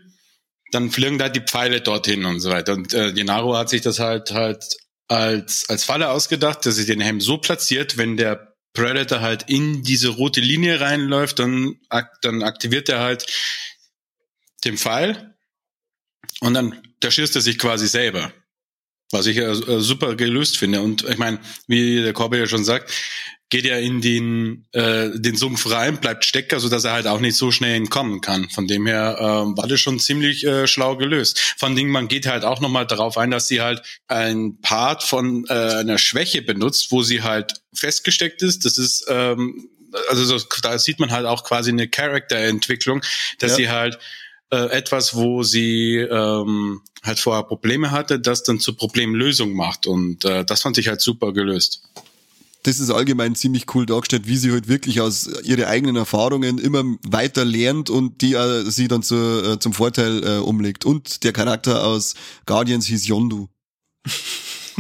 dann 0.72 0.92
fliegen 0.92 1.18
da 1.18 1.30
die 1.30 1.42
Pfeile 1.42 1.82
dorthin 1.82 2.26
und 2.26 2.40
so 2.40 2.50
weiter. 2.50 2.74
Und 2.74 2.94
äh, 2.94 3.14
Genaro 3.14 3.56
hat 3.56 3.70
sich 3.70 3.82
das 3.82 4.00
halt 4.00 4.32
halt 4.32 4.78
als 5.08 5.70
als 5.70 5.84
Falle 5.84 6.10
ausgedacht, 6.10 6.66
dass 6.66 6.76
sich 6.76 6.86
den 6.86 7.00
Helm 7.00 7.22
so 7.22 7.38
platziert, 7.38 7.98
wenn 7.98 8.18
der 8.18 8.56
Predator 8.74 9.22
halt 9.22 9.50
in 9.50 9.84
diese 9.84 10.10
rote 10.10 10.42
Linie 10.42 10.82
reinläuft, 10.82 11.40
dann 11.40 11.76
dann 12.22 12.44
aktiviert 12.44 12.90
er 12.90 13.00
halt 13.00 13.26
den 14.66 14.78
Pfeil 14.78 15.36
und 16.42 16.54
dann 16.54 16.82
da 17.00 17.12
schießt 17.12 17.36
er 17.36 17.42
sich 17.42 17.58
quasi 17.58 17.88
selber. 17.88 18.34
Was 19.12 19.26
ich 19.26 19.38
äh, 19.38 19.80
super 19.80 20.16
gelöst 20.16 20.58
finde. 20.58 20.82
Und 20.82 21.08
ich 21.08 21.18
meine, 21.18 21.40
wie 21.68 22.02
der 22.02 22.12
Korbe 22.12 22.38
ja 22.38 22.46
schon 22.46 22.66
sagt, 22.66 22.92
geht 23.50 23.66
er 23.66 23.80
in 23.80 24.02
den, 24.02 24.66
äh, 24.74 25.10
den 25.14 25.36
Sumpf 25.36 25.70
rein, 25.70 26.02
bleibt 26.02 26.26
Stecker, 26.26 26.60
so 26.60 26.68
dass 26.68 26.84
er 26.84 26.92
halt 26.92 27.08
auch 27.08 27.20
nicht 27.20 27.38
so 27.38 27.52
schnell 27.52 27.76
entkommen 27.76 28.20
kann. 28.20 28.50
Von 28.50 28.68
dem 28.68 28.86
her 28.86 29.18
äh, 29.20 29.24
war 29.58 29.68
das 29.68 29.80
schon 29.80 30.00
ziemlich 30.00 30.46
äh, 30.46 30.68
schlau 30.68 30.98
gelöst. 30.98 31.40
Von 31.58 31.76
dem 31.76 31.90
man 31.90 32.08
geht 32.10 32.28
halt 32.28 32.44
auch 32.44 32.60
nochmal 32.60 32.86
darauf 32.86 33.18
ein, 33.18 33.32
dass 33.32 33.48
sie 33.48 33.62
halt 33.62 33.82
ein 34.08 34.60
Part 34.62 35.04
von 35.04 35.46
äh, 35.48 35.54
einer 35.54 35.98
Schwäche 35.98 36.42
benutzt, 36.42 36.92
wo 36.92 37.04
sie 37.04 37.24
halt 37.24 37.54
festgesteckt 37.74 38.42
ist. 38.42 38.66
Das 38.66 38.78
ist 38.78 39.06
ähm, 39.08 39.70
also 40.10 40.26
so, 40.26 40.46
da 40.62 40.78
sieht 40.78 41.00
man 41.00 41.12
halt 41.12 41.26
auch 41.26 41.46
quasi 41.46 41.72
eine 41.72 41.88
Charakterentwicklung, 41.88 43.02
dass 43.40 43.52
ja. 43.52 43.58
sie 43.58 43.70
halt 43.70 43.98
äh, 44.52 44.70
etwas, 44.72 45.16
wo 45.16 45.44
sie 45.44 45.96
ähm, 45.96 46.82
halt 47.02 47.20
vorher 47.20 47.44
Probleme 47.44 47.92
hatte, 47.92 48.20
das 48.20 48.44
dann 48.44 48.60
zur 48.60 48.76
Problemlösung 48.76 49.54
macht. 49.54 49.88
Und 49.88 50.26
äh, 50.26 50.44
das 50.44 50.62
fand 50.62 50.78
ich 50.78 50.90
halt 50.90 51.00
super 51.00 51.32
gelöst 51.32 51.84
das 52.68 52.82
ist 52.82 52.90
allgemein 52.90 53.34
ziemlich 53.34 53.74
cool 53.74 53.86
dargestellt, 53.86 54.28
wie 54.28 54.36
sie 54.36 54.52
halt 54.52 54.68
wirklich 54.68 55.00
aus 55.00 55.30
ihren 55.44 55.64
eigenen 55.64 55.96
Erfahrungen 55.96 56.58
immer 56.58 56.84
weiter 57.08 57.46
lernt 57.46 57.90
und 57.90 58.22
die 58.22 58.34
äh, 58.34 58.70
sie 58.70 58.90
dann 58.90 59.04
zu, 59.04 59.16
äh, 59.16 59.60
zum 59.60 59.72
Vorteil 59.72 60.22
äh, 60.22 60.38
umlegt. 60.40 60.84
Und 60.84 61.24
der 61.24 61.32
Charakter 61.32 61.86
aus 61.86 62.16
Guardians 62.46 62.86
hieß 62.88 63.08
Yondu. 63.08 63.48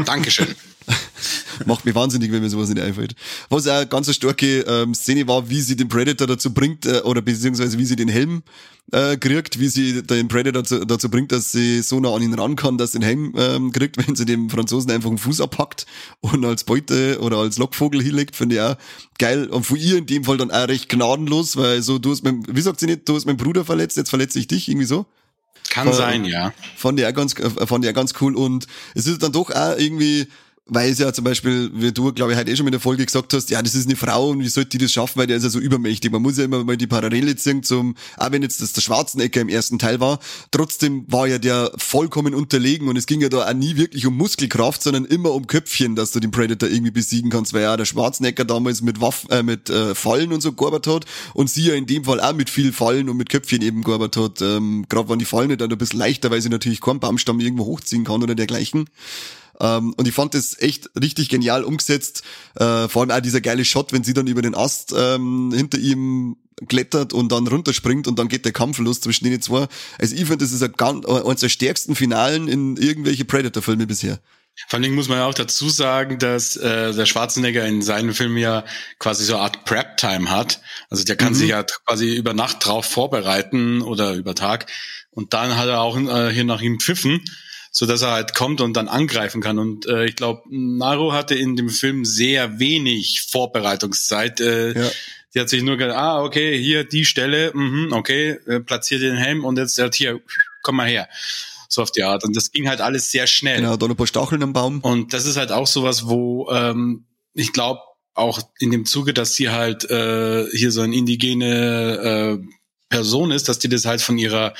Dankeschön. 0.05 0.53
Macht 1.65 1.85
mich 1.85 1.95
wahnsinnig, 1.95 2.31
wenn 2.31 2.41
mir 2.41 2.49
sowas 2.49 2.69
nicht 2.69 2.81
einfällt. 2.81 3.15
Was 3.49 3.67
auch 3.67 3.73
eine 3.73 3.87
ganz 3.87 4.13
starke 4.13 4.61
ähm, 4.61 4.93
Szene 4.93 5.27
war, 5.27 5.49
wie 5.49 5.61
sie 5.61 5.75
den 5.75 5.89
Predator 5.89 6.27
dazu 6.27 6.53
bringt, 6.53 6.85
äh, 6.85 7.01
oder 7.03 7.21
beziehungsweise 7.21 7.77
wie 7.77 7.85
sie 7.85 7.95
den 7.95 8.07
Helm 8.07 8.43
äh, 8.91 9.17
kriegt, 9.17 9.59
wie 9.59 9.67
sie 9.67 10.03
den 10.03 10.27
Predator 10.27 10.61
dazu, 10.61 10.85
dazu 10.85 11.09
bringt, 11.09 11.31
dass 11.31 11.51
sie 11.51 11.81
so 11.81 11.99
nah 11.99 12.13
an 12.13 12.21
ihn 12.21 12.33
ran 12.33 12.55
kann, 12.55 12.77
dass 12.77 12.93
sie 12.93 12.99
den 12.99 13.05
Helm 13.05 13.33
ähm, 13.37 13.71
kriegt, 13.71 13.97
wenn 14.07 14.15
sie 14.15 14.25
dem 14.25 14.49
Franzosen 14.49 14.91
einfach 14.91 15.09
einen 15.09 15.17
Fuß 15.17 15.41
abpackt 15.41 15.85
und 16.21 16.45
als 16.45 16.63
Beute 16.63 17.19
oder 17.21 17.37
als 17.37 17.57
Lockvogel 17.57 18.01
hinlegt, 18.01 18.35
finde 18.35 18.55
ich 18.55 18.61
auch 18.61 18.75
geil. 19.19 19.47
Und 19.47 19.65
von 19.65 19.77
ihr 19.77 19.97
in 19.97 20.05
dem 20.05 20.23
Fall 20.23 20.37
dann 20.37 20.51
auch 20.51 20.67
recht 20.67 20.89
gnadenlos, 20.89 21.57
weil 21.57 21.81
so, 21.81 21.99
du 21.99 22.11
hast 22.11 22.23
mein, 22.23 22.43
wie 22.47 22.61
sagt 22.61 22.79
sie 22.79 22.85
nicht, 22.85 23.07
du 23.09 23.15
hast 23.15 23.25
meinen 23.25 23.37
Bruder 23.37 23.65
verletzt, 23.65 23.97
jetzt 23.97 24.09
verletze 24.09 24.39
ich 24.39 24.47
dich, 24.47 24.69
irgendwie 24.69 24.87
so. 24.87 25.05
Kann 25.69 25.87
Von, 25.87 25.97
sein, 25.97 26.25
ja. 26.25 26.53
Fand 26.75 26.99
ich 26.99 27.05
auch 27.05 27.13
ganz, 27.13 27.37
äh, 27.37 27.67
fand 27.67 27.83
ich 27.83 27.91
auch 27.91 27.95
ganz 27.95 28.13
cool 28.21 28.35
und 28.35 28.67
es 28.95 29.05
ist 29.05 29.21
dann 29.21 29.31
doch 29.31 29.51
auch 29.51 29.77
irgendwie, 29.77 30.27
weil 30.69 30.91
es 30.91 30.99
ja 30.99 31.13
zum 31.13 31.23
Beispiel, 31.23 31.71
wie 31.73 31.91
du, 31.91 32.11
glaube 32.11 32.31
ich, 32.31 32.37
heute 32.37 32.51
eh 32.51 32.55
schon 32.55 32.67
in 32.67 32.71
der 32.71 32.81
Folge 32.81 33.05
gesagt 33.05 33.33
hast, 33.33 33.49
ja, 33.49 33.61
das 33.61 33.75
ist 33.75 33.87
eine 33.87 33.95
Frau 33.95 34.29
und 34.29 34.39
wie 34.39 34.47
sollte 34.47 34.71
die 34.71 34.77
das 34.79 34.91
schaffen, 34.91 35.19
weil 35.19 35.27
der 35.27 35.37
ist 35.37 35.43
ja 35.43 35.49
so 35.49 35.59
übermächtig. 35.59 36.11
Man 36.11 36.21
muss 36.21 36.37
ja 36.37 36.45
immer 36.45 36.63
mal 36.63 36.77
die 36.77 36.87
Parallele 36.87 37.35
ziehen 37.35 37.63
zum, 37.63 37.95
auch 38.17 38.31
wenn 38.31 38.41
jetzt 38.41 38.61
das 38.61 38.73
der 38.73 38.81
Schwarzenegger 38.81 39.41
im 39.41 39.49
ersten 39.49 39.79
Teil 39.79 39.99
war, 39.99 40.19
trotzdem 40.51 41.05
war 41.07 41.27
ja 41.27 41.37
der 41.37 41.71
vollkommen 41.77 42.33
unterlegen 42.33 42.87
und 42.87 42.97
es 42.97 43.05
ging 43.05 43.21
ja 43.21 43.29
da 43.29 43.47
auch 43.47 43.53
nie 43.53 43.77
wirklich 43.77 44.05
um 44.05 44.17
Muskelkraft, 44.17 44.83
sondern 44.83 45.05
immer 45.05 45.31
um 45.31 45.47
Köpfchen, 45.47 45.95
dass 45.95 46.11
du 46.11 46.19
den 46.19 46.31
Predator 46.31 46.69
irgendwie 46.69 46.91
besiegen 46.91 47.29
kannst, 47.29 47.53
weil 47.53 47.61
ja 47.61 47.77
der 47.77 47.85
Schwarzenegger 47.85 48.45
damals 48.45 48.81
mit 48.81 48.99
Waffen, 48.99 49.29
äh, 49.29 49.43
mit 49.43 49.69
äh, 49.69 49.95
Fallen 49.95 50.33
und 50.33 50.41
so 50.41 50.51
gearbeitet 50.51 50.93
hat 50.93 51.05
und 51.33 51.49
sie 51.49 51.67
ja 51.67 51.75
in 51.75 51.85
dem 51.85 52.03
Fall 52.03 52.19
auch 52.19 52.33
mit 52.33 52.49
viel 52.49 52.73
Fallen 52.73 53.09
und 53.09 53.17
mit 53.17 53.29
Köpfchen 53.29 53.61
eben 53.61 53.83
gearbeitet 53.83 54.23
hat. 54.23 54.41
Ähm, 54.41 54.85
Gerade 54.89 55.09
waren 55.09 55.19
die 55.19 55.25
Fallen 55.25 55.57
dann 55.57 55.71
ein 55.71 55.77
bisschen 55.77 55.99
leichter, 55.99 56.31
weil 56.31 56.41
sie 56.41 56.49
natürlich 56.49 56.81
keinen 56.81 56.99
Baumstamm 56.99 57.39
irgendwo 57.39 57.65
hochziehen 57.65 58.03
kann 58.03 58.21
oder 58.21 58.35
dergleichen. 58.35 58.85
Ähm, 59.59 59.93
und 59.97 60.07
ich 60.07 60.13
fand 60.13 60.33
das 60.33 60.59
echt 60.59 60.89
richtig 60.99 61.29
genial 61.29 61.63
umgesetzt. 61.63 62.23
Äh, 62.55 62.87
vor 62.87 63.01
allem 63.01 63.11
auch 63.11 63.21
dieser 63.21 63.41
geile 63.41 63.65
Shot, 63.65 63.93
wenn 63.93 64.03
sie 64.03 64.13
dann 64.13 64.27
über 64.27 64.41
den 64.41 64.55
Ast 64.55 64.93
ähm, 64.97 65.51
hinter 65.55 65.77
ihm 65.77 66.37
klettert 66.67 67.13
und 67.13 67.31
dann 67.31 67.47
runterspringt 67.47 68.07
und 68.07 68.17
dann 68.17 68.29
geht 68.29 68.45
der 68.45 68.51
Kampf 68.51 68.79
los 68.79 69.01
zwischen 69.01 69.25
den 69.25 69.41
zwei. 69.41 69.67
Also 69.99 70.15
ich 70.15 70.21
finde, 70.21 70.37
das 70.37 70.51
ist 70.51 70.63
ein 70.63 70.73
ganz, 70.73 71.05
eines 71.05 71.41
der 71.41 71.49
stärksten 71.49 71.95
Finalen 71.95 72.47
in 72.47 72.77
irgendwelche 72.77 73.25
Predator-Filme 73.25 73.85
bisher. 73.85 74.19
Vor 74.67 74.79
allem 74.79 74.95
muss 74.95 75.07
man 75.07 75.19
ja 75.19 75.25
auch 75.25 75.35
dazu 75.35 75.69
sagen, 75.69 76.17
dass 76.17 76.57
äh, 76.57 76.91
der 76.91 77.05
Schwarzenegger 77.05 77.63
in 77.67 77.83
seinem 77.83 78.15
Film 78.15 78.37
ja 78.37 78.65
quasi 78.97 79.23
so 79.23 79.35
eine 79.35 79.43
Art 79.43 79.65
Prep-Time 79.65 80.31
hat. 80.31 80.61
Also 80.89 81.03
der 81.03 81.15
kann 81.15 81.33
mhm. 81.33 81.37
sich 81.37 81.49
ja 81.49 81.63
quasi 81.63 82.15
über 82.15 82.33
Nacht 82.33 82.65
drauf 82.65 82.85
vorbereiten 82.85 83.83
oder 83.83 84.13
über 84.13 84.33
Tag. 84.33 84.65
Und 85.11 85.33
dann 85.33 85.57
hat 85.57 85.67
er 85.67 85.81
auch 85.81 85.95
äh, 85.95 86.31
hier 86.31 86.43
nach 86.43 86.61
ihm 86.61 86.79
pfiffen, 86.79 87.23
so 87.77 87.85
dass 87.85 88.01
er 88.01 88.09
halt 88.09 88.33
kommt 88.33 88.59
und 88.59 88.73
dann 88.73 88.87
angreifen 88.87 89.39
kann. 89.39 89.59
Und 89.59 89.85
äh, 89.85 90.05
ich 90.05 90.15
glaube, 90.15 90.41
Naru 90.49 91.13
hatte 91.13 91.35
in 91.35 91.55
dem 91.55 91.69
Film 91.69 92.05
sehr 92.05 92.57
wenig 92.57 93.27
Vorbereitungszeit. 93.29 94.41
Äh, 94.41 94.79
ja. 94.79 94.89
Die 95.35 95.39
hat 95.39 95.49
sich 95.49 95.61
nur 95.61 95.77
gedacht, 95.77 95.95
ah, 95.95 96.23
okay, 96.23 96.57
hier 96.59 96.85
die 96.85 97.05
Stelle, 97.05 97.51
mh, 97.53 97.95
okay, 97.95 98.39
äh, 98.47 98.61
platziert 98.61 99.03
den 99.03 99.15
Helm 99.15 99.45
und 99.45 99.59
jetzt 99.59 99.77
hat 99.77 99.93
hier, 99.93 100.19
komm 100.63 100.77
mal 100.77 100.87
her 100.87 101.07
so 101.69 101.83
auf 101.83 101.91
die 101.91 102.01
Art. 102.01 102.23
Und 102.23 102.35
das 102.35 102.51
ging 102.51 102.67
halt 102.67 102.81
alles 102.81 103.11
sehr 103.11 103.27
schnell. 103.27 103.57
Genau, 103.57 103.77
da 103.77 103.85
ein 103.85 103.95
paar 103.95 104.07
Stacheln 104.07 104.41
am 104.41 104.53
Baum. 104.53 104.79
Und 104.79 105.13
das 105.13 105.27
ist 105.27 105.37
halt 105.37 105.51
auch 105.51 105.67
sowas, 105.67 106.07
wo 106.07 106.49
ähm, 106.49 107.05
ich 107.35 107.53
glaube, 107.53 107.81
auch 108.15 108.39
in 108.57 108.71
dem 108.71 108.87
Zuge, 108.87 109.13
dass 109.13 109.35
sie 109.35 109.49
halt 109.49 109.87
äh, 109.91 110.47
hier 110.49 110.71
so 110.71 110.81
ein 110.81 110.93
indigene 110.93 112.39
äh, 112.41 112.56
Person 112.89 113.31
ist, 113.31 113.49
dass 113.49 113.59
die 113.59 113.69
das 113.69 113.85
halt 113.85 114.01
von 114.01 114.17
ihrer 114.17 114.53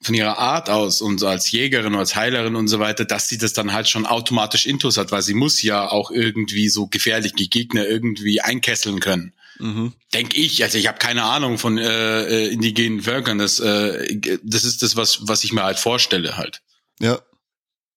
von 0.00 0.14
ihrer 0.14 0.38
Art 0.38 0.70
aus 0.70 1.00
und 1.00 1.18
so 1.18 1.26
als 1.26 1.50
Jägerin 1.50 1.94
als 1.94 2.14
Heilerin 2.14 2.56
und 2.56 2.68
so 2.68 2.78
weiter, 2.78 3.04
dass 3.04 3.28
sie 3.28 3.38
das 3.38 3.52
dann 3.52 3.72
halt 3.72 3.88
schon 3.88 4.06
automatisch 4.06 4.66
intus 4.66 4.96
hat, 4.96 5.10
weil 5.12 5.22
sie 5.22 5.34
muss 5.34 5.62
ja 5.62 5.88
auch 5.90 6.10
irgendwie 6.10 6.68
so 6.68 6.86
gefährliche 6.86 7.48
Gegner 7.48 7.86
irgendwie 7.86 8.40
einkesseln 8.40 9.00
können. 9.00 9.32
Mhm. 9.58 9.92
Denk 10.12 10.36
ich, 10.36 10.62
also 10.62 10.78
ich 10.78 10.88
habe 10.88 10.98
keine 10.98 11.24
Ahnung 11.24 11.58
von 11.58 11.78
äh, 11.78 12.22
äh, 12.24 12.52
indigenen 12.52 13.02
Völkern. 13.02 13.38
Das, 13.38 13.60
äh, 13.60 14.18
das 14.42 14.64
ist 14.64 14.82
das, 14.82 14.96
was, 14.96 15.20
was 15.22 15.44
ich 15.44 15.52
mir 15.52 15.62
halt 15.62 15.78
vorstelle 15.78 16.36
halt. 16.36 16.60
Ja. 17.00 17.20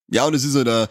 Ja, 0.10 0.26
und 0.26 0.34
es 0.34 0.44
ist 0.44 0.56
halt, 0.56 0.68
äh, 0.68 0.88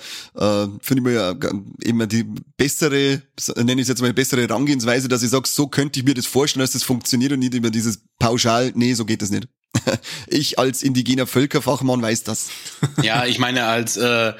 finde 0.80 1.10
ich 1.10 1.16
mal 1.16 1.38
immer 1.82 2.06
die 2.06 2.24
bessere, 2.56 3.22
nenne 3.56 3.74
ich 3.74 3.82
es 3.82 3.88
jetzt 3.88 4.02
mal, 4.02 4.12
bessere 4.12 4.42
Herangehensweise, 4.42 5.08
dass 5.08 5.22
ich 5.22 5.30
sage, 5.30 5.48
so 5.48 5.68
könnte 5.68 6.00
ich 6.00 6.06
mir 6.06 6.14
das 6.14 6.26
vorstellen, 6.26 6.62
dass 6.62 6.72
das 6.72 6.82
funktioniert 6.82 7.32
und 7.32 7.38
nicht 7.38 7.54
immer 7.54 7.70
dieses 7.70 8.00
pauschal, 8.18 8.72
nee, 8.74 8.92
so 8.94 9.04
geht 9.04 9.22
das 9.22 9.30
nicht. 9.30 9.48
ich 10.26 10.58
als 10.58 10.82
indigener 10.82 11.26
Völkerfachmann 11.26 12.02
weiß 12.02 12.24
das. 12.24 12.48
ja, 13.02 13.24
ich 13.26 13.38
meine 13.38 13.64
als 13.64 13.96
äh, 13.96 14.32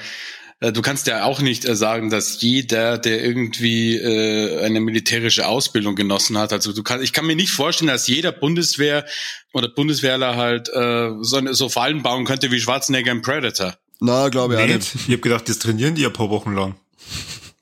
äh, 0.59 0.71
du 0.71 0.81
kannst 0.81 1.07
ja 1.07 1.23
auch 1.23 1.41
nicht 1.41 1.65
äh, 1.65 1.75
sagen, 1.75 2.09
dass 2.09 2.41
jeder, 2.41 2.97
der 2.97 3.23
irgendwie 3.23 3.95
äh, 3.95 4.63
eine 4.63 4.79
militärische 4.79 5.47
Ausbildung 5.47 5.95
genossen 5.95 6.37
hat, 6.37 6.51
also 6.53 6.73
du 6.73 6.83
kannst, 6.83 7.03
ich 7.03 7.13
kann 7.13 7.27
mir 7.27 7.35
nicht 7.35 7.51
vorstellen, 7.51 7.89
dass 7.89 8.07
jeder 8.07 8.31
Bundeswehr 8.31 9.05
oder 9.53 9.69
Bundeswehrler 9.69 10.35
halt 10.35 10.69
äh, 10.69 11.11
so, 11.21 11.53
so 11.53 11.69
Fallen 11.69 12.01
bauen 12.01 12.25
könnte 12.25 12.51
wie 12.51 12.59
Schwarzenegger 12.59 13.11
im 13.11 13.21
Predator. 13.21 13.75
Na, 13.99 14.29
glaube 14.29 14.55
ich 14.55 14.59
auch 14.59 14.67
nicht. 14.67 14.95
Ich 14.95 15.03
habe 15.07 15.17
gedacht, 15.19 15.49
das 15.49 15.59
trainieren 15.59 15.95
die 15.95 16.05
ein 16.05 16.13
paar 16.13 16.29
Wochen 16.29 16.53
lang. 16.53 16.75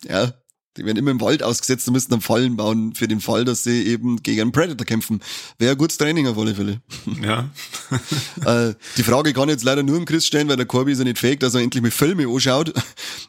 Ja, 0.07 0.33
die 0.77 0.85
werden 0.85 0.97
immer 0.97 1.11
im 1.11 1.21
Wald 1.21 1.41
ausgesetzt 1.41 1.87
und 1.87 1.93
müssen 1.93 2.11
dann 2.11 2.19
Fallen 2.19 2.57
bauen 2.57 2.93
für 2.95 3.07
den 3.07 3.21
Fall, 3.21 3.45
dass 3.45 3.63
sie 3.63 3.83
eben 3.83 4.21
gegen 4.21 4.41
einen 4.41 4.51
Predator 4.51 4.85
kämpfen. 4.85 5.21
Wäre 5.57 5.71
ein 5.71 5.77
gutes 5.77 5.97
Training 5.97 6.27
auf 6.27 6.37
alle 6.37 6.53
Fälle. 6.53 6.81
Ja. 7.21 7.49
äh, 8.45 8.73
die 8.97 9.03
Frage 9.03 9.31
kann 9.31 9.47
ich 9.47 9.53
jetzt 9.53 9.63
leider 9.63 9.83
nur 9.83 9.97
im 9.97 10.05
Chris 10.05 10.25
stellen, 10.25 10.49
weil 10.49 10.57
der 10.57 10.65
Corby 10.65 10.91
ist 10.91 10.97
ja 10.97 11.05
nicht 11.05 11.19
fähig, 11.19 11.39
dass 11.39 11.53
er 11.53 11.61
endlich 11.61 11.81
mit 11.81 11.93
Filme 11.93 12.27
anschaut. 12.27 12.73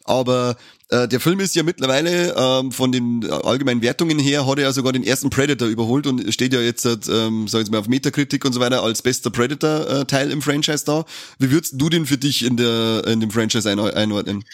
Aber 0.04 0.56
äh, 0.88 1.08
der 1.08 1.20
Film 1.20 1.40
ist 1.40 1.54
ja 1.56 1.62
mittlerweile 1.62 2.34
ähm, 2.36 2.70
von 2.70 2.92
den 2.92 3.28
allgemeinen 3.30 3.82
Wertungen 3.82 4.18
her, 4.18 4.46
hat 4.46 4.58
er 4.58 4.64
ja 4.64 4.72
sogar 4.72 4.92
den 4.92 5.02
ersten 5.02 5.30
Predator 5.30 5.68
überholt 5.68 6.06
und 6.06 6.32
steht 6.32 6.52
ja 6.52 6.60
jetzt, 6.60 6.84
ähm, 6.84 7.48
sag 7.48 7.62
ich 7.62 7.70
mal, 7.70 7.78
auf 7.78 7.88
Metakritik 7.88 8.44
und 8.44 8.52
so 8.52 8.60
weiter 8.60 8.82
als 8.82 9.02
bester 9.02 9.30
Predator-Teil 9.30 10.30
im 10.30 10.42
Franchise 10.42 10.84
da. 10.84 11.04
Wie 11.38 11.50
würdest 11.50 11.74
du 11.76 11.88
den 11.88 12.06
für 12.06 12.18
dich 12.18 12.44
in, 12.44 12.56
der, 12.56 13.04
in 13.06 13.20
dem 13.20 13.30
Franchise 13.30 13.68
einordnen? 13.68 14.44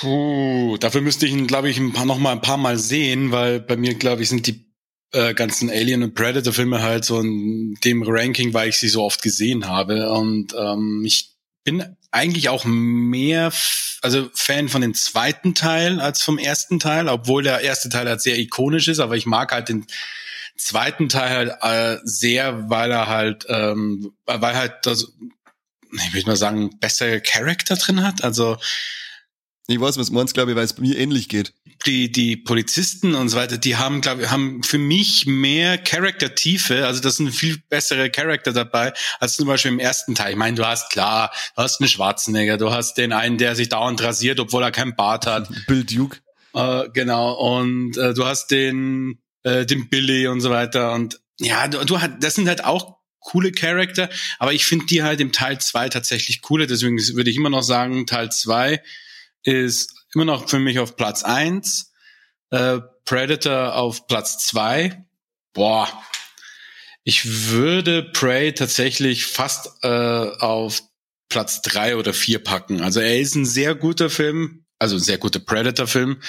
Puh, 0.00 0.76
dafür 0.78 1.02
müsste 1.02 1.26
ich 1.26 1.32
ihn, 1.32 1.46
glaube 1.46 1.68
ich, 1.68 1.78
ein 1.78 1.92
paar, 1.92 2.06
noch 2.06 2.18
mal 2.18 2.32
ein 2.32 2.40
paar 2.40 2.56
Mal 2.56 2.78
sehen, 2.78 3.30
weil 3.30 3.60
bei 3.60 3.76
mir, 3.76 3.94
glaube 3.94 4.22
ich, 4.22 4.30
sind 4.30 4.46
die 4.46 4.64
äh, 5.12 5.34
ganzen 5.34 5.70
Alien 5.70 6.02
und 6.02 6.14
Predator 6.14 6.52
Filme 6.52 6.82
halt 6.82 7.04
so 7.04 7.20
in 7.20 7.74
dem 7.84 8.02
Ranking, 8.02 8.54
weil 8.54 8.70
ich 8.70 8.78
sie 8.78 8.88
so 8.88 9.02
oft 9.02 9.22
gesehen 9.22 9.68
habe. 9.68 10.10
Und 10.10 10.54
ähm, 10.58 11.02
ich 11.04 11.33
bin 11.64 11.96
eigentlich 12.10 12.48
auch 12.48 12.64
mehr, 12.64 13.52
also 14.02 14.30
Fan 14.34 14.68
von 14.68 14.82
dem 14.82 14.94
zweiten 14.94 15.54
Teil 15.54 16.00
als 16.00 16.22
vom 16.22 16.38
ersten 16.38 16.78
Teil, 16.78 17.08
obwohl 17.08 17.42
der 17.42 17.60
erste 17.60 17.88
Teil 17.88 18.08
halt 18.08 18.20
sehr 18.20 18.38
ikonisch 18.38 18.88
ist, 18.88 19.00
aber 19.00 19.16
ich 19.16 19.26
mag 19.26 19.52
halt 19.52 19.68
den 19.68 19.86
zweiten 20.56 21.08
Teil 21.08 21.58
halt 21.60 21.96
äh, 21.96 22.00
sehr, 22.04 22.70
weil 22.70 22.90
er 22.90 23.08
halt, 23.08 23.46
ähm, 23.48 24.12
weil 24.26 24.56
halt 24.56 24.74
das, 24.82 25.12
ich 25.92 26.14
würde 26.14 26.26
mal 26.26 26.36
sagen, 26.36 26.78
bessere 26.78 27.20
Charakter 27.20 27.76
drin 27.76 28.02
hat. 28.02 28.22
Also 28.22 28.58
ich 29.66 29.80
weiß, 29.80 29.96
was 29.96 30.10
meinst, 30.10 30.34
glaube 30.34 30.50
ich, 30.50 30.56
weil 30.56 30.64
es 30.64 30.76
mir 30.78 30.96
ähnlich 30.98 31.28
geht. 31.28 31.54
Die, 31.86 32.12
die 32.12 32.36
Polizisten 32.36 33.14
und 33.14 33.30
so 33.30 33.38
weiter, 33.38 33.56
die 33.56 33.76
haben, 33.76 34.02
glaube 34.02 34.22
ich, 34.22 34.30
haben 34.30 34.62
für 34.62 34.78
mich 34.78 35.26
mehr 35.26 35.78
Charaktertiefe. 35.78 36.86
Also 36.86 37.00
das 37.00 37.16
sind 37.16 37.30
viel 37.30 37.58
bessere 37.70 38.10
Charakter 38.10 38.52
dabei, 38.52 38.92
als 39.20 39.36
zum 39.36 39.46
Beispiel 39.46 39.72
im 39.72 39.78
ersten 39.78 40.14
Teil. 40.14 40.32
Ich 40.32 40.36
meine, 40.36 40.56
du 40.56 40.66
hast 40.66 40.90
klar, 40.90 41.32
du 41.56 41.62
hast 41.62 41.80
einen 41.80 41.88
Schwarzenegger, 41.88 42.58
du 42.58 42.70
hast 42.70 42.98
den 42.98 43.12
einen, 43.12 43.38
der 43.38 43.56
sich 43.56 43.70
dauernd 43.70 44.02
rasiert, 44.02 44.38
obwohl 44.38 44.62
er 44.62 44.70
keinen 44.70 44.96
Bart 44.96 45.26
hat. 45.26 45.48
Bill 45.66 45.84
Duke. 45.84 46.18
Äh, 46.52 46.90
genau. 46.92 47.32
Und 47.32 47.96
äh, 47.96 48.12
du 48.12 48.26
hast 48.26 48.50
den, 48.50 49.18
äh, 49.44 49.64
den 49.64 49.88
Billy 49.88 50.26
und 50.28 50.42
so 50.42 50.50
weiter. 50.50 50.92
Und 50.92 51.20
ja, 51.40 51.68
du, 51.68 51.84
du 51.84 52.02
hast, 52.02 52.12
das 52.20 52.34
sind 52.34 52.48
halt 52.48 52.64
auch 52.64 52.98
coole 53.20 53.52
Charakter, 53.52 54.10
aber 54.38 54.52
ich 54.52 54.66
finde 54.66 54.84
die 54.84 55.02
halt 55.02 55.18
im 55.22 55.32
Teil 55.32 55.58
zwei 55.58 55.88
tatsächlich 55.88 56.42
cooler. 56.42 56.66
Deswegen 56.66 56.98
würde 56.98 57.30
ich 57.30 57.36
immer 57.36 57.48
noch 57.48 57.62
sagen, 57.62 58.06
Teil 58.06 58.30
zwei 58.30 58.82
ist 59.44 59.92
immer 60.14 60.24
noch 60.24 60.48
für 60.48 60.58
mich 60.58 60.78
auf 60.78 60.96
Platz 60.96 61.22
eins. 61.22 61.92
Äh, 62.50 62.80
Predator 63.04 63.74
auf 63.74 64.06
Platz 64.06 64.46
zwei. 64.46 65.04
Boah. 65.52 65.88
Ich 67.04 67.50
würde 67.50 68.02
Prey 68.02 68.54
tatsächlich 68.54 69.26
fast 69.26 69.68
äh, 69.82 69.88
auf 69.88 70.82
Platz 71.28 71.62
drei 71.62 71.96
oder 71.96 72.14
vier 72.14 72.42
packen. 72.42 72.80
Also 72.80 73.00
er 73.00 73.20
ist 73.20 73.34
ein 73.34 73.44
sehr 73.44 73.74
guter 73.74 74.08
Film, 74.08 74.64
also 74.78 74.96
ein 74.96 75.02
sehr 75.02 75.18
guter 75.18 75.40
Predator-Film. 75.40 76.20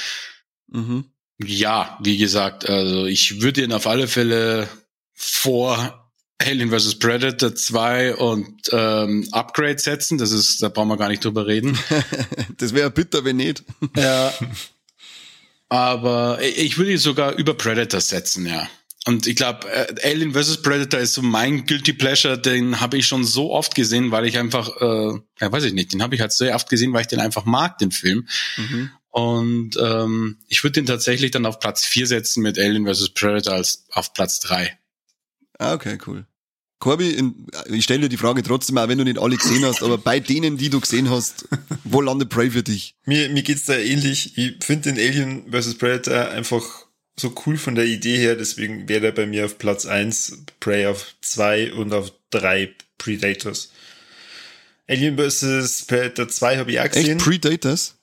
Mhm. 0.68 1.12
Ja, 1.38 1.98
wie 2.02 2.18
gesagt, 2.18 2.70
also 2.70 3.06
ich 3.06 3.42
würde 3.42 3.64
ihn 3.64 3.74
auf 3.74 3.88
alle 3.88 4.08
Fälle 4.08 4.68
vor 5.14 6.05
Alien 6.46 6.70
vs. 6.70 7.00
Predator 7.00 7.56
2 7.56 8.16
und 8.16 8.70
ähm, 8.72 9.28
Upgrade 9.32 9.80
setzen. 9.80 10.18
Das 10.18 10.32
ist, 10.32 10.62
da 10.62 10.70
brauchen 10.70 10.90
wir 10.90 10.98
gar 10.98 11.10
nicht 11.10 11.24
drüber 11.24 11.48
reden. 11.48 11.78
das 12.58 12.74
wäre 12.74 12.92
bitter, 12.92 13.26
wenn 13.26 13.38
nicht. 13.38 13.64
ja. 13.98 14.34
Aber 15.70 16.40
ich 16.42 16.78
würde 16.78 16.98
sogar 16.98 17.34
über 17.34 17.56
Predator 17.56 18.00
setzen, 18.00 18.46
ja. 18.46 18.70
Und 19.08 19.28
ich 19.28 19.36
glaube, 19.36 19.70
äh, 19.70 20.10
Alien 20.10 20.34
vs. 20.34 20.64
Predator 20.64 21.00
ist 21.00 21.14
so 21.14 21.22
mein 21.22 21.66
Guilty 21.66 21.94
Pleasure, 21.94 22.40
den 22.40 22.80
habe 22.82 22.98
ich 22.98 23.06
schon 23.06 23.24
so 23.24 23.52
oft 23.52 23.76
gesehen, 23.76 24.12
weil 24.12 24.26
ich 24.26 24.38
einfach, 24.38 24.70
äh, 24.82 25.20
ja 25.40 25.52
weiß 25.52 25.64
ich 25.66 25.74
nicht, 25.74 25.94
den 25.94 26.02
habe 26.02 26.16
ich 26.16 26.22
halt 26.22 26.32
sehr 26.32 26.56
oft 26.56 26.70
gesehen, 26.70 26.92
weil 26.92 27.02
ich 27.02 27.08
den 27.08 27.20
einfach 27.20 27.46
mag, 27.46 27.78
den 27.78 27.92
Film. 27.92 28.28
Mhm. 28.58 28.90
Und 29.10 29.78
ähm, 29.80 30.40
ich 30.48 30.64
würde 30.64 30.74
den 30.74 30.88
tatsächlich 30.88 31.32
dann 31.32 31.46
auf 31.46 31.60
Platz 31.60 31.86
4 31.86 32.08
setzen 32.08 32.42
mit 32.42 32.58
Alien 32.58 32.86
vs. 32.86 33.10
Predator 33.10 33.54
als 33.54 33.86
auf 33.92 34.14
Platz 34.14 34.40
3. 34.40 34.78
Ah, 35.60 35.74
okay, 35.74 35.98
cool. 36.06 36.26
Corby, 36.86 37.34
ich 37.72 37.84
stelle 37.84 38.02
dir 38.02 38.10
die 38.10 38.18
Frage 38.18 38.44
trotzdem, 38.44 38.78
auch 38.78 38.88
wenn 38.88 39.00
du 39.00 39.04
nicht 39.04 39.18
alle 39.18 39.38
gesehen 39.38 39.66
hast, 39.66 39.82
aber 39.82 39.98
bei 39.98 40.20
denen, 40.20 40.56
die 40.56 40.70
du 40.70 40.80
gesehen 40.80 41.10
hast, 41.10 41.48
wo 41.84 42.00
landet 42.00 42.30
Prey 42.30 42.52
für 42.52 42.62
dich? 42.62 42.94
Mir, 43.06 43.28
mir 43.30 43.42
geht's 43.42 43.66
da 43.66 43.76
ähnlich. 43.76 44.38
Ich 44.38 44.64
finde 44.64 44.94
den 44.94 45.00
Alien 45.00 45.52
vs. 45.52 45.80
Predator 45.80 46.30
einfach 46.30 46.86
so 47.20 47.34
cool 47.48 47.58
von 47.58 47.74
der 47.74 47.86
Idee 47.86 48.18
her, 48.18 48.36
deswegen 48.36 48.88
wäre 48.88 49.08
er 49.08 49.12
bei 49.14 49.26
mir 49.26 49.46
auf 49.46 49.58
Platz 49.58 49.88
eins, 49.88 50.44
Prey 50.60 50.86
auf 50.86 51.16
zwei 51.22 51.74
und 51.74 51.92
auf 51.92 52.12
drei 52.30 52.76
Predators. 53.00 53.72
Alien 54.88 55.18
vs. 55.18 55.86
Predator 55.88 56.28
2 56.28 56.58
habe 56.58 56.72
ich 56.72 56.80
auch 56.80 56.88
gesehen. 56.88 57.18
Echt 57.18 57.26
Predators? 57.26 57.96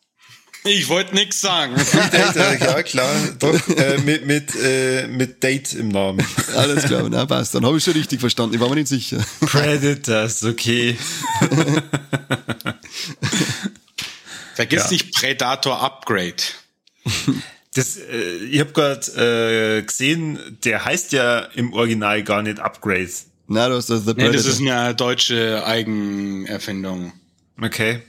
Ich 0.64 0.88
wollte 0.88 1.14
nix 1.14 1.40
sagen. 1.40 1.74
Predator, 1.90 2.54
ja 2.54 2.82
klar, 2.82 3.12
doch, 3.38 3.68
äh, 3.68 3.98
mit, 3.98 4.26
mit, 4.26 4.54
äh, 4.54 5.08
mit 5.08 5.42
Date 5.42 5.72
im 5.74 5.88
Namen. 5.88 6.24
Alles 6.56 6.84
klar, 6.84 7.08
na 7.10 7.26
passt, 7.26 7.54
dann 7.54 7.66
habe 7.66 7.78
ich 7.78 7.84
schon 7.84 7.94
richtig 7.94 8.20
verstanden, 8.20 8.54
ich 8.54 8.60
war 8.60 8.68
mir 8.68 8.76
nicht 8.76 8.88
sicher. 8.88 9.18
Predators, 9.40 10.44
okay. 10.44 10.96
Vergiss 14.54 14.84
ja. 14.84 14.90
nicht 14.90 15.14
Predator 15.14 15.82
Upgrade. 15.82 16.36
Das, 17.74 17.96
äh, 17.96 18.36
ich 18.44 18.60
habe 18.60 18.70
gerade 18.72 19.78
äh, 19.78 19.82
gesehen, 19.82 20.38
der 20.64 20.84
heißt 20.84 21.10
ja 21.12 21.40
im 21.54 21.72
Original 21.72 22.22
gar 22.22 22.42
nicht 22.42 22.60
Upgrade. 22.60 23.10
Na, 23.48 23.68
das 23.68 23.90
ist 23.90 24.04
The 24.06 24.14
Predator. 24.14 24.30
Nee, 24.30 24.36
das 24.36 24.46
ist 24.46 24.60
eine 24.60 24.94
deutsche 24.94 25.66
Eigenerfindung. 25.66 27.12
Okay 27.60 28.02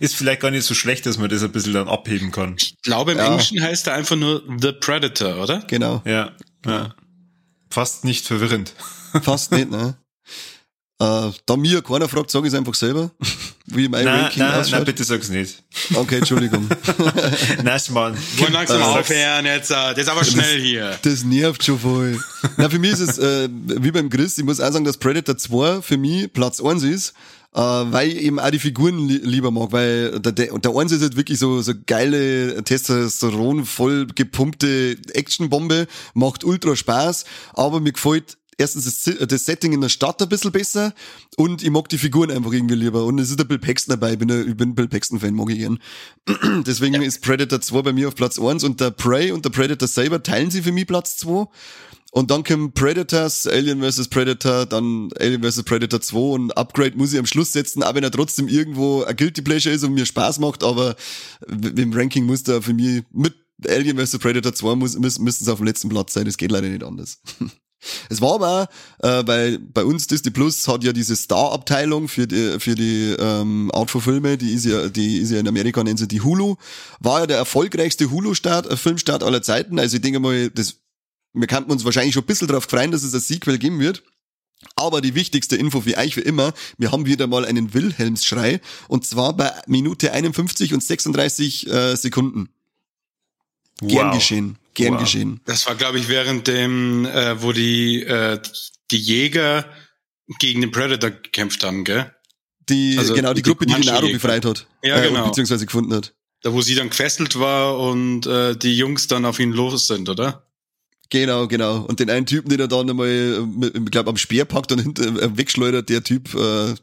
ist 0.00 0.16
vielleicht 0.16 0.40
gar 0.40 0.50
nicht 0.50 0.64
so 0.64 0.74
schlecht, 0.74 1.06
dass 1.06 1.18
man 1.18 1.28
das 1.28 1.42
ein 1.42 1.52
bisschen 1.52 1.74
dann 1.74 1.88
abheben 1.88 2.30
kann. 2.30 2.56
Ich 2.58 2.80
glaube, 2.82 3.12
im 3.12 3.18
ja. 3.18 3.26
Englischen 3.26 3.62
heißt 3.62 3.86
er 3.86 3.94
einfach 3.94 4.16
nur 4.16 4.42
The 4.60 4.72
Predator, 4.72 5.42
oder? 5.42 5.60
Genau. 5.66 6.02
Ja, 6.04 6.32
ja. 6.66 6.94
Fast 7.70 8.04
nicht 8.04 8.26
verwirrend. 8.26 8.74
Fast 9.22 9.52
nicht, 9.52 9.70
ne? 9.70 9.96
Äh, 11.00 11.30
da 11.46 11.56
mir 11.56 11.80
keiner 11.80 12.08
fragt, 12.08 12.28
sage 12.28 12.48
ich 12.48 12.52
es 12.52 12.58
einfach 12.58 12.74
selber, 12.74 13.12
wie 13.66 13.88
mein 13.88 14.04
nein, 14.04 14.20
Ranking 14.20 14.42
nein, 14.42 14.54
ausschaut. 14.54 14.72
Nein, 14.72 14.84
bitte 14.84 15.04
sag's 15.04 15.28
nicht. 15.28 15.62
Okay, 15.94 16.16
Entschuldigung. 16.16 16.68
nein, 17.62 17.80
Mann. 17.90 18.18
Wollen 18.38 18.52
langsam 18.52 18.80
äh, 18.80 18.84
aufhören 18.84 19.46
jetzt, 19.46 19.70
äh, 19.70 19.92
jetzt 19.96 20.08
aber 20.08 20.24
schnell 20.24 20.56
das, 20.56 20.66
hier. 20.66 20.98
Das 21.02 21.22
nervt 21.22 21.62
schon 21.62 21.78
voll. 21.78 22.20
Na, 22.56 22.68
für 22.68 22.80
mich 22.80 22.90
ist 22.90 23.00
es, 23.00 23.18
äh, 23.18 23.48
wie 23.52 23.92
beim 23.92 24.10
Chris, 24.10 24.38
ich 24.38 24.44
muss 24.44 24.58
auch 24.58 24.72
sagen, 24.72 24.84
dass 24.84 24.96
Predator 24.96 25.38
2 25.38 25.82
für 25.82 25.96
mich 25.96 26.32
Platz 26.32 26.60
1 26.60 26.82
ist, 26.82 27.14
äh, 27.58 27.92
weil 27.92 28.08
ich 28.08 28.22
eben 28.22 28.38
auch 28.38 28.50
die 28.50 28.60
Figuren 28.60 29.08
li 29.08 29.16
lieber 29.16 29.50
mag, 29.50 29.72
weil 29.72 30.20
der, 30.20 30.30
der, 30.32 30.56
der 30.58 30.76
Eins 30.76 30.92
ist 30.92 31.02
halt 31.02 31.16
wirklich 31.16 31.40
so, 31.40 31.60
so 31.60 31.72
geile 31.86 32.62
Testosteron 32.62 33.64
voll 33.64 34.06
gepumpte 34.14 34.96
Actionbombe, 35.12 35.88
macht 36.14 36.44
ultra 36.44 36.76
Spaß, 36.76 37.24
aber 37.54 37.80
mir 37.80 37.92
gefällt 37.92 38.38
erstens 38.58 38.84
das, 38.84 39.28
das, 39.28 39.44
Setting 39.44 39.72
in 39.72 39.80
der 39.80 39.88
Stadt 39.88 40.22
ein 40.22 40.28
bisschen 40.28 40.52
besser 40.52 40.94
und 41.36 41.64
ich 41.64 41.70
mag 41.70 41.88
die 41.88 41.98
Figuren 41.98 42.30
einfach 42.30 42.52
irgendwie 42.52 42.76
lieber. 42.76 43.04
Und 43.04 43.18
es 43.18 43.30
ist 43.30 43.40
der 43.40 43.44
Bill 43.44 43.58
Paxton 43.58 43.98
dabei, 43.98 44.12
ich 44.12 44.18
bin, 44.18 44.30
ein, 44.30 44.48
ich 44.48 44.56
bin 44.56 44.70
ein 44.70 44.74
Bill 44.76 44.88
Paxton-Fan, 44.88 45.34
mag 45.34 45.50
ich 45.50 45.58
gern. 45.58 45.78
Deswegen 46.64 46.94
ja. 46.94 47.02
ist 47.02 47.22
Predator 47.22 47.60
2 47.60 47.82
bei 47.82 47.92
mir 47.92 48.06
auf 48.06 48.14
Platz 48.14 48.38
1 48.38 48.62
und 48.62 48.80
der 48.80 48.92
Prey 48.92 49.32
und 49.32 49.44
der 49.44 49.50
Predator 49.50 49.88
selber 49.88 50.22
teilen 50.22 50.50
sie 50.52 50.62
für 50.62 50.72
mich 50.72 50.86
Platz 50.86 51.16
2. 51.18 51.46
Und 52.10 52.30
dann 52.30 52.42
kommen 52.42 52.72
Predators, 52.72 53.46
Alien 53.46 53.82
vs. 53.82 54.08
Predator, 54.08 54.64
dann 54.64 55.10
Alien 55.20 55.42
vs. 55.42 55.62
Predator 55.64 56.00
2 56.00 56.18
und 56.18 56.56
Upgrade 56.56 56.96
muss 56.96 57.12
ich 57.12 57.18
am 57.18 57.26
Schluss 57.26 57.52
setzen, 57.52 57.82
auch 57.82 57.94
wenn 57.94 58.04
er 58.04 58.10
trotzdem 58.10 58.48
irgendwo 58.48 59.02
ein 59.02 59.14
Guilty 59.14 59.42
Pleasure 59.42 59.74
ist 59.74 59.84
und 59.84 59.92
mir 59.92 60.06
Spaß 60.06 60.38
macht, 60.38 60.64
aber 60.64 60.96
im 61.46 61.92
Ranking 61.92 62.24
muss 62.24 62.42
da 62.44 62.60
für 62.62 62.72
mich 62.72 63.02
mit 63.12 63.34
Alien 63.66 63.98
vs. 63.98 64.18
Predator 64.18 64.54
2 64.54 64.74
muss, 64.76 64.98
müssen, 64.98 65.22
müssen 65.22 65.44
es 65.44 65.48
auf 65.48 65.58
dem 65.58 65.66
letzten 65.66 65.90
Platz 65.90 66.14
sein, 66.14 66.24
das 66.24 66.38
geht 66.38 66.50
leider 66.50 66.68
nicht 66.68 66.84
anders. 66.84 67.20
Es 68.10 68.20
war 68.20 68.34
aber, 68.34 68.68
äh, 68.98 69.22
bei, 69.22 69.58
bei 69.60 69.84
uns 69.84 70.08
Disney 70.08 70.32
Plus 70.32 70.66
hat 70.66 70.82
ja 70.82 70.92
diese 70.92 71.14
Star-Abteilung 71.14 72.08
für 72.08 72.26
die, 72.26 72.58
für 72.58 72.74
die 72.74 73.14
ähm, 73.18 73.70
Art 73.72 73.90
von 73.90 74.00
Filme, 74.00 74.36
die 74.36 74.52
ist 74.52 74.64
ja, 74.64 74.88
die 74.88 75.18
ist 75.18 75.30
ja 75.30 75.38
in 75.38 75.46
Amerika, 75.46 75.84
nennen 75.84 75.96
sie 75.96 76.08
die 76.08 76.20
Hulu, 76.20 76.56
war 76.98 77.20
ja 77.20 77.26
der 77.28 77.36
erfolgreichste 77.36 78.10
Hulu-Start, 78.10 78.66
äh, 78.66 78.76
Filmstart 78.76 79.22
aller 79.22 79.42
Zeiten. 79.42 79.78
Also 79.78 79.96
ich 79.96 80.02
denke 80.02 80.18
mal, 80.18 80.50
das, 80.50 80.80
wir 81.32 81.46
kannten 81.46 81.70
uns 81.70 81.84
wahrscheinlich 81.84 82.14
schon 82.14 82.24
ein 82.24 82.26
bisschen 82.26 82.48
darauf 82.48 82.64
freuen, 82.64 82.90
dass 82.90 83.02
es 83.02 83.14
ein 83.14 83.20
Sequel 83.20 83.58
geben 83.58 83.80
wird. 83.80 84.02
Aber 84.74 85.00
die 85.00 85.14
wichtigste 85.14 85.56
Info 85.56 85.82
für 85.82 85.96
euch 85.96 86.16
wie 86.16 86.22
immer, 86.22 86.52
wir 86.78 86.90
haben 86.90 87.06
wieder 87.06 87.26
mal 87.28 87.44
einen 87.44 87.74
Wilhelmsschrei 87.74 88.60
und 88.88 89.06
zwar 89.06 89.36
bei 89.36 89.52
Minute 89.66 90.12
51 90.12 90.74
und 90.74 90.82
36 90.82 91.68
äh, 91.68 91.96
Sekunden. 91.96 92.48
Wow. 93.80 93.92
Gern 93.92 94.12
geschehen. 94.12 94.58
Gern 94.74 94.94
wow. 94.94 95.00
geschehen. 95.00 95.40
Das 95.44 95.66
war, 95.66 95.76
glaube 95.76 95.98
ich, 95.98 96.08
während 96.08 96.48
dem, 96.48 97.06
äh, 97.06 97.40
wo 97.40 97.52
die, 97.52 98.02
äh, 98.02 98.40
die 98.90 98.98
Jäger 98.98 99.64
gegen 100.40 100.60
den 100.60 100.72
Predator 100.72 101.10
gekämpft 101.10 101.62
haben, 101.62 101.84
gell? 101.84 102.12
Die, 102.68 102.96
also 102.98 103.14
genau, 103.14 103.32
die, 103.32 103.42
die 103.42 103.48
Gruppe, 103.48 103.66
die 103.66 103.74
die 103.74 103.86
Naru 103.86 104.12
befreit 104.12 104.44
hat. 104.44 104.66
Ja, 104.82 104.96
äh, 104.96 105.08
genau. 105.08 105.26
Beziehungsweise 105.28 105.64
gefunden 105.64 105.94
hat. 105.94 106.14
Da, 106.42 106.52
wo 106.52 106.60
sie 106.60 106.74
dann 106.74 106.90
gefesselt 106.90 107.38
war 107.38 107.78
und 107.78 108.26
äh, 108.26 108.56
die 108.56 108.76
Jungs 108.76 109.06
dann 109.06 109.24
auf 109.24 109.38
ihn 109.38 109.52
los 109.52 109.86
sind, 109.86 110.08
oder? 110.08 110.47
Genau, 111.10 111.48
genau. 111.48 111.80
Und 111.82 112.00
den 112.00 112.10
einen 112.10 112.26
Typen, 112.26 112.50
den 112.50 112.60
er 112.60 112.68
dann 112.68 112.90
einmal, 112.90 113.46
ich 113.62 113.90
glaube, 113.90 114.10
am 114.10 114.16
Speer 114.16 114.44
packt 114.44 114.72
und 114.72 114.80
hinter, 114.80 115.04
äh, 115.04 115.36
wegschleudert, 115.36 115.88
der 115.88 116.04
Typ 116.04 116.34
äh, 116.34 116.74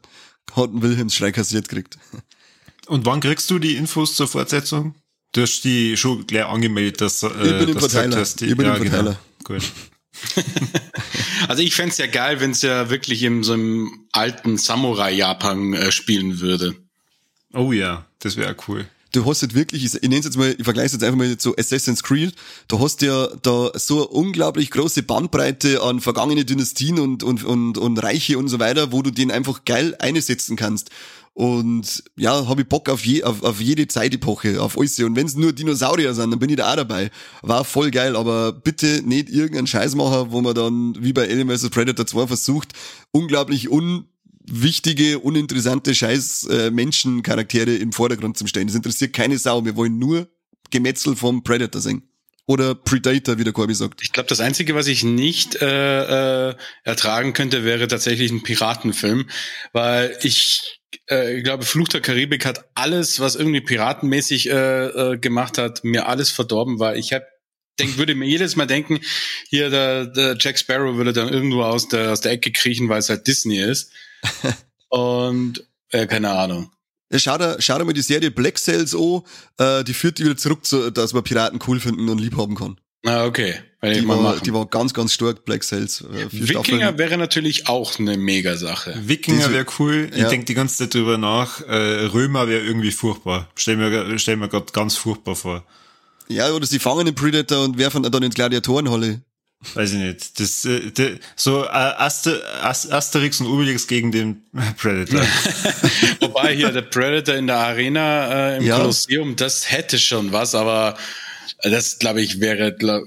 hat 0.52 0.70
einen 0.70 0.82
Wilhelmsschrei 0.82 1.32
kassiert 1.32 1.68
gekriegt. 1.68 1.96
Und 2.86 3.06
wann 3.06 3.20
kriegst 3.20 3.50
du 3.50 3.58
die 3.58 3.76
Infos 3.76 4.16
zur 4.16 4.26
Fortsetzung? 4.26 4.94
Du 5.32 5.42
hast 5.42 5.62
die 5.62 5.96
schon 5.96 6.26
gleich 6.26 6.46
angemeldet, 6.46 7.00
dass 7.00 7.22
äh, 7.22 7.28
ich 7.28 7.58
bin 7.58 7.68
im 7.68 7.78
Verteiler. 7.78 8.16
Hast, 8.16 8.42
ich 8.42 8.56
bin 8.56 8.66
ja, 8.66 8.76
im 8.76 8.82
Verteiler. 8.82 9.18
Genau. 9.44 9.60
Gut. 9.60 9.72
also 11.48 11.62
ich 11.62 11.74
fände 11.74 11.94
ja 11.98 12.06
geil, 12.06 12.40
wenn 12.40 12.52
es 12.52 12.62
ja 12.62 12.90
wirklich 12.90 13.22
in 13.22 13.42
so 13.42 13.52
einem 13.52 14.06
alten 14.12 14.56
Samurai-Japan 14.56 15.74
äh, 15.74 15.92
spielen 15.92 16.40
würde. 16.40 16.74
Oh 17.52 17.72
ja, 17.72 18.06
das 18.20 18.36
wäre 18.36 18.56
cool 18.66 18.88
du 19.12 19.24
hast 19.24 19.42
halt 19.42 19.54
wirklich, 19.54 19.84
ich, 19.84 19.94
ich 19.94 20.02
nenne 20.02 20.16
jetzt 20.16 20.36
mal, 20.36 20.54
ich 20.56 20.64
vergleiche 20.64 20.86
es 20.86 20.92
jetzt 20.92 21.04
einfach 21.04 21.18
mal 21.18 21.36
zu 21.36 21.56
Assassin's 21.56 22.02
Creed, 22.02 22.34
du 22.68 22.80
hast 22.80 23.02
ja 23.02 23.28
da 23.42 23.70
so 23.74 23.96
eine 23.96 24.06
unglaublich 24.08 24.70
große 24.70 25.02
Bandbreite 25.02 25.82
an 25.82 26.00
vergangene 26.00 26.44
Dynastien 26.44 26.98
und, 26.98 27.22
und, 27.22 27.44
und, 27.44 27.78
und 27.78 27.98
Reiche 27.98 28.38
und 28.38 28.48
so 28.48 28.58
weiter, 28.58 28.92
wo 28.92 29.02
du 29.02 29.10
den 29.10 29.30
einfach 29.30 29.64
geil 29.64 29.96
einsetzen 29.98 30.56
kannst. 30.56 30.90
Und 31.36 32.02
ja, 32.16 32.48
habe 32.48 32.62
ich 32.62 32.68
Bock 32.68 32.88
auf, 32.88 33.04
je, 33.04 33.22
auf, 33.22 33.42
auf 33.42 33.60
jede 33.60 33.86
Zeitepoche, 33.86 34.62
auf 34.62 34.78
alles. 34.78 34.98
Und 35.00 35.16
wenn 35.16 35.26
es 35.26 35.36
nur 35.36 35.52
Dinosaurier 35.52 36.14
sind, 36.14 36.30
dann 36.30 36.38
bin 36.38 36.48
ich 36.48 36.56
da 36.56 36.72
auch 36.72 36.76
dabei. 36.76 37.10
War 37.42 37.64
voll 37.64 37.90
geil, 37.90 38.16
aber 38.16 38.52
bitte 38.52 39.02
nicht 39.04 39.28
irgendeinen 39.28 39.66
Scheiß 39.66 39.96
machen, 39.96 40.28
wo 40.30 40.40
man 40.40 40.54
dann, 40.54 40.96
wie 40.98 41.12
bei 41.12 41.28
Alien 41.28 41.50
vs. 41.50 41.68
Predator 41.68 42.06
2 42.06 42.26
versucht, 42.26 42.72
unglaublich 43.10 43.68
unwichtige, 44.48 45.18
uninteressante 45.18 45.94
Scheiß 45.94 46.48
äh, 46.50 46.66
im 46.68 47.92
Vordergrund 47.92 48.38
zu 48.38 48.46
stellen. 48.46 48.66
Das 48.66 48.76
interessiert 48.76 49.12
keine 49.12 49.38
Sau. 49.38 49.64
Wir 49.64 49.76
wollen 49.76 49.98
nur 49.98 50.28
Gemetzel 50.70 51.16
vom 51.16 51.42
Predator 51.42 51.80
sehen. 51.80 52.02
Oder 52.48 52.76
Predator, 52.76 53.38
wie 53.38 53.44
der 53.44 53.52
Corby 53.52 53.74
sagt. 53.74 54.00
Ich 54.02 54.12
glaube, 54.12 54.28
das 54.28 54.38
Einzige, 54.38 54.76
was 54.76 54.86
ich 54.86 55.02
nicht 55.02 55.60
äh, 55.60 56.50
äh, 56.50 56.54
ertragen 56.84 57.32
könnte, 57.32 57.64
wäre 57.64 57.88
tatsächlich 57.88 58.30
ein 58.30 58.44
Piratenfilm, 58.44 59.28
weil 59.72 60.16
ich 60.22 60.80
äh, 61.10 61.38
ich 61.38 61.44
glaube, 61.44 61.64
Fluch 61.64 61.88
der 61.88 62.00
Karibik 62.00 62.46
hat 62.46 62.66
alles, 62.74 63.18
was 63.18 63.34
irgendwie 63.34 63.60
piratenmäßig 63.60 64.48
äh, 64.50 64.86
äh, 64.86 65.18
gemacht 65.18 65.58
hat, 65.58 65.82
mir 65.82 66.06
alles 66.06 66.30
verdorben, 66.30 66.78
weil 66.78 66.98
ich 66.98 67.12
habe 67.12 67.26
denk, 67.80 67.98
würde 67.98 68.14
mir 68.14 68.26
jedes 68.26 68.54
Mal 68.54 68.66
denken, 68.66 69.00
hier 69.48 69.68
der, 69.68 70.06
der 70.06 70.36
Jack 70.38 70.58
Sparrow 70.58 70.96
würde 70.96 71.12
dann 71.12 71.28
irgendwo 71.28 71.62
aus 71.62 71.88
der, 71.88 72.12
aus 72.12 72.20
der 72.20 72.32
Ecke 72.32 72.52
kriechen, 72.52 72.88
weil 72.88 73.00
es 73.00 73.08
halt 73.08 73.26
Disney 73.26 73.58
ist. 73.58 73.90
Und 74.88 75.66
äh, 75.90 76.06
keine 76.06 76.30
Ahnung. 76.30 76.70
Ja, 77.10 77.18
schau 77.18 77.38
dir, 77.38 77.56
schau 77.60 77.78
dir 77.78 77.84
mal 77.84 77.92
die 77.92 78.02
Serie 78.02 78.30
Black 78.30 78.58
Sails 78.58 78.94
an, 78.94 79.22
äh, 79.58 79.84
die 79.84 79.94
führt 79.94 80.18
die 80.18 80.24
wieder 80.24 80.36
zurück, 80.36 80.64
zu, 80.64 80.90
dass 80.90 81.12
man 81.12 81.22
Piraten 81.22 81.60
cool 81.66 81.78
finden 81.78 82.08
und 82.08 82.18
lieb 82.18 82.36
haben 82.36 82.56
kann. 82.56 82.80
Ah, 83.04 83.24
okay. 83.24 83.54
Die 83.84 84.08
war, 84.08 84.36
die 84.40 84.52
war 84.52 84.66
ganz, 84.66 84.92
ganz 84.94 85.12
stark, 85.12 85.44
Black 85.44 85.62
Sails. 85.62 86.00
Äh, 86.00 86.26
Wikinger 86.32 86.64
Staffeln. 86.64 86.98
wäre 86.98 87.18
natürlich 87.18 87.68
auch 87.68 87.98
eine 88.00 88.16
Mega-Sache. 88.16 88.94
Wikinger 89.04 89.52
wäre 89.52 89.66
cool. 89.78 90.08
Ich 90.12 90.18
ja. 90.18 90.28
denke 90.28 90.46
die 90.46 90.54
ganze 90.54 90.78
Zeit 90.78 90.94
drüber 90.94 91.16
nach. 91.18 91.60
Äh, 91.60 92.06
Römer 92.06 92.48
wäre 92.48 92.64
irgendwie 92.64 92.90
furchtbar. 92.90 93.48
Stell 93.54 93.76
mir, 93.76 94.18
stell 94.18 94.36
mir 94.36 94.48
gerade 94.48 94.72
ganz 94.72 94.96
furchtbar 94.96 95.36
vor. 95.36 95.64
Ja, 96.28 96.50
oder 96.50 96.66
sie 96.66 96.80
fangen 96.80 97.06
den 97.06 97.14
Predator 97.14 97.64
und 97.64 97.78
werfen 97.78 98.02
dann 98.02 98.22
ins 98.24 98.34
Gladiatorenhalle. 98.34 99.20
Weiß 99.74 99.92
ich 99.92 99.98
nicht. 99.98 100.38
Das, 100.38 100.64
äh, 100.64 101.18
so 101.34 101.64
äh, 101.64 101.68
Aster, 101.68 102.40
Asterix 102.62 103.40
und 103.40 103.46
Obelix 103.46 103.86
gegen 103.86 104.12
den 104.12 104.42
Predator. 104.76 105.22
Wobei 106.20 106.54
hier 106.54 106.70
der 106.70 106.82
Predator 106.82 107.34
in 107.34 107.46
der 107.46 107.56
Arena 107.56 108.54
äh, 108.54 108.56
im 108.58 108.64
ja. 108.64 108.76
Kolosseum, 108.76 109.36
das 109.36 109.70
hätte 109.70 109.98
schon 109.98 110.32
was, 110.32 110.54
aber 110.54 110.96
das 111.62 111.98
glaube 111.98 112.20
ich 112.20 112.40
wäre 112.40 112.74
glaub, 112.74 113.02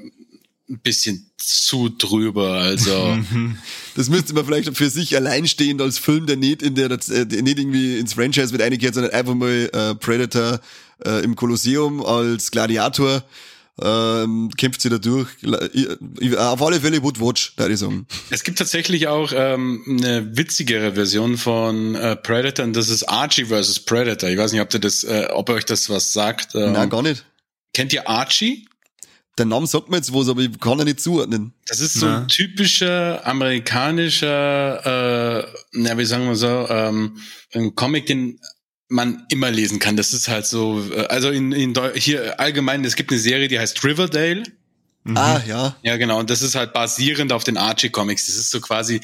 ein 0.69 0.79
bisschen 0.79 1.29
zu 1.37 1.89
drüber. 1.89 2.53
Also 2.53 3.17
das 3.95 4.09
müsste 4.09 4.33
man 4.33 4.45
vielleicht 4.45 4.75
für 4.75 4.89
sich 4.89 5.15
alleinstehend 5.15 5.81
als 5.81 5.97
Film, 5.97 6.25
der 6.25 6.37
nicht 6.37 6.61
in 6.61 6.75
der, 6.75 6.89
der 6.89 7.25
nicht 7.25 7.59
irgendwie 7.59 7.99
ins 7.99 8.13
Franchise 8.13 8.51
mit 8.51 8.61
eingekehrt, 8.61 8.95
sondern 8.95 9.13
einfach 9.13 9.35
mal 9.35 9.69
äh, 9.71 9.95
Predator 9.95 10.59
äh, 11.05 11.23
im 11.23 11.35
Kolosseum 11.35 12.05
als 12.05 12.51
Gladiator 12.51 13.23
ähm, 13.81 14.51
kämpft 14.57 14.81
sie 14.81 14.89
da 14.89 14.97
durch. 14.97 15.29
Auf 16.37 16.61
alle 16.61 16.81
Fälle 16.81 17.01
Wood 17.03 17.19
Watch, 17.19 17.53
da 17.55 17.67
ich 17.67 17.79
sagen. 17.79 18.07
Es 18.29 18.43
gibt 18.43 18.57
tatsächlich 18.57 19.07
auch 19.07 19.31
ähm, 19.33 19.83
eine 19.87 20.37
witzigere 20.37 20.93
Version 20.93 21.37
von 21.37 21.95
äh, 21.95 22.15
Predator 22.15 22.65
und 22.65 22.75
das 22.75 22.89
ist 22.89 23.03
Archie 23.03 23.45
vs. 23.45 23.81
Predator. 23.81 24.29
Ich 24.29 24.37
weiß 24.37 24.51
nicht, 24.51 24.61
ob, 24.61 24.73
ihr 24.73 24.79
das, 24.79 25.03
äh, 25.03 25.27
ob 25.31 25.49
euch 25.49 25.65
das 25.65 25.89
was 25.89 26.13
sagt. 26.13 26.55
Ähm, 26.55 26.73
Nein, 26.73 26.89
gar 26.89 27.01
nicht. 27.01 27.25
Kennt 27.73 27.93
ihr 27.93 28.07
Archie? 28.07 28.67
Der 29.37 29.45
Name 29.45 29.67
sagt 29.67 29.89
mir 29.89 29.95
jetzt 29.95 30.13
was, 30.13 30.27
aber 30.27 30.41
ich 30.41 30.59
kann 30.59 30.79
ihn 30.79 30.85
nicht 30.85 30.99
zuordnen. 30.99 31.53
Das 31.65 31.79
ist 31.79 31.93
so 31.93 32.07
ein 32.07 32.27
typischer 32.27 33.25
amerikanischer, 33.25 35.39
äh, 35.39 35.47
na, 35.71 35.97
wie 35.97 36.03
sagen 36.03 36.25
wir 36.25 36.35
so, 36.35 36.67
ähm, 36.69 37.17
ein 37.53 37.73
Comic, 37.73 38.07
den 38.07 38.41
man 38.89 39.25
immer 39.29 39.51
lesen 39.51 39.79
kann. 39.79 39.95
Das 39.95 40.13
ist 40.13 40.27
halt 40.27 40.45
so, 40.45 40.83
äh, 40.91 41.05
also 41.05 41.29
in, 41.29 41.51
in 41.51 41.73
hier 41.95 42.39
allgemein, 42.39 42.83
es 42.83 42.95
gibt 42.95 43.11
eine 43.11 43.19
Serie, 43.19 43.47
die 43.47 43.59
heißt 43.59 43.83
Riverdale. 43.85 44.43
Mhm. 45.03 45.17
Ah, 45.17 45.41
ja. 45.47 45.75
Ja, 45.83 45.97
genau. 45.97 46.19
Und 46.19 46.29
das 46.29 46.41
ist 46.41 46.55
halt 46.55 46.73
basierend 46.73 47.31
auf 47.31 47.43
den 47.43 47.57
Archie 47.57 47.89
Comics. 47.89 48.25
Das 48.25 48.35
ist 48.35 48.51
so 48.51 48.59
quasi 48.59 48.99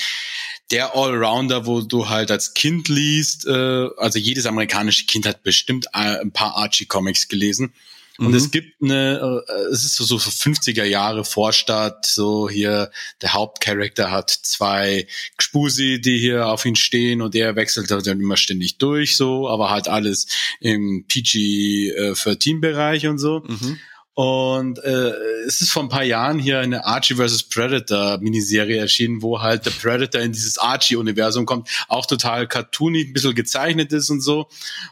der 0.72 0.96
Allrounder, 0.96 1.66
wo 1.66 1.82
du 1.82 2.10
halt 2.10 2.32
als 2.32 2.54
Kind 2.54 2.90
liest. 2.90 3.46
Äh, 3.46 3.88
also 3.98 4.20
jedes 4.20 4.46
amerikanische 4.46 5.06
Kind 5.06 5.26
hat 5.26 5.44
bestimmt 5.44 5.86
äh, 5.94 6.20
ein 6.20 6.32
paar 6.32 6.58
Archie 6.58 6.86
Comics 6.86 7.28
gelesen. 7.28 7.74
Und 8.18 8.30
mhm. 8.30 8.36
es 8.36 8.52
gibt 8.52 8.82
eine, 8.82 9.44
äh, 9.48 9.54
es 9.72 9.84
ist 9.84 9.96
so, 9.96 10.06
so 10.06 10.16
50er 10.18 10.86
Jahre 10.86 11.26
Vorstadt, 11.26 12.06
so 12.06 12.50
hier, 12.50 12.92
der 13.22 13.34
Hauptcharakter 13.34 14.10
hat 14.12 14.30
zwei 14.30 15.08
Gspusi, 15.38 16.00
die 16.00 16.18
hier 16.18 16.48
auf 16.48 16.66
ihn 16.66 16.76
stehen 16.76 17.22
und 17.22 17.34
der 17.34 17.56
wechselt 17.56 17.92
halt 17.92 18.08
dann 18.08 18.22
immer 18.22 18.38
ständig 18.38 18.78
durch, 18.78 19.18
so, 19.18 19.50
aber 19.50 19.70
halt 19.70 19.88
alles 19.88 20.28
im 20.60 21.06
PG-13-Bereich 21.08 23.04
äh, 23.04 23.08
und 23.08 23.18
so. 23.18 23.44
Mhm. 23.46 23.80
Und 24.16 24.82
äh, 24.82 25.12
es 25.46 25.60
ist 25.60 25.72
vor 25.72 25.84
ein 25.84 25.90
paar 25.90 26.06
Jahren 26.06 26.40
hier 26.40 26.60
eine 26.62 26.86
Archie 26.86 27.16
vs. 27.16 27.44
Predator 27.44 28.18
Miniserie 28.20 28.78
erschienen, 28.78 29.22
wo 29.22 29.42
halt 29.42 29.66
der 29.66 29.72
Predator 29.72 30.22
in 30.22 30.32
dieses 30.32 30.58
Archie-Universum 30.58 31.46
kommt, 31.46 31.70
auch 31.90 32.06
total 32.06 32.48
cartoony, 32.48 33.02
ein 33.02 33.14
bisschen 33.14 33.36
gezeichnet 33.36 33.92
ist 33.92 34.10
und 34.10 34.22
so. 34.22 34.48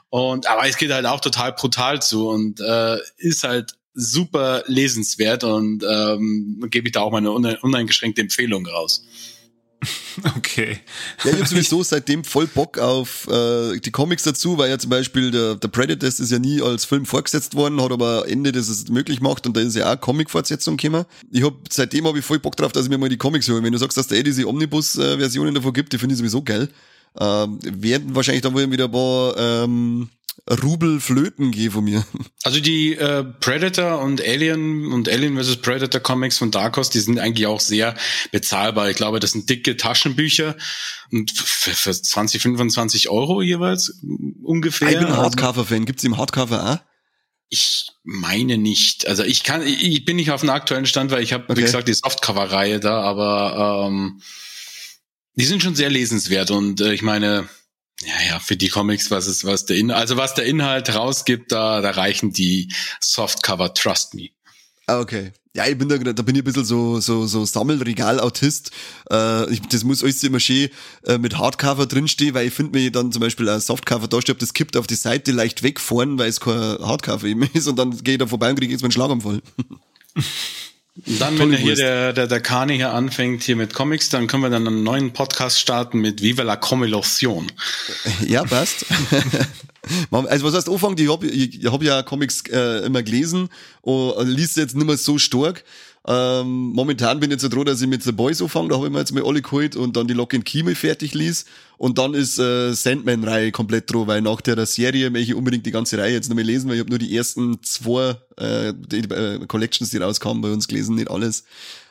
Und 0.10 0.48
aber 0.48 0.68
es 0.68 0.76
geht 0.76 0.92
halt 0.92 1.06
auch 1.06 1.22
total 1.22 1.54
brutal 1.54 2.02
zu 2.02 2.28
und 2.28 2.60
äh, 2.60 2.98
ist 3.18 3.46
halt 3.46 3.76
super 3.94 4.64
lesenswert 4.68 5.46
und 5.46 5.86
ähm, 5.90 6.66
gebe 6.70 6.90
ich 6.90 6.92
da 6.92 7.02
auch 7.02 7.12
mal 7.12 7.20
eine 7.20 7.32
uneingeschränkte 7.32 8.22
Empfehlung 8.22 8.66
raus. 8.66 9.06
Okay. 10.38 10.80
Ja, 11.24 11.32
ich 11.32 11.38
habe 11.38 11.48
sowieso 11.48 11.84
seitdem 11.84 12.24
voll 12.24 12.48
Bock 12.48 12.78
auf 12.78 13.28
äh, 13.28 13.80
die 13.80 13.92
Comics 13.92 14.24
dazu, 14.24 14.58
weil 14.58 14.70
ja 14.70 14.78
zum 14.78 14.90
Beispiel 14.90 15.32
der, 15.32 15.56
der 15.56 15.68
Predator 15.68 16.08
ist 16.08 16.32
ja 16.32 16.40
nie 16.40 16.62
als 16.62 16.86
Film 16.86 17.06
vorgesetzt 17.06 17.56
worden, 17.56 17.82
hat 17.82 17.92
aber 17.92 18.28
Ende, 18.28 18.52
das 18.52 18.70
es 18.70 18.88
möglich 18.90 19.22
macht 19.22 19.46
und 19.48 19.58
da 19.58 19.62
ist 19.62 19.76
ja 19.76 19.92
auch 19.92 20.00
Comic-Fortsetzung 20.00 20.78
gekommen. 20.78 21.06
Ich 21.32 21.44
hab, 21.44 21.54
seitdem 21.70 22.06
habe 22.08 22.20
ich 22.20 22.26
voll 22.26 22.40
Bock 22.40 22.56
drauf, 22.56 22.72
dass 22.72 22.86
ich 22.86 22.90
mir 22.90 22.98
mal 22.98 23.10
die 23.10 23.18
Comics 23.18 23.48
höre. 23.48 23.64
Wenn 23.64 23.72
du 23.72 23.80
sagst, 23.80 23.98
dass 23.98 24.08
da 24.08 24.16
eh 24.16 24.24
diese 24.24 24.48
Omnibus-Versionen 24.48 25.56
davon 25.56 25.74
gibt, 25.74 25.94
die 25.94 25.98
finde 25.98 26.14
ich 26.14 26.20
sowieso 26.20 26.44
geil. 26.44 26.70
Ähm, 27.20 27.60
werden 27.62 28.16
wahrscheinlich 28.16 28.42
dann 28.42 28.54
wohl 28.54 28.70
wieder 28.72 28.86
ein 28.86 28.92
paar 28.92 29.38
ähm, 29.38 30.10
Rubel 30.62 31.00
flöten 31.00 31.52
gehe 31.52 31.72
von 31.72 31.84
mir. 31.84 32.06
Also 32.44 32.60
die 32.60 32.96
äh, 32.96 33.24
Predator 33.24 34.00
und 34.00 34.22
Alien 34.22 34.92
und 34.92 35.08
Alien 35.08 35.42
vs. 35.42 35.58
Predator 35.58 36.02
Comics 36.02 36.38
von 36.38 36.52
Dark 36.52 36.76
Horse, 36.76 36.92
die 36.92 37.00
sind 37.00 37.18
eigentlich 37.18 37.48
auch 37.48 37.62
sehr 37.62 37.96
bezahlbar. 38.32 38.90
Ich 38.90 38.98
glaube, 38.98 39.22
das 39.22 39.32
sind 39.32 39.50
dicke 39.50 39.78
Taschenbücher 39.78 40.58
und 41.12 41.32
für, 41.32 41.72
für 41.72 41.94
20, 41.94 42.42
25 42.42 43.10
Euro 43.10 43.42
jeweils 43.42 44.02
ungefähr. 44.44 44.90
Ich 44.90 44.98
bin 44.98 45.08
ein 45.08 45.16
Hardcover-Fan. 45.18 45.86
Gibt's 45.86 46.04
im 46.04 46.18
Hardcover 46.18 46.74
auch? 46.74 46.94
Ich 47.48 47.92
meine 48.04 48.58
nicht. 48.58 49.08
Also 49.08 49.24
ich 49.24 49.44
kann, 49.44 49.66
ich 49.66 50.04
bin 50.04 50.18
nicht 50.18 50.32
auf 50.32 50.42
dem 50.42 50.50
aktuellen 50.50 50.86
Stand, 50.86 51.12
weil 51.12 51.24
ich 51.24 51.32
habe, 51.32 51.46
okay. 51.46 51.58
wie 51.58 51.62
gesagt, 51.62 51.88
die 51.88 51.94
Softcover-Reihe 51.94 52.82
da, 52.82 53.02
aber 53.02 53.88
ähm, 53.88 54.22
die 55.36 55.46
sind 55.46 55.64
schon 55.64 55.76
sehr 55.76 55.90
lesenswert 55.90 56.52
und 56.52 56.82
äh, 56.82 56.94
ich 56.94 57.02
meine, 57.02 57.48
ja, 58.06 58.28
ja, 58.28 58.40
für 58.40 58.58
die 58.58 58.70
Comics, 58.70 59.12
was 59.12 59.28
ist, 59.28 59.46
was 59.46 59.66
der 59.66 59.78
Inhalt, 59.78 60.00
also 60.00 60.18
was 60.18 60.34
der 60.34 60.46
Inhalt 60.46 60.94
rausgibt, 60.94 61.52
da, 61.52 61.82
da 61.82 61.92
reichen 61.92 62.32
die 62.32 62.72
Softcover, 63.00 63.74
trust 63.74 64.14
me. 64.14 64.30
Ah, 64.88 65.00
okay. 65.00 65.32
Ja, 65.56 65.68
ich 65.68 65.78
bin 65.78 65.88
da, 65.88 65.98
da 65.98 66.24
bin 66.24 66.36
ich 66.36 66.42
ein 66.42 66.46
bisschen 66.46 66.66
so, 66.66 67.00
so, 67.00 67.28
so 67.28 67.46
Sammelregal-Autist. 67.46 68.72
Äh, 69.12 69.52
ich, 69.52 69.62
das 69.62 69.84
muss 69.84 70.04
alles 70.04 70.24
immer 70.24 70.40
schön 70.40 70.70
äh, 71.06 71.20
mit 71.20 71.38
Hardcover 71.38 71.86
drinstehen, 71.86 72.34
weil 72.34 72.48
ich 72.48 72.54
finde, 72.54 72.74
wenn 72.74 72.86
ich 72.86 72.92
dann 72.92 73.12
zum 73.12 73.20
Beispiel 73.20 73.48
ein 73.48 73.62
Softcover 73.62 74.08
da 74.08 74.20
stehe, 74.20 74.36
das 74.36 74.54
kippt 74.54 74.76
auf 74.76 74.88
die 74.88 74.96
Seite 74.96 75.32
leicht 75.32 75.62
wegfahren, 75.62 76.18
weil 76.18 76.30
es 76.30 76.40
kein 76.40 76.56
Hardcover 76.56 77.26
eben 77.26 77.44
ist 77.54 77.68
und 77.68 77.78
dann 77.78 77.92
gehe 78.04 78.16
ich 78.16 78.20
da 78.20 78.26
vorbei 78.26 78.50
und 78.50 78.56
kriege 78.58 78.72
jetzt 78.72 78.82
meinen 78.82 78.92
Schlaganfall. 78.92 79.42
Und 80.96 81.20
dann, 81.20 81.40
wenn 81.40 81.52
hier 81.54 81.76
der, 81.76 82.14
der, 82.14 82.28
der 82.28 82.40
Kani 82.40 82.76
hier 82.76 82.94
anfängt, 82.94 83.44
hier 83.44 83.56
mit 83.56 83.74
Comics, 83.74 84.10
dann 84.10 84.28
können 84.28 84.44
wir 84.44 84.52
dann 84.52 84.68
einen 84.68 84.84
neuen 84.84 85.12
Podcast 85.12 85.60
starten 85.60 86.00
mit 86.00 86.22
Viva 86.22 86.44
la 86.44 86.56
Comilation. 86.56 87.52
Ja, 88.28 88.44
passt. 88.44 88.86
also 90.12 90.46
was 90.46 90.54
heißt 90.54 90.70
anfangen? 90.70 90.96
Ich 91.00 91.10
habe 91.10 91.26
ich 91.26 91.66
hab 91.66 91.82
ja 91.82 92.04
Comics 92.04 92.44
äh, 92.52 92.86
immer 92.86 93.02
gelesen 93.02 93.50
und 93.82 94.28
liest 94.28 94.56
jetzt 94.58 94.76
nicht 94.76 94.86
mehr 94.86 94.98
so 94.98 95.18
stark. 95.18 95.64
Ähm, 96.06 96.74
momentan 96.74 97.22
bin 97.22 97.30
ich 97.30 97.36
jetzt 97.36 97.44
so 97.44 97.50
froh, 97.50 97.64
dass 97.64 97.82
ich 97.82 97.88
mit 97.88 98.04
The 98.04 98.12
Boys 98.12 98.42
anfange, 98.42 98.70
da 98.70 98.76
habe 98.76 98.88
ich 98.88 98.92
mir 98.92 99.00
jetzt 99.00 99.14
mal 99.14 99.26
alle 99.26 99.42
geholt 99.42 99.78
und 99.78 99.96
dann 99.96 100.06
die 100.06 100.14
Lock 100.14 100.34
and 100.34 100.44
Key 100.44 100.64
fertig 100.76 101.14
ließ 101.14 101.46
und 101.78 101.98
dann 101.98 102.14
ist 102.14 102.38
äh, 102.40 102.74
Sandman-Reihe 102.74 103.54
komplett 103.54 103.92
dran, 103.92 104.08
weil 104.08 104.22
nach 104.22 104.42
der 104.42 104.66
Serie 104.66 105.10
möchte 105.10 105.32
ich 105.32 105.36
unbedingt 105.36 105.66
die 105.66 105.72
ganze 105.72 105.98
Reihe 105.98 106.14
jetzt 106.14 106.28
nochmal 106.28 106.44
lesen, 106.44 106.68
weil 106.68 106.76
ich 106.76 106.82
habe 106.82 106.90
nur 106.90 107.00
die 107.00 107.16
ersten 107.16 107.64
zwei 107.64 108.18
äh, 108.36 108.74
die, 108.76 109.10
äh, 109.10 109.46
Collections, 109.48 109.92
die 109.92 109.98
rauskamen 109.98 110.42
bei 110.42 110.52
uns 110.52 110.68
gelesen, 110.68 110.96
nicht 110.96 111.10
alles. 111.10 111.46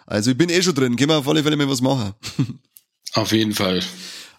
Also 0.04 0.32
ich 0.32 0.36
bin 0.36 0.50
eh 0.50 0.60
schon 0.60 0.74
drin, 0.74 0.96
gehen 0.96 1.08
wir 1.08 1.16
auf 1.16 1.28
alle 1.28 1.42
Fälle 1.42 1.56
mal 1.56 1.68
was 1.70 1.80
machen. 1.80 2.12
auf 3.14 3.32
jeden 3.32 3.54
Fall. 3.54 3.80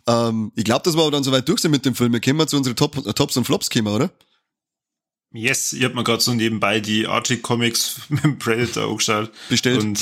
Ähm, 0.05 0.51
ich 0.55 0.65
glaube, 0.65 0.83
dass 0.83 0.95
wir 0.95 1.01
aber 1.01 1.11
dann 1.11 1.23
soweit 1.23 1.49
durch 1.49 1.61
sind 1.61 1.71
mit 1.71 1.83
dem 1.83 1.95
Film. 1.95 2.13
Wir 2.13 2.21
kommen 2.21 2.47
zu 2.47 2.57
unseren 2.57 2.75
Top, 2.75 3.15
Tops 3.15 3.37
und 3.37 3.45
Flops 3.45 3.71
kommen, 3.71 3.87
oder? 3.87 4.11
Yes, 5.35 5.73
ich 5.73 5.83
hab 5.83 5.95
mir 5.95 6.03
gerade 6.03 6.21
so 6.21 6.31
nebenbei 6.31 6.79
die 6.79 7.07
Archie 7.07 7.37
Comics 7.37 8.01
mit 8.09 8.23
dem 8.23 8.37
Predator 8.37 8.87
angeschaut. 8.87 9.31
Bestellt? 9.49 9.81
Und 9.81 9.99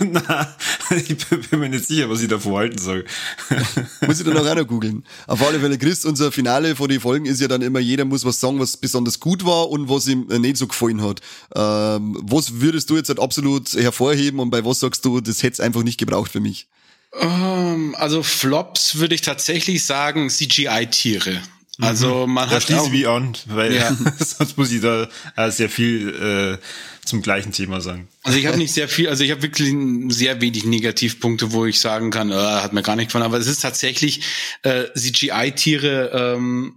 na, 0.12 0.54
ich 0.90 1.16
bin 1.26 1.60
mir 1.60 1.70
nicht 1.70 1.86
sicher, 1.86 2.10
was 2.10 2.20
ich 2.20 2.28
davor 2.28 2.58
halten 2.58 2.76
soll. 2.76 3.06
muss 4.06 4.20
ich 4.20 4.26
dann 4.26 4.36
auch, 4.36 4.46
auch 4.46 4.54
noch 4.54 4.66
googeln. 4.66 5.06
Auf 5.26 5.42
alle 5.46 5.58
Fälle, 5.58 5.78
Chris, 5.78 6.04
unser 6.04 6.30
Finale 6.30 6.76
von 6.76 6.90
den 6.90 7.00
Folgen 7.00 7.24
ist 7.24 7.40
ja 7.40 7.48
dann 7.48 7.62
immer, 7.62 7.78
jeder 7.78 8.04
muss 8.04 8.26
was 8.26 8.40
sagen, 8.40 8.60
was 8.60 8.76
besonders 8.76 9.20
gut 9.20 9.46
war 9.46 9.70
und 9.70 9.88
was 9.88 10.06
ihm 10.06 10.26
nicht 10.26 10.58
so 10.58 10.66
gefallen 10.66 11.00
hat. 11.00 11.22
Ähm, 11.54 12.18
was 12.20 12.60
würdest 12.60 12.90
du 12.90 12.96
jetzt 12.96 13.08
halt 13.08 13.20
absolut 13.20 13.72
hervorheben 13.72 14.38
und 14.38 14.50
bei 14.50 14.66
was 14.66 14.80
sagst 14.80 15.02
du, 15.06 15.22
das 15.22 15.42
hätte 15.42 15.54
es 15.54 15.60
einfach 15.60 15.82
nicht 15.82 15.98
gebraucht 15.98 16.30
für 16.30 16.40
mich? 16.40 16.68
Um, 17.12 17.22
ähm, 17.22 17.96
also 17.98 18.22
Flops 18.22 18.96
würde 18.96 19.14
ich 19.14 19.22
tatsächlich 19.22 19.86
sagen 19.86 20.28
CGI-Tiere. 20.28 21.40
Also 21.80 22.26
mhm. 22.26 22.34
man 22.34 22.48
da 22.48 22.56
hat 22.56 22.64
schließe 22.64 22.80
auch, 22.80 22.92
wie 22.92 23.06
an, 23.06 23.36
weil 23.46 23.74
ja. 23.74 23.96
sonst 24.18 24.58
muss 24.58 24.72
ich 24.72 24.80
da 24.80 25.08
äh, 25.36 25.50
sehr 25.50 25.68
viel 25.68 26.58
äh, 26.60 27.06
zum 27.06 27.22
gleichen 27.22 27.52
Thema 27.52 27.80
sagen. 27.80 28.08
Also 28.24 28.38
ich 28.38 28.46
habe 28.46 28.58
nicht 28.58 28.72
sehr 28.72 28.88
viel, 28.88 29.08
also 29.08 29.22
ich 29.22 29.30
habe 29.30 29.42
wirklich 29.42 29.74
sehr 30.12 30.40
wenig 30.40 30.64
Negativpunkte, 30.64 31.52
wo 31.52 31.66
ich 31.66 31.78
sagen 31.78 32.10
kann, 32.10 32.32
äh, 32.32 32.34
hat 32.34 32.72
mir 32.72 32.82
gar 32.82 32.96
nicht 32.96 33.06
gefallen. 33.06 33.24
Aber 33.24 33.38
es 33.38 33.46
ist 33.46 33.60
tatsächlich 33.60 34.22
äh, 34.62 34.86
CGI-Tiere 34.94 36.34
ähm, 36.36 36.74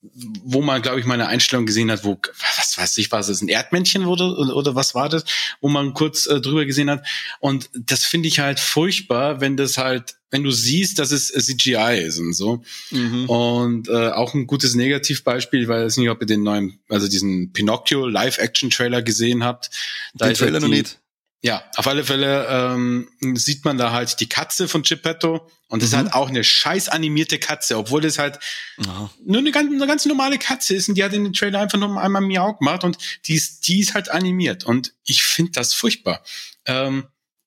wo 0.00 0.62
man, 0.62 0.80
glaube 0.80 1.00
ich, 1.00 1.06
meine 1.06 1.26
Einstellung 1.26 1.66
gesehen 1.66 1.90
hat, 1.90 2.04
wo, 2.04 2.18
was 2.56 2.78
weiß 2.78 2.98
ich, 2.98 3.10
war 3.10 3.20
es 3.20 3.40
ein 3.40 3.48
Erdmännchen 3.48 4.06
oder, 4.06 4.54
oder 4.54 4.74
was 4.74 4.94
war 4.94 5.08
das, 5.08 5.24
wo 5.60 5.68
man 5.68 5.92
kurz 5.92 6.26
äh, 6.26 6.40
drüber 6.40 6.64
gesehen 6.66 6.88
hat. 6.88 7.04
Und 7.40 7.68
das 7.74 8.04
finde 8.04 8.28
ich 8.28 8.38
halt 8.38 8.60
furchtbar, 8.60 9.40
wenn 9.40 9.56
das 9.56 9.76
halt, 9.76 10.16
wenn 10.30 10.44
du 10.44 10.52
siehst, 10.52 11.00
dass 11.00 11.10
es 11.10 11.32
CGI 11.32 12.04
ist 12.06 12.20
und 12.20 12.32
so. 12.32 12.62
Mhm. 12.90 13.28
Und 13.28 13.88
äh, 13.88 14.10
auch 14.10 14.34
ein 14.34 14.46
gutes 14.46 14.74
Negativbeispiel, 14.76 15.62
ich 15.62 15.68
weiß 15.68 15.96
nicht, 15.96 16.10
ob 16.10 16.20
ihr 16.20 16.26
den 16.26 16.44
neuen, 16.44 16.78
also 16.88 17.08
diesen 17.08 17.52
Pinocchio 17.52 18.06
Live-Action-Trailer 18.06 19.02
gesehen 19.02 19.42
habt. 19.42 19.70
Da 20.14 20.26
den 20.26 20.34
Trailer 20.34 20.60
noch 20.60 20.68
nicht. 20.68 21.00
Ja, 21.40 21.62
auf 21.76 21.86
alle 21.86 22.04
Fälle 22.04 22.48
ähm, 22.50 23.08
sieht 23.34 23.64
man 23.64 23.78
da 23.78 23.92
halt 23.92 24.18
die 24.18 24.28
Katze 24.28 24.66
von 24.66 24.82
Geppetto 24.82 25.48
und 25.68 25.82
das 25.82 25.90
mhm. 25.90 25.94
ist 25.94 26.04
halt 26.04 26.14
auch 26.14 26.28
eine 26.28 26.42
scheiß 26.42 26.88
animierte 26.88 27.38
Katze, 27.38 27.76
obwohl 27.76 28.00
das 28.00 28.18
halt 28.18 28.40
Aha. 28.78 29.08
nur 29.24 29.38
eine 29.38 29.52
ganz, 29.52 29.72
eine 29.72 29.86
ganz 29.86 30.04
normale 30.06 30.38
Katze 30.38 30.74
ist 30.74 30.88
und 30.88 30.96
die 30.96 31.04
hat 31.04 31.12
in 31.12 31.22
den 31.22 31.32
Trailer 31.32 31.60
einfach 31.60 31.78
nur 31.78 32.00
einmal 32.00 32.22
Miau 32.22 32.54
gemacht 32.54 32.82
und 32.82 32.98
die 33.26 33.34
ist, 33.34 33.68
die 33.68 33.78
ist 33.78 33.94
halt 33.94 34.10
animiert 34.10 34.64
und 34.64 34.94
ich 35.04 35.22
finde 35.22 35.52
das 35.52 35.74
furchtbar. 35.74 36.24
Ähm, 36.66 37.06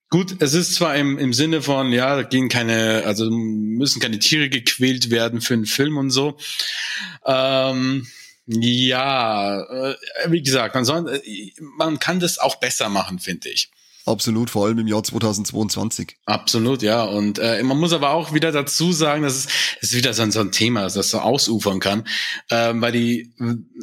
gut, 0.09 0.37
es 0.39 0.53
ist 0.53 0.75
zwar 0.75 0.95
im, 0.95 1.17
im 1.17 1.33
Sinne 1.33 1.61
von, 1.61 1.91
ja, 1.91 2.21
gehen 2.21 2.47
keine, 2.47 3.03
also 3.05 3.29
müssen 3.29 3.99
keine 3.99 4.19
Tiere 4.19 4.47
gequält 4.47 5.09
werden 5.09 5.41
für 5.41 5.55
einen 5.55 5.65
Film 5.65 5.97
und 5.97 6.11
so. 6.11 6.37
Ähm, 7.25 8.07
ja, 8.45 9.61
äh, 9.61 9.95
wie 10.29 10.41
gesagt, 10.41 10.75
man 10.75 10.85
soll, 10.85 11.21
äh, 11.25 11.51
man 11.59 11.99
kann 11.99 12.21
das 12.21 12.37
auch 12.37 12.55
besser 12.55 12.87
machen, 12.87 13.19
finde 13.19 13.49
ich. 13.49 13.69
Absolut, 14.05 14.49
vor 14.49 14.65
allem 14.65 14.79
im 14.79 14.87
Jahr 14.87 15.03
2022. 15.03 16.17
Absolut, 16.25 16.81
ja. 16.81 17.03
Und 17.03 17.37
äh, 17.37 17.61
man 17.61 17.77
muss 17.77 17.93
aber 17.93 18.11
auch 18.11 18.33
wieder 18.33 18.51
dazu 18.51 18.91
sagen, 18.91 19.21
dass 19.21 19.35
es, 19.35 19.47
es 19.79 19.89
ist 19.89 19.95
wieder 19.95 20.13
so 20.13 20.23
ein, 20.23 20.31
so 20.31 20.39
ein 20.39 20.51
Thema, 20.51 20.81
das 20.81 21.11
so 21.11 21.19
ausufern 21.19 21.79
kann, 21.79 22.07
ähm, 22.49 22.81
weil 22.81 22.91
die 22.91 23.31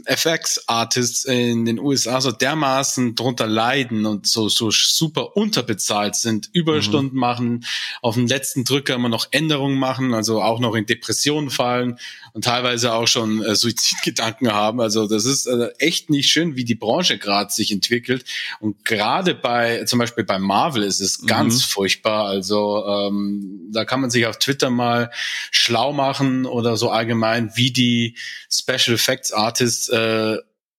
FX-Artists 0.06 1.24
in 1.24 1.64
den 1.64 1.78
USA 1.78 2.20
so 2.20 2.32
dermaßen 2.32 3.14
drunter 3.14 3.46
leiden 3.46 4.06
und 4.06 4.26
so, 4.26 4.48
so 4.48 4.70
super 4.70 5.36
unterbezahlt 5.36 6.16
sind, 6.16 6.50
Überstunden 6.52 7.14
mhm. 7.14 7.20
machen, 7.20 7.64
auf 8.02 8.16
den 8.16 8.26
letzten 8.26 8.64
Drücker 8.64 8.94
immer 8.94 9.08
noch 9.08 9.28
Änderungen 9.30 9.78
machen, 9.78 10.14
also 10.14 10.42
auch 10.42 10.58
noch 10.58 10.74
in 10.74 10.86
Depressionen 10.86 11.50
fallen 11.50 11.98
und 12.32 12.44
teilweise 12.44 12.92
auch 12.92 13.06
schon 13.06 13.42
äh, 13.42 13.54
Suizidgedanken 13.54 14.52
haben. 14.52 14.80
Also 14.80 15.06
das 15.06 15.24
ist 15.24 15.46
äh, 15.46 15.70
echt 15.78 16.10
nicht 16.10 16.30
schön, 16.30 16.56
wie 16.56 16.64
die 16.64 16.74
Branche 16.74 17.18
gerade 17.18 17.52
sich 17.52 17.72
entwickelt. 17.72 18.24
Und 18.60 18.84
gerade 18.84 19.34
bei 19.34 19.84
zum 19.84 19.98
Beispiel 19.98 20.24
bei 20.24 20.38
Marvel 20.38 20.82
ist 20.82 21.00
es 21.00 21.26
ganz 21.26 21.56
mhm. 21.56 21.70
furchtbar. 21.70 22.26
Also 22.26 22.84
ähm, 22.86 23.68
da 23.72 23.84
kann 23.84 24.00
man 24.00 24.10
sich 24.10 24.26
auf 24.26 24.38
Twitter 24.38 24.70
mal 24.70 25.10
schlau 25.50 25.92
machen 25.92 26.46
oder 26.46 26.76
so 26.76 26.90
allgemein, 26.90 27.52
wie 27.54 27.72
die 27.72 28.16
Special 28.50 28.94
Effects 28.94 29.32
Artists 29.32 29.88
äh, 29.88 30.36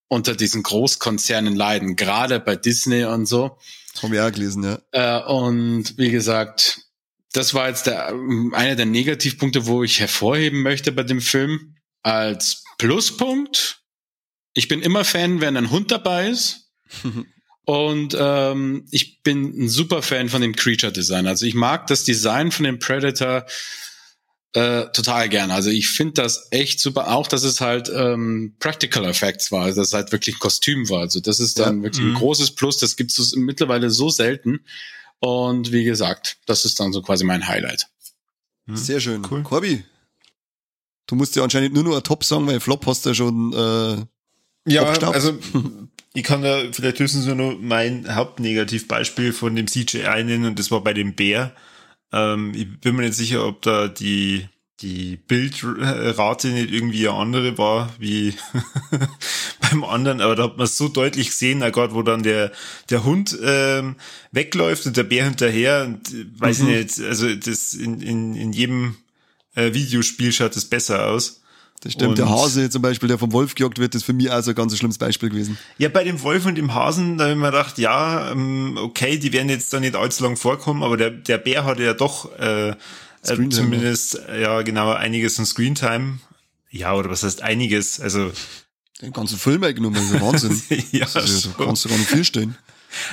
unter 0.08 0.34
diesen 0.34 0.64
Großkonzernen 0.64 1.54
leiden, 1.54 1.94
gerade 1.94 2.40
bei 2.40 2.56
Disney 2.56 3.04
und 3.04 3.26
so. 3.26 3.58
Haben 4.02 4.12
wir 4.12 4.26
auch 4.26 4.32
gelesen, 4.32 4.64
ja. 4.64 4.78
Äh, 4.90 5.24
und 5.24 5.96
wie 5.98 6.10
gesagt, 6.10 6.89
das 7.32 7.54
war 7.54 7.68
jetzt 7.68 7.86
der, 7.86 8.08
einer 8.52 8.76
der 8.76 8.86
Negativpunkte, 8.86 9.66
wo 9.66 9.84
ich 9.84 10.00
hervorheben 10.00 10.62
möchte 10.62 10.92
bei 10.92 11.02
dem 11.02 11.20
Film. 11.20 11.76
Als 12.02 12.64
Pluspunkt, 12.78 13.82
ich 14.54 14.68
bin 14.68 14.82
immer 14.82 15.04
Fan, 15.04 15.40
wenn 15.40 15.56
ein 15.56 15.70
Hund 15.70 15.90
dabei 15.90 16.28
ist. 16.28 16.72
Und 17.66 18.16
ähm, 18.18 18.86
ich 18.90 19.22
bin 19.22 19.64
ein 19.64 19.68
super 19.68 20.02
Fan 20.02 20.28
von 20.28 20.40
dem 20.40 20.56
Creature 20.56 20.92
Design. 20.92 21.26
Also 21.26 21.46
ich 21.46 21.54
mag 21.54 21.86
das 21.86 22.04
Design 22.04 22.50
von 22.50 22.64
dem 22.64 22.78
Predator 22.78 23.46
Äh, 24.52 24.90
total 24.92 25.28
gern. 25.28 25.52
Also 25.52 25.70
ich 25.70 25.88
finde 25.88 26.14
das 26.14 26.48
echt 26.50 26.80
super. 26.80 27.12
Auch, 27.12 27.28
dass 27.28 27.44
es 27.44 27.60
halt 27.60 27.88
ähm, 27.94 28.56
Practical 28.58 29.04
Effects 29.04 29.52
war, 29.52 29.66
also 29.66 29.80
dass 29.80 29.88
es 29.88 29.94
halt 29.94 30.10
wirklich 30.10 30.34
ein 30.34 30.40
Kostüm 30.40 30.88
war. 30.88 31.02
Also 31.02 31.20
das 31.20 31.38
ist 31.38 31.60
dann 31.60 31.78
ja. 31.78 31.82
wirklich 31.84 32.04
mhm. 32.04 32.12
ein 32.12 32.18
großes 32.18 32.56
Plus. 32.56 32.78
Das 32.78 32.96
gibt 32.96 33.16
es 33.16 33.36
mittlerweile 33.36 33.90
so 33.90 34.08
selten. 34.08 34.64
Und 35.20 35.70
wie 35.72 35.84
gesagt, 35.84 36.38
das 36.46 36.64
ist 36.64 36.80
dann 36.80 36.92
so 36.92 37.02
quasi 37.02 37.24
mein 37.24 37.46
Highlight. 37.46 37.88
Mhm. 38.66 38.76
Sehr 38.76 39.00
schön. 39.00 39.26
Cool. 39.30 39.42
Corby, 39.42 39.84
du 41.06 41.14
musst 41.14 41.36
ja 41.36 41.42
anscheinend 41.44 41.74
nur 41.74 41.84
noch 41.84 41.96
ein 41.96 42.02
Top 42.02 42.24
sagen, 42.24 42.46
weil 42.46 42.60
Flop 42.60 42.86
hast 42.86 43.04
du 43.04 43.10
ja 43.10 43.14
schon 43.14 43.52
äh, 43.52 44.72
Ja, 44.72 44.82
abgestaubt. 44.82 45.14
also 45.14 45.38
ich 46.14 46.22
kann 46.24 46.42
da 46.42 46.62
vielleicht 46.72 46.98
höchstens 46.98 47.26
nur 47.26 47.34
noch 47.34 47.58
mein 47.60 48.14
Hauptnegativbeispiel 48.14 49.32
von 49.32 49.54
dem 49.56 49.66
CGI 49.66 50.24
nennen 50.24 50.46
und 50.46 50.58
das 50.58 50.70
war 50.70 50.82
bei 50.82 50.94
dem 50.94 51.14
Bär. 51.14 51.54
Ähm, 52.12 52.52
ich 52.54 52.80
bin 52.80 52.96
mir 52.96 53.02
nicht 53.02 53.14
sicher, 53.14 53.46
ob 53.46 53.62
da 53.62 53.88
die, 53.88 54.48
die 54.82 55.16
Bildrate 55.16 56.48
nicht 56.48 56.72
irgendwie 56.72 57.06
eine 57.08 57.18
andere 57.18 57.58
war 57.58 57.92
wie 57.98 58.34
beim 59.60 59.84
anderen, 59.84 60.20
aber 60.20 60.36
da 60.36 60.44
hat 60.44 60.56
man 60.56 60.66
so 60.66 60.88
deutlich 60.88 61.28
gesehen, 61.28 61.62
oh 61.62 61.70
Gott, 61.70 61.92
wo 61.92 62.02
dann 62.02 62.22
der, 62.22 62.50
der 62.88 63.04
Hund 63.04 63.38
ähm, 63.42 63.96
wegläuft 64.32 64.86
und 64.86 64.96
der 64.96 65.04
Bär 65.04 65.24
hinterher 65.24 65.84
und 65.84 66.08
äh, 66.12 66.26
weiß 66.38 66.60
mhm. 66.60 66.68
ich 66.68 66.76
nicht, 66.76 67.00
also 67.08 67.34
das 67.34 67.74
in, 67.74 68.00
in, 68.00 68.34
in 68.34 68.52
jedem 68.52 68.96
äh, 69.54 69.74
Videospiel 69.74 70.32
schaut 70.32 70.56
das 70.56 70.64
besser 70.64 71.06
aus. 71.08 71.40
Das 71.82 71.92
stimmt. 71.92 72.10
Und 72.10 72.18
der 72.18 72.28
Hase 72.28 72.68
zum 72.68 72.82
Beispiel, 72.82 73.08
der 73.08 73.18
vom 73.18 73.32
Wolf 73.32 73.54
gejagt 73.54 73.78
wird, 73.78 73.94
ist 73.94 74.04
für 74.04 74.12
mich 74.12 74.30
also 74.30 74.50
ein 74.50 74.54
ganz 74.54 74.76
schlimmes 74.76 74.98
Beispiel 74.98 75.30
gewesen. 75.30 75.56
Ja, 75.78 75.88
bei 75.88 76.04
dem 76.04 76.20
Wolf 76.22 76.44
und 76.44 76.56
dem 76.56 76.74
Hasen, 76.74 77.16
da 77.16 77.24
habe 77.24 77.32
ich 77.32 77.38
mir 77.38 77.50
gedacht, 77.50 77.78
ja, 77.78 78.30
ähm, 78.30 78.78
okay, 78.78 79.18
die 79.18 79.32
werden 79.32 79.48
jetzt 79.48 79.72
da 79.72 79.80
nicht 79.80 79.96
allzu 79.96 80.24
lang 80.24 80.36
vorkommen, 80.36 80.82
aber 80.82 80.98
der, 80.98 81.10
der 81.10 81.38
Bär 81.38 81.64
hatte 81.64 81.82
ja 81.82 81.94
doch 81.94 82.38
äh, 82.38 82.74
äh 83.22 83.48
zumindest, 83.48 84.20
ja 84.28 84.62
genau, 84.62 84.92
einiges 84.92 85.38
an 85.38 85.46
Screentime. 85.46 86.18
Ja, 86.70 86.94
oder 86.94 87.10
was 87.10 87.22
heißt 87.22 87.42
einiges? 87.42 88.00
Also 88.00 88.30
den 89.02 89.12
ganzen 89.12 89.38
Film 89.38 89.62
eingenommen, 89.64 89.96
also 89.96 90.20
Wahnsinn. 90.20 90.62
ja, 90.92 91.06
also, 91.14 91.50
da 91.56 91.64
kannst 91.64 91.84
du 91.84 91.88
gar 91.88 91.98
nicht 91.98 92.10
viel 92.10 92.24
stehen. 92.24 92.56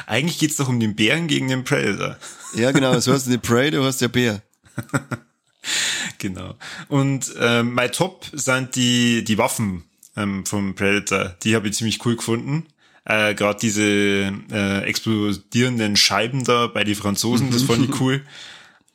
Eigentlich 0.06 0.40
geht's 0.40 0.58
doch 0.58 0.68
um 0.68 0.80
den 0.80 0.96
Bären 0.96 1.28
gegen 1.28 1.48
den 1.48 1.64
Predator. 1.64 2.18
ja, 2.56 2.72
genau, 2.72 2.94
das 2.94 3.08
heißt 3.08 3.28
nicht 3.28 3.44
Predator, 3.44 3.86
heißt 3.86 4.02
der 4.02 4.08
Bär. 4.10 4.42
genau. 6.18 6.56
Und 6.88 7.34
äh, 7.40 7.64
mein 7.64 7.92
Top 7.92 8.26
sind 8.34 8.76
die, 8.76 9.24
die 9.24 9.38
Waffen 9.38 9.84
ähm, 10.16 10.46
vom 10.46 10.76
Predator. 10.76 11.36
Die 11.44 11.56
habe 11.56 11.68
ich 11.68 11.76
ziemlich 11.76 12.06
cool 12.06 12.16
gefunden. 12.16 12.66
Äh, 13.06 13.36
Gerade 13.36 13.60
diese 13.60 13.84
äh, 14.52 14.84
explodierenden 14.84 15.96
Scheiben 15.96 16.44
da 16.44 16.68
bei 16.68 16.84
den 16.84 16.96
Franzosen, 16.96 17.52
das 17.52 17.64
fand 17.64 17.90
ich 17.90 18.02
cool. 18.02 18.24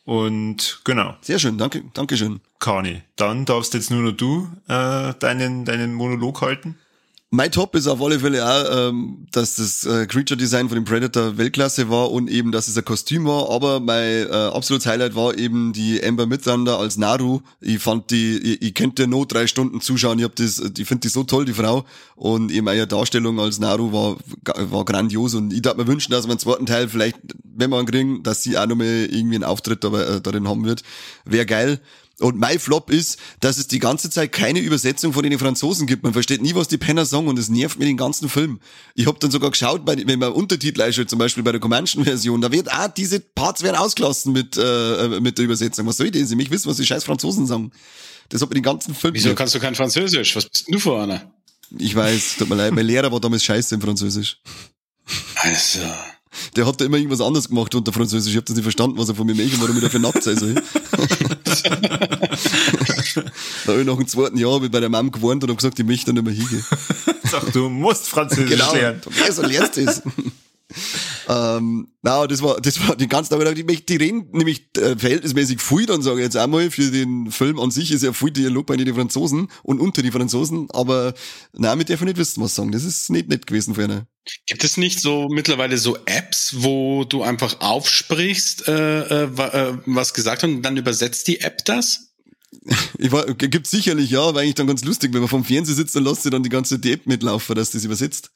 Und 0.05 0.81
genau. 0.85 1.15
Sehr 1.21 1.39
schön, 1.39 1.59
danke, 1.59 1.85
danke 1.95 2.17
schön. 2.17 2.41
Kani, 2.59 3.03
dann 3.17 3.45
darfst 3.45 3.75
jetzt 3.75 3.91
nur 3.91 4.03
noch 4.03 4.13
du 4.13 4.49
äh, 4.69 5.15
deinen, 5.19 5.65
deinen 5.65 5.95
Monolog 5.95 6.41
halten. 6.43 6.77
Mein 7.35 7.51
Top 7.51 7.75
ist 7.75 7.87
auf 7.87 8.03
alle 8.03 8.21
Fälle 8.21 8.47
auch, 8.47 8.91
ähm, 8.91 9.27
dass 9.33 9.55
das 9.55 9.87
äh, 9.87 10.07
Creature 10.07 10.37
Design 10.37 10.69
von 10.69 10.75
dem 10.75 10.85
Predator 10.85 11.39
Weltklasse 11.39 11.89
war 11.89 12.11
und 12.13 12.29
eben, 12.29 12.53
dass 12.53 12.69
es 12.69 12.77
ein 12.77 12.85
Kostüm 12.85 13.25
war. 13.25 13.49
Aber 13.49 13.81
mein 13.81 14.27
äh, 14.27 14.51
absolutes 14.53 14.87
Highlight 14.87 15.15
war 15.15 15.39
eben 15.39 15.73
die 15.73 16.05
Amber 16.05 16.27
Midthunder 16.27 16.79
als 16.79 16.99
Naru. 16.99 17.41
Ich 17.63 17.79
fand 17.79 18.11
die, 18.11 18.37
ich, 18.37 18.61
ich 18.61 18.75
könnte 18.75 19.07
nur 19.07 19.27
drei 19.27 19.47
Stunden 19.47 19.81
zuschauen. 19.81 20.19
Ich 20.19 20.27
hab 20.27 20.37
das, 20.37 20.59
ich 20.77 20.87
finde 20.87 21.01
die 21.01 21.09
so 21.09 21.25
toll, 21.25 21.47
die 21.47 21.55
Frau. 21.55 21.87
Und 22.17 22.53
eben 22.53 22.67
ihre 22.67 22.87
Darstellung 22.87 23.41
als 23.41 23.59
Naru 23.59 23.95
war, 23.95 24.19
war 24.71 24.85
grandios. 24.85 25.35
Und 25.35 25.55
ich 25.55 25.63
darf 25.63 25.79
mir 25.79 25.87
wünschen, 25.87 26.13
dass 26.13 26.27
wir 26.27 26.33
einen 26.33 26.39
zweiten 26.39 26.67
Teil 26.67 26.91
vielleicht, 26.91 27.17
wenn 27.45 27.71
wir 27.71 27.79
einen 27.79 27.87
kriegen, 27.87 28.23
dass 28.23 28.43
sie 28.43 28.59
auch 28.59 28.67
nochmal 28.67 29.09
irgendwie 29.11 29.37
einen 29.37 29.45
Auftritt 29.45 29.83
äh, 29.87 30.21
darin 30.21 30.47
haben 30.47 30.67
wird. 30.67 30.83
Wäre 31.25 31.47
geil. 31.47 31.81
Und 32.23 32.39
mein 32.39 32.61
Flop 32.61 32.91
ist, 32.91 33.19
dass 33.41 33.59
es 33.59 33.67
die 33.67 33.81
ganze 33.81 34.09
Zeit 34.09 34.31
keine 34.31 34.61
Übersetzung 34.61 35.13
von 35.13 35.25
den 35.25 35.37
Franzosen 35.39 35.89
gibt. 35.89 36.05
Man 36.05 36.13
versteht 36.13 36.41
nie, 36.41 36.55
was 36.55 36.69
die 36.69 36.79
Penner 36.79 37.05
sagen 37.05 37.27
und 37.27 37.37
es 37.37 37.49
nervt 37.49 37.81
mir 37.81 37.85
den 37.85 37.97
ganzen 37.97 38.29
Film. 38.29 38.61
Ich 38.95 39.07
habe 39.07 39.19
dann 39.19 39.33
sogar 39.33 39.51
geschaut, 39.51 39.85
bei, 39.85 39.97
wenn 40.07 40.21
man 40.21 40.33
Untertitel 40.33 40.83
einschaut, 40.83 41.11
zum 41.11 41.19
Beispiel 41.19 41.43
bei 41.43 41.51
der 41.51 41.61
Comanchen-Version, 41.61 42.41
da 42.41 42.53
wird 42.53 42.73
ah, 42.73 42.87
diese 42.87 43.19
Parts 43.19 43.63
werden 43.63 43.77
ausgelassen 43.77 44.33
mit, 44.33 44.57
äh, 44.57 45.21
mit 45.21 45.37
der 45.37 45.47
Übersetzung. 45.47 45.87
Was 45.87 45.97
soll 45.97 46.07
ich 46.07 46.13
denn? 46.13 46.27
Sie 46.27 46.37
mich 46.37 46.51
wissen, 46.53 46.71
was 46.71 46.77
die 46.77 46.87
scheiß 46.87 47.03
Franzosen 47.03 47.47
sagen. 47.47 47.73
Das 48.29 48.41
hat 48.41 48.49
mir 48.51 48.55
den 48.55 48.63
ganzen 48.63 48.95
Film. 48.95 49.15
Wieso 49.15 49.35
kannst 49.35 49.57
du 49.57 49.59
kein 49.59 49.75
Französisch? 49.75 50.37
Was 50.37 50.47
bist 50.47 50.67
du 50.69 50.79
für 50.79 51.03
einer? 51.03 51.33
Ich 51.77 51.97
weiß, 51.97 52.37
tut 52.39 52.49
mir 52.49 52.55
leid, 52.55 52.73
mein 52.73 52.87
Lehrer 52.87 53.11
war 53.11 53.19
damals 53.19 53.43
scheiße 53.43 53.75
im 53.75 53.81
Französisch. 53.81 54.39
Also. 55.37 55.81
Der 56.57 56.67
hat 56.67 56.81
da 56.81 56.85
immer 56.85 56.97
irgendwas 56.97 57.21
anderes 57.21 57.49
gemacht 57.49 57.75
unter 57.75 57.93
Französisch. 57.93 58.33
Ich 58.33 58.37
habe 58.37 58.47
das 58.47 58.57
nicht 58.57 58.63
verstanden, 58.63 58.97
was 58.97 59.09
er 59.09 59.15
von 59.15 59.27
mir 59.27 59.35
möchte 59.35 59.57
und 59.57 59.63
warum 59.63 59.77
ich 59.77 59.83
dafür 59.83 60.01
nackt 60.01 60.23
sein 60.23 60.39
soll. 60.39 60.55
da 61.81 63.73
habe 63.73 63.81
ich 63.81 63.87
nach 63.87 63.97
dem 63.97 64.07
zweiten 64.07 64.37
Jahr 64.39 64.61
bei 64.61 64.81
der 64.81 64.89
Mom 64.89 65.11
gewarnt 65.11 65.43
und 65.43 65.51
habe 65.51 65.57
gesagt, 65.57 65.79
ich 65.79 65.85
möchte 65.85 66.13
nicht 66.13 66.25
mehr 66.25 66.35
hingehen. 66.35 66.65
Sag, 67.25 67.53
du 67.53 67.69
musst 67.69 68.09
Französisch 68.09 68.51
genau, 68.51 68.75
lernen. 68.75 69.01
Ja, 69.19 69.33
so 69.33 69.43
lernst 69.43 69.77
du 69.77 69.83
es. 69.83 70.03
Ähm, 71.29 71.89
na, 72.03 72.27
das 72.27 72.43
war, 72.43 72.61
das 72.61 72.87
war 72.87 72.97
die 72.97 73.09
ganze 73.09 73.31
Tag, 73.31 73.55
die, 73.55 73.65
die 73.65 73.97
reden 73.97 74.29
nämlich 74.33 74.67
äh, 74.77 74.97
verhältnismäßig 74.97 75.61
viel, 75.61 75.87
dann 75.87 76.03
sage 76.03 76.21
ich 76.21 76.25
jetzt 76.25 76.37
einmal, 76.37 76.71
für 76.71 76.91
den 76.91 77.31
Film 77.31 77.59
an 77.61 77.71
sich 77.71 77.93
ist 77.93 78.03
ja 78.03 78.13
viel 78.13 78.31
Dialog 78.31 78.67
bei 78.67 78.77
den 78.77 78.95
Franzosen 78.95 79.49
und 79.63 79.81
unter 79.81 80.03
die 80.03 80.11
Franzosen, 80.11 80.69
aber 80.73 81.15
nein, 81.53 81.79
mit 81.79 81.89
dürfen 81.89 82.07
nicht 82.07 82.19
wissen, 82.19 82.43
was 82.43 82.55
sagen. 82.55 82.73
Das 82.73 82.85
ist 82.85 83.11
nicht 83.11 83.29
nett 83.29 83.47
gewesen 83.47 83.75
für 83.75 83.85
eine. 83.85 84.07
Gibt 84.47 84.65
es 84.65 84.77
nicht 84.77 85.01
so 85.01 85.29
mittlerweile 85.29 85.79
so 85.79 85.97
Apps, 86.07 86.55
wo 86.59 87.05
du 87.05 87.23
einfach 87.23 87.61
aufsprichst, 87.61 88.69
äh, 88.69 89.25
äh, 89.25 89.25
äh 89.25 89.79
was 89.87 90.15
gesagt 90.15 90.43
hat 90.43 90.51
und 90.51 90.63
dann 90.63 90.77
übersetzt 90.77 91.27
die 91.29 91.41
App 91.41 91.65
das? 91.65 92.13
Ich 92.99 93.11
war, 93.11 93.27
gibt 93.35 93.67
sicherlich, 93.67 94.11
ja, 94.11 94.23
aber 94.23 94.41
eigentlich 94.41 94.55
dann 94.55 94.67
ganz 94.67 94.85
lustig, 94.85 95.13
wenn 95.13 95.21
man 95.21 95.29
vom 95.29 95.45
Fernseher 95.45 95.75
sitzt, 95.75 95.97
dann 95.97 96.05
lässt 96.05 96.23
sie 96.23 96.31
dann 96.31 96.43
die 96.43 96.49
ganze 96.49 96.79
die 96.79 96.93
App 96.93 97.07
mitlaufen, 97.07 97.55
dass 97.57 97.71
das 97.71 97.85
übersetzt. 97.85 98.31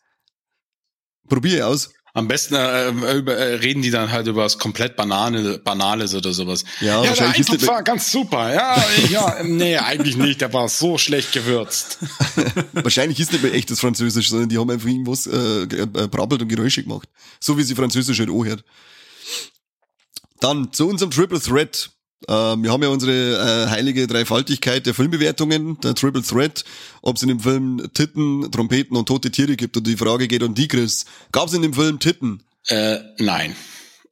Probiere 1.29 1.67
aus. 1.67 1.91
Am 2.17 2.29
besten 2.29 2.55
äh, 2.55 2.89
über, 3.19 3.37
äh, 3.37 3.57
reden 3.57 3.83
die 3.83 3.91
dann 3.91 4.11
halt 4.11 4.27
über 4.27 4.45
was 4.45 4.57
komplett 4.57 4.97
Banane, 4.97 5.59
Banales 5.59 6.15
oder 6.15 6.33
sowas. 6.33 6.65
Ja, 6.81 7.05
ja 7.05 7.13
der 7.13 7.29
Eintopf 7.29 7.67
war 7.67 7.83
ganz 7.83 8.11
super. 8.11 8.55
Ja, 8.55 8.83
ja, 9.11 9.43
nee, 9.43 9.77
eigentlich 9.77 10.17
nicht. 10.17 10.41
Der 10.41 10.51
war 10.55 10.67
so 10.71 10.97
schlecht 10.97 11.33
gewürzt. 11.33 11.99
wahrscheinlich 12.73 13.21
ist 13.21 13.33
nicht 13.33 13.43
mehr 13.45 13.53
echtes 13.53 13.81
Französisch, 13.81 14.31
sondern 14.31 14.49
die 14.49 14.57
haben 14.57 14.71
einfach 14.71 14.89
irgendwas 14.89 15.27
äh, 15.27 15.65
äh, 15.65 16.09
brabbelt 16.09 16.41
und 16.41 16.49
Geräusche 16.49 16.83
gemacht. 16.83 17.07
So 17.39 17.59
wie 17.59 17.65
sie 17.65 17.75
Französisch 17.75 18.19
halt 18.19 18.31
auch 18.31 18.47
hört. 18.47 18.65
Dann 20.41 20.73
zu 20.73 20.89
unserem 20.89 21.11
Triple 21.11 21.39
Threat. 21.39 21.91
Ähm, 22.29 22.63
wir 22.63 22.73
haben 22.73 22.83
ja 22.83 22.89
unsere 22.89 23.13
äh, 23.13 23.71
heilige 23.71 24.07
Dreifaltigkeit 24.07 24.87
der 24.87 24.95
Filmbewertungen, 24.95 25.79
der 25.81 25.95
Triple 25.95 26.23
Threat, 26.23 26.65
ob 27.03 27.17
es 27.17 27.23
in 27.23 27.29
dem 27.29 27.41
Film 27.41 27.91
Titten, 27.95 28.51
Trompeten 28.51 28.97
und 28.97 29.07
tote 29.07 29.31
Tiere 29.31 29.57
gibt. 29.57 29.77
Und 29.77 29.87
die 29.87 29.97
Frage 29.97 30.27
geht 30.27 30.43
an 30.43 30.55
die, 30.55 30.69
Chris. 30.69 31.05
Gab 31.33 31.49
es 31.49 31.55
in 31.55 31.63
dem 31.63 31.75
Film 31.75 31.99
Titten? 31.99 32.43
Äh, 32.69 32.99
nein. 33.19 33.55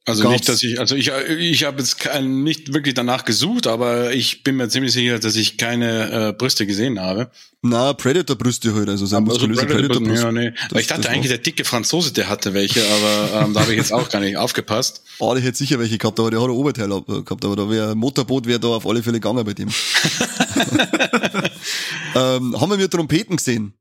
Also 0.07 0.21
Gab's? 0.21 0.33
nicht, 0.33 0.49
dass 0.49 0.61
ich, 0.61 0.79
also 0.79 0.95
ich, 0.95 1.09
ich 1.09 1.63
habe 1.63 1.79
jetzt 1.79 1.99
kein, 1.99 2.43
nicht 2.43 2.73
wirklich 2.75 2.93
danach 2.93 3.25
gesucht, 3.25 3.65
aber 3.65 4.13
ich 4.13 4.43
bin 4.43 4.55
mir 4.55 4.69
ziemlich 4.69 4.91
sicher, 4.91 5.17
dass 5.17 5.35
ich 5.35 5.57
keine 5.57 6.29
äh, 6.29 6.33
Brüste 6.33 6.67
gesehen 6.67 6.99
habe. 6.99 7.31
Na, 7.63 7.93
Predator-Brüste 7.93 8.75
halt, 8.75 8.87
also 8.87 9.07
sehr 9.07 9.19
muskulöse 9.19 9.65
Predator-Brüste. 9.65 10.25
Ja, 10.25 10.31
nee. 10.31 10.53
Aber 10.69 10.79
ich 10.79 10.85
dachte 10.85 11.09
eigentlich, 11.09 11.29
der 11.29 11.39
dicke 11.39 11.65
Franzose, 11.65 12.13
der 12.13 12.29
hatte 12.29 12.53
welche, 12.53 12.85
aber 12.85 13.45
ähm, 13.45 13.55
da 13.55 13.61
habe 13.61 13.71
ich 13.71 13.77
jetzt 13.77 13.91
auch 13.91 14.07
gar 14.09 14.19
nicht 14.19 14.37
aufgepasst. 14.37 15.01
Oh, 15.17 15.33
der 15.33 15.41
hätte 15.41 15.57
sicher 15.57 15.79
welche 15.79 15.97
gehabt, 15.97 16.19
aber 16.19 16.29
der 16.29 16.41
hat 16.41 16.49
ein 16.49 16.51
Oberteil 16.51 16.89
gehabt, 16.89 17.45
aber 17.45 17.55
da 17.55 17.69
wäre 17.69 17.95
Motorboot 17.95 18.45
wäre 18.45 18.59
da 18.59 18.67
auf 18.67 18.85
alle 18.85 19.01
Fälle 19.01 19.21
gegangen 19.21 19.45
bei 19.45 19.53
dem. 19.53 19.69
ähm, 22.15 22.59
haben 22.59 22.69
wir 22.69 22.75
mir 22.75 22.89
Trompeten 22.89 23.37
gesehen? 23.37 23.73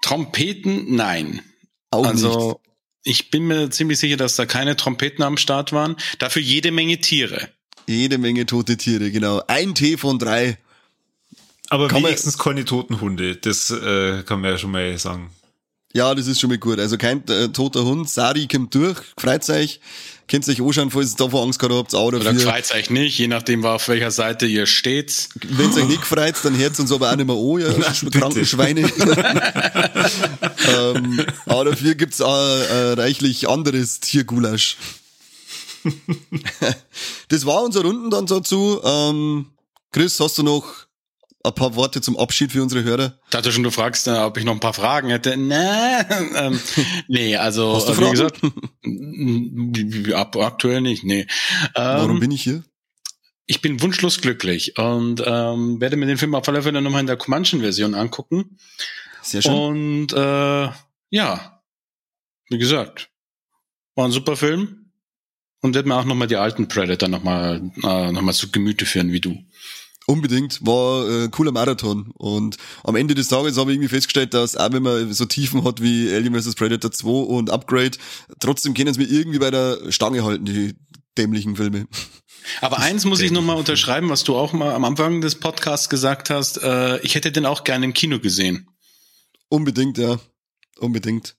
Trompeten? 0.00 0.94
Nein. 0.94 1.42
Auch 1.90 2.06
also, 2.06 2.60
nicht. 2.62 2.67
Ich 3.08 3.30
bin 3.30 3.46
mir 3.46 3.70
ziemlich 3.70 3.98
sicher, 3.98 4.18
dass 4.18 4.36
da 4.36 4.44
keine 4.44 4.76
Trompeten 4.76 5.24
am 5.24 5.38
Start 5.38 5.72
waren. 5.72 5.96
Dafür 6.18 6.42
jede 6.42 6.70
Menge 6.70 7.00
Tiere. 7.00 7.48
Jede 7.86 8.18
Menge 8.18 8.44
tote 8.44 8.76
Tiere, 8.76 9.10
genau. 9.10 9.42
Ein 9.46 9.74
Tee 9.74 9.96
von 9.96 10.18
drei. 10.18 10.58
Aber 11.70 11.88
kann 11.88 12.04
wenigstens 12.04 12.36
man, 12.36 12.44
keine 12.44 12.66
toten 12.66 13.00
Hunde. 13.00 13.36
Das 13.36 13.70
äh, 13.70 14.22
kann 14.24 14.42
man 14.42 14.50
ja 14.50 14.58
schon 14.58 14.72
mal 14.72 14.98
sagen. 14.98 15.30
Ja, 15.94 16.14
das 16.14 16.26
ist 16.26 16.38
schon 16.38 16.50
mal 16.50 16.58
gut. 16.58 16.78
Also 16.78 16.98
kein 16.98 17.26
äh, 17.28 17.48
toter 17.48 17.86
Hund. 17.86 18.10
Sari 18.10 18.46
kommt 18.46 18.74
durch, 18.74 18.98
freut 19.18 19.48
euch. 19.48 19.80
Könnt 20.28 20.46
euch 20.46 20.60
anschauen, 20.60 20.90
falls 20.90 21.12
ihr 21.12 21.16
davor 21.16 21.42
Angst 21.42 21.58
gehabt 21.58 21.74
habt, 21.74 21.94
auch 21.94 22.10
dafür. 22.10 22.30
Oder 22.30 22.40
freut 22.40 22.74
euch 22.74 22.90
nicht, 22.90 23.18
je 23.18 23.28
nachdem, 23.28 23.64
auf 23.64 23.88
welcher 23.88 24.10
Seite 24.10 24.44
ihr 24.44 24.66
steht. 24.66 25.30
Wenn 25.42 25.70
es 25.70 25.76
euch 25.78 25.88
nicht 25.88 26.04
freut, 26.04 26.34
dann 26.42 26.56
hört 26.58 26.78
uns 26.78 26.92
aber 26.92 27.10
auch 27.10 27.16
nicht 27.16 27.26
mehr 27.26 27.34
an, 27.34 27.80
ja, 27.80 28.10
kranken 28.10 28.44
Schweine. 28.44 28.82
ähm, 30.68 31.24
aber 31.46 31.64
dafür 31.64 31.94
gibt's 31.94 32.20
auch 32.20 32.30
äh, 32.30 32.92
reichlich 32.92 33.48
anderes 33.48 34.00
Tiergulasch. 34.00 34.76
das 37.28 37.46
war 37.46 37.62
unser 37.62 37.80
Runden 37.80 38.10
dann 38.10 38.26
dazu. 38.26 38.80
Ähm, 38.84 39.46
Chris, 39.92 40.20
hast 40.20 40.36
du 40.36 40.42
noch 40.42 40.87
ein 41.48 41.54
paar 41.54 41.74
Worte 41.74 42.00
zum 42.00 42.16
Abschied 42.18 42.52
für 42.52 42.62
unsere 42.62 42.84
Hörer? 42.84 43.18
Ich 43.24 43.30
dachte 43.30 43.52
schon, 43.52 43.62
du 43.62 43.70
fragst, 43.70 44.06
äh, 44.08 44.12
ob 44.12 44.36
ich 44.36 44.44
noch 44.44 44.54
ein 44.54 44.60
paar 44.60 44.74
Fragen 44.74 45.10
hätte. 45.10 45.36
Nee, 45.36 45.54
ähm, 46.36 46.60
nee 47.08 47.36
also 47.36 47.74
Hast 47.74 47.88
du 47.88 47.94
Fragen? 47.94 48.30
wie 48.84 50.02
gesagt, 50.02 50.36
aktuell 50.36 50.80
nicht, 50.80 51.04
nee. 51.04 51.20
Ähm, 51.20 51.26
Warum 51.74 52.20
bin 52.20 52.30
ich 52.30 52.42
hier? 52.42 52.62
ich 53.48 53.62
bin 53.62 53.80
wunschlos 53.80 54.20
glücklich 54.20 54.76
und 54.78 55.22
ähm, 55.24 55.80
werde 55.80 55.96
mir 55.96 56.06
den 56.06 56.18
Film 56.18 56.34
auf 56.34 56.46
alle 56.48 56.62
Fälle 56.62 56.82
nochmal 56.82 57.00
in 57.00 57.06
der 57.06 57.16
Comanchen-Version 57.16 57.94
angucken. 57.94 58.58
Sehr 59.22 59.40
schön. 59.40 59.54
Und 59.54 60.12
äh, 60.12 60.68
ja, 61.10 61.62
wie 62.50 62.58
gesagt, 62.58 63.08
war 63.94 64.04
ein 64.04 64.12
super 64.12 64.36
Film 64.36 64.92
und 65.62 65.74
werde 65.74 65.88
mir 65.88 65.96
auch 65.96 66.04
nochmal 66.04 66.28
die 66.28 66.36
alten 66.36 66.68
Predator 66.68 67.08
nochmal 67.08 67.72
äh, 67.82 68.12
noch 68.12 68.32
zu 68.34 68.50
Gemüte 68.50 68.84
führen 68.84 69.12
wie 69.12 69.20
du. 69.20 69.42
Unbedingt, 70.10 70.64
war 70.64 71.06
äh, 71.06 71.28
cooler 71.28 71.52
Marathon. 71.52 72.10
Und 72.16 72.56
am 72.82 72.96
Ende 72.96 73.14
des 73.14 73.28
Tages 73.28 73.58
habe 73.58 73.70
ich 73.70 73.76
irgendwie 73.76 73.94
festgestellt, 73.94 74.32
dass 74.32 74.56
auch 74.56 74.72
wenn 74.72 74.82
man 74.82 75.12
so 75.12 75.26
Tiefen 75.26 75.64
hat 75.64 75.82
wie 75.82 76.10
Alien 76.10 76.34
vs. 76.34 76.54
Predator 76.54 76.90
2 76.90 77.08
und 77.08 77.50
Upgrade, 77.50 77.98
trotzdem 78.40 78.72
können 78.72 78.88
es 78.88 78.96
mir 78.96 79.04
irgendwie 79.04 79.38
bei 79.38 79.50
der 79.50 79.92
Stange 79.92 80.24
halten, 80.24 80.46
die 80.46 80.74
dämlichen 81.18 81.56
Filme. 81.56 81.86
Aber 82.62 82.78
eins 82.78 83.04
muss 83.04 83.20
ich 83.20 83.32
nochmal 83.32 83.56
unterschreiben, 83.56 84.08
was 84.08 84.24
du 84.24 84.34
auch 84.34 84.54
mal 84.54 84.72
am 84.72 84.86
Anfang 84.86 85.20
des 85.20 85.34
Podcasts 85.34 85.90
gesagt 85.90 86.30
hast. 86.30 86.56
Äh, 86.56 87.00
ich 87.00 87.14
hätte 87.14 87.30
den 87.30 87.44
auch 87.44 87.62
gerne 87.62 87.84
im 87.84 87.92
Kino 87.92 88.18
gesehen. 88.18 88.70
Unbedingt, 89.50 89.98
ja. 89.98 90.18
Unbedingt. 90.78 91.36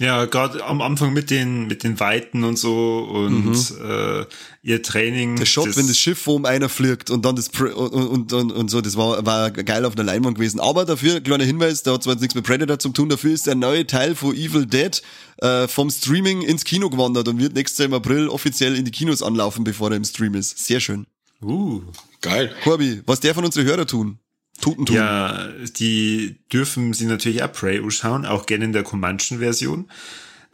Ja, 0.00 0.24
gerade 0.24 0.64
am 0.64 0.82
Anfang 0.82 1.12
mit 1.12 1.30
den 1.30 1.68
mit 1.68 1.84
den 1.84 2.00
Weiten 2.00 2.42
und 2.42 2.58
so 2.58 2.98
und 2.98 3.44
mhm. 3.44 3.88
äh, 3.88 4.24
ihr 4.62 4.82
Training. 4.82 5.36
Der 5.36 5.46
Shot, 5.46 5.68
das 5.68 5.76
wenn 5.76 5.86
das 5.86 5.96
Schiff 5.96 6.26
um 6.26 6.46
einer 6.46 6.68
fliegt 6.68 7.10
und 7.10 7.24
dann 7.24 7.36
das 7.36 7.48
und, 7.48 7.76
und, 7.76 8.32
und, 8.32 8.52
und 8.52 8.70
so, 8.70 8.80
das 8.80 8.96
war, 8.96 9.24
war 9.24 9.52
geil 9.52 9.84
auf 9.84 9.94
der 9.94 10.04
Leinwand 10.04 10.36
gewesen. 10.36 10.58
Aber 10.58 10.84
dafür, 10.84 11.20
kleiner 11.20 11.44
Hinweis, 11.44 11.84
da 11.84 11.92
hat 11.92 12.02
zwar 12.02 12.14
jetzt 12.14 12.22
nichts 12.22 12.34
mit 12.34 12.44
Predator 12.44 12.80
zu 12.80 12.88
tun, 12.88 13.08
dafür 13.08 13.32
ist 13.32 13.46
der 13.46 13.54
neue 13.54 13.86
Teil 13.86 14.16
von 14.16 14.34
Evil 14.34 14.66
Dead 14.66 15.00
äh, 15.38 15.68
vom 15.68 15.90
Streaming 15.90 16.42
ins 16.42 16.64
Kino 16.64 16.90
gewandert 16.90 17.28
und 17.28 17.38
wird 17.38 17.54
nächstes 17.54 17.78
Jahr 17.78 17.86
im 17.86 17.94
April 17.94 18.28
offiziell 18.28 18.74
in 18.74 18.84
die 18.84 18.90
Kinos 18.90 19.22
anlaufen, 19.22 19.62
bevor 19.62 19.92
er 19.92 19.96
im 19.96 20.04
Stream 20.04 20.34
ist. 20.34 20.58
Sehr 20.58 20.80
schön. 20.80 21.06
Uh, 21.40 21.82
geil. 22.20 22.52
Corby, 22.64 23.02
was 23.06 23.20
der 23.20 23.32
von 23.32 23.44
unsere 23.44 23.64
Hörer 23.64 23.86
tun? 23.86 24.18
Tuten 24.60 24.86
tun. 24.86 24.96
Ja, 24.96 25.48
die 25.78 26.36
dürfen 26.52 26.92
sie 26.92 27.06
natürlich 27.06 27.42
auch 27.42 27.52
Prey 27.52 27.78
anschauen, 27.78 28.24
auch 28.24 28.46
gerne 28.46 28.64
in 28.64 28.72
der 28.72 28.82
Comanchen-Version. 28.82 29.88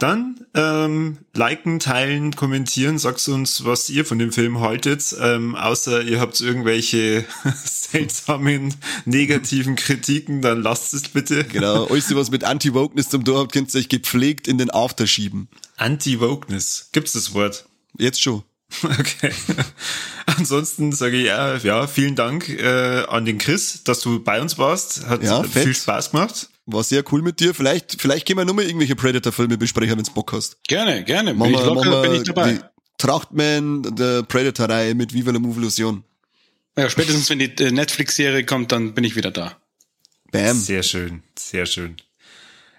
Dann 0.01 0.47
ähm, 0.55 1.18
liken, 1.35 1.78
teilen, 1.78 2.35
kommentieren, 2.35 2.98
sagt 2.98 3.28
uns, 3.28 3.66
was 3.66 3.90
ihr 3.90 4.06
von 4.06 4.18
dem 4.18 4.32
Film 4.32 4.60
haltet. 4.60 5.14
Ähm, 5.20 5.55
außer 5.55 6.02
ihr 6.02 6.20
habt 6.20 6.40
irgendwelche 6.40 7.27
seltsamen 7.64 8.74
negativen 9.05 9.77
Kritiken, 9.77 10.40
dann 10.40 10.62
lasst 10.62 10.94
es 10.94 11.09
bitte. 11.09 11.44
Genau, 11.44 11.85
alles 11.90 12.14
was 12.14 12.31
mit 12.31 12.44
Anti-Wokeness 12.44 13.10
zum 13.10 13.27
Tor 13.27 13.40
habt, 13.40 13.52
könnt 13.52 13.74
ihr 13.74 13.78
euch 13.81 13.90
gepflegt 13.90 14.48
in 14.48 14.56
den 14.56 14.70
After 14.70 15.06
schieben. 15.06 15.48
Anti-Wokeness, 15.77 16.89
gibt's 16.93 17.12
das 17.12 17.35
Wort? 17.35 17.66
Jetzt 17.98 18.22
schon. 18.22 18.43
Okay. 18.84 19.32
Ansonsten 20.26 20.92
sage 20.92 21.16
ich 21.16 21.26
ja, 21.26 21.56
ja 21.56 21.86
vielen 21.86 22.14
Dank 22.14 22.48
äh, 22.48 23.05
an 23.09 23.24
den 23.24 23.38
Chris, 23.38 23.82
dass 23.84 24.01
du 24.01 24.22
bei 24.22 24.40
uns 24.40 24.59
warst. 24.59 25.06
Hat 25.06 25.22
ja, 25.22 25.42
viel 25.42 25.74
Spaß 25.74 26.12
gemacht. 26.12 26.48
War 26.66 26.84
sehr 26.84 27.02
cool 27.12 27.22
mit 27.22 27.40
dir. 27.40 27.52
Vielleicht, 27.52 28.01
vielleicht 28.01 28.26
können 28.26 28.38
wir 28.38 28.44
nochmal 28.44 28.64
irgendwelche 28.64 28.94
Predator-Filme 28.94 29.59
besprechen, 29.59 29.97
wenn 29.97 30.05
du 30.05 30.12
Bock 30.12 30.32
hast. 30.32 30.62
Gerne, 30.68 31.05
gerne. 31.05 31.34
Bin 31.34 31.47
ich 31.47 31.64
locker, 31.64 32.02
bin 32.02 32.14
ich 32.14 32.22
dabei. 32.22 32.52
Die 32.52 32.60
Trachtman 32.98 33.82
der 33.97 34.22
Predator-Reihe 34.22 34.94
mit 34.94 35.12
Viva 35.12 35.32
la 35.32 35.38
Movolution. 35.38 36.05
Ja, 36.76 36.88
spätestens 36.88 37.28
wenn 37.28 37.40
die 37.40 37.52
äh, 37.59 37.72
Netflix-Serie 37.72 38.44
kommt, 38.44 38.72
dann 38.72 38.94
bin 38.94 39.05
ich 39.05 39.16
wieder 39.16 39.30
da. 39.30 39.56
Bam. 40.30 40.56
Sehr 40.56 40.84
schön, 40.84 41.22
sehr 41.36 41.66
schön. 41.66 41.97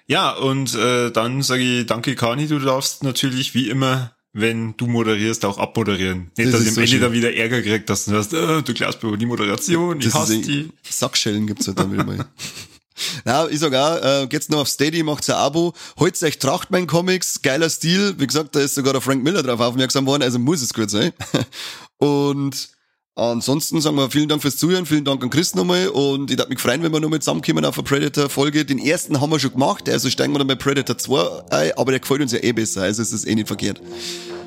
Ja, 0.08 0.32
und 0.32 0.74
äh, 0.74 1.12
dann 1.12 1.42
sage 1.42 1.62
ich 1.62 1.86
danke, 1.86 2.16
Kani. 2.16 2.48
Du 2.48 2.60
darfst 2.60 3.04
natürlich 3.04 3.54
wie 3.54 3.70
immer 3.70 4.16
wenn 4.34 4.76
du 4.78 4.88
moderierst, 4.88 5.44
auch 5.46 5.58
abmoderieren. 5.58 6.32
Nicht, 6.38 6.54
das 6.54 6.64
dass 6.64 6.72
ich 6.72 6.78
am 6.78 6.84
Ende 6.84 7.00
dann 7.00 7.12
wieder 7.14 7.34
Ärger 7.34 7.62
kriegt, 7.62 7.90
dass 7.90 8.06
du 8.06 8.14
hast, 8.14 8.34
äh, 8.34 8.62
du 8.62 8.74
glaubst 8.74 9.04
über 9.04 9.18
die 9.18 9.26
Moderation, 9.26 10.00
ich 10.00 10.06
das 10.06 10.14
hasse 10.14 10.40
die. 10.40 10.70
Sackschellen 10.90 11.48
gibt's 11.48 11.68
halt 11.68 11.80
dann 11.80 11.92
wieder 11.92 12.06
mal. 12.06 12.26
Na, 13.26 13.48
ich 13.48 13.60
sag 13.60 13.74
auch, 13.74 14.24
äh, 14.24 14.28
geht's 14.28 14.50
noch 14.50 14.60
auf 14.60 14.68
Steady, 14.70 15.04
macht's 15.04 15.30
ein 15.30 15.36
Abo, 15.36 15.74
holt's 15.98 16.24
euch 16.24 16.40
Trachtmann 16.40 16.88
Comics, 16.88 17.42
geiler 17.42 17.70
Stil, 17.70 18.16
wie 18.20 18.28
gesagt, 18.28 18.56
da 18.56 18.60
ist 18.62 18.76
sogar 18.76 18.94
der 18.94 19.02
Frank 19.02 19.24
Miller 19.24 19.44
drauf 19.44 19.60
aufmerksam 19.60 20.06
worden, 20.06 20.24
also 20.24 20.40
muss 20.40 20.62
es 20.62 20.74
gut 20.74 20.90
sein. 20.90 21.12
Und 21.98 22.70
Ansonsten 23.16 23.82
sagen 23.82 23.98
wir 23.98 24.10
vielen 24.10 24.30
Dank 24.30 24.42
fürs 24.42 24.56
Zuhören, 24.56 24.86
vielen 24.86 25.04
Dank 25.04 25.22
an 25.22 25.30
Chris 25.30 25.54
nochmal 25.54 25.90
und 25.90 26.32
ich 26.32 26.38
darf 26.38 26.48
mich 26.48 26.60
freuen, 26.60 26.82
wenn 26.82 26.94
wir 26.94 27.02
nochmal 27.02 27.20
zusammenkommen 27.20 27.66
auf 27.66 27.78
eine 27.78 27.84
Predator-Folge. 27.84 28.64
Den 28.64 28.80
ersten 28.80 29.20
haben 29.20 29.30
wir 29.30 29.40
schon 29.40 29.52
gemacht, 29.52 29.90
also 29.90 30.10
steigen 30.10 30.32
wir 30.34 30.40
dann 30.40 30.48
bei 30.48 30.56
Predator 30.56 30.98
2 30.98 31.44
ein, 31.50 31.72
aber 31.78 31.92
der 31.92 32.00
gefällt 32.00 32.22
uns 32.22 32.32
ja 32.32 32.42
eh 32.42 32.54
besser, 32.54 32.84
also 32.84 33.02
ist 33.02 33.12
es 33.12 33.26
eh 33.26 33.36
nicht 33.36 33.48
verkehrt. 33.48 33.82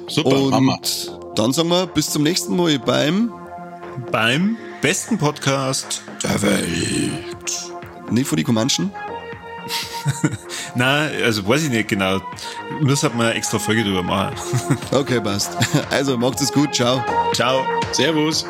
Super, 0.08 0.40
und 0.40 0.54
Hammer. 0.54 0.78
dann 1.34 1.52
sagen 1.52 1.68
wir 1.68 1.86
bis 1.86 2.10
zum 2.10 2.22
nächsten 2.22 2.56
Mal 2.56 2.78
beim 2.78 3.32
beim 4.10 4.56
besten 4.80 5.18
Podcast 5.18 6.02
der 6.22 6.40
Welt. 6.42 7.70
Nicht 8.10 8.26
vor 8.26 8.36
die 8.36 8.44
Comanchen? 8.44 8.90
Na, 10.74 11.06
also 11.24 11.46
weiß 11.46 11.64
ich 11.64 11.70
nicht 11.70 11.88
genau. 11.88 12.20
Muss 12.80 13.02
halt 13.02 13.14
mal 13.14 13.26
eine 13.26 13.34
extra 13.34 13.58
Folge 13.58 13.84
drüber 13.84 14.02
machen. 14.02 14.34
okay, 14.92 15.20
passt. 15.20 15.56
Also 15.90 16.16
macht 16.16 16.40
es 16.40 16.52
gut. 16.52 16.74
Ciao. 16.74 17.04
Ciao. 17.32 17.64
Servus. 17.92 18.44